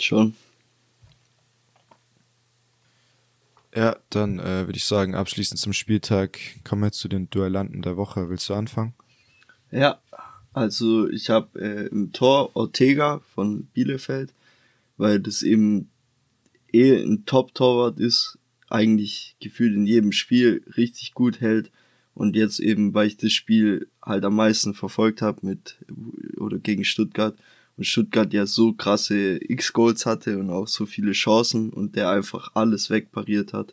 Schon. 0.00 0.34
Ja, 3.72 3.96
dann 4.10 4.40
äh, 4.40 4.66
würde 4.66 4.78
ich 4.78 4.84
sagen, 4.84 5.14
abschließend 5.14 5.60
zum 5.60 5.72
Spieltag 5.72 6.40
kommen 6.64 6.82
wir 6.82 6.90
zu 6.90 7.06
den 7.06 7.30
Duellanten 7.30 7.82
der 7.82 7.96
Woche. 7.96 8.28
Willst 8.30 8.48
du 8.48 8.54
anfangen? 8.54 8.94
Ja, 9.70 10.00
also 10.52 11.08
ich 11.08 11.30
habe 11.30 11.60
äh, 11.60 11.86
im 11.86 12.12
Tor 12.12 12.56
Ortega 12.56 13.20
von 13.32 13.66
Bielefeld, 13.66 14.34
weil 14.96 15.20
das 15.20 15.44
eben 15.44 15.88
eh 16.72 17.00
ein 17.00 17.26
Top-Torwart 17.26 18.00
ist, 18.00 18.40
eigentlich 18.68 19.36
gefühlt 19.38 19.76
in 19.76 19.86
jedem 19.86 20.10
Spiel 20.10 20.64
richtig 20.76 21.14
gut 21.14 21.40
hält 21.40 21.70
und 22.18 22.34
jetzt 22.34 22.58
eben, 22.58 22.94
weil 22.94 23.06
ich 23.06 23.16
das 23.16 23.32
Spiel 23.32 23.86
halt 24.02 24.24
am 24.24 24.34
meisten 24.34 24.74
verfolgt 24.74 25.22
habe 25.22 25.46
mit 25.46 25.78
oder 26.36 26.58
gegen 26.58 26.84
Stuttgart, 26.84 27.36
und 27.76 27.84
Stuttgart 27.84 28.32
ja 28.32 28.44
so 28.44 28.72
krasse 28.72 29.38
X-Goals 29.40 30.04
hatte 30.04 30.36
und 30.38 30.50
auch 30.50 30.66
so 30.66 30.84
viele 30.84 31.12
Chancen 31.12 31.70
und 31.70 31.94
der 31.94 32.10
einfach 32.10 32.50
alles 32.54 32.90
wegpariert 32.90 33.52
hat. 33.52 33.72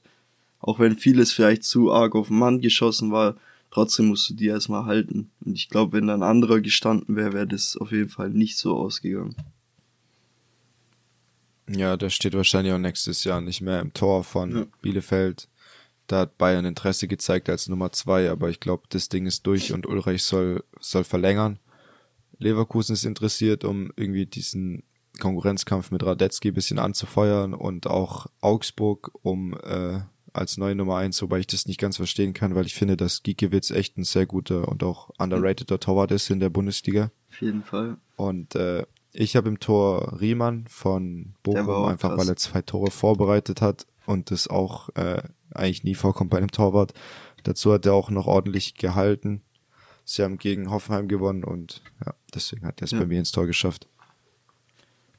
Auch 0.60 0.78
wenn 0.78 0.96
vieles 0.96 1.32
vielleicht 1.32 1.64
zu 1.64 1.92
arg 1.92 2.14
auf 2.14 2.28
den 2.28 2.38
Mann 2.38 2.62
geschossen 2.62 3.12
war, 3.12 3.36
trotzdem 3.72 4.10
musst 4.10 4.30
du 4.30 4.36
die 4.36 4.46
erstmal 4.46 4.86
halten. 4.86 5.32
Und 5.44 5.56
ich 5.56 5.70
glaube, 5.70 5.94
wenn 5.94 6.06
da 6.06 6.14
ein 6.14 6.22
anderer 6.22 6.62
gestanden 6.62 7.16
wäre, 7.16 7.34
wäre 7.34 7.48
das 7.48 7.76
auf 7.78 7.92
jeden 7.92 8.10
Fall 8.10 8.30
nicht 8.30 8.58
so 8.58 8.78
ausgegangen. 8.78 9.36
Ja, 11.68 11.98
der 11.98 12.12
steht 12.12 12.36
wahrscheinlich 12.36 12.74
auch 12.74 12.78
nächstes 12.78 13.24
Jahr 13.24 13.42
nicht 13.42 13.62
mehr 13.62 13.80
im 13.80 13.92
Tor 13.92 14.24
von 14.24 14.56
ja. 14.56 14.66
Bielefeld. 14.84 15.48
Da 16.08 16.20
hat 16.20 16.38
Bayern 16.38 16.66
Interesse 16.66 17.08
gezeigt 17.08 17.50
als 17.50 17.68
Nummer 17.68 17.92
zwei, 17.92 18.30
aber 18.30 18.50
ich 18.50 18.60
glaube, 18.60 18.84
das 18.90 19.10
Ding 19.10 19.26
ist 19.26 19.48
durch 19.48 19.74
und 19.74 19.88
Ulreich 19.88 20.24
soll, 20.24 20.64
soll 20.80 21.04
verlängern. 21.04 21.60
Leverkusen 22.38 22.94
ist 22.94 23.06
interessiert, 23.06 23.64
um 23.64 23.92
irgendwie 23.96 24.26
diesen 24.26 24.84
Konkurrenzkampf 25.20 25.92
mit 25.92 26.04
Radetzky 26.04 26.52
bisschen 26.52 26.80
anzufeuern 26.80 27.54
und 27.54 27.88
auch 27.88 28.28
Augsburg, 28.42 29.12
um 29.22 29.58
äh, 29.64 30.02
als 30.34 30.58
neue 30.58 30.76
Nummer 30.76 30.98
eins, 30.98 31.22
wobei 31.22 31.40
ich 31.40 31.48
das 31.48 31.66
nicht 31.66 31.80
ganz 31.80 31.98
verstehen 31.98 32.34
kann, 32.34 32.56
weil 32.56 32.66
ich 32.66 32.76
finde, 32.76 32.98
dass 32.98 33.24
Giekewitz 33.24 33.72
echt 33.72 33.98
ein 33.98 34.04
sehr 34.04 34.26
guter 34.26 34.68
und 34.68 34.84
auch 34.84 35.10
underrateder 35.18 35.80
Torwart 35.80 36.12
ist 36.12 36.30
in 36.30 36.40
der 36.40 36.50
Bundesliga. 36.50 37.12
Auf 37.30 37.42
jeden 37.42 37.64
Fall. 37.64 37.98
Und 38.18 38.56
äh, 38.56 38.86
ich 39.14 39.36
habe 39.36 39.48
im 39.48 39.60
Tor 39.60 40.20
Riemann 40.20 40.66
von 40.68 41.36
Bochum, 41.42 41.86
einfach 41.86 42.10
krass. 42.10 42.20
weil 42.20 42.30
er 42.30 42.36
zwei 42.36 42.62
Tore 42.62 42.92
vorbereitet 42.92 43.62
hat 43.62 43.88
und 44.06 44.30
das 44.30 44.48
auch 44.50 44.90
äh, 44.96 45.24
eigentlich 45.52 45.84
nie 45.84 45.96
vorkommt 45.96 46.30
bei 46.30 46.38
einem 46.38 46.52
Torwart. 46.52 46.94
Dazu 47.44 47.74
hat 47.74 47.86
er 47.86 47.94
auch 47.94 48.10
noch 48.10 48.28
ordentlich 48.28 48.76
gehalten. 48.76 49.42
Sie 50.04 50.24
haben 50.24 50.38
gegen 50.38 50.70
Hoffenheim 50.70 51.08
gewonnen 51.08 51.44
und 51.44 51.82
ja, 52.06 52.14
deswegen 52.34 52.66
hat 52.66 52.82
er 52.82 52.86
es 52.86 52.92
ja. 52.92 53.00
bei 53.00 53.06
mir 53.06 53.20
ins 53.20 53.32
Tor 53.32 53.48
geschafft. 53.48 53.88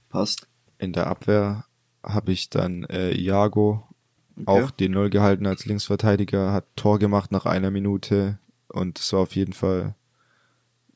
Passt. 0.08 0.48
In 0.78 0.92
der 0.92 1.08
Abwehr 1.08 1.64
habe 2.02 2.32
ich 2.32 2.50
dann 2.50 2.84
äh, 2.84 3.12
Iago 3.12 3.88
okay. 4.36 4.44
auch 4.46 4.70
den 4.70 4.92
Null 4.92 5.10
gehalten 5.10 5.46
als 5.46 5.66
Linksverteidiger, 5.66 6.52
hat 6.52 6.66
Tor 6.76 6.98
gemacht 6.98 7.32
nach 7.32 7.46
einer 7.46 7.70
Minute 7.70 8.38
und 8.68 8.98
es 8.98 9.12
war 9.12 9.20
auf 9.20 9.34
jeden 9.34 9.52
Fall 9.52 9.94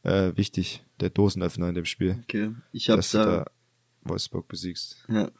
äh, 0.02 0.32
wichtig, 0.36 0.84
der 1.00 1.10
Dosenöffner 1.10 1.68
in 1.68 1.74
dem 1.74 1.84
Spiel. 1.84 2.18
Okay, 2.22 2.52
ich 2.72 2.90
habe 2.90 3.02
da, 3.12 3.24
da, 3.24 3.50
Wolfsburg 4.02 4.48
besiegst. 4.48 5.04
Ja, 5.08 5.30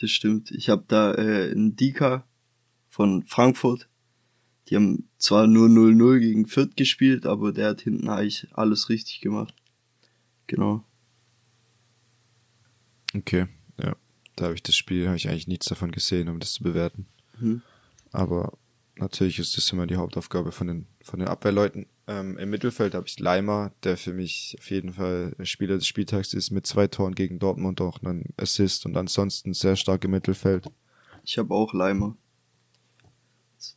das 0.00 0.10
stimmt. 0.10 0.50
Ich 0.50 0.68
habe 0.68 0.84
da 0.88 1.14
äh, 1.14 1.50
einen 1.50 1.76
Dika 1.76 2.24
von 2.94 3.24
Frankfurt 3.24 3.88
die 4.68 4.76
haben 4.76 5.08
zwar 5.18 5.46
nur 5.46 5.68
0-0 5.68 6.20
gegen 6.20 6.46
Fürth 6.46 6.76
gespielt, 6.76 7.26
aber 7.26 7.52
der 7.52 7.70
hat 7.70 7.82
hinten 7.82 8.08
eigentlich 8.08 8.48
alles 8.52 8.88
richtig 8.88 9.20
gemacht. 9.20 9.54
Genau. 10.46 10.84
Okay, 13.14 13.46
ja. 13.80 13.94
Da 14.36 14.46
habe 14.46 14.54
ich 14.54 14.62
das 14.62 14.74
Spiel, 14.74 15.06
habe 15.06 15.16
ich 15.16 15.28
eigentlich 15.28 15.46
nichts 15.46 15.66
davon 15.66 15.92
gesehen, 15.92 16.28
um 16.28 16.40
das 16.40 16.54
zu 16.54 16.64
bewerten. 16.64 17.06
Mhm. 17.38 17.62
Aber 18.10 18.56
natürlich 18.96 19.38
ist 19.38 19.56
das 19.56 19.70
immer 19.70 19.86
die 19.86 19.96
Hauptaufgabe 19.96 20.50
von 20.50 20.66
den, 20.66 20.86
von 21.02 21.20
den 21.20 21.28
Abwehrleuten. 21.28 21.86
Ähm, 22.06 22.36
Im 22.38 22.50
Mittelfeld 22.50 22.94
habe 22.94 23.06
ich 23.06 23.18
Leimer, 23.20 23.72
der 23.84 23.96
für 23.96 24.12
mich 24.12 24.56
auf 24.58 24.70
jeden 24.70 24.94
Fall 24.94 25.36
Spieler 25.42 25.76
des 25.76 25.86
Spieltags 25.86 26.34
ist, 26.34 26.50
mit 26.50 26.66
zwei 26.66 26.88
Toren 26.88 27.14
gegen 27.14 27.38
Dortmund 27.38 27.80
auch 27.80 28.02
einen 28.02 28.34
Assist 28.36 28.86
und 28.86 28.96
ansonsten 28.96 29.54
sehr 29.54 29.76
stark 29.76 30.04
im 30.04 30.10
Mittelfeld. 30.10 30.66
Ich 31.22 31.38
habe 31.38 31.54
auch 31.54 31.72
Leimer. 31.72 32.16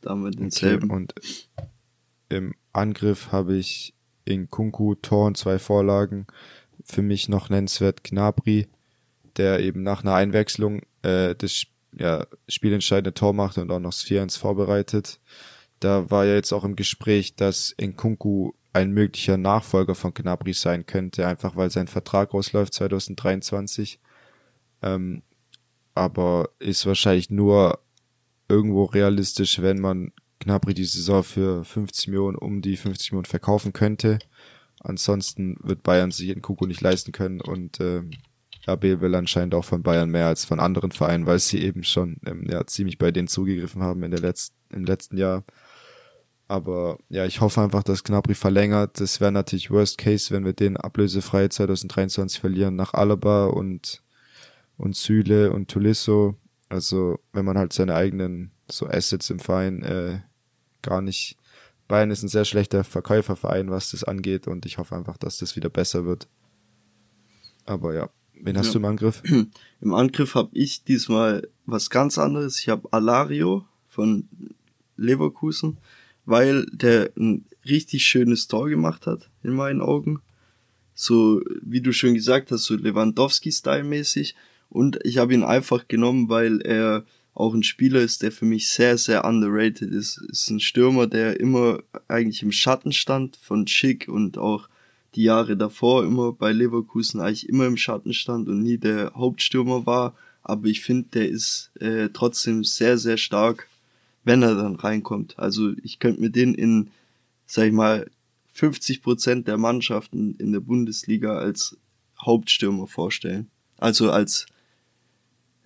Damit 0.01 0.39
denselben. 0.39 0.91
Okay, 0.91 0.95
und 0.95 1.15
im 2.29 2.53
Angriff 2.73 3.31
habe 3.31 3.55
ich 3.55 3.93
in 4.25 4.49
Kunku 4.49 4.95
Tor 4.95 5.27
und 5.27 5.37
zwei 5.37 5.59
Vorlagen. 5.59 6.27
Für 6.83 7.01
mich 7.01 7.29
noch 7.29 7.49
nennenswert 7.49 8.03
Gnabry, 8.03 8.67
der 9.37 9.59
eben 9.59 9.83
nach 9.83 10.03
einer 10.03 10.13
Einwechslung 10.13 10.81
äh, 11.01 11.35
das 11.35 11.63
ja, 11.93 12.25
spielentscheidende 12.47 13.13
Tor 13.13 13.33
macht 13.33 13.57
und 13.57 13.71
auch 13.71 13.79
noch 13.79 13.93
4-1 13.93 14.37
vorbereitet. 14.37 15.19
Da 15.79 16.09
war 16.09 16.25
ja 16.25 16.35
jetzt 16.35 16.53
auch 16.53 16.63
im 16.63 16.75
Gespräch, 16.75 17.35
dass 17.35 17.75
Nkunku 17.79 18.51
ein 18.73 18.91
möglicher 18.91 19.37
Nachfolger 19.37 19.95
von 19.95 20.13
Gnabry 20.13 20.53
sein 20.53 20.85
könnte, 20.85 21.27
einfach 21.27 21.55
weil 21.55 21.71
sein 21.71 21.87
Vertrag 21.87 22.33
ausläuft 22.33 22.73
2023. 22.73 23.99
Ähm, 24.83 25.23
aber 25.95 26.49
ist 26.59 26.85
wahrscheinlich 26.85 27.31
nur 27.31 27.79
irgendwo 28.49 28.85
realistisch, 28.85 29.61
wenn 29.61 29.79
man 29.79 30.11
Gnabry 30.39 30.73
die 30.73 30.85
Saison 30.85 31.23
für 31.23 31.63
50 31.63 32.07
Millionen, 32.07 32.37
um 32.37 32.61
die 32.61 32.77
50 32.77 33.11
Millionen 33.11 33.25
verkaufen 33.25 33.73
könnte. 33.73 34.19
Ansonsten 34.79 35.57
wird 35.61 35.83
Bayern 35.83 36.11
sich 36.11 36.27
den 36.27 36.41
Kuku 36.41 36.65
nicht 36.65 36.81
leisten 36.81 37.11
können 37.11 37.41
und 37.41 37.79
äh, 37.79 38.03
RB 38.67 39.01
will 39.01 39.15
anscheinend 39.15 39.55
auch 39.55 39.65
von 39.65 39.81
Bayern 39.81 40.09
mehr 40.09 40.27
als 40.27 40.45
von 40.45 40.59
anderen 40.59 40.91
Vereinen, 40.91 41.25
weil 41.25 41.39
sie 41.39 41.61
eben 41.61 41.83
schon 41.83 42.17
ähm, 42.25 42.45
ja, 42.49 42.65
ziemlich 42.67 42.97
bei 42.97 43.11
denen 43.11 43.27
zugegriffen 43.27 43.81
haben 43.81 44.03
in 44.03 44.11
der 44.11 44.19
letzten, 44.19 44.55
im 44.69 44.85
letzten 44.85 45.17
Jahr. 45.17 45.43
Aber 46.47 46.97
ja, 47.09 47.25
ich 47.25 47.41
hoffe 47.41 47.61
einfach, 47.61 47.83
dass 47.83 48.03
Gnabry 48.03 48.33
verlängert. 48.33 48.99
Das 48.99 49.19
wäre 49.19 49.31
natürlich 49.31 49.69
Worst 49.69 49.97
Case, 49.97 50.33
wenn 50.33 50.45
wir 50.45 50.53
den 50.53 50.77
ablösefrei 50.77 51.47
2023 51.47 52.39
verlieren 52.39 52.75
nach 52.75 52.93
Alaba 52.93 53.47
und, 53.47 54.01
und 54.77 54.95
Süle 54.95 55.51
und 55.51 55.69
Tulisso. 55.69 56.35
Also 56.69 57.19
wenn 57.33 57.45
man 57.45 57.57
halt 57.57 57.73
seine 57.73 57.95
eigenen 57.95 58.51
so 58.69 58.87
Assets 58.87 59.29
im 59.29 59.39
Verein 59.39 59.83
äh, 59.83 60.19
gar 60.81 61.01
nicht. 61.01 61.37
Bayern 61.87 62.11
ist 62.11 62.21
ein 62.21 62.27
sehr 62.27 62.43
schlechter 62.43 62.83
Verkäuferverein, 62.83 63.69
was 63.69 63.91
das 63.91 64.03
angeht, 64.03 64.47
und 64.47 64.65
ich 64.65 64.77
hoffe 64.77 64.95
einfach, 64.95 65.15
dass 65.15 65.37
das 65.37 65.55
wieder 65.55 65.69
besser 65.69 66.05
wird. 66.05 66.27
Aber 67.65 67.93
ja, 67.93 68.09
wen 68.33 68.57
hast 68.57 68.67
ja. 68.67 68.73
du 68.73 68.79
im 68.79 68.85
Angriff? 68.85 69.23
Im 69.81 69.93
Angriff 69.93 70.35
habe 70.35 70.49
ich 70.51 70.83
diesmal 70.83 71.47
was 71.65 71.89
ganz 71.89 72.17
anderes. 72.17 72.59
Ich 72.59 72.67
habe 72.67 72.91
Alario 72.91 73.65
von 73.87 74.27
Leverkusen 74.97 75.77
weil 76.27 76.65
der 76.73 77.09
ein 77.17 77.45
richtig 77.65 78.03
schönes 78.03 78.47
Tor 78.47 78.67
gemacht 78.67 79.07
hat, 79.07 79.29
in 79.43 79.53
meinen 79.53 79.81
Augen. 79.81 80.21
So, 80.93 81.41
wie 81.61 81.79
du 81.79 81.93
schon 81.93 82.15
gesagt 82.15 82.51
hast, 82.51 82.65
so 82.65 82.75
Lewandowski-Style-mäßig. 82.75 84.35
Und 84.69 84.99
ich 85.03 85.17
habe 85.17 85.33
ihn 85.33 85.43
einfach 85.43 85.87
genommen, 85.87 86.29
weil 86.29 86.61
er 86.61 87.05
auch 87.33 87.53
ein 87.53 87.63
Spieler 87.63 88.01
ist, 88.01 88.23
der 88.23 88.31
für 88.31 88.45
mich 88.45 88.69
sehr, 88.69 88.97
sehr 88.97 89.25
underrated 89.25 89.91
ist. 89.91 90.17
Ist 90.29 90.49
ein 90.49 90.59
Stürmer, 90.59 91.07
der 91.07 91.39
immer 91.39 91.79
eigentlich 92.07 92.41
im 92.41 92.51
Schatten 92.51 92.91
stand 92.91 93.37
von 93.37 93.67
Schick 93.67 94.07
und 94.07 94.37
auch 94.37 94.69
die 95.15 95.23
Jahre 95.23 95.55
davor 95.55 96.03
immer 96.03 96.33
bei 96.33 96.51
Leverkusen 96.51 97.21
eigentlich 97.21 97.47
immer 97.47 97.65
im 97.65 97.77
Schatten 97.77 98.13
stand 98.13 98.49
und 98.49 98.61
nie 98.61 98.77
der 98.77 99.13
Hauptstürmer 99.15 99.85
war. 99.85 100.15
Aber 100.41 100.67
ich 100.67 100.81
finde, 100.81 101.09
der 101.13 101.29
ist 101.29 101.71
äh, 101.79 102.09
trotzdem 102.11 102.63
sehr, 102.63 102.97
sehr 102.97 103.17
stark 103.17 103.67
wenn 104.27 104.43
er 104.43 104.55
dann 104.55 104.75
reinkommt. 104.75 105.39
Also 105.39 105.71
ich 105.83 105.99
könnte 105.99 106.19
mir 106.19 106.29
den 106.29 106.53
in, 106.53 106.91
sag 107.45 107.67
ich 107.67 107.71
mal, 107.71 108.11
50 108.51 109.01
Prozent 109.01 109.47
der 109.47 109.57
Mannschaften 109.57 110.35
in 110.35 110.51
der 110.51 110.59
Bundesliga 110.59 111.37
als 111.37 111.77
Hauptstürmer 112.21 112.87
vorstellen. 112.87 113.49
Also 113.77 114.11
als 114.11 114.45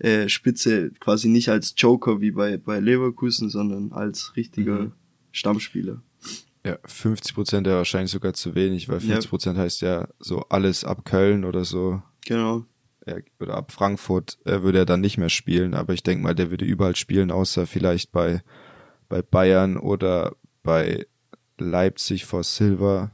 äh, 0.02 0.30
Spitze, 0.30 0.92
quasi 1.00 1.30
nicht 1.30 1.50
als 1.50 1.74
Joker 1.78 2.22
wie 2.22 2.32
bei, 2.32 2.58
bei 2.58 2.80
Leverkusen, 2.80 3.50
sondern 3.50 3.92
als 3.92 4.36
richtiger 4.36 4.80
mhm. 4.80 4.92
Stammspieler. 5.32 6.02
Ja, 6.66 6.78
50 6.86 7.34
Prozent 7.34 7.68
ja 7.68 7.76
wahrscheinlich 7.76 8.12
sogar 8.12 8.34
zu 8.34 8.54
wenig, 8.54 8.88
weil 8.88 9.00
50 9.00 9.30
Prozent 9.30 9.58
ja. 9.58 9.64
heißt 9.64 9.82
ja 9.82 10.08
so 10.20 10.42
alles 10.50 10.84
ab 10.84 11.06
Köln 11.06 11.44
oder 11.44 11.66
so. 11.66 12.02
Genau 12.26 12.66
oder 13.40 13.56
ab 13.56 13.72
Frankfurt 13.72 14.38
äh, 14.46 14.62
würde 14.62 14.80
er 14.80 14.86
dann 14.86 15.02
nicht 15.02 15.18
mehr 15.18 15.30
spielen, 15.30 15.74
aber 15.74 15.94
ich 15.94 16.04
denke 16.04 16.24
mal, 16.24 16.36
der 16.36 16.52
würde 16.52 16.66
überall 16.66 16.96
spielen, 16.96 17.32
außer 17.32 17.66
vielleicht 17.66 18.12
bei, 18.12 18.42
bei 19.10 19.22
Bayern 19.22 19.78
oder 19.78 20.36
bei 20.64 21.06
Leipzig 21.58 22.26
vor 22.26 22.44
Silver. 22.44 23.12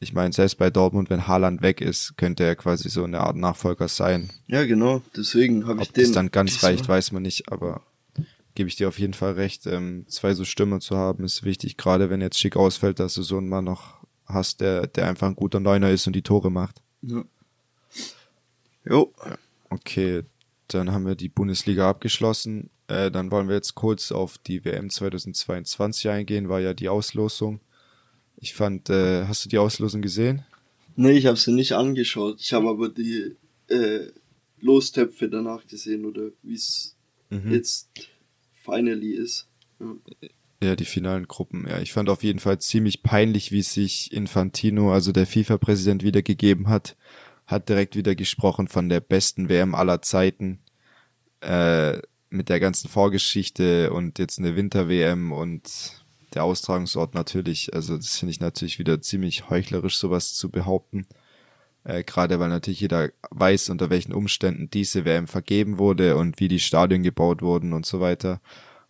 Ich 0.00 0.12
meine, 0.12 0.32
selbst 0.32 0.58
bei 0.58 0.70
Dortmund, 0.70 1.08
wenn 1.08 1.26
Haaland 1.26 1.62
weg 1.62 1.80
ist, 1.80 2.16
könnte 2.16 2.44
er 2.44 2.56
quasi 2.56 2.88
so 2.88 3.04
eine 3.04 3.20
Art 3.20 3.36
Nachfolger 3.36 3.88
sein. 3.88 4.30
Ja, 4.46 4.64
genau, 4.64 5.02
deswegen 5.16 5.66
habe 5.66 5.82
ich 5.82 5.92
den. 5.92 6.02
Ob 6.02 6.06
das 6.08 6.12
dann 6.12 6.30
ganz 6.30 6.62
reicht, 6.62 6.88
weiß 6.88 7.12
man 7.12 7.22
nicht, 7.22 7.50
aber 7.50 7.82
gebe 8.54 8.68
ich 8.68 8.76
dir 8.76 8.88
auf 8.88 8.98
jeden 8.98 9.14
Fall 9.14 9.32
recht. 9.32 9.66
Ähm, 9.66 10.04
zwei 10.08 10.34
so 10.34 10.44
Stimmen 10.44 10.80
zu 10.80 10.96
haben, 10.96 11.24
ist 11.24 11.44
wichtig, 11.44 11.76
gerade 11.76 12.10
wenn 12.10 12.20
jetzt 12.20 12.38
schick 12.38 12.56
ausfällt, 12.56 13.00
dass 13.00 13.14
du 13.14 13.22
so 13.22 13.38
einen 13.38 13.48
Mann 13.48 13.64
noch 13.64 14.04
hast, 14.26 14.60
der, 14.60 14.86
der 14.86 15.08
einfach 15.08 15.28
ein 15.28 15.36
guter 15.36 15.60
Neuner 15.60 15.90
ist 15.90 16.06
und 16.06 16.14
die 16.14 16.22
Tore 16.22 16.50
macht. 16.50 16.80
Ja. 17.02 17.24
Jo. 18.84 19.12
Okay, 19.70 20.22
dann 20.68 20.92
haben 20.92 21.06
wir 21.06 21.14
die 21.14 21.28
Bundesliga 21.28 21.88
abgeschlossen. 21.88 22.70
Äh, 22.88 23.10
dann 23.10 23.30
wollen 23.30 23.48
wir 23.48 23.56
jetzt 23.56 23.74
kurz 23.74 24.12
auf 24.12 24.38
die 24.38 24.64
WM 24.64 24.90
2022 24.90 26.08
eingehen, 26.10 26.48
war 26.48 26.60
ja 26.60 26.74
die 26.74 26.88
Auslosung. 26.88 27.60
Ich 28.44 28.52
fand, 28.52 28.90
äh, 28.90 29.24
hast 29.24 29.44
du 29.44 29.48
die 29.48 29.56
Auslosung 29.56 30.02
gesehen? 30.02 30.44
Nee, 30.96 31.12
ich 31.12 31.24
habe 31.24 31.38
sie 31.38 31.50
nicht 31.50 31.72
angeschaut. 31.72 32.36
Ich 32.40 32.52
habe 32.52 32.68
aber 32.68 32.90
die 32.90 33.36
äh, 33.68 34.00
Lostöpfe 34.60 35.30
danach 35.30 35.66
gesehen 35.66 36.04
oder 36.04 36.28
wie 36.42 36.54
es 36.54 36.94
mhm. 37.30 37.52
jetzt 37.52 37.88
finally 38.52 39.14
ist. 39.14 39.48
Ja. 39.80 39.96
ja, 40.62 40.76
die 40.76 40.84
finalen 40.84 41.26
Gruppen. 41.26 41.66
Ja, 41.66 41.80
ich 41.80 41.94
fand 41.94 42.10
auf 42.10 42.22
jeden 42.22 42.38
Fall 42.38 42.58
ziemlich 42.58 43.02
peinlich, 43.02 43.50
wie 43.50 43.62
sich 43.62 44.12
Infantino, 44.12 44.92
also 44.92 45.10
der 45.10 45.26
FIFA-Präsident, 45.26 46.02
wiedergegeben 46.02 46.68
hat 46.68 46.96
hat 47.46 47.68
direkt 47.68 47.96
wieder 47.96 48.14
gesprochen 48.14 48.68
von 48.68 48.88
der 48.88 49.00
besten 49.00 49.48
WM 49.48 49.74
aller 49.74 50.02
Zeiten. 50.02 50.60
Äh, 51.40 52.00
mit 52.30 52.48
der 52.48 52.58
ganzen 52.58 52.88
Vorgeschichte 52.88 53.92
und 53.92 54.18
jetzt 54.18 54.38
eine 54.38 54.56
Winter-WM 54.56 55.30
und 55.30 56.03
der 56.34 56.44
Austragungsort 56.44 57.14
natürlich. 57.14 57.74
Also 57.74 57.96
das 57.96 58.16
finde 58.18 58.30
ich 58.32 58.40
natürlich 58.40 58.78
wieder 58.78 59.00
ziemlich 59.00 59.50
heuchlerisch, 59.50 59.96
sowas 59.96 60.34
zu 60.34 60.50
behaupten. 60.50 61.06
Äh, 61.84 62.04
Gerade 62.04 62.40
weil 62.40 62.48
natürlich 62.48 62.80
jeder 62.80 63.10
weiß, 63.30 63.70
unter 63.70 63.90
welchen 63.90 64.12
Umständen 64.12 64.70
diese 64.70 65.04
WM 65.04 65.26
vergeben 65.26 65.78
wurde 65.78 66.16
und 66.16 66.40
wie 66.40 66.48
die 66.48 66.60
Stadien 66.60 67.02
gebaut 67.02 67.42
wurden 67.42 67.72
und 67.72 67.86
so 67.86 68.00
weiter. 68.00 68.40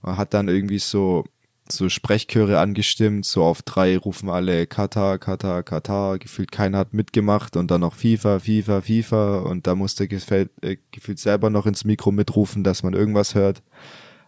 Man 0.02 0.16
hat 0.16 0.34
dann 0.34 0.48
irgendwie 0.48 0.78
so 0.78 1.24
so 1.70 1.88
Sprechchöre 1.88 2.58
angestimmt, 2.58 3.24
so 3.24 3.42
auf 3.42 3.62
drei 3.62 3.96
rufen 3.96 4.28
alle 4.28 4.66
Katar, 4.66 5.18
Katar, 5.18 5.62
Katar, 5.62 6.18
gefühlt 6.18 6.52
keiner 6.52 6.78
hat 6.78 6.92
mitgemacht 6.92 7.56
und 7.56 7.70
dann 7.70 7.80
noch 7.80 7.94
FIFA, 7.94 8.40
FIFA, 8.40 8.82
FIFA 8.82 9.38
und 9.38 9.66
da 9.66 9.74
musste 9.74 10.06
gefällt, 10.06 10.50
äh, 10.62 10.76
gefühlt 10.90 11.18
selber 11.18 11.50
noch 11.50 11.66
ins 11.66 11.84
Mikro 11.84 12.12
mitrufen, 12.12 12.64
dass 12.64 12.82
man 12.82 12.92
irgendwas 12.92 13.34
hört. 13.34 13.62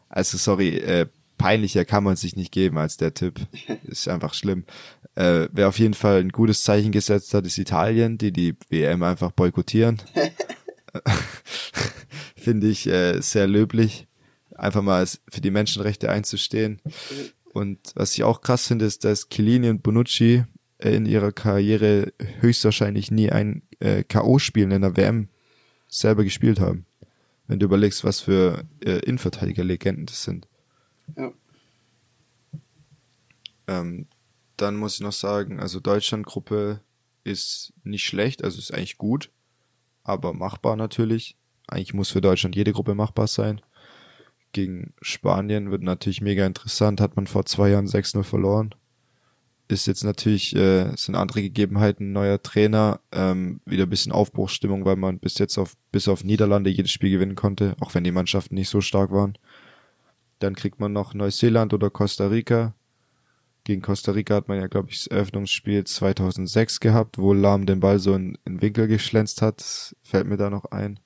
Also 0.09 0.39
sorry, 0.39 0.77
äh, 0.79 1.07
peinlicher 1.39 1.84
kann 1.84 2.05
man 2.05 2.16
sich 2.16 2.37
nicht 2.37 2.53
geben 2.53 2.78
als 2.78 2.97
der 2.97 3.14
Typ. 3.14 3.41
Ist 3.84 4.09
einfach 4.09 4.34
schlimm. 4.34 4.64
Äh, 5.14 5.49
wer 5.53 5.68
auf 5.68 5.78
jeden 5.78 5.95
Fall 5.95 6.20
ein 6.20 6.30
gutes 6.30 6.62
Zeichen 6.62 6.93
gesetzt 6.93 7.32
hat, 7.34 7.47
ist 7.47 7.59
Italien, 7.59 8.18
die 8.18 8.32
die 8.32 8.55
WM 8.68 9.03
einfach 9.03 9.32
boykottieren. 9.32 10.03
Finde 12.37 12.68
ich 12.68 12.87
äh, 12.87 13.20
sehr 13.20 13.47
löblich 13.47 14.07
einfach 14.55 14.82
mal 14.82 15.07
für 15.07 15.41
die 15.41 15.51
Menschenrechte 15.51 16.11
einzustehen. 16.11 16.80
Und 17.53 17.78
was 17.95 18.14
ich 18.14 18.24
auch 18.24 18.43
krass 18.43 18.66
finde, 18.66 18.84
ist, 18.84 19.05
dass 19.05 19.28
Chiellini 19.28 19.70
und 19.70 19.82
Bonucci 19.82 20.45
äh, 20.78 20.95
in 20.95 21.07
ihrer 21.07 21.32
Karriere 21.32 22.12
höchstwahrscheinlich 22.41 23.11
nie 23.11 23.30
ein 23.30 23.62
äh, 23.80 24.05
K.O.-Spiel 24.05 24.64
in 24.64 24.72
einer 24.72 24.97
WM 24.97 25.28
selber 25.89 26.24
gespielt 26.24 26.61
haben. 26.61 26.87
Wenn 27.47 27.61
du 27.61 27.66
überlegst, 27.66 28.05
was 28.05 28.20
für 28.20 28.64
äh, 28.84 28.99
Innenverteidiger-Legenden 29.01 30.07
das 30.07 30.24
sind. 30.24 30.49
Ähm, 33.66 34.07
dann 34.57 34.76
muss 34.76 34.95
ich 34.95 35.00
noch 35.00 35.12
sagen, 35.12 35.61
also 35.61 35.80
Deutschland-Gruppe 35.80 36.80
ist 37.24 37.72
nicht 37.83 38.04
schlecht, 38.04 38.45
also 38.45 38.58
ist 38.58 38.72
eigentlich 38.72 38.99
gut, 38.99 39.30
aber 40.04 40.33
machbar 40.33 40.76
natürlich. 40.76 41.37
Eigentlich 41.66 41.95
muss 41.95 42.11
für 42.11 42.20
Deutschland 42.20 42.54
jede 42.54 42.72
Gruppe 42.72 42.95
machbar 42.95 43.26
sein 43.26 43.61
gegen 44.57 44.95
Spanien 45.03 45.70
wird 45.70 45.83
natürlich 45.83 46.22
mega 46.22 46.46
interessant. 46.46 47.00
Hat 47.00 47.14
man 47.14 47.26
vor 47.26 47.45
zwei 47.45 47.68
Jahren 47.68 47.87
6-0 47.87 48.22
verloren. 48.22 48.74
Ist 49.68 49.87
jetzt 49.87 50.03
natürlich, 50.03 50.57
äh, 50.57 50.96
sind 50.96 51.14
andere 51.14 51.42
Gegebenheiten, 51.42 52.12
neuer 52.12 52.42
Trainer, 52.42 53.00
ähm, 53.12 53.61
wieder 53.66 53.83
ein 53.83 53.91
bisschen 53.91 54.12
Aufbruchsstimmung, 54.12 54.87
weil 54.87 54.96
man 54.96 55.18
bis 55.18 55.37
jetzt 55.38 55.58
auf, 55.58 55.76
bis 55.92 56.08
auf 56.08 56.24
Niederlande 56.24 56.70
jedes 56.70 56.91
Spiel 56.91 57.11
gewinnen 57.11 57.34
konnte, 57.34 57.76
auch 57.80 57.95
wenn 57.95 58.04
die 58.04 58.12
Mannschaften 58.12 58.54
nicht 58.54 58.70
so 58.70 58.80
stark 58.80 59.11
waren. 59.11 59.37
Dann 60.38 60.54
kriegt 60.54 60.80
man 60.80 60.92
noch 60.92 61.14
Neuseeland 61.14 61.72
oder 61.72 61.91
Costa 61.91 62.26
Rica. 62.29 62.75
Gegen 63.64 63.83
Costa 63.83 64.13
Rica 64.13 64.34
hat 64.34 64.49
man 64.49 64.61
ja, 64.61 64.67
glaube 64.68 64.91
ich, 64.91 64.99
das 64.99 65.07
Eröffnungsspiel 65.08 65.84
2006 65.84 66.80
gehabt, 66.80 67.18
wo 67.18 67.33
Lahm 67.33 67.67
den 67.67 67.80
Ball 67.80 67.99
so 67.99 68.14
in, 68.14 68.38
in 68.45 68.63
Winkel 68.63 68.87
geschlänzt 68.87 69.42
hat. 69.42 69.61
Das 69.61 69.96
fällt 70.03 70.26
mir 70.26 70.37
da 70.37 70.50
noch 70.50 70.67
ein 70.67 71.00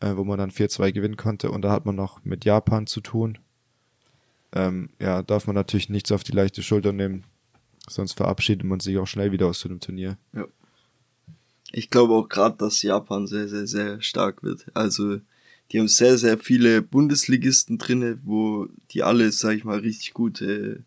äh, 0.00 0.16
wo 0.16 0.24
man 0.24 0.38
dann 0.38 0.50
4-2 0.50 0.92
gewinnen 0.92 1.16
konnte. 1.16 1.50
Und 1.50 1.62
da 1.62 1.70
hat 1.70 1.86
man 1.86 1.96
noch 1.96 2.24
mit 2.24 2.44
Japan 2.44 2.86
zu 2.86 3.00
tun. 3.00 3.38
Ähm, 4.52 4.90
ja, 5.00 5.22
darf 5.22 5.46
man 5.46 5.54
natürlich 5.54 5.88
nichts 5.88 6.12
auf 6.12 6.24
die 6.24 6.32
leichte 6.32 6.62
Schulter 6.62 6.92
nehmen. 6.92 7.24
Sonst 7.88 8.14
verabschiedet 8.14 8.64
man 8.64 8.80
sich 8.80 8.98
auch 8.98 9.06
schnell 9.06 9.32
wieder 9.32 9.46
aus 9.46 9.60
so 9.60 9.68
einem 9.68 9.80
Turnier. 9.80 10.18
Ja. 10.32 10.46
Ich 11.72 11.90
glaube 11.90 12.14
auch 12.14 12.28
gerade, 12.28 12.56
dass 12.56 12.82
Japan 12.82 13.26
sehr, 13.26 13.48
sehr, 13.48 13.66
sehr 13.66 14.00
stark 14.00 14.42
wird. 14.42 14.66
Also, 14.74 15.18
die 15.70 15.80
haben 15.80 15.88
sehr, 15.88 16.18
sehr 16.18 16.38
viele 16.38 16.82
Bundesligisten 16.82 17.78
drinne, 17.78 18.18
wo 18.24 18.68
die 18.90 19.02
alle, 19.02 19.32
sag 19.32 19.56
ich 19.56 19.64
mal, 19.64 19.78
richtig 19.78 20.14
gute, 20.14 20.84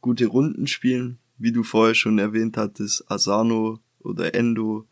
gute 0.00 0.26
Runden 0.26 0.66
spielen. 0.66 1.18
Wie 1.38 1.52
du 1.52 1.62
vorher 1.62 1.94
schon 1.94 2.18
erwähnt 2.18 2.56
hattest, 2.56 3.10
Asano 3.10 3.80
oder 4.00 4.34
Endo 4.34 4.86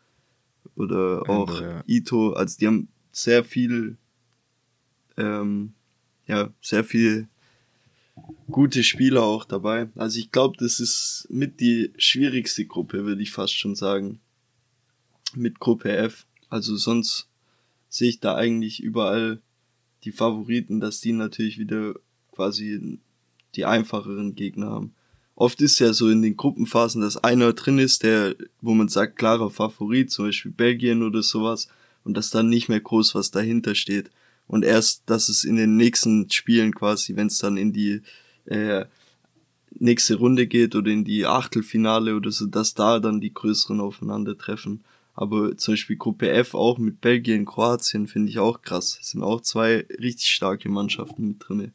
oder 0.75 1.21
Endo, 1.21 1.33
auch 1.33 1.61
ja. 1.61 1.83
Ito. 1.87 2.33
Also, 2.33 2.57
die 2.59 2.67
haben 2.67 2.87
sehr 3.11 3.43
viel, 3.43 3.97
ähm, 5.17 5.73
ja, 6.27 6.49
sehr 6.61 6.83
viel 6.83 7.27
gute 8.49 8.83
Spieler 8.83 9.23
auch 9.23 9.45
dabei. 9.45 9.89
Also 9.95 10.19
ich 10.19 10.31
glaube, 10.31 10.57
das 10.57 10.79
ist 10.79 11.27
mit 11.29 11.59
die 11.59 11.91
schwierigste 11.97 12.65
Gruppe, 12.65 13.05
würde 13.05 13.21
ich 13.21 13.31
fast 13.31 13.57
schon 13.57 13.75
sagen. 13.75 14.19
Mit 15.33 15.59
Gruppe 15.59 15.95
F. 15.95 16.25
Also 16.49 16.77
sonst 16.77 17.27
sehe 17.95 18.09
ich 18.09 18.19
da 18.19 18.35
eigentlich 18.35 18.83
überall 18.83 19.39
die 20.03 20.11
Favoriten, 20.11 20.81
dass 20.81 20.99
die 20.99 21.13
natürlich 21.13 21.57
wieder 21.57 21.95
quasi 22.33 22.99
die 23.55 23.63
einfacheren 23.63 24.35
Gegner 24.35 24.69
haben. 24.69 24.93
Oft 25.33 25.61
ist 25.61 25.79
ja 25.79 25.93
so 25.93 26.09
in 26.09 26.21
den 26.21 26.35
Gruppenphasen, 26.35 27.01
dass 27.01 27.15
einer 27.15 27.53
drin 27.53 27.79
ist, 27.79 28.03
der, 28.03 28.35
wo 28.61 28.73
man 28.73 28.89
sagt, 28.89 29.15
klarer 29.15 29.49
Favorit, 29.49 30.11
zum 30.11 30.25
Beispiel 30.25 30.51
Belgien 30.51 31.03
oder 31.03 31.23
sowas, 31.23 31.69
und 32.03 32.17
dass 32.17 32.31
dann 32.31 32.49
nicht 32.49 32.67
mehr 32.67 32.81
groß 32.81 33.15
was 33.15 33.31
dahinter 33.31 33.75
steht. 33.75 34.11
Und 34.45 34.65
erst, 34.65 35.03
dass 35.05 35.29
es 35.29 35.45
in 35.45 35.55
den 35.55 35.77
nächsten 35.77 36.29
Spielen 36.29 36.75
quasi, 36.75 37.15
wenn 37.15 37.27
es 37.27 37.37
dann 37.37 37.55
in 37.55 37.71
die 37.71 38.01
äh, 38.45 38.85
nächste 39.71 40.15
Runde 40.15 40.47
geht 40.47 40.75
oder 40.75 40.91
in 40.91 41.05
die 41.05 41.25
Achtelfinale 41.25 42.15
oder 42.15 42.31
so, 42.31 42.45
dass 42.45 42.73
da 42.73 42.99
dann 42.99 43.21
die 43.21 43.33
größeren 43.33 43.79
aufeinandertreffen. 43.79 44.83
Aber 45.15 45.55
zum 45.57 45.73
Beispiel 45.73 45.95
Gruppe 45.95 46.29
F 46.29 46.53
auch 46.53 46.77
mit 46.77 46.99
Belgien, 46.99 47.45
Kroatien 47.45 48.07
finde 48.07 48.29
ich 48.29 48.39
auch 48.39 48.61
krass. 48.61 48.99
Es 49.01 49.11
sind 49.11 49.23
auch 49.23 49.41
zwei 49.41 49.85
richtig 49.99 50.27
starke 50.27 50.69
Mannschaften 50.69 51.29
mit 51.29 51.37
drinne. 51.39 51.71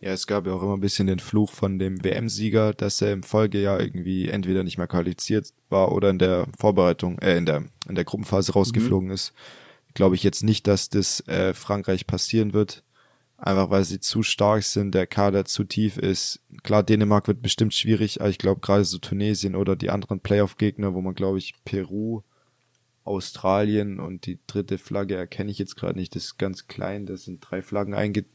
Ja, 0.00 0.12
es 0.12 0.26
gab 0.26 0.46
ja 0.46 0.52
auch 0.52 0.62
immer 0.62 0.76
ein 0.76 0.80
bisschen 0.80 1.06
den 1.06 1.18
Fluch 1.18 1.52
von 1.52 1.78
dem 1.78 2.02
WM-Sieger, 2.02 2.72
dass 2.72 3.02
er 3.02 3.12
im 3.12 3.22
Folgejahr 3.22 3.80
irgendwie 3.80 4.28
entweder 4.28 4.62
nicht 4.62 4.78
mehr 4.78 4.86
qualifiziert 4.86 5.52
war 5.68 5.92
oder 5.92 6.08
in 6.08 6.18
der 6.18 6.46
Vorbereitung, 6.58 7.18
äh, 7.18 7.36
in 7.36 7.44
der, 7.44 7.64
in 7.86 7.94
der 7.94 8.04
Gruppenphase 8.04 8.52
rausgeflogen 8.52 9.08
mhm. 9.08 9.14
ist. 9.14 9.34
Glaube 9.92 10.14
ich 10.14 10.22
jetzt 10.22 10.42
nicht, 10.42 10.66
dass 10.66 10.88
das 10.88 11.26
äh, 11.28 11.52
Frankreich 11.52 12.06
passieren 12.06 12.54
wird. 12.54 12.82
Einfach 13.42 13.70
weil 13.70 13.84
sie 13.84 14.00
zu 14.00 14.22
stark 14.22 14.62
sind, 14.64 14.94
der 14.94 15.06
Kader 15.06 15.46
zu 15.46 15.64
tief 15.64 15.96
ist. 15.96 16.40
Klar, 16.62 16.82
Dänemark 16.82 17.26
wird 17.26 17.40
bestimmt 17.40 17.72
schwierig, 17.72 18.20
aber 18.20 18.28
ich 18.28 18.36
glaube 18.36 18.60
gerade 18.60 18.84
so 18.84 18.98
Tunesien 18.98 19.56
oder 19.56 19.76
die 19.76 19.88
anderen 19.88 20.20
Playoff-Gegner, 20.20 20.92
wo 20.92 21.00
man 21.00 21.14
glaube 21.14 21.38
ich 21.38 21.54
Peru, 21.64 22.22
Australien 23.04 23.98
und 23.98 24.26
die 24.26 24.38
dritte 24.46 24.76
Flagge 24.76 25.16
erkenne 25.16 25.50
ich 25.50 25.58
jetzt 25.58 25.76
gerade 25.76 25.98
nicht, 25.98 26.14
das 26.14 26.24
ist 26.24 26.38
ganz 26.38 26.68
klein, 26.68 27.06
da 27.06 27.16
sind 27.16 27.40
drei 27.40 27.62
Flaggen 27.62 27.94
einge 27.94 28.26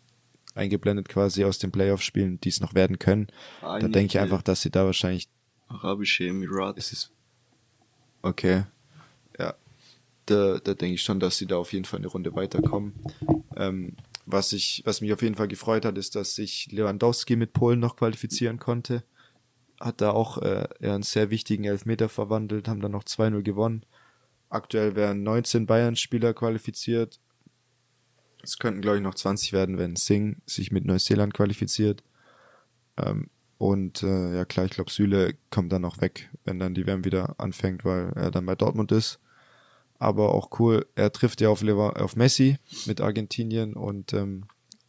eingeblendet 0.55 1.09
quasi 1.09 1.43
aus 1.43 1.59
den 1.59 1.71
Playoff-Spielen, 1.71 2.39
die 2.39 2.49
es 2.49 2.61
noch 2.61 2.73
werden 2.73 2.97
können. 2.97 3.27
Ah, 3.61 3.77
da 3.77 3.87
denke 3.87 4.11
ich 4.11 4.19
einfach, 4.19 4.41
dass 4.41 4.61
sie 4.61 4.71
da 4.71 4.85
wahrscheinlich. 4.85 5.27
Arabische 5.67 6.25
Emirate. 6.25 6.79
Es 6.79 6.93
ist 6.93 7.11
okay. 8.21 8.63
Ja. 9.37 9.55
Da, 10.25 10.59
da 10.59 10.73
denke 10.73 10.95
ich 10.95 11.01
schon, 11.01 11.19
dass 11.19 11.37
sie 11.37 11.45
da 11.45 11.57
auf 11.57 11.73
jeden 11.73 11.83
Fall 11.83 11.99
eine 11.99 12.07
Runde 12.07 12.33
weiterkommen. 12.35 12.93
Ähm, 13.57 13.97
was 14.25 14.53
ich, 14.53 14.81
was 14.85 15.01
mich 15.01 15.13
auf 15.13 15.21
jeden 15.21 15.35
Fall 15.35 15.47
gefreut 15.47 15.85
hat, 15.85 15.97
ist, 15.97 16.15
dass 16.15 16.35
sich 16.35 16.71
Lewandowski 16.71 17.35
mit 17.35 17.53
Polen 17.53 17.79
noch 17.79 17.95
qualifizieren 17.95 18.59
konnte. 18.59 19.03
Hat 19.79 20.01
da 20.01 20.11
auch 20.11 20.37
äh, 20.39 20.67
einen 20.81 21.03
sehr 21.03 21.29
wichtigen 21.29 21.65
Elfmeter 21.65 22.09
verwandelt, 22.09 22.67
haben 22.67 22.81
dann 22.81 22.91
noch 22.91 23.03
2-0 23.03 23.41
gewonnen. 23.41 23.85
Aktuell 24.49 24.95
werden 24.95 25.23
19 25.23 25.65
Bayern-Spieler 25.65 26.33
qualifiziert 26.33 27.19
es 28.45 28.59
könnten, 28.59 28.81
glaube 28.81 28.97
ich, 28.97 29.03
noch 29.03 29.15
20 29.15 29.53
werden, 29.53 29.77
wenn 29.77 29.95
Singh 29.95 30.37
sich 30.45 30.71
mit 30.71 30.85
Neuseeland 30.85 31.33
qualifiziert. 31.33 32.03
Ähm, 32.97 33.29
und 33.57 34.03
äh, 34.03 34.35
ja 34.35 34.45
klar, 34.45 34.65
ich 34.65 34.73
glaube, 34.73 34.91
Süle 34.91 35.35
kommt 35.49 35.71
dann 35.71 35.81
noch 35.81 36.01
weg, 36.01 36.29
wenn 36.43 36.59
dann 36.59 36.75
die 36.75 36.85
WM 36.85 37.05
wieder 37.05 37.35
anfängt, 37.39 37.85
weil 37.85 38.11
er 38.15 38.31
dann 38.31 38.45
bei 38.45 38.55
Dortmund 38.55 38.91
ist. 38.91 39.19
Aber 39.97 40.33
auch 40.33 40.59
cool, 40.59 40.85
er 40.95 41.11
trifft 41.11 41.41
ja 41.41 41.49
auf, 41.49 41.61
Lever 41.61 42.01
auf 42.01 42.15
Messi 42.15 42.57
mit 42.85 43.01
Argentinien 43.01 43.75
und 43.75 44.13
ähm, 44.13 44.45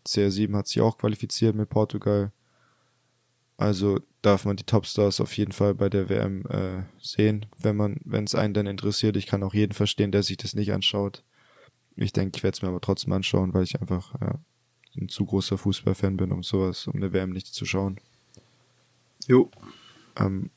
CR7 0.06 0.54
hat 0.56 0.68
sich 0.68 0.80
auch 0.80 0.98
qualifiziert 0.98 1.54
mit 1.54 1.68
Portugal. 1.68 2.32
Also 3.56 4.00
darf 4.22 4.44
man 4.44 4.56
die 4.56 4.64
Topstars 4.64 5.20
auf 5.20 5.36
jeden 5.36 5.52
Fall 5.52 5.74
bei 5.74 5.88
der 5.88 6.08
WM 6.08 6.44
äh, 6.46 6.82
sehen, 7.00 7.46
wenn 7.58 7.76
man, 7.76 7.98
wenn 8.04 8.24
es 8.24 8.34
einen 8.34 8.54
dann 8.54 8.66
interessiert. 8.66 9.16
Ich 9.16 9.26
kann 9.26 9.42
auch 9.42 9.54
jeden 9.54 9.72
verstehen, 9.72 10.12
der 10.12 10.22
sich 10.22 10.36
das 10.36 10.54
nicht 10.54 10.72
anschaut. 10.72 11.22
Ich 11.96 12.12
denke, 12.12 12.36
ich 12.36 12.42
werde 12.42 12.56
es 12.56 12.62
mir 12.62 12.68
aber 12.68 12.80
trotzdem 12.80 13.12
anschauen, 13.12 13.54
weil 13.54 13.62
ich 13.62 13.80
einfach 13.80 14.14
ja, 14.20 14.38
ein 15.00 15.08
zu 15.08 15.24
großer 15.24 15.56
Fußballfan 15.56 16.16
bin, 16.16 16.32
um 16.32 16.42
sowas, 16.42 16.86
um 16.86 16.96
eine 16.96 17.12
WM 17.12 17.30
nicht 17.30 17.46
zu 17.46 17.64
schauen. 17.64 17.98
Jo. 19.26 19.50
Ähm, 20.16 20.50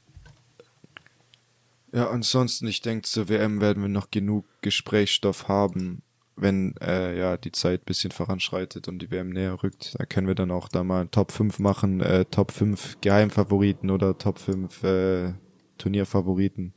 ja, 1.92 2.10
ansonsten, 2.10 2.68
ich 2.68 2.82
denke, 2.82 3.04
zur 3.04 3.30
WM 3.30 3.62
werden 3.62 3.82
wir 3.82 3.90
noch 3.90 4.12
genug 4.12 4.46
Gesprächsstoff 4.62 5.48
haben, 5.48 6.02
wenn 6.36 6.76
äh, 6.82 7.18
ja 7.18 7.38
die 7.38 7.52
Zeit 7.52 7.86
bisschen 7.86 8.12
voranschreitet 8.12 8.88
und 8.88 9.00
die 9.00 9.12
WM 9.12 9.30
näher 9.30 9.62
rückt. 9.62 9.96
Da 9.98 10.06
können 10.06 10.28
wir 10.28 10.36
dann 10.36 10.52
auch 10.52 10.70
da 10.70 10.84
mal 10.84 11.08
Top 11.08 11.32
5 11.32 11.60
machen, 11.60 12.02
äh, 12.02 12.26
Top 12.26 12.52
5 12.52 13.02
Geheimfavoriten 13.02 13.90
oder 13.90 14.18
Top 14.18 14.40
5 14.40 14.84
äh, 14.84 15.34
Turnierfavoriten 15.78 16.74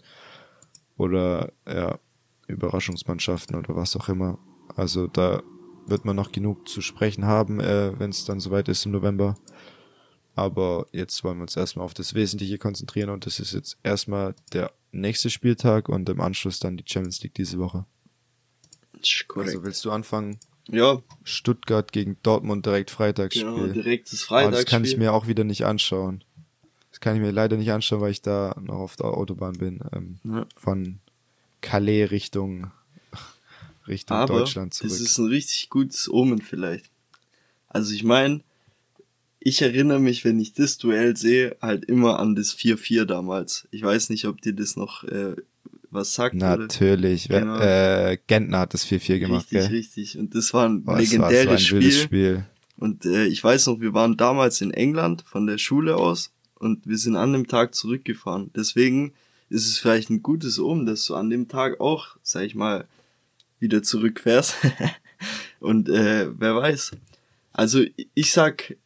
oder 0.97 1.53
ja, 1.67 1.99
Überraschungsmannschaften 2.47 3.57
oder 3.57 3.77
was 3.77 3.97
auch 3.97 4.09
immer. 4.09 4.39
Also 4.77 5.07
da 5.07 5.43
wird 5.87 6.05
man 6.05 6.17
noch 6.17 6.33
genug 6.33 6.69
zu 6.69 6.81
sprechen 6.81 7.27
haben, 7.27 7.61
äh, 7.61 7.99
wenn 7.99 8.11
es 8.11 8.25
dann 8.25 8.41
soweit 8.41 8.69
ist 8.69 8.87
im 8.87 8.93
November. 8.93 9.37
Aber 10.35 10.87
jetzt 10.93 11.23
wollen 11.25 11.39
wir 11.39 11.43
uns 11.43 11.57
erstmal 11.57 11.85
auf 11.85 11.95
das 11.95 12.15
Wesentliche 12.15 12.59
konzentrieren 12.59 13.11
und 13.11 13.27
das 13.27 13.39
ist 13.39 13.53
jetzt 13.53 13.77
erstmal 13.83 14.35
der 14.53 14.73
nächste 14.91 15.31
Spieltag 15.31 15.89
und 15.89 16.09
im 16.09 16.21
Anschluss 16.21 16.59
dann 16.59 16.77
die 16.77 16.85
Champions 16.87 17.23
League 17.23 17.35
diese 17.35 17.59
Woche. 17.59 17.85
Also 19.37 19.65
willst 19.65 19.85
du 19.85 19.91
anfangen? 19.91 20.39
Ja. 20.69 21.03
Stuttgart 21.25 21.93
gegen 21.93 22.17
Dortmund 22.23 22.65
direkt 22.65 22.91
Freitagsspiel. 22.91 23.45
Genau, 23.45 23.67
direkt 23.67 24.13
das 24.13 24.23
Freitagsspiel. 24.23 24.55
Aber 24.55 24.63
das 24.63 24.71
kann 24.71 24.85
ich 24.85 24.97
mir 24.97 25.13
auch 25.13 25.27
wieder 25.27 25.45
nicht 25.45 25.67
anschauen. 25.67 26.25
Das 26.91 27.01
kann 27.01 27.17
ich 27.17 27.21
mir 27.21 27.33
leider 27.33 27.57
nicht 27.57 27.73
anschauen, 27.73 28.01
weil 28.01 28.13
ich 28.13 28.23
da 28.23 28.57
noch 28.61 28.77
auf 28.77 28.97
der 28.97 29.07
Autobahn 29.07 29.55
bin. 29.55 29.81
Ähm, 29.93 30.19
ja. 30.25 30.47
Von 30.57 31.01
Calais 31.61 32.11
Richtung 32.11 32.71
Richtung 33.89 34.17
Aber 34.17 34.39
Deutschland 34.39 34.75
zurück. 34.75 34.91
Das 34.91 35.01
ist 35.01 35.19
ein 35.19 35.27
richtig 35.27 35.69
gutes 35.69 36.09
Omen 36.09 36.41
vielleicht. 36.41 36.91
Also 37.69 37.95
ich 37.95 38.05
meine, 38.05 38.43
ich 39.45 39.63
erinnere 39.63 40.01
mich, 40.01 40.25
wenn 40.25 40.41
ich 40.41 40.55
das 40.55 40.79
Duell 40.79 41.17
sehe, 41.17 41.57
halt 41.61 41.85
immer 41.85 42.19
an 42.19 42.35
das 42.35 42.57
4-4 42.57 43.05
damals. 43.05 43.67
Ich 43.71 43.83
weiß 43.83 44.11
nicht, 44.11 44.27
ob 44.27 44.41
dir 44.41 44.53
das 44.53 44.77
noch 44.77 45.05
äh, 45.05 45.37
was 45.91 46.15
sagt. 46.15 46.35
Natürlich. 46.35 47.29
Genau. 47.29 47.59
Äh, 47.59 48.19
Gentner 48.27 48.61
hat 48.61 48.75
das 48.75 48.87
4-4 48.87 49.19
gemacht. 49.19 49.47
Richtig, 49.47 49.61
gell? 49.61 49.67
richtig. 49.77 50.19
Und 50.19 50.35
das 50.35 50.55
war 50.55 50.69
ein 50.69 50.85
oh, 50.87 50.95
legendäres 50.95 51.47
war, 51.47 51.59
so 51.59 51.77
ein 51.77 51.83
Spiel. 51.83 51.93
Spiel. 51.93 52.45
Und 52.77 53.05
äh, 53.05 53.27
ich 53.27 53.43
weiß 53.43 53.67
noch, 53.67 53.81
wir 53.81 53.95
waren 53.95 54.17
damals 54.17 54.61
in 54.61 54.73
England 54.73 55.23
von 55.27 55.47
der 55.47 55.59
Schule 55.59 55.97
aus 55.97 56.33
und 56.55 56.87
wir 56.87 56.99
sind 56.99 57.17
an 57.17 57.33
dem 57.33 57.47
Tag 57.47 57.75
zurückgefahren. 57.75 58.51
Deswegen 58.57 59.13
ist 59.51 59.67
es 59.67 59.79
vielleicht 59.79 60.11
ein 60.11 60.23
gutes 60.23 60.59
Omen, 60.59 60.87
dass 60.87 61.05
du 61.05 61.15
an 61.15 61.31
dem 61.31 61.49
Tag 61.49 61.81
auch, 61.81 62.17
sag 62.23 62.45
ich 62.45 62.55
mal, 62.55 62.87
wieder 63.61 63.83
zurückfährst. 63.83 64.57
und 65.61 65.89
äh, 65.89 66.29
wer 66.37 66.57
weiß. 66.57 66.93
Also 67.53 67.85
ich 68.15 68.33
sag 68.33 68.77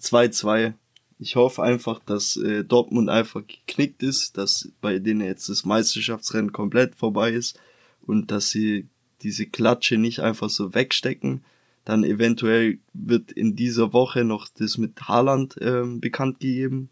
2-2. 0.00 0.74
Ich 1.18 1.36
hoffe 1.36 1.62
einfach, 1.62 2.00
dass 2.00 2.36
äh, 2.36 2.64
Dortmund 2.64 3.08
einfach 3.08 3.42
geknickt 3.46 4.02
ist, 4.02 4.36
dass 4.36 4.70
bei 4.80 4.98
denen 4.98 5.20
jetzt 5.20 5.48
das 5.48 5.64
Meisterschaftsrennen 5.64 6.52
komplett 6.52 6.96
vorbei 6.96 7.32
ist 7.32 7.58
und 8.02 8.30
dass 8.30 8.50
sie 8.50 8.88
diese 9.22 9.46
Klatsche 9.46 9.96
nicht 9.96 10.20
einfach 10.20 10.50
so 10.50 10.74
wegstecken. 10.74 11.44
Dann 11.84 12.04
eventuell 12.04 12.78
wird 12.92 13.32
in 13.32 13.56
dieser 13.56 13.92
Woche 13.92 14.24
noch 14.24 14.48
das 14.48 14.78
mit 14.78 15.00
Haaland 15.02 15.56
äh, 15.60 15.84
bekannt 15.84 16.40
gegeben, 16.40 16.88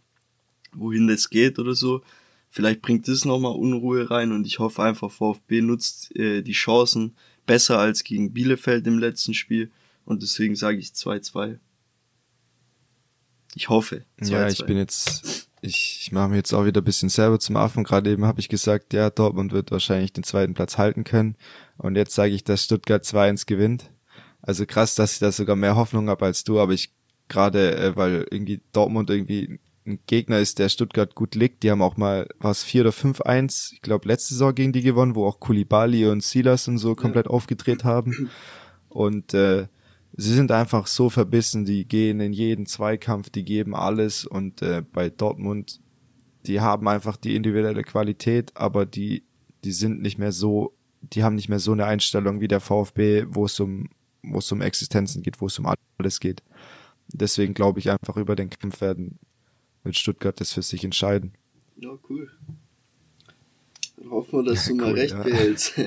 wohin 0.73 1.09
das 1.09 1.31
geht 1.31 1.59
oder 1.59 1.75
so. 1.75 2.03
Vielleicht 2.51 2.83
bringt 2.83 3.09
das 3.09 3.25
nochmal 3.25 3.55
Unruhe 3.55 4.11
rein 4.11 4.33
und 4.33 4.47
ich 4.47 4.59
hoffe 4.59 4.83
einfach, 4.83 5.11
VfB 5.11 5.63
nutzt 5.63 6.15
äh, 6.17 6.43
die 6.43 6.53
Chancen 6.53 7.15
besser 7.47 7.79
als 7.79 8.05
gegen 8.05 8.33
Bielefeld 8.33 8.87
im 8.87 8.99
letzten 8.99 9.35
Spiel 9.35 9.71
und 10.05 10.23
deswegen 10.23 10.55
sage 10.55 10.79
ich 10.79 10.89
2-2. 10.89 11.59
Ich 13.55 13.69
hoffe. 13.69 14.05
2 14.21 14.27
-2. 14.27 14.31
Ja, 14.33 14.49
ich 14.49 14.65
bin 14.65 14.77
jetzt, 14.77 15.49
ich, 15.61 16.01
ich 16.03 16.13
mache 16.13 16.29
mir 16.29 16.37
jetzt 16.37 16.53
auch 16.53 16.65
wieder 16.65 16.81
ein 16.81 16.85
bisschen 16.85 17.09
selber 17.09 17.39
zum 17.39 17.57
Affen. 17.57 17.85
Gerade 17.85 18.11
eben 18.11 18.25
habe 18.25 18.41
ich 18.41 18.49
gesagt, 18.49 18.93
ja, 18.93 19.11
Dortmund 19.11 19.53
wird 19.53 19.71
wahrscheinlich 19.71 20.13
den 20.13 20.25
zweiten 20.25 20.55
Platz 20.55 20.79
halten 20.79 21.05
können. 21.05 21.37
Und 21.79 21.97
jetzt 21.97 22.15
sage 22.15 22.33
ich, 22.33 22.45
dass 22.45 22.65
Stuttgart 22.65 23.05
2-1 23.05 23.47
gewinnt. 23.47 23.91
Also 24.41 24.67
krass, 24.67 24.95
dass 24.95 25.15
ich 25.15 25.19
da 25.21 25.31
sogar 25.31 25.57
mehr 25.57 25.77
Hoffnung 25.77 26.09
habe 26.09 26.25
als 26.25 26.45
du, 26.45 26.59
aber 26.59 26.73
ich 26.73 26.93
gerade, 27.29 27.77
äh, 27.77 27.97
weil 27.97 28.27
irgendwie 28.31 28.61
Dortmund 28.73 29.09
irgendwie 29.11 29.61
ein 29.87 29.99
Gegner 30.07 30.39
ist, 30.39 30.59
der 30.59 30.69
Stuttgart 30.69 31.15
gut 31.15 31.35
liegt. 31.35 31.63
Die 31.63 31.71
haben 31.71 31.83
auch 31.83 31.97
mal, 31.97 32.29
was 32.39 32.63
4 32.63 32.83
oder 32.83 32.91
5-1, 32.91 33.73
ich 33.73 33.83
glaube, 33.83 34.09
letzte 34.09 34.35
Saison 34.35 34.55
gegen 34.55 34.73
die 34.73 34.83
gewonnen, 34.83 35.15
wo 35.15 35.27
auch 35.27 35.41
Kulibali 35.41 36.07
und 36.07 36.23
Silas 36.23 36.69
und 36.69 36.79
so 36.79 36.95
komplett 36.95 37.27
ja. 37.27 37.33
aufgedreht 37.33 37.85
haben. 37.85 38.31
Und 38.89 39.35
äh, 39.35 39.67
sie 40.15 40.35
sind 40.35 40.53
einfach 40.53 40.87
so 40.87 41.11
verbissen, 41.11 41.65
die 41.65 41.87
gehen 41.87 42.21
in 42.21 42.33
jeden 42.33 42.67
Zweikampf, 42.67 43.31
die 43.31 43.45
geben 43.45 43.75
alles 43.75 44.25
und 44.25 44.63
äh, 44.63 44.83
bei 44.83 45.11
Dortmund, 45.11 45.81
die 46.47 46.61
haben 46.61 46.89
einfach 46.89 47.17
die 47.17 47.37
individuelle 47.37 47.85
Qualität, 47.85 48.57
aber 48.57 48.85
die, 48.85 49.25
die 49.65 49.73
sind 49.73 50.03
nicht 50.03 50.19
mehr 50.19 50.33
so, 50.33 50.75
die 51.01 51.25
haben 51.25 51.37
nicht 51.37 51.49
mehr 51.49 51.61
so 51.61 51.73
eine 51.73 51.87
Einstellung 51.87 52.41
wie 52.41 52.49
der 52.49 52.61
VfB, 52.61 53.27
wo 53.29 53.47
es 53.47 53.59
um, 53.61 53.89
wo 54.23 54.39
es 54.39 54.53
um 54.53 54.61
Existenzen 54.61 55.23
geht, 55.23 55.41
wo 55.41 55.47
es 55.47 55.59
um 55.59 55.73
alles 55.99 56.21
geht. 56.21 56.43
Deswegen 57.09 57.55
glaube 57.55 57.79
ich 57.79 57.91
einfach 57.91 58.17
über 58.17 58.37
den 58.37 58.51
Kampf 58.51 58.81
werden 58.81 59.19
mit 59.85 59.97
Stuttgart 59.97 60.39
das 60.41 60.53
für 60.53 60.63
sich 60.63 60.85
entscheiden. 60.85 61.33
Ja, 61.77 61.91
cool. 62.09 62.31
Dann 63.97 64.11
hoffen 64.11 64.45
wir, 64.45 64.53
dass 64.53 64.67
ja, 64.67 64.75
du 64.75 64.79
cool, 64.79 64.91
mal 64.91 64.95
recht 64.95 65.15
ja. 65.15 65.23
behältst. 65.23 65.81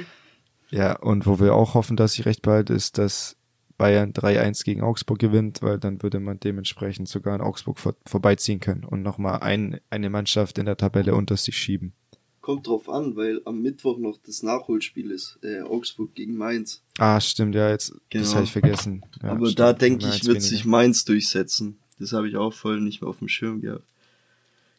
ja, 0.70 0.98
und 0.98 1.26
wo 1.26 1.40
wir 1.40 1.54
auch 1.54 1.74
hoffen, 1.74 1.96
dass 1.96 2.18
ich 2.18 2.26
recht 2.26 2.42
behalte, 2.42 2.74
ist, 2.74 2.98
dass 2.98 3.36
Bayern 3.76 4.12
3-1 4.12 4.64
gegen 4.64 4.82
Augsburg 4.82 5.18
gewinnt, 5.18 5.62
weil 5.62 5.78
dann 5.78 6.02
würde 6.02 6.20
man 6.20 6.38
dementsprechend 6.38 7.08
sogar 7.08 7.34
an 7.34 7.40
Augsburg 7.40 7.78
vor, 7.78 7.94
vorbeiziehen 8.06 8.60
können 8.60 8.84
und 8.84 9.02
nochmal 9.02 9.40
ein, 9.40 9.80
eine 9.90 10.10
Mannschaft 10.10 10.58
in 10.58 10.66
der 10.66 10.76
Tabelle 10.76 11.14
unter 11.14 11.36
sich 11.36 11.56
schieben. 11.56 11.92
Kommt 12.40 12.66
drauf 12.66 12.88
an, 12.88 13.16
weil 13.16 13.40
am 13.46 13.62
Mittwoch 13.62 13.98
noch 13.98 14.18
das 14.24 14.42
Nachholspiel 14.42 15.10
ist, 15.10 15.38
äh, 15.42 15.62
Augsburg 15.62 16.14
gegen 16.14 16.36
Mainz. 16.36 16.82
Ah, 16.98 17.20
stimmt, 17.20 17.54
ja, 17.54 17.70
jetzt, 17.70 17.94
genau. 18.10 18.22
das 18.22 18.34
habe 18.34 18.44
ich 18.44 18.52
vergessen. 18.52 19.02
Ja, 19.22 19.30
Aber 19.30 19.46
stimmt, 19.46 19.58
da 19.58 19.72
denke 19.72 20.06
ich, 20.08 20.26
wird 20.26 20.42
sich 20.42 20.64
Mainz 20.64 21.04
durchsetzen. 21.04 21.78
Das 21.98 22.12
habe 22.12 22.28
ich 22.28 22.36
auch 22.36 22.52
voll 22.52 22.80
nicht 22.80 23.00
mehr 23.00 23.08
auf 23.08 23.18
dem 23.18 23.28
Schirm 23.28 23.60
gehabt. 23.60 23.84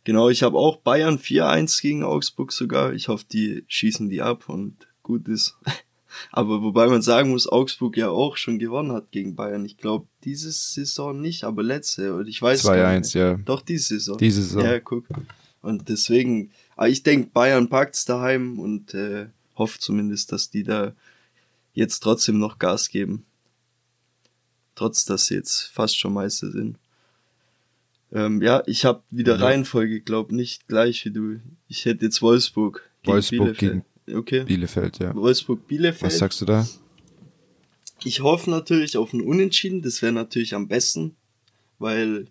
Genau, 0.03 0.29
ich 0.29 0.43
habe 0.43 0.57
auch 0.57 0.77
Bayern 0.77 1.17
4-1 1.17 1.81
gegen 1.81 2.03
Augsburg 2.03 2.51
sogar. 2.51 2.93
Ich 2.93 3.07
hoffe, 3.07 3.25
die 3.31 3.63
schießen 3.67 4.07
die 4.09 4.21
ab 4.21 4.47
und 4.47 4.87
gut 5.01 5.27
ist. 5.27 5.57
Aber 6.31 6.61
wobei 6.61 6.87
man 6.87 7.01
sagen 7.01 7.29
muss, 7.29 7.47
Augsburg 7.47 7.97
ja 7.97 8.09
auch 8.09 8.37
schon 8.37 8.59
gewonnen 8.59 8.91
hat 8.91 9.11
gegen 9.11 9.35
Bayern. 9.35 9.65
Ich 9.65 9.77
glaube, 9.77 10.07
diese 10.23 10.51
Saison 10.51 11.19
nicht, 11.19 11.43
aber 11.43 11.63
letzte. 11.63 12.15
Und 12.15 12.27
ich 12.27 12.41
weiß 12.41 12.65
2-1, 12.65 13.17
ja. 13.17 13.35
Doch, 13.45 13.61
diese 13.61 13.95
Saison. 13.95 14.17
Diese 14.17 14.41
Saison. 14.41 14.63
Ja, 14.63 14.79
guck. 14.79 15.05
Und 15.61 15.89
deswegen, 15.89 16.51
aber 16.75 16.89
ich 16.89 17.03
denke, 17.03 17.29
Bayern 17.33 17.69
packt's 17.69 18.05
daheim 18.05 18.59
und 18.59 18.93
äh, 18.93 19.27
hoffe 19.55 19.79
zumindest, 19.79 20.31
dass 20.31 20.49
die 20.49 20.63
da 20.63 20.93
jetzt 21.73 22.01
trotzdem 22.01 22.37
noch 22.37 22.59
Gas 22.59 22.89
geben. 22.89 23.25
Trotz, 24.75 25.05
dass 25.05 25.27
sie 25.27 25.35
jetzt 25.35 25.63
fast 25.63 25.97
schon 25.97 26.13
Meister 26.13 26.51
sind. 26.51 26.77
Ähm, 28.11 28.41
ja, 28.41 28.63
ich 28.65 28.85
habe 28.85 29.03
wieder 29.09 29.37
ja. 29.37 29.45
Reihenfolge, 29.45 30.01
glaub 30.01 30.31
nicht 30.31 30.67
gleich 30.67 31.03
wie 31.05 31.11
du. 31.11 31.39
Ich 31.67 31.85
hätte 31.85 32.05
jetzt 32.05 32.21
Wolfsburg 32.21 32.89
gegen 33.03 33.13
Wolfsburg 33.13 33.57
Bielefeld. 33.57 33.59
gegen 33.59 33.85
okay. 34.13 34.43
Bielefeld, 34.43 34.99
ja. 34.99 35.15
Wolfsburg 35.15 35.67
Bielefeld. 35.67 36.11
Was 36.11 36.17
sagst 36.17 36.41
du 36.41 36.45
da? 36.45 36.67
Ich 38.03 38.21
hoffe 38.21 38.49
natürlich 38.49 38.97
auf 38.97 39.13
ein 39.13 39.21
Unentschieden, 39.21 39.81
das 39.81 40.01
wäre 40.01 40.11
natürlich 40.11 40.53
am 40.53 40.67
besten, 40.67 41.15
weil 41.79 42.27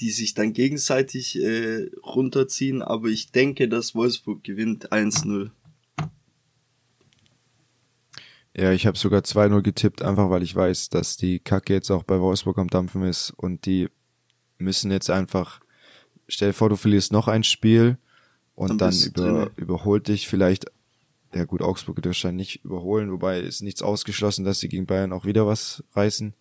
die 0.00 0.10
sich 0.10 0.34
dann 0.34 0.52
gegenseitig 0.52 1.40
äh, 1.40 1.90
runterziehen, 2.04 2.82
aber 2.82 3.08
ich 3.08 3.30
denke, 3.30 3.68
dass 3.68 3.94
Wolfsburg 3.94 4.42
gewinnt 4.42 4.92
1-0. 4.92 5.50
Ja, 8.56 8.72
ich 8.72 8.86
habe 8.86 8.96
sogar 8.96 9.20
2-0 9.20 9.62
getippt, 9.62 10.02
einfach 10.02 10.30
weil 10.30 10.42
ich 10.42 10.54
weiß, 10.54 10.88
dass 10.88 11.16
die 11.16 11.40
Kacke 11.40 11.72
jetzt 11.72 11.90
auch 11.90 12.04
bei 12.04 12.20
Wolfsburg 12.20 12.58
am 12.58 12.68
Dampfen 12.68 13.02
ist 13.02 13.30
und 13.36 13.66
die 13.66 13.88
müssen 14.58 14.90
jetzt 14.90 15.10
einfach, 15.10 15.60
stell 16.28 16.50
dir 16.50 16.54
vor, 16.54 16.68
du 16.68 16.76
verlierst 16.76 17.12
noch 17.12 17.26
ein 17.26 17.42
Spiel 17.42 17.98
und 18.54 18.80
dann, 18.80 18.94
dann 19.14 19.28
über, 19.28 19.50
überholt 19.56 20.08
dich 20.08 20.28
vielleicht, 20.28 20.66
ja 21.34 21.44
gut, 21.44 21.62
Augsburg 21.62 21.96
wird 21.96 22.06
wahrscheinlich 22.06 22.54
nicht 22.54 22.64
überholen, 22.64 23.10
wobei 23.10 23.40
ist 23.40 23.62
nichts 23.62 23.82
ausgeschlossen, 23.82 24.44
dass 24.44 24.60
sie 24.60 24.68
gegen 24.68 24.86
Bayern 24.86 25.12
auch 25.12 25.24
wieder 25.24 25.46
was 25.46 25.82
reißen. 25.94 26.34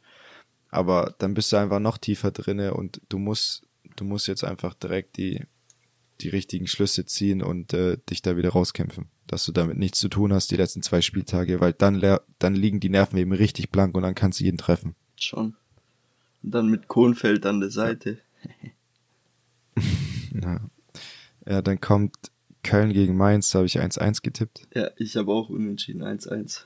Aber 0.70 1.16
dann 1.20 1.34
bist 1.34 1.52
du 1.52 1.58
einfach 1.58 1.80
noch 1.80 1.98
tiefer 1.98 2.32
drinne 2.32 2.74
und 2.74 3.02
du 3.10 3.20
musst, 3.20 3.68
du 3.96 4.06
musst 4.06 4.28
jetzt 4.28 4.44
einfach 4.44 4.74
direkt 4.74 5.18
die, 5.18 5.42
die 6.22 6.30
richtigen 6.30 6.68
Schlüsse 6.68 7.06
ziehen 7.06 7.42
und 7.42 7.74
äh, 7.74 7.98
dich 8.10 8.22
da 8.22 8.38
wieder 8.38 8.50
rauskämpfen. 8.50 9.08
Dass 9.28 9.46
du 9.46 9.52
damit 9.52 9.78
nichts 9.78 10.00
zu 10.00 10.10
tun 10.10 10.34
hast 10.34 10.52
die 10.52 10.56
letzten 10.56 10.84
zwei 10.84 11.02
Spieltage, 11.02 11.60
weil 11.62 11.74
dann, 11.74 12.02
dann 12.40 12.56
liegen 12.56 12.80
die 12.80 12.90
Nerven 12.90 13.18
eben 13.18 13.32
richtig 13.32 13.70
blank 13.70 13.96
und 13.96 14.04
dann 14.04 14.16
kannst 14.16 14.40
du 14.40 14.44
jeden 14.44 14.58
treffen. 14.58 14.96
Schon. 15.16 15.56
Und 16.44 16.52
dann 16.56 16.70
mit 16.70 16.88
Kohnfeld 16.88 17.46
an 17.46 17.60
der 17.60 17.72
Seite. 17.72 18.20
ja. 20.42 20.60
ja, 21.46 21.62
dann 21.62 21.80
kommt 21.82 22.32
Köln 22.64 22.94
gegen 22.94 23.18
Mainz, 23.18 23.52
da 23.52 23.60
habe 23.60 23.68
ich 23.68 23.80
1-1 23.80 24.22
getippt. 24.24 24.68
Ja, 24.74 24.90
ich 24.98 25.18
habe 25.18 25.32
auch 25.32 25.50
unentschieden 25.50 26.04
1-1. 26.04 26.64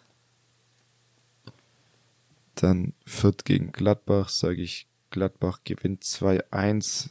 Dann 2.56 2.94
Fürth 3.06 3.46
gegen 3.46 3.72
Gladbach, 3.72 4.30
sage 4.30 4.62
ich, 4.62 4.88
Gladbach 5.10 5.60
gewinnt 5.64 6.04
2-1 6.04 7.10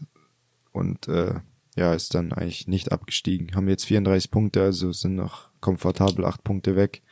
und 0.73 1.09
äh, 1.09 1.41
ja, 1.77 1.95
ist 1.95 2.15
dann 2.15 2.33
eigentlich 2.33 2.69
nicht 2.69 2.93
abgestiegen. 2.93 3.55
Haben 3.55 3.69
jetzt 3.69 3.85
34 3.87 4.31
Punkte, 4.31 4.63
also 4.63 4.93
sind 4.93 5.17
noch 5.17 5.51
komfortabel 5.61 6.25
8 6.25 6.43
Punkte 6.43 6.77
weg, 6.77 7.03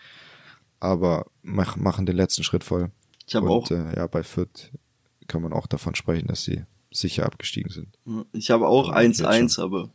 aber 0.81 1.27
mach, 1.43 1.77
machen 1.77 2.07
den 2.07 2.17
letzten 2.17 2.45
Schritt 2.45 2.65
voll. 2.65 2.91
Ich 3.27 3.35
habe 3.35 3.49
auch. 3.49 3.71
Äh, 3.71 3.97
ja, 3.97 4.07
bei 4.07 4.23
Fürth 4.23 4.71
kann 5.27 5.43
man 5.43 5.53
auch 5.53 5.67
davon 5.67 5.95
sprechen, 5.95 6.29
dass 6.29 6.45
sie 6.45 6.65
sicher 6.91 7.27
abgestiegen 7.27 7.71
sind. 7.71 7.99
Ich 8.33 8.51
habe 8.51 8.69
auch 8.69 8.91
1-1, 8.91 9.61
aber 9.61 9.91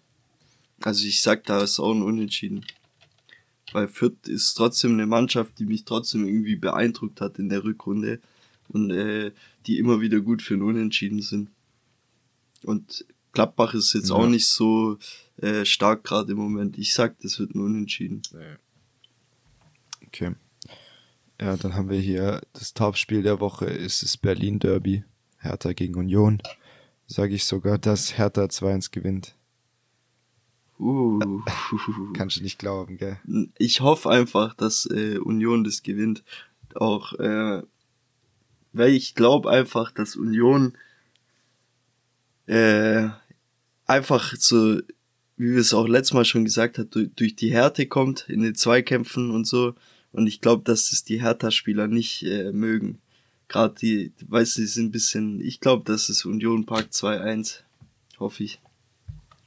also 0.81 1.05
ich 1.05 1.21
sag, 1.21 1.43
da 1.45 1.63
ist 1.63 1.79
auch 1.79 1.93
ein 1.93 2.01
Unentschieden. 2.01 2.65
Weil 3.71 3.87
Fürth 3.87 4.27
ist 4.27 4.55
trotzdem 4.55 4.93
eine 4.93 5.05
Mannschaft, 5.05 5.59
die 5.59 5.65
mich 5.65 5.85
trotzdem 5.85 6.27
irgendwie 6.27 6.55
beeindruckt 6.55 7.21
hat 7.21 7.37
in 7.37 7.49
der 7.49 7.63
Rückrunde 7.63 8.19
und 8.69 8.91
äh, 8.91 9.31
die 9.67 9.77
immer 9.77 10.01
wieder 10.01 10.21
gut 10.21 10.41
für 10.41 10.55
ein 10.55 10.63
Unentschieden 10.63 11.21
sind. 11.21 11.49
Und 12.63 13.05
Gladbach 13.31 13.73
ist 13.73 13.93
jetzt 13.93 14.09
ja. 14.09 14.15
auch 14.15 14.27
nicht 14.27 14.47
so 14.47 14.97
äh, 15.37 15.65
stark 15.65 16.03
gerade 16.03 16.31
im 16.31 16.39
Moment. 16.39 16.77
Ich 16.77 16.93
sag, 16.93 17.19
das 17.19 17.39
wird 17.39 17.53
ein 17.53 17.61
Unentschieden. 17.61 18.21
Okay. 20.07 20.33
Ja, 21.39 21.55
dann 21.55 21.75
haben 21.75 21.89
wir 21.89 21.99
hier 21.99 22.41
das 22.53 22.73
Topspiel 22.73 23.23
der 23.23 23.39
Woche, 23.39 23.65
ist 23.65 24.03
das 24.03 24.17
Berlin 24.17 24.59
Derby. 24.59 25.03
Hertha 25.37 25.71
gegen 25.71 25.95
Union. 25.95 26.41
Sage 27.07 27.33
ich 27.33 27.45
sogar, 27.45 27.77
dass 27.77 28.17
Hertha 28.17 28.43
2-1 28.43 28.91
gewinnt. 28.91 29.35
Uh. 30.79 31.41
Kannst 32.13 32.37
du 32.37 32.41
nicht 32.41 32.57
glauben, 32.57 32.97
gell? 32.97 33.17
Ich 33.57 33.81
hoffe 33.81 34.09
einfach, 34.09 34.53
dass 34.53 34.85
äh, 34.85 35.17
Union 35.17 35.63
das 35.63 35.83
gewinnt. 35.83 36.23
Auch, 36.75 37.13
äh, 37.13 37.63
weil 38.71 38.91
ich 38.91 39.13
glaube 39.13 39.49
einfach, 39.49 39.91
dass 39.91 40.15
Union 40.15 40.77
äh, 42.45 43.09
einfach 43.85 44.33
so, 44.37 44.79
wie 45.35 45.51
wir 45.51 45.59
es 45.59 45.73
auch 45.73 45.87
letztes 45.87 46.13
Mal 46.13 46.25
schon 46.25 46.45
gesagt 46.45 46.77
hat, 46.77 46.95
durch, 46.95 47.09
durch 47.15 47.35
die 47.35 47.51
Härte 47.51 47.85
kommt 47.87 48.29
in 48.29 48.41
den 48.41 48.55
Zweikämpfen 48.55 49.31
und 49.31 49.45
so. 49.45 49.75
Und 50.11 50.27
ich 50.27 50.39
glaube, 50.39 50.63
dass 50.63 50.91
es 50.91 51.03
die 51.03 51.21
Hertha-Spieler 51.21 51.87
nicht 51.87 52.23
äh, 52.23 52.51
mögen. 52.51 52.99
Gerade 53.49 53.75
die, 53.75 54.13
weißt 54.27 54.57
du, 54.57 54.61
die 54.61 54.67
sind 54.67 54.85
ein 54.85 54.91
bisschen, 54.91 55.41
ich 55.41 55.59
glaube, 55.59 55.83
das 55.85 56.09
ist 56.09 56.25
Union 56.25 56.65
Park 56.65 56.89
2-1. 56.91 57.61
Hoffe 58.19 58.43
ich. 58.43 58.61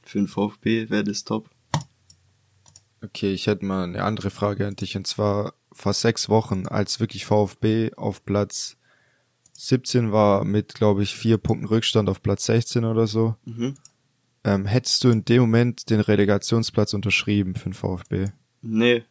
Für 0.03 0.19
den 0.19 0.27
VfB 0.27 0.89
wäre 0.89 1.03
das 1.03 1.23
top. 1.23 1.49
Okay, 3.01 3.33
ich 3.33 3.47
hätte 3.47 3.65
mal 3.65 3.83
eine 3.83 4.03
andere 4.03 4.29
Frage 4.29 4.65
an 4.67 4.75
dich. 4.75 4.95
Und 4.95 5.07
zwar 5.07 5.53
vor 5.71 5.93
sechs 5.93 6.29
Wochen, 6.29 6.67
als 6.67 6.99
wirklich 6.99 7.25
VfB 7.25 7.91
auf 7.95 8.23
Platz 8.23 8.77
17 9.53 10.11
war, 10.11 10.45
mit, 10.45 10.73
glaube 10.73 11.03
ich, 11.03 11.15
vier 11.15 11.37
Punkten 11.37 11.67
Rückstand 11.67 12.09
auf 12.09 12.21
Platz 12.21 12.45
16 12.45 12.85
oder 12.85 13.07
so. 13.07 13.35
Mhm. 13.45 13.75
Ähm, 14.45 14.65
hättest 14.65 15.03
du 15.03 15.09
in 15.09 15.25
dem 15.25 15.41
Moment 15.41 15.89
den 15.89 15.99
Relegationsplatz 15.99 16.93
unterschrieben 16.93 17.55
für 17.55 17.69
den 17.69 17.73
VfB? 17.73 18.27
Nee. 18.61 19.03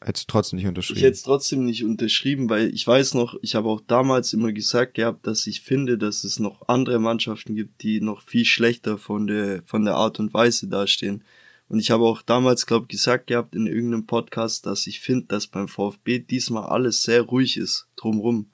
Hättest 0.00 0.28
du 0.28 0.32
trotzdem 0.32 0.58
nicht 0.58 0.68
unterschrieben? 0.68 0.98
Ich 0.98 1.04
hätte 1.04 1.14
es 1.14 1.22
trotzdem 1.22 1.64
nicht 1.64 1.84
unterschrieben, 1.84 2.48
weil 2.48 2.72
ich 2.72 2.86
weiß 2.86 3.14
noch, 3.14 3.36
ich 3.42 3.54
habe 3.56 3.68
auch 3.68 3.80
damals 3.80 4.32
immer 4.32 4.52
gesagt 4.52 4.94
gehabt, 4.94 5.26
dass 5.26 5.46
ich 5.46 5.60
finde, 5.60 5.98
dass 5.98 6.22
es 6.22 6.38
noch 6.38 6.68
andere 6.68 7.00
Mannschaften 7.00 7.56
gibt, 7.56 7.82
die 7.82 8.00
noch 8.00 8.22
viel 8.22 8.44
schlechter 8.44 8.96
von 8.96 9.26
der, 9.26 9.62
von 9.64 9.84
der 9.84 9.94
Art 9.94 10.20
und 10.20 10.32
Weise 10.32 10.68
dastehen. 10.68 11.24
Und 11.68 11.80
ich 11.80 11.90
habe 11.90 12.04
auch 12.04 12.22
damals, 12.22 12.66
glaube 12.66 12.84
ich, 12.84 12.96
gesagt 12.96 13.26
gehabt 13.26 13.54
in 13.54 13.66
irgendeinem 13.66 14.06
Podcast, 14.06 14.66
dass 14.66 14.86
ich 14.86 15.00
finde, 15.00 15.26
dass 15.26 15.46
beim 15.48 15.68
VfB 15.68 16.20
diesmal 16.20 16.64
alles 16.64 17.02
sehr 17.02 17.22
ruhig 17.22 17.56
ist, 17.56 17.88
drumrum, 17.96 18.46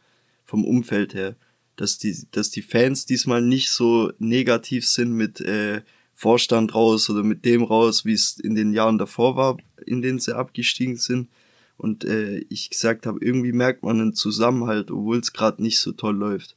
vom 0.44 0.64
Umfeld 0.64 1.14
her. 1.14 1.36
Dass 1.76 1.98
die, 1.98 2.16
dass 2.30 2.50
die 2.50 2.62
Fans 2.62 3.04
diesmal 3.04 3.42
nicht 3.42 3.70
so 3.70 4.12
negativ 4.18 4.86
sind 4.86 5.12
mit 5.12 5.40
äh, 5.40 5.82
Vorstand 6.15 6.74
raus 6.74 7.11
oder 7.11 7.23
mit 7.23 7.45
dem 7.45 7.65
raus, 7.65 8.05
wie 8.05 8.12
es 8.12 8.39
in 8.39 8.55
den 8.55 8.73
Jahren 8.73 8.99
davor 8.99 9.36
war, 9.36 9.57
in 9.85 10.01
denen 10.01 10.20
sie 10.20 10.36
abgestiegen 10.36 10.97
sind. 10.97 11.28
Und 11.77 12.05
äh, 12.05 12.39
ich 12.49 12.70
gesagt 12.70 13.05
habe, 13.05 13.19
irgendwie 13.20 13.53
merkt 13.53 13.82
man 13.82 14.01
einen 14.01 14.15
Zusammenhalt, 14.15 14.91
obwohl 14.91 15.19
es 15.19 15.32
gerade 15.32 15.61
nicht 15.61 15.81
so 15.81 15.93
toll 15.93 16.16
läuft. 16.16 16.57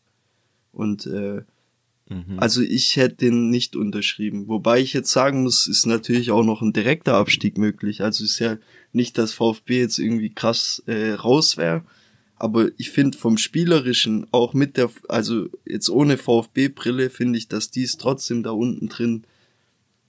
Und 0.71 1.07
äh, 1.07 1.41
mhm. 2.07 2.37
also 2.37 2.61
ich 2.61 2.95
hätte 2.97 3.15
den 3.15 3.49
nicht 3.49 3.75
unterschrieben. 3.75 4.47
Wobei 4.47 4.79
ich 4.79 4.93
jetzt 4.93 5.11
sagen 5.11 5.41
muss, 5.41 5.65
ist 5.65 5.87
natürlich 5.87 6.29
auch 6.29 6.43
noch 6.43 6.61
ein 6.61 6.71
direkter 6.71 7.15
Abstieg 7.15 7.57
möglich. 7.57 8.01
Also 8.01 8.23
ist 8.23 8.37
ja 8.37 8.57
nicht, 8.93 9.17
dass 9.17 9.33
VfB 9.33 9.79
jetzt 9.79 9.97
irgendwie 9.97 10.29
krass 10.29 10.83
äh, 10.85 11.13
raus 11.13 11.57
wäre. 11.57 11.83
Aber 12.35 12.69
ich 12.77 12.91
finde 12.91 13.17
vom 13.17 13.39
Spielerischen, 13.39 14.27
auch 14.31 14.53
mit 14.53 14.77
der, 14.77 14.91
also 15.09 15.47
jetzt 15.65 15.89
ohne 15.89 16.17
VfB-Brille, 16.17 17.09
finde 17.09 17.39
ich, 17.39 17.47
dass 17.47 17.71
die 17.71 17.83
es 17.83 17.97
trotzdem 17.97 18.43
da 18.43 18.51
unten 18.51 18.87
drin 18.89 19.23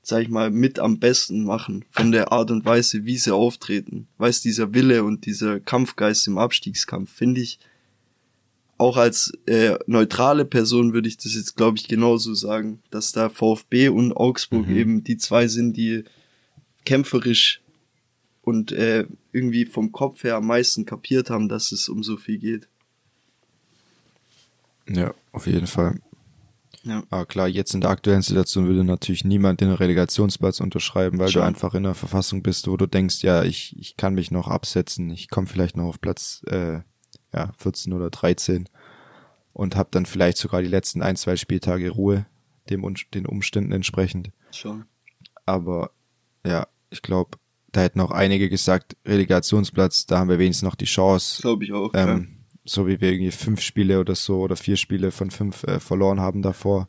sag 0.09 0.23
ich 0.23 0.31
mal, 0.31 0.51
mit 0.51 0.79
am 0.79 0.99
besten 0.99 1.45
machen 1.45 1.85
von 1.91 2.13
der 2.13 2.33
Art 2.33 2.51
und 2.51 2.65
Weise, 2.65 3.05
wie 3.05 3.19
sie 3.19 3.35
auftreten. 3.35 4.09
Weißt, 4.17 4.43
dieser 4.43 4.73
Wille 4.73 5.05
und 5.05 5.27
dieser 5.27 5.61
Kampfgeist 5.61 6.27
im 6.29 6.39
Abstiegskampf, 6.39 7.13
finde 7.13 7.43
ich, 7.43 7.59
auch 8.79 8.97
als 8.97 9.35
äh, 9.45 9.77
neutrale 9.87 10.47
Person 10.47 10.95
würde 10.95 11.09
ich 11.09 11.19
das 11.19 11.35
jetzt, 11.35 11.57
glaube 11.57 11.77
ich, 11.77 11.89
genauso 11.89 12.33
sagen, 12.33 12.81
dass 12.91 13.13
da 13.13 13.29
VfB 13.29 13.91
und 13.91 14.17
Augsburg 14.17 14.67
mhm. 14.69 14.77
eben 14.77 15.05
die 15.05 15.19
zwei 15.19 15.47
sind, 15.47 15.77
die 15.77 16.05
kämpferisch 16.87 17.61
und 18.41 18.73
äh, 18.73 19.05
irgendwie 19.33 19.67
vom 19.67 19.93
Kopf 19.93 20.25
her 20.25 20.37
am 20.37 20.47
meisten 20.47 20.87
kapiert 20.87 21.29
haben, 21.29 21.51
dass 21.51 21.71
es 21.71 21.87
um 21.91 22.03
so 22.03 22.17
viel 22.17 22.39
geht. 22.39 22.67
Ja, 24.89 25.13
auf 25.33 25.47
jeden 25.47 25.67
Fall. 25.67 26.01
Ja. 26.89 27.03
Aber 27.11 27.27
klar, 27.27 27.49
jetzt 27.49 27.75
in 27.75 27.83
der 27.83 27.91
aktuellen 27.91 28.23
Situation 28.23 28.67
würde 28.67 28.83
natürlich 28.83 29.23
niemand 29.23 29.61
den 29.61 29.71
Relegationsplatz 29.71 30.61
unterschreiben, 30.61 31.19
weil 31.19 31.29
Schon. 31.29 31.43
du 31.43 31.47
einfach 31.47 31.75
in 31.75 31.85
einer 31.85 31.95
Verfassung 31.95 32.43
bist, 32.43 32.67
wo 32.67 32.79
du 32.79 32.87
denkst, 32.87 33.23
ja, 33.23 33.45
ich, 33.45 33.77
ich 33.79 33.99
kann 33.99 34.15
mich 34.15 34.31
noch 34.31 34.49
absetzen, 34.49 35.11
ich 35.11 35.29
komme 35.29 35.47
vielleicht 35.47 35.77
noch 35.77 35.85
auf 35.85 36.01
Platz 36.01 36.43
äh, 36.47 36.81
ja, 37.35 37.53
14 37.59 37.93
oder 37.93 38.09
13 38.09 38.71
und 39.53 39.77
habe 39.77 39.91
dann 39.93 40.07
vielleicht 40.07 40.39
sogar 40.39 40.63
die 40.63 40.69
letzten 40.69 41.03
ein, 41.03 41.17
zwei 41.17 41.37
Spieltage 41.37 41.91
Ruhe, 41.91 42.27
dem 42.71 42.83
den 43.13 43.27
Umständen 43.27 43.73
entsprechend. 43.73 44.31
Schon. 44.51 44.87
Aber 45.45 45.91
ja, 46.47 46.69
ich 46.89 47.03
glaube, 47.03 47.39
da 47.71 47.83
hätten 47.83 48.01
auch 48.01 48.13
einige 48.13 48.49
gesagt, 48.49 48.97
Relegationsplatz, 49.05 50.07
da 50.07 50.21
haben 50.21 50.31
wir 50.31 50.39
wenigstens 50.39 50.67
noch 50.67 50.75
die 50.75 50.87
Chance. 50.87 51.43
Glaube 51.43 51.65
ich 51.65 51.73
auch. 51.75 51.91
Ähm, 51.93 52.09
ja. 52.09 52.38
So 52.69 52.87
wie 52.87 53.01
wir 53.01 53.13
irgendwie 53.13 53.31
fünf 53.31 53.61
Spiele 53.61 53.99
oder 53.99 54.15
so 54.15 54.41
oder 54.41 54.57
vier 54.57 54.77
Spiele 54.77 55.11
von 55.11 55.31
fünf 55.31 55.65
äh, 55.65 55.81
verloren 55.81 56.21
haben 56.21 56.43
davor, 56.43 56.89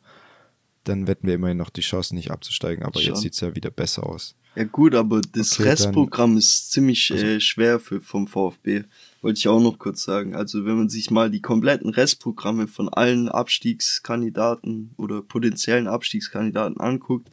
dann 0.84 1.06
wetten 1.06 1.26
wir 1.26 1.34
immerhin 1.34 1.56
noch 1.56 1.70
die 1.70 1.80
Chance, 1.80 2.14
nicht 2.14 2.30
abzusteigen. 2.30 2.84
Aber 2.84 3.00
Schon. 3.00 3.10
jetzt 3.10 3.22
sieht's 3.22 3.40
ja 3.40 3.54
wieder 3.54 3.70
besser 3.70 4.06
aus. 4.06 4.34
Ja 4.56 4.64
gut, 4.64 4.94
aber 4.94 5.20
das 5.20 5.52
okay, 5.52 5.68
Restprogramm 5.68 6.36
ist 6.36 6.72
ziemlich 6.72 7.10
also, 7.12 7.24
äh, 7.24 7.40
schwer 7.40 7.78
für, 7.78 8.00
vom 8.00 8.26
VfB. 8.26 8.82
Wollte 9.22 9.38
ich 9.38 9.48
auch 9.48 9.60
noch 9.60 9.78
kurz 9.78 10.02
sagen. 10.02 10.34
Also 10.34 10.64
wenn 10.64 10.76
man 10.76 10.88
sich 10.88 11.10
mal 11.10 11.30
die 11.30 11.40
kompletten 11.40 11.90
Restprogramme 11.90 12.66
von 12.66 12.88
allen 12.88 13.28
Abstiegskandidaten 13.28 14.90
oder 14.96 15.22
potenziellen 15.22 15.86
Abstiegskandidaten 15.86 16.80
anguckt, 16.80 17.30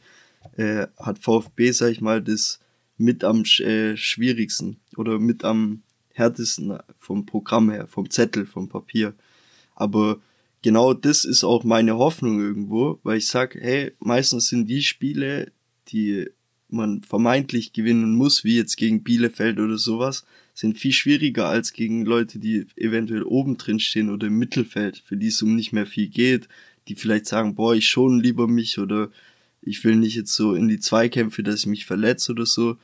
äh, 0.56 0.86
hat 0.96 1.18
VfB, 1.18 1.72
sag 1.72 1.90
ich 1.90 2.00
mal, 2.00 2.22
das 2.22 2.60
mit 2.96 3.24
am 3.24 3.42
äh, 3.42 3.96
schwierigsten 3.96 4.78
oder 4.96 5.18
mit 5.18 5.44
am 5.44 5.82
härtesten 6.18 6.78
vom 6.98 7.26
Programm 7.26 7.70
her, 7.70 7.86
vom 7.86 8.10
Zettel, 8.10 8.46
vom 8.46 8.68
Papier. 8.68 9.14
Aber 9.74 10.20
genau 10.62 10.94
das 10.94 11.24
ist 11.24 11.44
auch 11.44 11.64
meine 11.64 11.96
Hoffnung 11.96 12.40
irgendwo, 12.40 12.98
weil 13.02 13.18
ich 13.18 13.26
sag, 13.26 13.54
hey, 13.54 13.92
meistens 14.00 14.48
sind 14.48 14.66
die 14.68 14.82
Spiele, 14.82 15.52
die 15.88 16.28
man 16.68 17.02
vermeintlich 17.02 17.72
gewinnen 17.72 18.14
muss, 18.14 18.44
wie 18.44 18.56
jetzt 18.56 18.76
gegen 18.76 19.02
Bielefeld 19.02 19.58
oder 19.58 19.78
sowas, 19.78 20.24
sind 20.52 20.76
viel 20.76 20.92
schwieriger 20.92 21.46
als 21.46 21.72
gegen 21.72 22.04
Leute, 22.04 22.38
die 22.38 22.66
eventuell 22.76 23.22
oben 23.22 23.56
drin 23.56 23.80
stehen 23.80 24.10
oder 24.10 24.26
im 24.26 24.38
Mittelfeld, 24.38 24.98
für 24.98 25.16
die 25.16 25.28
es 25.28 25.40
um 25.40 25.54
nicht 25.54 25.72
mehr 25.72 25.86
viel 25.86 26.08
geht, 26.08 26.48
die 26.88 26.94
vielleicht 26.94 27.26
sagen, 27.26 27.54
boah, 27.54 27.74
ich 27.74 27.88
schon 27.88 28.20
lieber 28.20 28.48
mich 28.48 28.78
oder 28.78 29.10
ich 29.62 29.84
will 29.84 29.96
nicht 29.96 30.16
jetzt 30.16 30.34
so 30.34 30.54
in 30.54 30.68
die 30.68 30.80
Zweikämpfe, 30.80 31.42
dass 31.42 31.60
ich 31.60 31.66
mich 31.66 31.86
verletze 31.86 32.32
oder 32.32 32.46
so. 32.46 32.76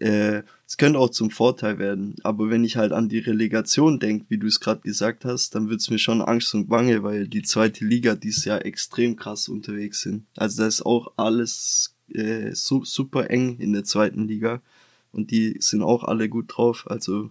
Äh, 0.00 0.42
es 0.66 0.76
könnte 0.76 0.98
auch 0.98 1.10
zum 1.10 1.30
Vorteil 1.30 1.78
werden. 1.78 2.16
Aber 2.22 2.50
wenn 2.50 2.64
ich 2.64 2.76
halt 2.76 2.92
an 2.92 3.08
die 3.08 3.18
Relegation 3.18 4.00
denke, 4.00 4.26
wie 4.28 4.38
du 4.38 4.46
es 4.46 4.60
gerade 4.60 4.80
gesagt 4.80 5.24
hast, 5.24 5.54
dann 5.54 5.68
wird's 5.68 5.90
mir 5.90 5.98
schon 5.98 6.22
Angst 6.22 6.54
und 6.54 6.68
Bange, 6.68 7.02
weil 7.02 7.28
die 7.28 7.42
zweite 7.42 7.84
Liga 7.84 8.14
dieses 8.14 8.44
Jahr 8.44 8.64
extrem 8.64 9.16
krass 9.16 9.48
unterwegs 9.48 10.00
sind. 10.00 10.26
Also 10.36 10.62
da 10.62 10.68
ist 10.68 10.82
auch 10.82 11.12
alles 11.16 11.94
äh, 12.12 12.54
su 12.54 12.84
super 12.84 13.30
eng 13.30 13.58
in 13.58 13.72
der 13.72 13.84
zweiten 13.84 14.26
Liga 14.26 14.62
und 15.12 15.30
die 15.30 15.56
sind 15.60 15.82
auch 15.82 16.04
alle 16.04 16.28
gut 16.28 16.46
drauf. 16.56 16.90
Also 16.90 17.30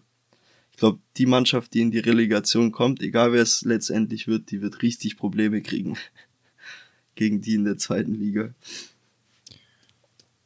ich 0.72 0.78
glaube, 0.78 1.00
die 1.18 1.26
Mannschaft, 1.26 1.74
die 1.74 1.82
in 1.82 1.92
die 1.92 2.00
Relegation 2.00 2.72
kommt, 2.72 3.02
egal 3.02 3.34
wer 3.34 3.42
es 3.42 3.64
letztendlich 3.64 4.28
wird, 4.28 4.52
die 4.52 4.62
wird 4.62 4.84
richtig 4.84 5.18
Probleme 5.18 5.62
kriegen 5.62 5.98
gegen 7.16 7.42
die 7.42 7.56
in 7.56 7.66
der 7.66 7.78
zweiten 7.78 8.14
Liga. 8.14 8.54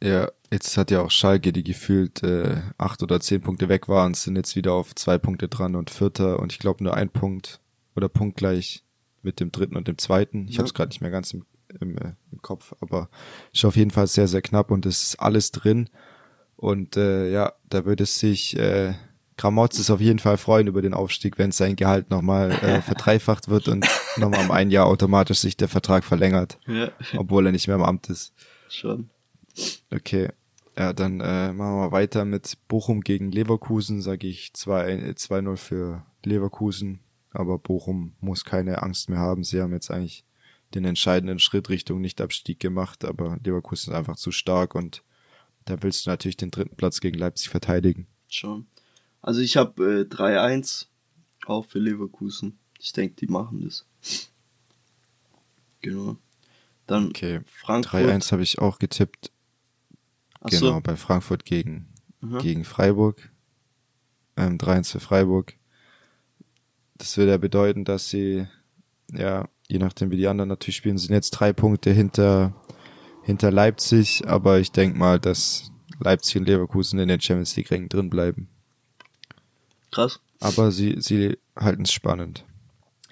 Ja, 0.02 0.32
jetzt 0.54 0.78
hat 0.78 0.92
ja 0.92 1.02
auch 1.02 1.12
Schalke, 1.12 1.52
die 1.52 1.64
gefühlt 1.64 2.24
äh, 2.24 2.62
acht 2.78 3.04
oder 3.04 3.20
zehn 3.20 3.42
Punkte 3.42 3.70
weg 3.70 3.90
waren, 3.90 4.14
sind 4.14 4.36
jetzt 4.36 4.56
wieder 4.56 4.74
auf 4.74 4.96
zwei 4.96 5.18
Punkte 5.18 5.48
dran 5.48 5.76
und 5.76 5.90
Vierter 5.90 6.40
und 6.40 6.54
ich 6.54 6.60
glaube 6.60 6.84
nur 6.84 6.94
ein 6.94 7.10
Punkt 7.10 7.60
oder 7.96 8.08
punktgleich 8.08 8.84
mit 9.24 9.40
dem 9.40 9.52
dritten 9.52 9.76
und 9.76 9.88
dem 9.88 9.98
zweiten. 9.98 10.48
Ich 10.48 10.54
ja. 10.54 10.58
habe 10.60 10.68
es 10.68 10.74
gerade 10.74 10.90
nicht 10.90 11.02
mehr 11.02 11.12
ganz 11.12 11.34
im, 11.34 11.46
im, 11.82 11.98
äh, 11.98 12.14
im 12.32 12.42
Kopf, 12.42 12.74
aber 12.80 13.10
ist 13.52 13.66
auf 13.66 13.76
jeden 13.76 13.92
Fall 13.92 14.08
sehr, 14.08 14.28
sehr 14.28 14.42
knapp 14.42 14.72
und 14.72 14.86
es 14.86 15.04
ist 15.04 15.16
alles 15.20 15.52
drin. 15.52 15.90
Und 16.56 16.98
äh, 16.98 17.32
ja, 17.32 17.54
da 17.70 17.86
würde 17.86 18.04
es 18.04 18.20
sich 18.20 18.56
äh, 18.58 18.94
Gramotz 19.38 19.80
ist 19.80 19.90
auf 19.90 20.00
jeden 20.00 20.20
Fall 20.20 20.38
freuen 20.38 20.68
über 20.68 20.84
den 20.84 20.94
Aufstieg, 20.94 21.40
wenn 21.40 21.52
sein 21.52 21.76
Gehalt 21.76 22.12
nochmal 22.12 22.52
äh, 22.52 22.82
verdreifacht 22.84 23.50
wird 23.50 23.68
und 23.68 23.88
nochmal 24.18 24.46
um 24.46 24.52
ein 24.52 24.70
Jahr 24.70 24.86
automatisch 24.86 25.40
sich 25.40 25.58
der 25.58 25.68
Vertrag 25.68 26.04
verlängert, 26.04 26.60
ja. 26.68 26.92
obwohl 27.18 27.48
er 27.48 27.52
nicht 27.52 27.68
mehr 27.68 27.78
im 27.78 27.82
Amt 27.82 28.10
ist. 28.12 28.34
Schon. 28.70 29.10
Okay. 29.92 30.30
Ja, 30.76 30.92
dann 30.92 31.20
äh, 31.20 31.54
machen 31.54 31.76
wir 31.76 31.92
weiter 31.92 32.26
mit 32.26 32.58
Bochum 32.68 33.02
gegen 33.02 33.32
Leverkusen, 33.32 34.02
sage 34.02 34.28
ich 34.28 34.52
2-0 34.56 35.56
für 35.58 36.04
Leverkusen, 36.24 37.00
aber 37.32 37.60
Bochum 37.60 38.14
muss 38.20 38.44
keine 38.44 38.82
Angst 38.82 39.10
mehr 39.10 39.20
haben. 39.20 39.44
Sie 39.44 39.62
haben 39.62 39.74
jetzt 39.74 39.92
eigentlich 39.92 40.26
den 40.74 40.86
entscheidenden 40.86 41.38
Schritt 41.38 41.70
Richtung 41.70 42.02
Nichtabstieg 42.02 42.60
gemacht, 42.60 43.06
aber 43.06 43.38
Leverkusen 43.44 43.94
ist 43.94 43.98
einfach 43.98 44.16
zu 44.16 44.32
stark 44.32 44.74
und 44.74 45.04
da 45.66 45.82
willst 45.84 46.06
du 46.06 46.10
natürlich 46.10 46.38
den 46.38 46.50
dritten 46.50 46.76
Platz 46.76 47.00
gegen 47.00 47.18
Leipzig 47.18 47.50
verteidigen. 47.50 48.08
Schon. 48.28 48.66
Also 49.22 49.42
ich 49.42 49.58
habe 49.58 50.02
äh, 50.02 50.14
3-1 50.14 50.88
auch 51.46 51.66
für 51.66 51.80
Leverkusen. 51.80 52.58
Ich 52.80 52.94
denke, 52.94 53.16
die 53.16 53.28
machen 53.28 53.62
das. 53.64 53.86
Genau. 55.82 56.18
Dann 56.88 57.10
okay. 57.10 57.42
Frankfurt. 57.46 58.02
3-1 58.02 58.32
habe 58.32 58.44
ich 58.44 58.60
auch 58.60 58.80
getippt. 58.80 59.33
Ach 60.44 60.50
genau, 60.50 60.76
so. 60.76 60.82
bei 60.82 60.96
Frankfurt 60.98 61.46
gegen, 61.46 61.88
gegen 62.40 62.66
Freiburg. 62.66 63.32
Ähm, 64.36 64.58
3-1 64.58 64.92
für 64.92 65.00
Freiburg. 65.00 65.56
Das 66.96 67.18
würde 67.18 67.32
ja 67.32 67.38
bedeuten, 67.38 67.86
dass 67.86 68.10
sie, 68.10 68.48
ja, 69.12 69.48
je 69.68 69.80
nachdem 69.80 70.12
wie 70.12 70.18
die 70.18 70.28
anderen 70.28 70.50
natürlich 70.50 70.76
spielen, 70.76 70.98
sind 70.98 71.14
jetzt 71.14 71.32
drei 71.32 71.54
Punkte 71.54 71.92
hinter, 71.92 72.54
hinter 73.24 73.52
Leipzig, 73.52 74.28
aber 74.28 74.60
ich 74.60 74.72
denke 74.72 74.98
mal, 74.98 75.20
dass 75.20 75.72
Leipzig 76.00 76.38
und 76.38 76.48
Leverkusen 76.48 77.00
in 77.00 77.08
den 77.08 77.22
Champions 77.22 77.56
League 77.56 77.72
Rängen 77.72 77.90
drin 77.90 78.10
bleiben. 78.10 78.50
Krass. 79.92 80.20
Aber 80.40 80.72
sie, 80.72 80.96
sie 81.00 81.38
halten 81.56 81.84
es 81.84 81.92
spannend. 81.92 82.44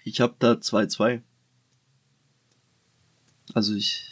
Ich 0.03 0.19
habe 0.19 0.35
da 0.39 0.53
2-2. 0.53 1.21
Also 3.53 3.73
ich 3.75 4.10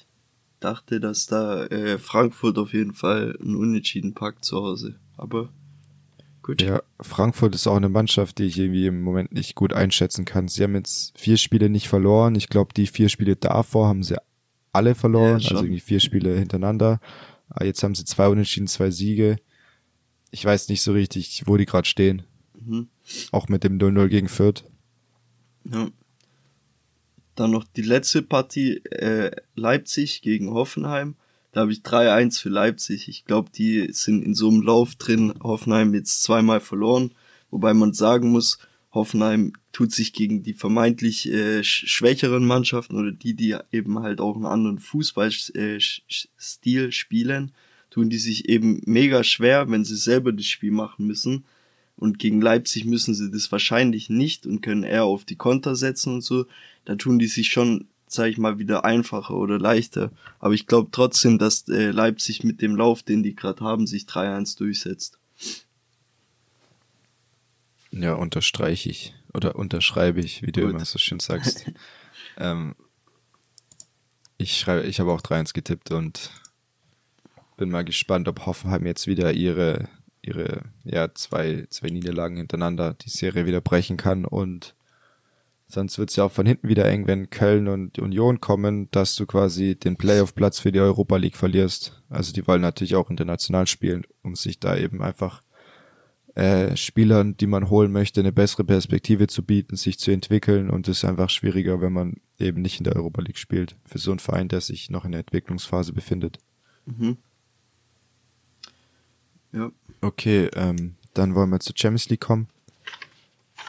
dachte, 0.59 0.99
dass 0.99 1.27
da 1.27 1.65
äh, 1.65 1.97
Frankfurt 1.97 2.57
auf 2.57 2.73
jeden 2.73 2.93
Fall 2.93 3.37
einen 3.41 3.55
Unentschieden 3.55 4.13
packt 4.13 4.45
zu 4.45 4.57
Hause. 4.57 4.95
Aber 5.17 5.49
gut. 6.41 6.61
Ja, 6.61 6.81
Frankfurt 6.99 7.55
ist 7.55 7.67
auch 7.67 7.75
eine 7.75 7.89
Mannschaft, 7.89 8.37
die 8.37 8.45
ich 8.45 8.57
irgendwie 8.57 8.87
im 8.87 9.01
Moment 9.01 9.31
nicht 9.31 9.55
gut 9.55 9.73
einschätzen 9.73 10.25
kann. 10.25 10.47
Sie 10.47 10.63
haben 10.63 10.75
jetzt 10.75 11.17
vier 11.17 11.37
Spiele 11.37 11.69
nicht 11.69 11.87
verloren. 11.87 12.35
Ich 12.35 12.49
glaube, 12.49 12.73
die 12.73 12.87
vier 12.87 13.09
Spiele 13.09 13.35
davor 13.35 13.87
haben 13.87 14.03
sie 14.03 14.17
alle 14.71 14.95
verloren. 14.95 15.39
Ja, 15.39 15.49
also 15.51 15.63
irgendwie 15.63 15.79
vier 15.79 15.99
Spiele 15.99 16.37
hintereinander. 16.37 16.99
Aber 17.49 17.65
jetzt 17.65 17.81
haben 17.83 17.95
sie 17.95 18.05
zwei 18.05 18.27
Unentschieden, 18.27 18.67
zwei 18.67 18.91
Siege. 18.91 19.37
Ich 20.31 20.45
weiß 20.45 20.69
nicht 20.69 20.81
so 20.81 20.91
richtig, 20.91 21.43
wo 21.45 21.57
die 21.57 21.65
gerade 21.65 21.87
stehen. 21.87 22.23
Mhm. 22.53 22.87
Auch 23.31 23.47
mit 23.47 23.63
dem 23.63 23.77
0-0 23.77 24.07
gegen 24.07 24.27
Fürth. 24.27 24.63
Ja. 25.65 25.89
Dann 27.39 27.51
noch 27.51 27.63
die 27.63 27.83
letzte 27.83 28.21
Partie, 28.21 28.83
äh, 28.87 29.31
Leipzig 29.55 30.21
gegen 30.21 30.51
Hoffenheim. 30.51 31.15
Da 31.53 31.61
habe 31.61 31.71
ich 31.71 31.79
3-1 31.79 32.41
für 32.41 32.49
Leipzig. 32.49 33.07
Ich 33.07 33.23
glaube, 33.23 33.49
die 33.49 33.93
sind 33.93 34.25
in 34.25 34.35
so 34.35 34.49
einem 34.49 34.61
Lauf 34.61 34.95
drin. 34.95 35.33
Hoffenheim 35.41 35.93
jetzt 35.93 36.21
zweimal 36.21 36.59
verloren. 36.59 37.13
Wobei 37.49 37.73
man 37.73 37.93
sagen 37.93 38.31
muss, 38.31 38.59
Hoffenheim 38.91 39.53
tut 39.71 39.93
sich 39.93 40.11
gegen 40.11 40.43
die 40.43 40.51
vermeintlich 40.51 41.31
äh, 41.31 41.63
schwächeren 41.63 42.45
Mannschaften 42.45 42.97
oder 42.97 43.13
die, 43.13 43.35
die 43.35 43.55
eben 43.71 43.99
halt 43.99 44.19
auch 44.19 44.35
einen 44.35 44.45
anderen 44.45 44.79
Fußballstil 44.79 46.87
äh, 46.87 46.91
spielen, 46.91 47.53
tun 47.89 48.09
die 48.09 48.17
sich 48.17 48.49
eben 48.49 48.81
mega 48.83 49.23
schwer, 49.23 49.71
wenn 49.71 49.85
sie 49.85 49.95
selber 49.95 50.33
das 50.33 50.45
Spiel 50.45 50.71
machen 50.71 51.07
müssen. 51.07 51.45
Und 51.95 52.17
gegen 52.17 52.41
Leipzig 52.41 52.85
müssen 52.85 53.13
sie 53.13 53.29
das 53.29 53.51
wahrscheinlich 53.51 54.09
nicht 54.09 54.45
und 54.45 54.61
können 54.61 54.83
eher 54.83 55.03
auf 55.03 55.25
die 55.25 55.35
Konter 55.35 55.75
setzen 55.75 56.15
und 56.15 56.21
so. 56.21 56.45
Da 56.89 56.95
tun 56.95 57.19
die 57.19 57.27
sich 57.27 57.51
schon, 57.51 57.87
sag 58.07 58.29
ich 58.29 58.39
mal, 58.39 58.57
wieder 58.57 58.83
einfacher 58.83 59.35
oder 59.35 59.59
leichter. 59.59 60.11
Aber 60.39 60.55
ich 60.55 60.65
glaube 60.65 60.89
trotzdem, 60.91 61.37
dass 61.37 61.67
äh, 61.67 61.91
Leipzig 61.91 62.43
mit 62.43 62.63
dem 62.63 62.75
Lauf, 62.75 63.03
den 63.03 63.21
die 63.21 63.35
gerade 63.35 63.63
haben, 63.63 63.85
sich 63.85 64.05
3-1 64.05 64.57
durchsetzt. 64.57 65.19
Ja, 67.91 68.13
unterstreiche 68.13 68.89
ich. 68.89 69.13
Oder 69.35 69.55
unterschreibe 69.55 70.19
ich, 70.19 70.41
wie 70.41 70.51
du 70.51 70.61
Gut. 70.61 70.71
immer 70.71 70.83
so 70.83 70.97
schön 70.97 71.19
sagst. 71.19 71.71
ähm, 72.37 72.73
ich 74.39 74.57
schreibe, 74.57 74.87
ich 74.87 74.99
habe 74.99 75.11
auch 75.11 75.21
3-1 75.21 75.53
getippt 75.53 75.91
und 75.91 76.31
bin 77.55 77.69
mal 77.69 77.85
gespannt, 77.85 78.27
ob 78.27 78.47
Hoffenheim 78.47 78.87
jetzt 78.87 79.05
wieder 79.05 79.31
ihre 79.31 79.87
ihre 80.23 80.63
ja 80.83 81.13
zwei, 81.13 81.67
zwei 81.69 81.89
Niederlagen 81.89 82.37
hintereinander 82.37 82.95
die 82.95 83.09
Serie 83.09 83.45
wieder 83.45 83.61
brechen 83.61 83.95
kann 83.95 84.25
und 84.25 84.73
Sonst 85.71 85.99
wird 85.99 86.09
es 86.09 86.15
ja 86.15 86.23
auch 86.23 86.31
von 86.31 86.47
hinten 86.47 86.67
wieder 86.67 86.85
eng, 86.85 87.05
wenn 87.05 87.29
Köln 87.29 87.67
und 87.67 87.99
Union 87.99 88.41
kommen, 88.41 88.89
dass 88.89 89.15
du 89.15 89.27
quasi 89.27 89.75
den 89.75 89.97
Playoff-Platz 89.97 90.59
für 90.59 90.71
die 90.71 90.79
Europa 90.79 91.15
League 91.17 91.37
verlierst. 91.37 92.01
Also 92.09 92.33
die 92.33 92.47
wollen 92.47 92.61
natürlich 92.61 92.95
auch 92.95 93.11
international 93.11 93.67
spielen, 93.67 94.03
um 94.23 94.35
sich 94.35 94.59
da 94.59 94.75
eben 94.75 95.03
einfach 95.03 95.43
äh, 96.33 96.75
Spielern, 96.75 97.37
die 97.37 97.45
man 97.45 97.69
holen 97.69 97.91
möchte, 97.91 98.19
eine 98.19 98.31
bessere 98.31 98.63
Perspektive 98.63 99.27
zu 99.27 99.43
bieten, 99.43 99.75
sich 99.75 99.99
zu 99.99 100.09
entwickeln 100.09 100.71
und 100.71 100.87
es 100.87 100.99
ist 100.99 101.05
einfach 101.05 101.29
schwieriger, 101.29 101.81
wenn 101.81 101.93
man 101.93 102.15
eben 102.39 102.63
nicht 102.63 102.79
in 102.79 102.85
der 102.85 102.95
Europa 102.95 103.21
League 103.21 103.37
spielt, 103.37 103.75
für 103.85 103.99
so 103.99 104.09
einen 104.09 104.19
Verein, 104.19 104.47
der 104.47 104.61
sich 104.61 104.89
noch 104.89 105.05
in 105.05 105.11
der 105.11 105.19
Entwicklungsphase 105.19 105.93
befindet. 105.93 106.39
Mhm. 106.85 107.17
Ja. 109.51 109.71
Okay, 110.01 110.49
ähm, 110.55 110.95
dann 111.13 111.35
wollen 111.35 111.51
wir 111.51 111.59
zur 111.59 111.75
Champions 111.77 112.09
League 112.09 112.21
kommen. 112.21 112.47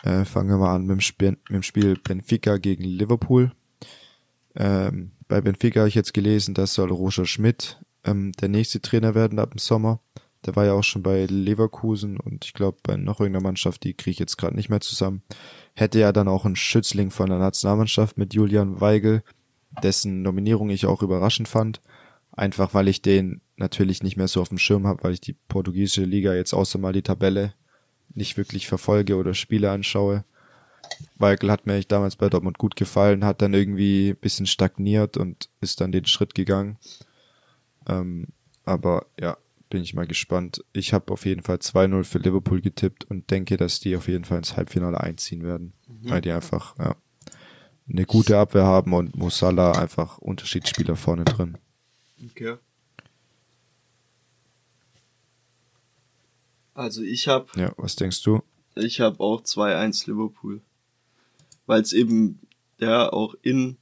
Äh, 0.03 0.25
fangen 0.25 0.49
wir 0.49 0.57
mal 0.57 0.75
an 0.75 0.83
mit 0.83 0.91
dem, 0.91 1.01
Spiel, 1.01 1.31
mit 1.31 1.51
dem 1.51 1.63
Spiel 1.63 1.97
Benfica 1.97 2.57
gegen 2.57 2.85
Liverpool. 2.85 3.53
Ähm, 4.57 5.13
bei 5.29 5.41
Benfica 5.41 5.81
habe 5.81 5.89
ich 5.89 5.95
jetzt 5.95 6.15
gelesen, 6.15 6.55
dass 6.55 6.75
soll 6.75 6.91
Roger 6.91 7.27
Schmidt 7.27 7.81
ähm, 8.05 8.33
der 8.41 8.49
nächste 8.49 8.81
Trainer 8.81 9.15
werden 9.15 9.39
ab 9.39 9.53
dem 9.53 9.59
Sommer. 9.59 10.01
Der 10.47 10.57
war 10.57 10.65
ja 10.65 10.73
auch 10.73 10.85
schon 10.85 11.03
bei 11.03 11.27
Leverkusen 11.27 12.19
und 12.19 12.47
ich 12.47 12.55
glaube 12.55 12.79
bei 12.83 12.97
noch 12.97 13.21
irgendeiner 13.21 13.43
Mannschaft, 13.43 13.85
die 13.85 13.93
kriege 13.93 14.13
ich 14.13 14.19
jetzt 14.19 14.39
gerade 14.39 14.57
nicht 14.57 14.71
mehr 14.71 14.81
zusammen. 14.81 15.23
Hätte 15.75 16.01
ja 16.01 16.13
dann 16.13 16.29
auch 16.29 16.47
einen 16.47 16.57
Schützling 16.57 17.11
von 17.11 17.29
der 17.29 17.39
Nationalmannschaft 17.39 18.17
mit 18.17 18.33
Julian 18.33 18.81
Weigel, 18.81 19.23
dessen 19.83 20.23
Nominierung 20.23 20.71
ich 20.71 20.87
auch 20.87 21.03
überraschend 21.03 21.47
fand. 21.47 21.83
Einfach 22.33 22.73
weil 22.73 22.89
ich 22.89 23.03
den 23.03 23.43
natürlich 23.57 24.03
nicht 24.03 24.17
mehr 24.17 24.29
so 24.29 24.41
auf 24.41 24.49
dem 24.49 24.59
Schirm 24.59 24.87
habe, 24.87 25.05
weil 25.05 25.13
ich 25.13 25.21
die 25.21 25.37
portugiesische 25.49 26.05
Liga 26.05 26.33
jetzt 26.33 26.55
außer 26.55 26.79
mal 26.79 26.95
die 26.95 27.03
Tabelle 27.03 27.53
nicht 28.15 28.37
wirklich 28.37 28.69
verfolge 28.69 29.17
oder 29.17 29.35
Spiele 29.35 29.71
anschaue. 29.71 30.25
Weigel 31.17 31.51
hat 31.51 31.67
mir 31.67 31.75
eigentlich 31.75 31.89
damals 31.89 32.17
bei 32.17 32.29
Dortmund 32.29 32.59
gut 32.59 32.77
gefallen, 32.77 33.25
hat 33.25 33.43
dann 33.43 33.55
irgendwie 33.55 34.15
bisschen 34.15 34.47
stagniert 34.47 35.17
und 35.17 35.49
ist 35.61 35.81
dann 35.81 35.93
den 35.93 36.07
Schritt 36.07 36.35
gegangen. 36.35 36.79
Ähm, 37.87 38.29
aber 38.65 39.07
ja, 39.19 39.37
bin 39.71 39.83
ich 39.83 39.95
mal 39.95 40.07
gespannt. 40.07 40.65
Ich 40.73 40.93
habe 40.93 41.13
auf 41.13 41.25
jeden 41.25 41.43
Fall 41.43 41.57
2-0 41.57 42.05
für 42.05 42.19
Liverpool 42.19 42.61
getippt 42.61 43.05
und 43.05 43.31
denke, 43.31 43.57
dass 43.57 43.81
die 43.81 43.97
auf 43.97 44.09
jeden 44.09 44.25
Fall 44.25 44.39
ins 44.39 44.57
Halbfinale 44.57 45.01
einziehen 45.01 45.43
werden. 45.43 45.73
Mhm. 45.87 46.11
Weil 46.11 46.21
die 46.21 46.33
einfach 46.33 46.77
ja, 46.79 46.97
eine 47.89 48.05
gute 48.05 48.39
Abwehr 48.39 48.65
haben 48.65 48.93
und 48.93 49.17
Musala 49.17 49.73
einfach 49.73 50.19
Unterschiedsspieler 50.19 50.97
vorne 50.97 51.25
drin. 51.25 51.57
Okay. 52.31 52.57
Also 56.81 57.03
ich 57.03 57.29
habe. 57.29 57.47
Ja, 57.57 57.75
was 57.77 57.95
denkst 57.95 58.23
du? 58.23 58.43
Ich 58.75 59.03
habe 59.03 59.21
auch 59.21 59.43
2-1 59.43 60.07
Liverpool. 60.07 60.63
Weil 61.67 61.83
es 61.83 61.93
eben 61.93 62.41
ja 62.79 63.13
auch 63.13 63.35
in 63.43 63.77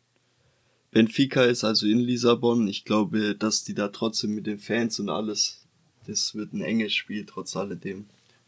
Benfica 0.91 1.45
ist, 1.45 1.63
also 1.63 1.87
in 1.87 2.01
Lissabon. 2.01 2.67
Ich 2.67 2.85
glaube, 2.85 3.37
dass 3.37 3.63
die 3.63 3.75
da 3.75 3.89
trotzdem 3.89 4.35
mit 4.35 4.49
den 4.49 4.59
Fans 4.59 4.99
und 4.99 5.11
alles, 5.11 5.65
das 6.09 6.35
wird 6.35 6.53
ein 6.53 6.61
enges 6.61 6.93
Spiel 6.93 7.25
trotz 7.25 7.55
alledem. 7.55 8.07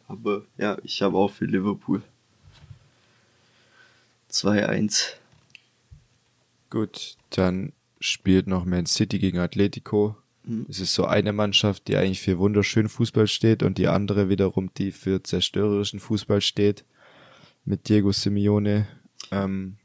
Aber 0.08 0.44
ja, 0.58 0.78
ich 0.82 1.00
habe 1.00 1.16
auch 1.16 1.30
für 1.30 1.44
Liverpool. 1.44 2.02
2-1. 4.32 5.12
Gut, 6.70 7.16
dann 7.30 7.72
spielt 8.00 8.48
noch 8.48 8.64
Man 8.64 8.86
City 8.86 9.20
gegen 9.20 9.38
Atletico. 9.38 10.16
Mhm. 10.44 10.66
Es 10.68 10.80
ist 10.80 10.94
so 10.94 11.04
eine 11.04 11.32
Mannschaft, 11.32 11.88
die 11.88 11.96
eigentlich 11.96 12.20
für 12.20 12.38
wunderschönen 12.38 12.88
Fußball 12.88 13.26
steht 13.26 13.62
und 13.62 13.78
die 13.78 13.88
andere 13.88 14.28
wiederum, 14.28 14.70
die 14.74 14.92
für 14.92 15.22
zerstörerischen 15.22 16.00
Fußball 16.00 16.40
steht. 16.40 16.84
Mit 17.64 17.88
Diego 17.88 18.10
Simeone. 18.10 18.86
Ähm, 19.30 19.76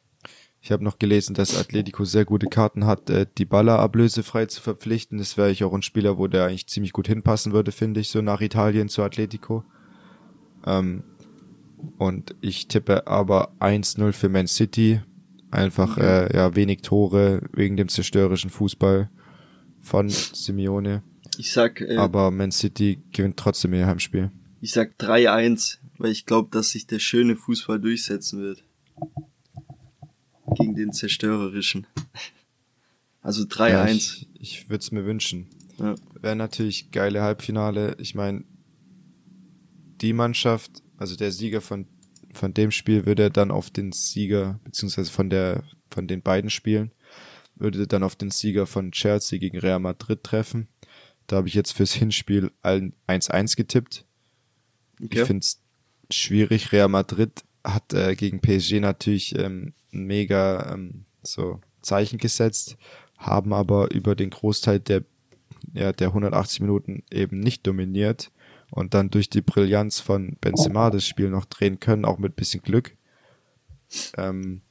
ich 0.62 0.72
habe 0.72 0.84
noch 0.84 0.98
gelesen, 0.98 1.36
dass 1.36 1.56
Atletico 1.56 2.06
sehr 2.06 2.26
gute 2.26 2.48
Karten 2.48 2.88
hat, 2.88 3.10
äh, 3.10 3.28
die 3.38 3.46
Baller 3.46 3.80
ablösefrei 3.80 4.48
zu 4.48 4.62
verpflichten. 4.62 5.20
Das 5.20 5.38
wäre 5.38 5.52
ich 5.52 5.64
auch 5.64 5.74
ein 5.74 5.84
Spieler, 5.84 6.18
wo 6.18 6.28
der 6.28 6.46
eigentlich 6.46 6.68
ziemlich 6.68 6.94
gut 6.94 7.08
hinpassen 7.08 7.52
würde, 7.54 7.72
finde 7.72 8.00
ich, 8.00 8.10
so 8.10 8.22
nach 8.22 8.42
Italien 8.42 8.90
zu 8.90 9.04
Atletico. 9.04 9.64
Ähm, 10.66 11.04
und 12.00 12.36
ich 12.42 12.68
tippe 12.68 13.06
aber 13.06 13.52
1-0 13.60 14.12
für 14.14 14.30
Man 14.30 14.48
City. 14.48 15.02
Einfach 15.52 15.98
okay. 15.98 16.26
äh, 16.26 16.36
ja 16.36 16.56
wenig 16.56 16.82
Tore 16.82 17.42
wegen 17.54 17.78
dem 17.78 17.88
zerstörerischen 17.88 18.50
Fußball 18.50 19.10
von 19.86 20.10
Simeone. 20.10 21.04
Ich 21.38 21.52
sag. 21.52 21.80
Äh, 21.80 21.98
Aber 21.98 22.32
Man 22.32 22.52
City 22.52 23.00
gewinnt 23.12 23.38
trotzdem 23.38 23.74
ihr 23.74 23.86
Heimspiel. 23.86 24.32
Ich 24.62 24.72
sag 24.72 24.96
3-1, 25.00 25.78
weil 25.98 26.12
ich 26.12 26.26
glaube, 26.26 26.50
dass 26.52 26.72
sich 26.72 26.88
der 26.88 27.00
schöne 27.00 27.36
Fußball 27.36 27.80
durchsetzen 27.80 28.42
wird. 28.42 28.64
Gegen 30.58 30.76
den 30.76 30.92
zerstörerischen. 30.92 31.86
Also 33.22 33.44
3-1. 33.44 33.70
Ja, 33.70 33.86
ich 33.88 34.28
ich 34.34 34.70
würde 34.70 34.82
es 34.82 34.92
mir 34.92 35.06
wünschen. 35.06 35.48
Ja. 35.78 35.96
Wäre 36.20 36.36
natürlich 36.36 36.92
geile 36.92 37.22
Halbfinale. 37.22 37.96
Ich 38.00 38.16
meine, 38.16 38.44
die 40.02 40.14
Mannschaft, 40.14 40.72
also 40.98 41.16
der 41.16 41.32
Sieger 41.32 41.62
von, 41.62 41.88
von 42.32 42.54
dem 42.54 42.72
Spiel 42.72 43.06
würde 43.06 43.30
dann 43.30 43.52
auf 43.52 43.70
den 43.70 43.92
Sieger, 43.92 44.60
beziehungsweise 44.64 45.12
von 45.12 45.30
der, 45.30 45.64
von 45.90 46.08
den 46.08 46.22
beiden 46.22 46.50
Spielen, 46.50 46.92
würde 47.56 47.88
dann 47.88 48.04
auf 48.04 48.16
den 48.16 48.32
Sieger 48.32 48.66
von 48.66 48.92
Chelsea 48.92 49.40
gegen 49.40 49.58
Real 49.58 49.80
Madrid 49.80 50.24
treffen. 50.24 50.68
Da 51.28 51.38
habe 51.38 51.48
ich 51.48 51.54
jetzt 51.54 51.72
fürs 51.72 51.94
Hinspiel 51.94 52.52
1-1 52.64 53.56
getippt. 53.56 54.06
Okay. 55.04 55.22
Ich 55.22 55.28
finde 55.28 55.44
es 55.44 55.62
schwierig. 56.12 56.72
Real 56.72 56.90
Madrid 56.90 57.44
hat 57.64 57.94
äh, 57.94 58.16
gegen 58.16 58.42
PSG 58.42 58.80
natürlich 58.80 59.38
ähm, 59.38 59.74
mega 59.92 60.74
ähm, 60.74 61.06
so 61.24 61.60
Zeichen 61.82 62.20
gesetzt, 62.20 62.78
haben 63.18 63.54
aber 63.54 63.92
über 63.92 64.16
den 64.16 64.30
Großteil 64.30 64.80
der 64.80 65.04
ja, 65.74 65.92
der 65.92 66.10
180 66.10 66.62
Minuten 66.62 67.04
eben 67.12 67.40
nicht 67.40 67.66
dominiert 67.66 68.32
und 68.72 68.94
dann 68.94 69.10
durch 69.10 69.30
die 69.30 69.42
Brillanz 69.42 70.00
von 70.00 70.38
Benzema 70.42 70.90
das 70.90 71.08
Spiel 71.08 71.30
noch 71.30 71.46
drehen 71.46 71.80
können, 71.80 72.06
auch 72.06 72.18
mit 72.18 72.36
bisschen 72.36 72.62
Glück. 72.62 72.96
Ähm, 74.18 74.62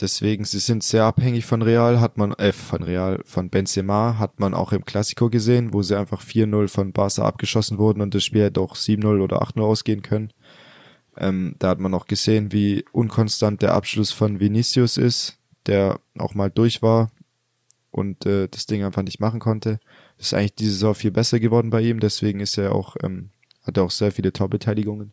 Deswegen, 0.00 0.44
sie 0.44 0.58
sind 0.58 0.82
sehr 0.82 1.04
abhängig 1.04 1.44
von 1.44 1.62
Real, 1.62 2.00
hat 2.00 2.18
man, 2.18 2.32
äh, 2.32 2.52
von 2.52 2.82
Real, 2.82 3.20
von 3.24 3.48
Benzema, 3.48 4.18
hat 4.18 4.40
man 4.40 4.52
auch 4.52 4.72
im 4.72 4.84
Klassiko 4.84 5.30
gesehen, 5.30 5.72
wo 5.72 5.82
sie 5.82 5.96
einfach 5.96 6.20
4-0 6.20 6.68
von 6.68 6.92
Barca 6.92 7.24
abgeschossen 7.24 7.78
wurden 7.78 8.00
und 8.00 8.14
das 8.14 8.24
Spiel 8.24 8.42
hätte 8.42 8.60
auch 8.60 8.74
7-0 8.74 9.20
oder 9.20 9.40
8-0 9.40 9.62
ausgehen 9.62 10.02
können. 10.02 10.32
Ähm, 11.16 11.54
da 11.60 11.68
hat 11.68 11.78
man 11.78 11.94
auch 11.94 12.06
gesehen, 12.06 12.50
wie 12.50 12.84
unkonstant 12.90 13.62
der 13.62 13.74
Abschluss 13.74 14.10
von 14.10 14.40
Vinicius 14.40 14.96
ist, 14.96 15.38
der 15.66 16.00
auch 16.18 16.34
mal 16.34 16.50
durch 16.50 16.82
war 16.82 17.12
und 17.92 18.26
äh, 18.26 18.48
das 18.48 18.66
Ding 18.66 18.82
einfach 18.82 19.02
nicht 19.02 19.20
machen 19.20 19.38
konnte. 19.38 19.78
Das 20.18 20.28
ist 20.28 20.34
eigentlich 20.34 20.56
diese 20.56 20.72
Saison 20.72 20.96
viel 20.96 21.12
besser 21.12 21.38
geworden 21.38 21.70
bei 21.70 21.82
ihm, 21.82 22.00
deswegen 22.00 22.40
ist 22.40 22.58
er 22.58 22.74
auch, 22.74 22.96
ähm, 23.04 23.30
hat 23.62 23.76
er 23.76 23.84
auch 23.84 23.92
sehr 23.92 24.10
viele 24.10 24.32
Torbeteiligungen. 24.32 25.12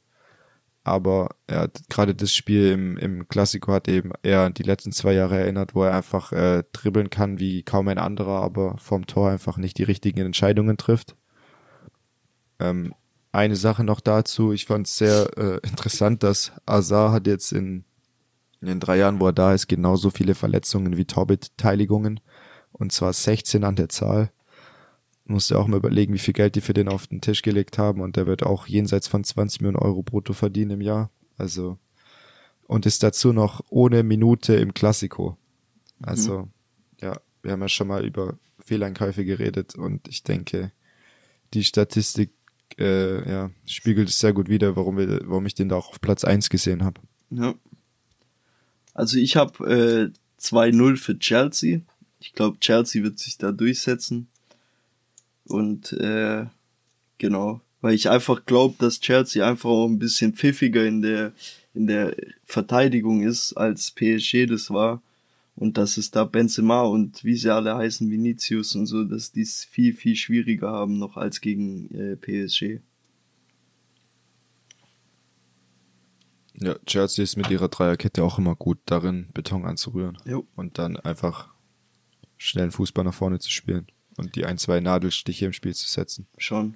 Aber 0.84 1.36
ja, 1.50 1.68
gerade 1.90 2.16
das 2.16 2.34
Spiel 2.34 2.72
im, 2.72 2.98
im 2.98 3.28
Klassiko 3.28 3.72
hat 3.72 3.88
eben 3.88 4.12
eher 4.24 4.42
an 4.42 4.56
die 4.56 4.64
letzten 4.64 4.92
zwei 4.92 5.14
Jahre 5.14 5.40
erinnert, 5.40 5.76
wo 5.76 5.84
er 5.84 5.96
einfach 5.96 6.32
äh, 6.32 6.64
dribbeln 6.72 7.12
kann 7.12 7.40
wie 7.40 7.62
kaum 7.62 7.88
ein 7.88 8.00
anderer, 8.00 8.42
aber 8.42 8.78
vom 8.78 9.06
Tor 9.06 9.30
einfach 9.30 9.58
nicht 9.58 9.78
die 9.78 9.84
richtigen 9.84 10.22
Entscheidungen 10.22 10.78
trifft. 10.78 11.16
Ähm, 12.60 12.96
eine 13.32 13.56
Sache 13.56 13.84
noch 13.84 14.00
dazu, 14.00 14.52
ich 14.52 14.66
fand 14.66 14.88
es 14.88 14.98
sehr 14.98 15.30
äh, 15.38 15.60
interessant, 15.68 16.24
dass 16.24 16.52
Azar 16.66 17.12
hat 17.12 17.28
jetzt 17.28 17.52
in, 17.52 17.86
in 18.60 18.68
den 18.68 18.80
drei 18.80 18.98
Jahren, 18.98 19.20
wo 19.20 19.28
er 19.28 19.34
da 19.34 19.54
ist, 19.54 19.68
genauso 19.68 20.10
viele 20.10 20.36
Verletzungen 20.36 20.98
wie 20.98 21.06
Torbeteiligungen. 21.06 22.20
Und 22.72 22.92
zwar 22.92 23.14
16 23.14 23.64
an 23.64 23.76
der 23.76 23.90
Zahl 23.90 24.32
musst 25.32 25.52
du 25.52 25.58
auch 25.58 25.68
mal 25.68 25.78
überlegen, 25.78 26.14
wie 26.14 26.20
viel 26.20 26.34
Geld 26.34 26.56
die 26.56 26.62
für 26.62 26.74
den 26.74 26.88
auf 26.88 27.08
den 27.08 27.22
Tisch 27.22 27.42
gelegt 27.42 27.78
haben 27.78 28.02
und 28.02 28.16
der 28.16 28.28
wird 28.28 28.44
auch 28.44 28.68
jenseits 28.68 29.08
von 29.08 29.24
20 29.24 29.62
Millionen 29.62 29.84
Euro 29.84 30.04
brutto 30.04 30.34
verdienen 30.34 30.72
im 30.72 30.82
Jahr. 30.82 31.10
Also 31.38 31.78
und 32.64 32.86
ist 32.86 33.04
dazu 33.04 33.34
noch 33.34 33.62
ohne 33.70 34.04
Minute 34.04 34.56
im 34.56 34.74
Klassiko. 34.74 35.38
Also 36.02 36.44
mhm. 36.44 36.50
ja, 37.02 37.20
wir 37.42 37.52
haben 37.52 37.62
ja 37.62 37.70
schon 37.70 37.88
mal 37.88 38.06
über 38.06 38.38
Fehleinkäufe 38.60 39.26
geredet 39.26 39.76
und 39.76 40.08
ich 40.08 40.24
denke, 40.24 40.72
die 41.54 41.64
Statistik 41.64 42.32
äh, 42.80 43.30
ja, 43.30 43.52
spiegelt 43.66 44.10
es 44.10 44.20
sehr 44.20 44.34
gut 44.34 44.48
wider, 44.48 44.76
warum, 44.76 44.98
wir, 44.98 45.22
warum 45.26 45.46
ich 45.46 45.56
den 45.56 45.70
da 45.70 45.76
auch 45.76 45.90
auf 45.90 46.02
Platz 46.02 46.24
1 46.24 46.50
gesehen 46.50 46.84
habe. 46.84 47.02
Ja. 47.30 47.56
Also 48.94 49.18
ich 49.18 49.36
habe 49.36 50.14
äh, 50.40 50.42
2-0 50.42 50.98
für 50.98 51.20
Chelsea. 51.20 51.82
Ich 52.20 52.34
glaube, 52.34 52.60
Chelsea 52.60 53.04
wird 53.04 53.20
sich 53.20 53.38
da 53.38 53.52
durchsetzen. 53.52 54.30
Und 55.52 55.94
äh, 55.94 56.46
genau, 57.18 57.62
weil 57.82 57.94
ich 57.94 58.10
einfach 58.10 58.46
glaube, 58.46 58.76
dass 58.80 59.00
Chelsea 59.02 59.48
einfach 59.48 59.70
auch 59.70 59.88
ein 59.88 60.00
bisschen 60.00 60.34
pfiffiger 60.34 60.86
in 60.86 61.02
der 61.02 61.34
in 61.74 61.88
der 61.88 62.16
Verteidigung 62.46 63.24
ist, 63.24 63.54
als 63.54 63.92
PSG 63.92 64.46
das 64.46 64.72
war. 64.72 65.02
Und 65.56 65.78
dass 65.78 65.98
es 65.98 66.12
da 66.12 66.26
Benzema 66.26 66.82
und 66.82 67.24
wie 67.24 67.36
sie 67.36 67.54
alle 67.54 67.76
heißen, 67.76 68.10
Vinicius 68.10 68.76
und 68.76 68.88
so, 68.88 69.04
dass 69.04 69.32
die 69.32 69.42
es 69.42 69.64
viel, 69.64 69.94
viel 69.94 70.16
schwieriger 70.16 70.70
haben 70.70 70.98
noch 70.98 71.18
als 71.18 71.40
gegen 71.40 71.94
äh, 71.94 72.16
PSG. 72.16 72.82
Ja, 76.60 76.76
Chelsea 76.86 77.24
ist 77.24 77.38
mit 77.38 77.50
ihrer 77.50 77.70
Dreierkette 77.70 78.24
auch 78.24 78.38
immer 78.38 78.56
gut 78.56 78.80
darin, 78.86 79.28
Beton 79.34 79.66
anzurühren. 79.66 80.18
Jo. 80.26 80.46
Und 80.56 80.78
dann 80.78 80.98
einfach 80.98 81.54
schnellen 82.38 82.72
Fußball 82.72 83.06
nach 83.06 83.14
vorne 83.14 83.40
zu 83.40 83.50
spielen 83.50 83.88
und 84.22 84.36
die 84.36 84.46
ein, 84.46 84.58
zwei 84.58 84.80
Nadelstiche 84.80 85.48
im 85.48 85.54
Spiel 85.54 85.74
zu 85.74 85.88
setzen. 85.90 86.28
Schon. 86.38 86.76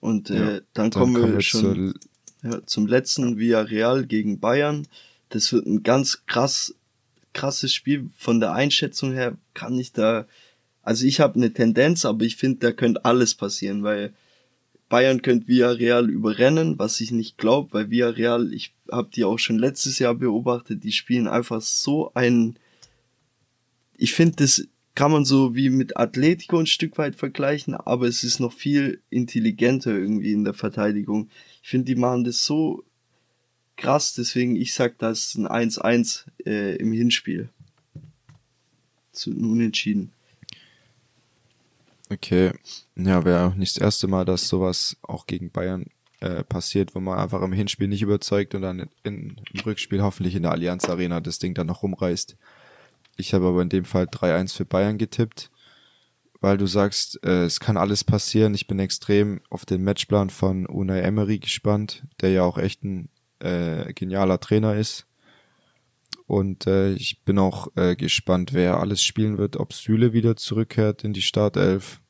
Und 0.00 0.30
Ja, 0.30 0.56
äh, 0.56 0.62
dann, 0.72 0.90
kommen 0.90 1.34
wir, 1.34 1.40
schon 1.40 1.94
zur, 2.42 2.50
ja, 2.50 2.66
zum 2.66 2.86
letzten 2.86 3.38
Villarreal 3.38 4.06
gegen 4.06 4.40
Bayern. 4.40 4.86
Das 5.28 5.52
wird 5.52 5.66
ein 5.66 5.82
ganz 5.82 6.24
krass, 6.26 6.74
krasses 7.32 7.72
Spiel. 7.72 8.10
Von 8.16 8.40
der 8.40 8.52
Einschätzung 8.52 9.12
her 9.12 9.36
kann 9.54 9.78
ich 9.78 9.92
da, 9.92 10.26
also 10.82 11.04
ich 11.04 11.20
habe 11.20 11.36
eine 11.36 11.52
Tendenz, 11.52 12.04
aber 12.04 12.24
ich 12.24 12.36
finde, 12.36 12.58
da 12.58 12.72
könnte 12.72 13.04
alles 13.04 13.34
passieren, 13.34 13.82
weil 13.82 14.14
Bayern 14.88 15.22
könnte 15.22 15.48
Villarreal 15.48 16.08
überrennen, 16.08 16.78
was 16.78 17.00
ich 17.00 17.10
nicht 17.10 17.38
glaube, 17.38 17.72
weil 17.72 17.90
Villarreal, 17.90 18.52
ich 18.52 18.74
habe 18.90 19.10
die 19.12 19.24
auch 19.24 19.38
schon 19.38 19.58
letztes 19.58 19.98
Jahr 19.98 20.14
beobachtet, 20.14 20.84
die 20.84 20.92
spielen 20.92 21.26
einfach 21.26 21.60
so 21.60 22.12
ein, 22.14 22.58
ich 23.96 24.12
finde, 24.12 24.36
das 24.36 24.68
kann 24.96 25.12
man 25.12 25.24
so 25.24 25.54
wie 25.54 25.68
mit 25.68 25.98
Atletico 25.98 26.58
ein 26.58 26.66
Stück 26.66 26.98
weit 26.98 27.16
vergleichen, 27.16 27.74
aber 27.74 28.08
es 28.08 28.24
ist 28.24 28.40
noch 28.40 28.52
viel 28.52 29.02
intelligenter 29.10 29.92
irgendwie 29.92 30.32
in 30.32 30.42
der 30.42 30.54
Verteidigung. 30.54 31.28
Ich 31.62 31.68
finde, 31.68 31.84
die 31.84 31.96
machen 31.96 32.24
das 32.24 32.44
so 32.44 32.82
krass, 33.76 34.14
deswegen 34.14 34.56
ich 34.56 34.72
sag, 34.72 34.98
das 34.98 35.26
ist 35.26 35.34
ein 35.36 35.46
1-1 35.46 36.24
äh, 36.46 36.76
im 36.76 36.92
Hinspiel. 36.92 37.50
Zu 39.12 39.30
unentschieden. 39.30 40.12
Okay, 42.08 42.52
ja, 42.96 43.24
wäre 43.24 43.48
auch 43.48 43.54
nicht 43.54 43.76
das 43.76 43.82
erste 43.82 44.08
Mal, 44.08 44.24
dass 44.24 44.48
sowas 44.48 44.96
auch 45.02 45.26
gegen 45.26 45.50
Bayern 45.50 45.86
äh, 46.20 46.42
passiert, 46.42 46.94
wo 46.94 47.00
man 47.00 47.18
einfach 47.18 47.42
im 47.42 47.52
Hinspiel 47.52 47.88
nicht 47.88 48.02
überzeugt 48.02 48.54
und 48.54 48.62
dann 48.62 48.88
in, 49.02 49.36
im 49.52 49.60
Rückspiel 49.60 50.02
hoffentlich 50.02 50.34
in 50.34 50.44
der 50.44 50.52
Allianz 50.52 50.88
Arena 50.88 51.20
das 51.20 51.38
Ding 51.38 51.52
dann 51.52 51.66
noch 51.66 51.82
rumreißt. 51.82 52.36
Ich 53.16 53.34
habe 53.34 53.46
aber 53.46 53.62
in 53.62 53.68
dem 53.68 53.84
Fall 53.84 54.04
3-1 54.04 54.54
für 54.54 54.64
Bayern 54.64 54.98
getippt, 54.98 55.50
weil 56.40 56.58
du 56.58 56.66
sagst, 56.66 57.22
äh, 57.24 57.44
es 57.44 57.60
kann 57.60 57.76
alles 57.76 58.04
passieren. 58.04 58.54
Ich 58.54 58.66
bin 58.66 58.78
extrem 58.78 59.40
auf 59.48 59.64
den 59.64 59.82
Matchplan 59.82 60.30
von 60.30 60.66
Unai 60.66 61.00
Emery 61.00 61.38
gespannt, 61.38 62.04
der 62.20 62.30
ja 62.30 62.42
auch 62.42 62.58
echt 62.58 62.84
ein 62.84 63.08
äh, 63.40 63.92
genialer 63.94 64.38
Trainer 64.38 64.76
ist. 64.76 65.06
Und 66.26 66.66
äh, 66.66 66.92
ich 66.92 67.22
bin 67.24 67.38
auch 67.38 67.68
äh, 67.76 67.94
gespannt, 67.94 68.52
wer 68.52 68.80
alles 68.80 69.02
spielen 69.02 69.38
wird, 69.38 69.56
ob 69.56 69.72
Süle 69.72 70.12
wieder 70.12 70.36
zurückkehrt 70.36 71.04
in 71.04 71.12
die 71.12 71.22
Startelf. 71.22 72.00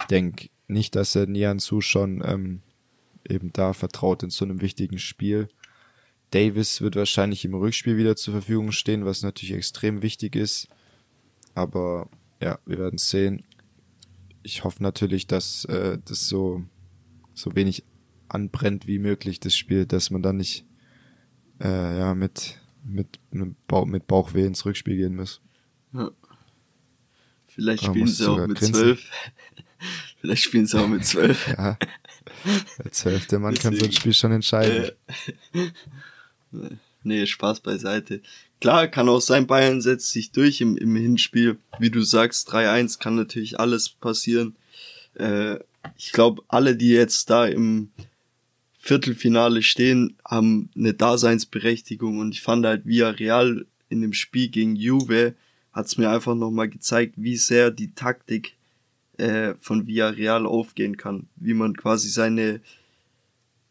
Ich 0.00 0.06
denke 0.06 0.48
nicht, 0.68 0.96
dass 0.96 1.14
er 1.14 1.26
Nian 1.26 1.58
Su 1.58 1.80
schon 1.80 2.22
ähm, 2.24 2.62
eben 3.28 3.52
da 3.52 3.72
vertraut 3.72 4.22
in 4.22 4.30
so 4.30 4.44
einem 4.44 4.60
wichtigen 4.60 4.98
Spiel. 4.98 5.48
Davis 6.30 6.80
wird 6.80 6.96
wahrscheinlich 6.96 7.44
im 7.44 7.54
Rückspiel 7.54 7.96
wieder 7.96 8.16
zur 8.16 8.32
Verfügung 8.34 8.72
stehen, 8.72 9.04
was 9.04 9.22
natürlich 9.22 9.54
extrem 9.54 10.02
wichtig 10.02 10.36
ist. 10.36 10.68
Aber 11.54 12.08
ja, 12.42 12.58
wir 12.66 12.78
werden 12.78 12.98
sehen. 12.98 13.44
Ich 14.42 14.64
hoffe 14.64 14.82
natürlich, 14.82 15.26
dass 15.26 15.64
äh, 15.66 15.98
das 16.04 16.28
so, 16.28 16.64
so 17.34 17.54
wenig 17.54 17.84
anbrennt 18.28 18.86
wie 18.86 18.98
möglich, 18.98 19.40
das 19.40 19.56
Spiel, 19.56 19.86
dass 19.86 20.10
man 20.10 20.22
dann 20.22 20.36
nicht 20.36 20.64
äh, 21.60 21.98
ja, 21.98 22.14
mit, 22.14 22.58
mit, 22.84 23.20
mit, 23.30 23.66
Bauch, 23.66 23.86
mit 23.86 24.06
Bauchweh 24.06 24.46
ins 24.46 24.64
Rückspiel 24.64 24.96
gehen 24.96 25.16
muss. 25.16 25.40
Ja. 25.92 26.10
Vielleicht 27.46 27.84
spielen 27.84 28.06
sie 28.06 28.28
auch 28.28 28.46
mit 28.46 28.58
zwölf. 28.58 29.10
Vielleicht 30.20 30.42
spielen 30.42 30.66
sie 30.66 30.78
auch 30.78 30.88
mit 30.88 31.04
zwölf. 31.04 31.48
Ja, 31.56 31.78
der 32.84 32.92
zwölfte 32.92 33.38
Mann 33.38 33.54
kann 33.54 33.74
so 33.74 33.84
ein 33.84 33.92
Spiel 33.92 34.12
schon 34.12 34.32
entscheiden. 34.32 34.90
Äh, 35.52 35.70
nee, 37.02 37.26
Spaß 37.26 37.60
beiseite. 37.60 38.20
Klar, 38.60 38.88
kann 38.88 39.08
auch 39.08 39.20
sein, 39.20 39.46
Bayern 39.46 39.80
setzt 39.80 40.10
sich 40.10 40.32
durch 40.32 40.60
im, 40.60 40.76
im 40.76 40.96
Hinspiel. 40.96 41.58
Wie 41.78 41.90
du 41.90 42.02
sagst, 42.02 42.50
3-1 42.52 42.98
kann 42.98 43.16
natürlich 43.16 43.60
alles 43.60 43.88
passieren. 43.88 44.56
Äh, 45.14 45.56
ich 45.96 46.12
glaube, 46.12 46.42
alle, 46.48 46.76
die 46.76 46.90
jetzt 46.90 47.30
da 47.30 47.46
im 47.46 47.90
Viertelfinale 48.78 49.62
stehen, 49.62 50.16
haben 50.24 50.70
eine 50.76 50.94
Daseinsberechtigung 50.94 52.18
und 52.18 52.32
ich 52.32 52.42
fand 52.42 52.64
halt 52.64 52.86
Villarreal 52.86 53.66
in 53.88 54.00
dem 54.00 54.12
Spiel 54.12 54.48
gegen 54.48 54.76
Juve 54.76 55.34
hat's 55.76 55.98
mir 55.98 56.08
einfach 56.08 56.34
nochmal 56.34 56.70
gezeigt, 56.70 57.14
wie 57.18 57.36
sehr 57.36 57.70
die 57.70 57.92
Taktik 57.92 58.54
äh, 59.18 59.52
von 59.60 59.86
Villarreal 59.86 60.46
aufgehen 60.46 60.96
kann, 60.96 61.28
wie 61.36 61.52
man 61.52 61.76
quasi 61.76 62.08
seine 62.08 62.60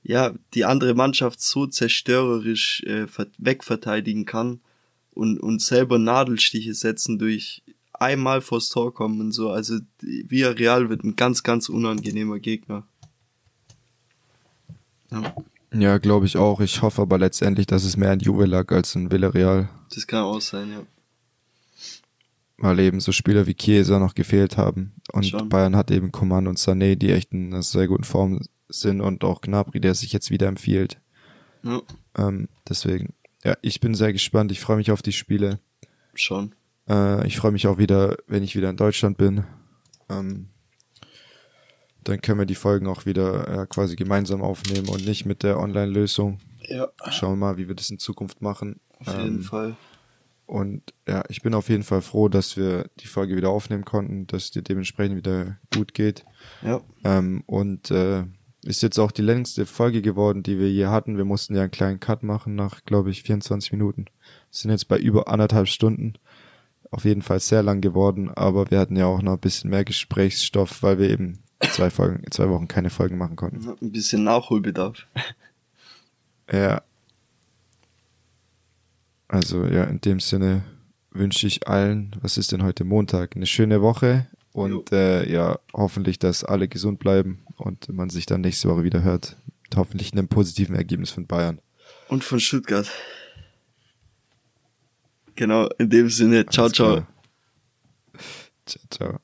ja, 0.07 0.33
die 0.53 0.65
andere 0.65 0.93
Mannschaft 0.93 1.41
so 1.41 1.65
zerstörerisch 1.65 2.83
äh, 2.83 3.07
ver- 3.07 3.27
wegverteidigen 3.39 4.25
kann 4.25 4.59
und, 5.11 5.39
und 5.39 5.61
selber 5.61 5.97
Nadelstiche 5.97 6.73
setzen 6.75 7.17
durch 7.17 7.63
einmal 7.93 8.41
vors 8.41 8.69
Tor 8.69 8.93
kommen 8.93 9.19
und 9.19 9.31
so. 9.31 9.49
Also 9.49 9.79
die- 10.01 10.25
Villarreal 10.29 10.89
wird 10.89 11.03
ein 11.03 11.15
ganz, 11.15 11.41
ganz 11.43 11.69
unangenehmer 11.69 12.39
Gegner. 12.39 12.85
Ja, 15.11 15.33
Ja, 15.73 15.97
glaube 15.97 16.25
ich 16.25 16.37
auch. 16.37 16.61
Ich 16.61 16.81
hoffe 16.81 17.01
aber 17.01 17.17
letztendlich, 17.17 17.67
dass 17.67 17.83
es 17.83 17.97
mehr 17.97 18.11
an 18.11 18.19
Juve 18.19 18.45
lag 18.45 18.71
als 18.71 18.95
in 18.95 19.11
Villarreal. 19.11 19.69
das 19.93 20.05
kann 20.07 20.23
auch 20.23 20.41
sein, 20.41 20.71
ja. 20.71 20.81
Weil 22.57 22.79
eben 22.79 23.01
so 23.01 23.11
Spieler 23.11 23.47
wie 23.47 23.53
Chiesa 23.53 23.99
noch 23.99 24.15
gefehlt 24.15 24.55
haben. 24.55 24.93
Und 25.11 25.25
Schon. 25.25 25.49
Bayern 25.49 25.75
hat 25.75 25.91
eben 25.91 26.11
Coman 26.13 26.47
und 26.47 26.57
Sané, 26.57 26.95
die 26.95 27.11
echt 27.11 27.33
in 27.33 27.47
einer 27.53 27.63
sehr 27.63 27.87
guten 27.87 28.05
Form 28.05 28.39
sind 28.69 29.01
und 29.01 29.23
auch 29.23 29.41
Gnabry, 29.41 29.79
der 29.79 29.95
sich 29.95 30.11
jetzt 30.13 30.31
wieder 30.31 30.47
empfiehlt. 30.47 30.99
Ja, 31.63 31.81
Ähm, 32.17 32.47
deswegen, 32.67 33.13
ja, 33.43 33.55
ich 33.61 33.79
bin 33.79 33.95
sehr 33.95 34.13
gespannt. 34.13 34.51
Ich 34.51 34.59
freue 34.59 34.77
mich 34.77 34.91
auf 34.91 35.01
die 35.01 35.11
Spiele. 35.13 35.59
schon. 36.13 36.53
Äh, 36.87 37.25
ich 37.27 37.37
freue 37.37 37.51
mich 37.51 37.67
auch 37.67 37.77
wieder, 37.77 38.17
wenn 38.27 38.43
ich 38.43 38.55
wieder 38.55 38.69
in 38.69 38.77
Deutschland 38.77 39.17
bin. 39.17 39.43
Ähm, 40.09 40.49
dann 42.03 42.21
können 42.21 42.39
wir 42.39 42.45
die 42.45 42.55
Folgen 42.55 42.87
auch 42.87 43.05
wieder 43.07 43.63
äh, 43.63 43.65
quasi 43.67 43.95
gemeinsam 43.95 44.41
aufnehmen 44.43 44.89
und 44.89 45.05
nicht 45.05 45.25
mit 45.25 45.41
der 45.41 45.59
Online-Lösung. 45.59 46.39
Ja, 46.67 46.87
Schauen 47.09 47.31
wir 47.33 47.47
mal, 47.47 47.57
wie 47.57 47.67
wir 47.67 47.75
das 47.75 47.89
in 47.89 47.97
Zukunft 47.99 48.41
machen. 48.41 48.79
auf 48.99 49.07
jeden 49.07 49.37
Ähm, 49.37 49.41
Fall. 49.41 49.75
Und 50.45 50.93
ja, 51.07 51.23
ich 51.29 51.41
bin 51.41 51.55
auf 51.55 51.69
jeden 51.69 51.81
Fall 51.81 52.03
froh, 52.03 52.29
dass 52.29 52.55
wir 52.55 52.87
die 52.99 53.07
Folge 53.07 53.35
wieder 53.35 53.49
aufnehmen 53.49 53.83
konnten, 53.85 54.27
dass 54.27 54.43
es 54.45 54.51
dir 54.51 54.61
dementsprechend 54.61 55.17
wieder 55.17 55.57
gut 55.73 55.95
geht. 55.95 56.23
Ja, 56.61 56.81
Ähm, 57.03 57.41
und 57.47 57.89
äh, 57.89 58.25
ist 58.65 58.81
jetzt 58.81 58.99
auch 58.99 59.11
die 59.11 59.21
längste 59.21 59.65
Folge 59.65 60.01
geworden, 60.01 60.43
die 60.43 60.59
wir 60.59 60.71
je 60.71 60.87
hatten. 60.87 61.17
Wir 61.17 61.25
mussten 61.25 61.55
ja 61.55 61.61
einen 61.61 61.71
kleinen 61.71 61.99
Cut 61.99 62.23
machen 62.23 62.55
nach, 62.55 62.83
glaube 62.83 63.11
ich, 63.11 63.23
24 63.23 63.71
Minuten. 63.71 64.05
Sind 64.49 64.71
jetzt 64.71 64.87
bei 64.87 64.97
über 64.97 65.27
anderthalb 65.27 65.67
Stunden. 65.67 66.13
Auf 66.91 67.05
jeden 67.05 67.21
Fall 67.21 67.39
sehr 67.39 67.61
lang 67.61 67.81
geworden, 67.81 68.29
aber 68.29 68.71
wir 68.71 68.79
hatten 68.79 68.95
ja 68.95 69.05
auch 69.05 69.21
noch 69.21 69.33
ein 69.33 69.39
bisschen 69.39 69.69
mehr 69.69 69.85
Gesprächsstoff, 69.85 70.81
weil 70.81 70.97
wir 70.97 71.09
eben 71.09 71.39
zwei 71.71 71.89
Folgen, 71.89 72.23
zwei 72.31 72.49
Wochen 72.49 72.67
keine 72.67 72.89
Folgen 72.89 73.17
machen 73.17 73.35
konnten. 73.35 73.67
ein 73.81 73.91
bisschen 73.91 74.23
Nachholbedarf. 74.23 75.05
Ja. 76.51 76.83
Also 79.27 79.65
ja, 79.65 79.85
in 79.85 79.99
dem 79.99 80.19
Sinne 80.19 80.63
wünsche 81.11 81.47
ich 81.47 81.67
allen, 81.67 82.15
was 82.21 82.37
ist 82.37 82.51
denn 82.51 82.63
heute 82.63 82.83
Montag, 82.83 83.35
eine 83.35 83.47
schöne 83.47 83.81
Woche 83.81 84.27
und 84.53 84.91
äh, 84.91 85.29
ja, 85.29 85.59
hoffentlich, 85.73 86.19
dass 86.19 86.43
alle 86.43 86.67
gesund 86.67 86.99
bleiben 86.99 87.44
und 87.57 87.89
man 87.89 88.09
sich 88.09 88.25
dann 88.25 88.41
nächste 88.41 88.69
Woche 88.69 88.83
wieder 88.83 89.03
hört. 89.03 89.37
Mit 89.63 89.75
hoffentlich 89.77 90.11
einem 90.11 90.27
positiven 90.27 90.75
Ergebnis 90.75 91.11
von 91.11 91.25
Bayern. 91.25 91.59
Und 92.07 92.23
von 92.23 92.39
Stuttgart. 92.39 92.89
Genau, 95.35 95.67
in 95.79 95.89
dem 95.89 96.09
Sinne, 96.09 96.45
ciao, 96.45 96.65
Alles 96.65 96.75
ciao. 96.75 96.93
klar. 96.93 97.07
Ciao, 98.65 98.83
ciao. 98.89 99.19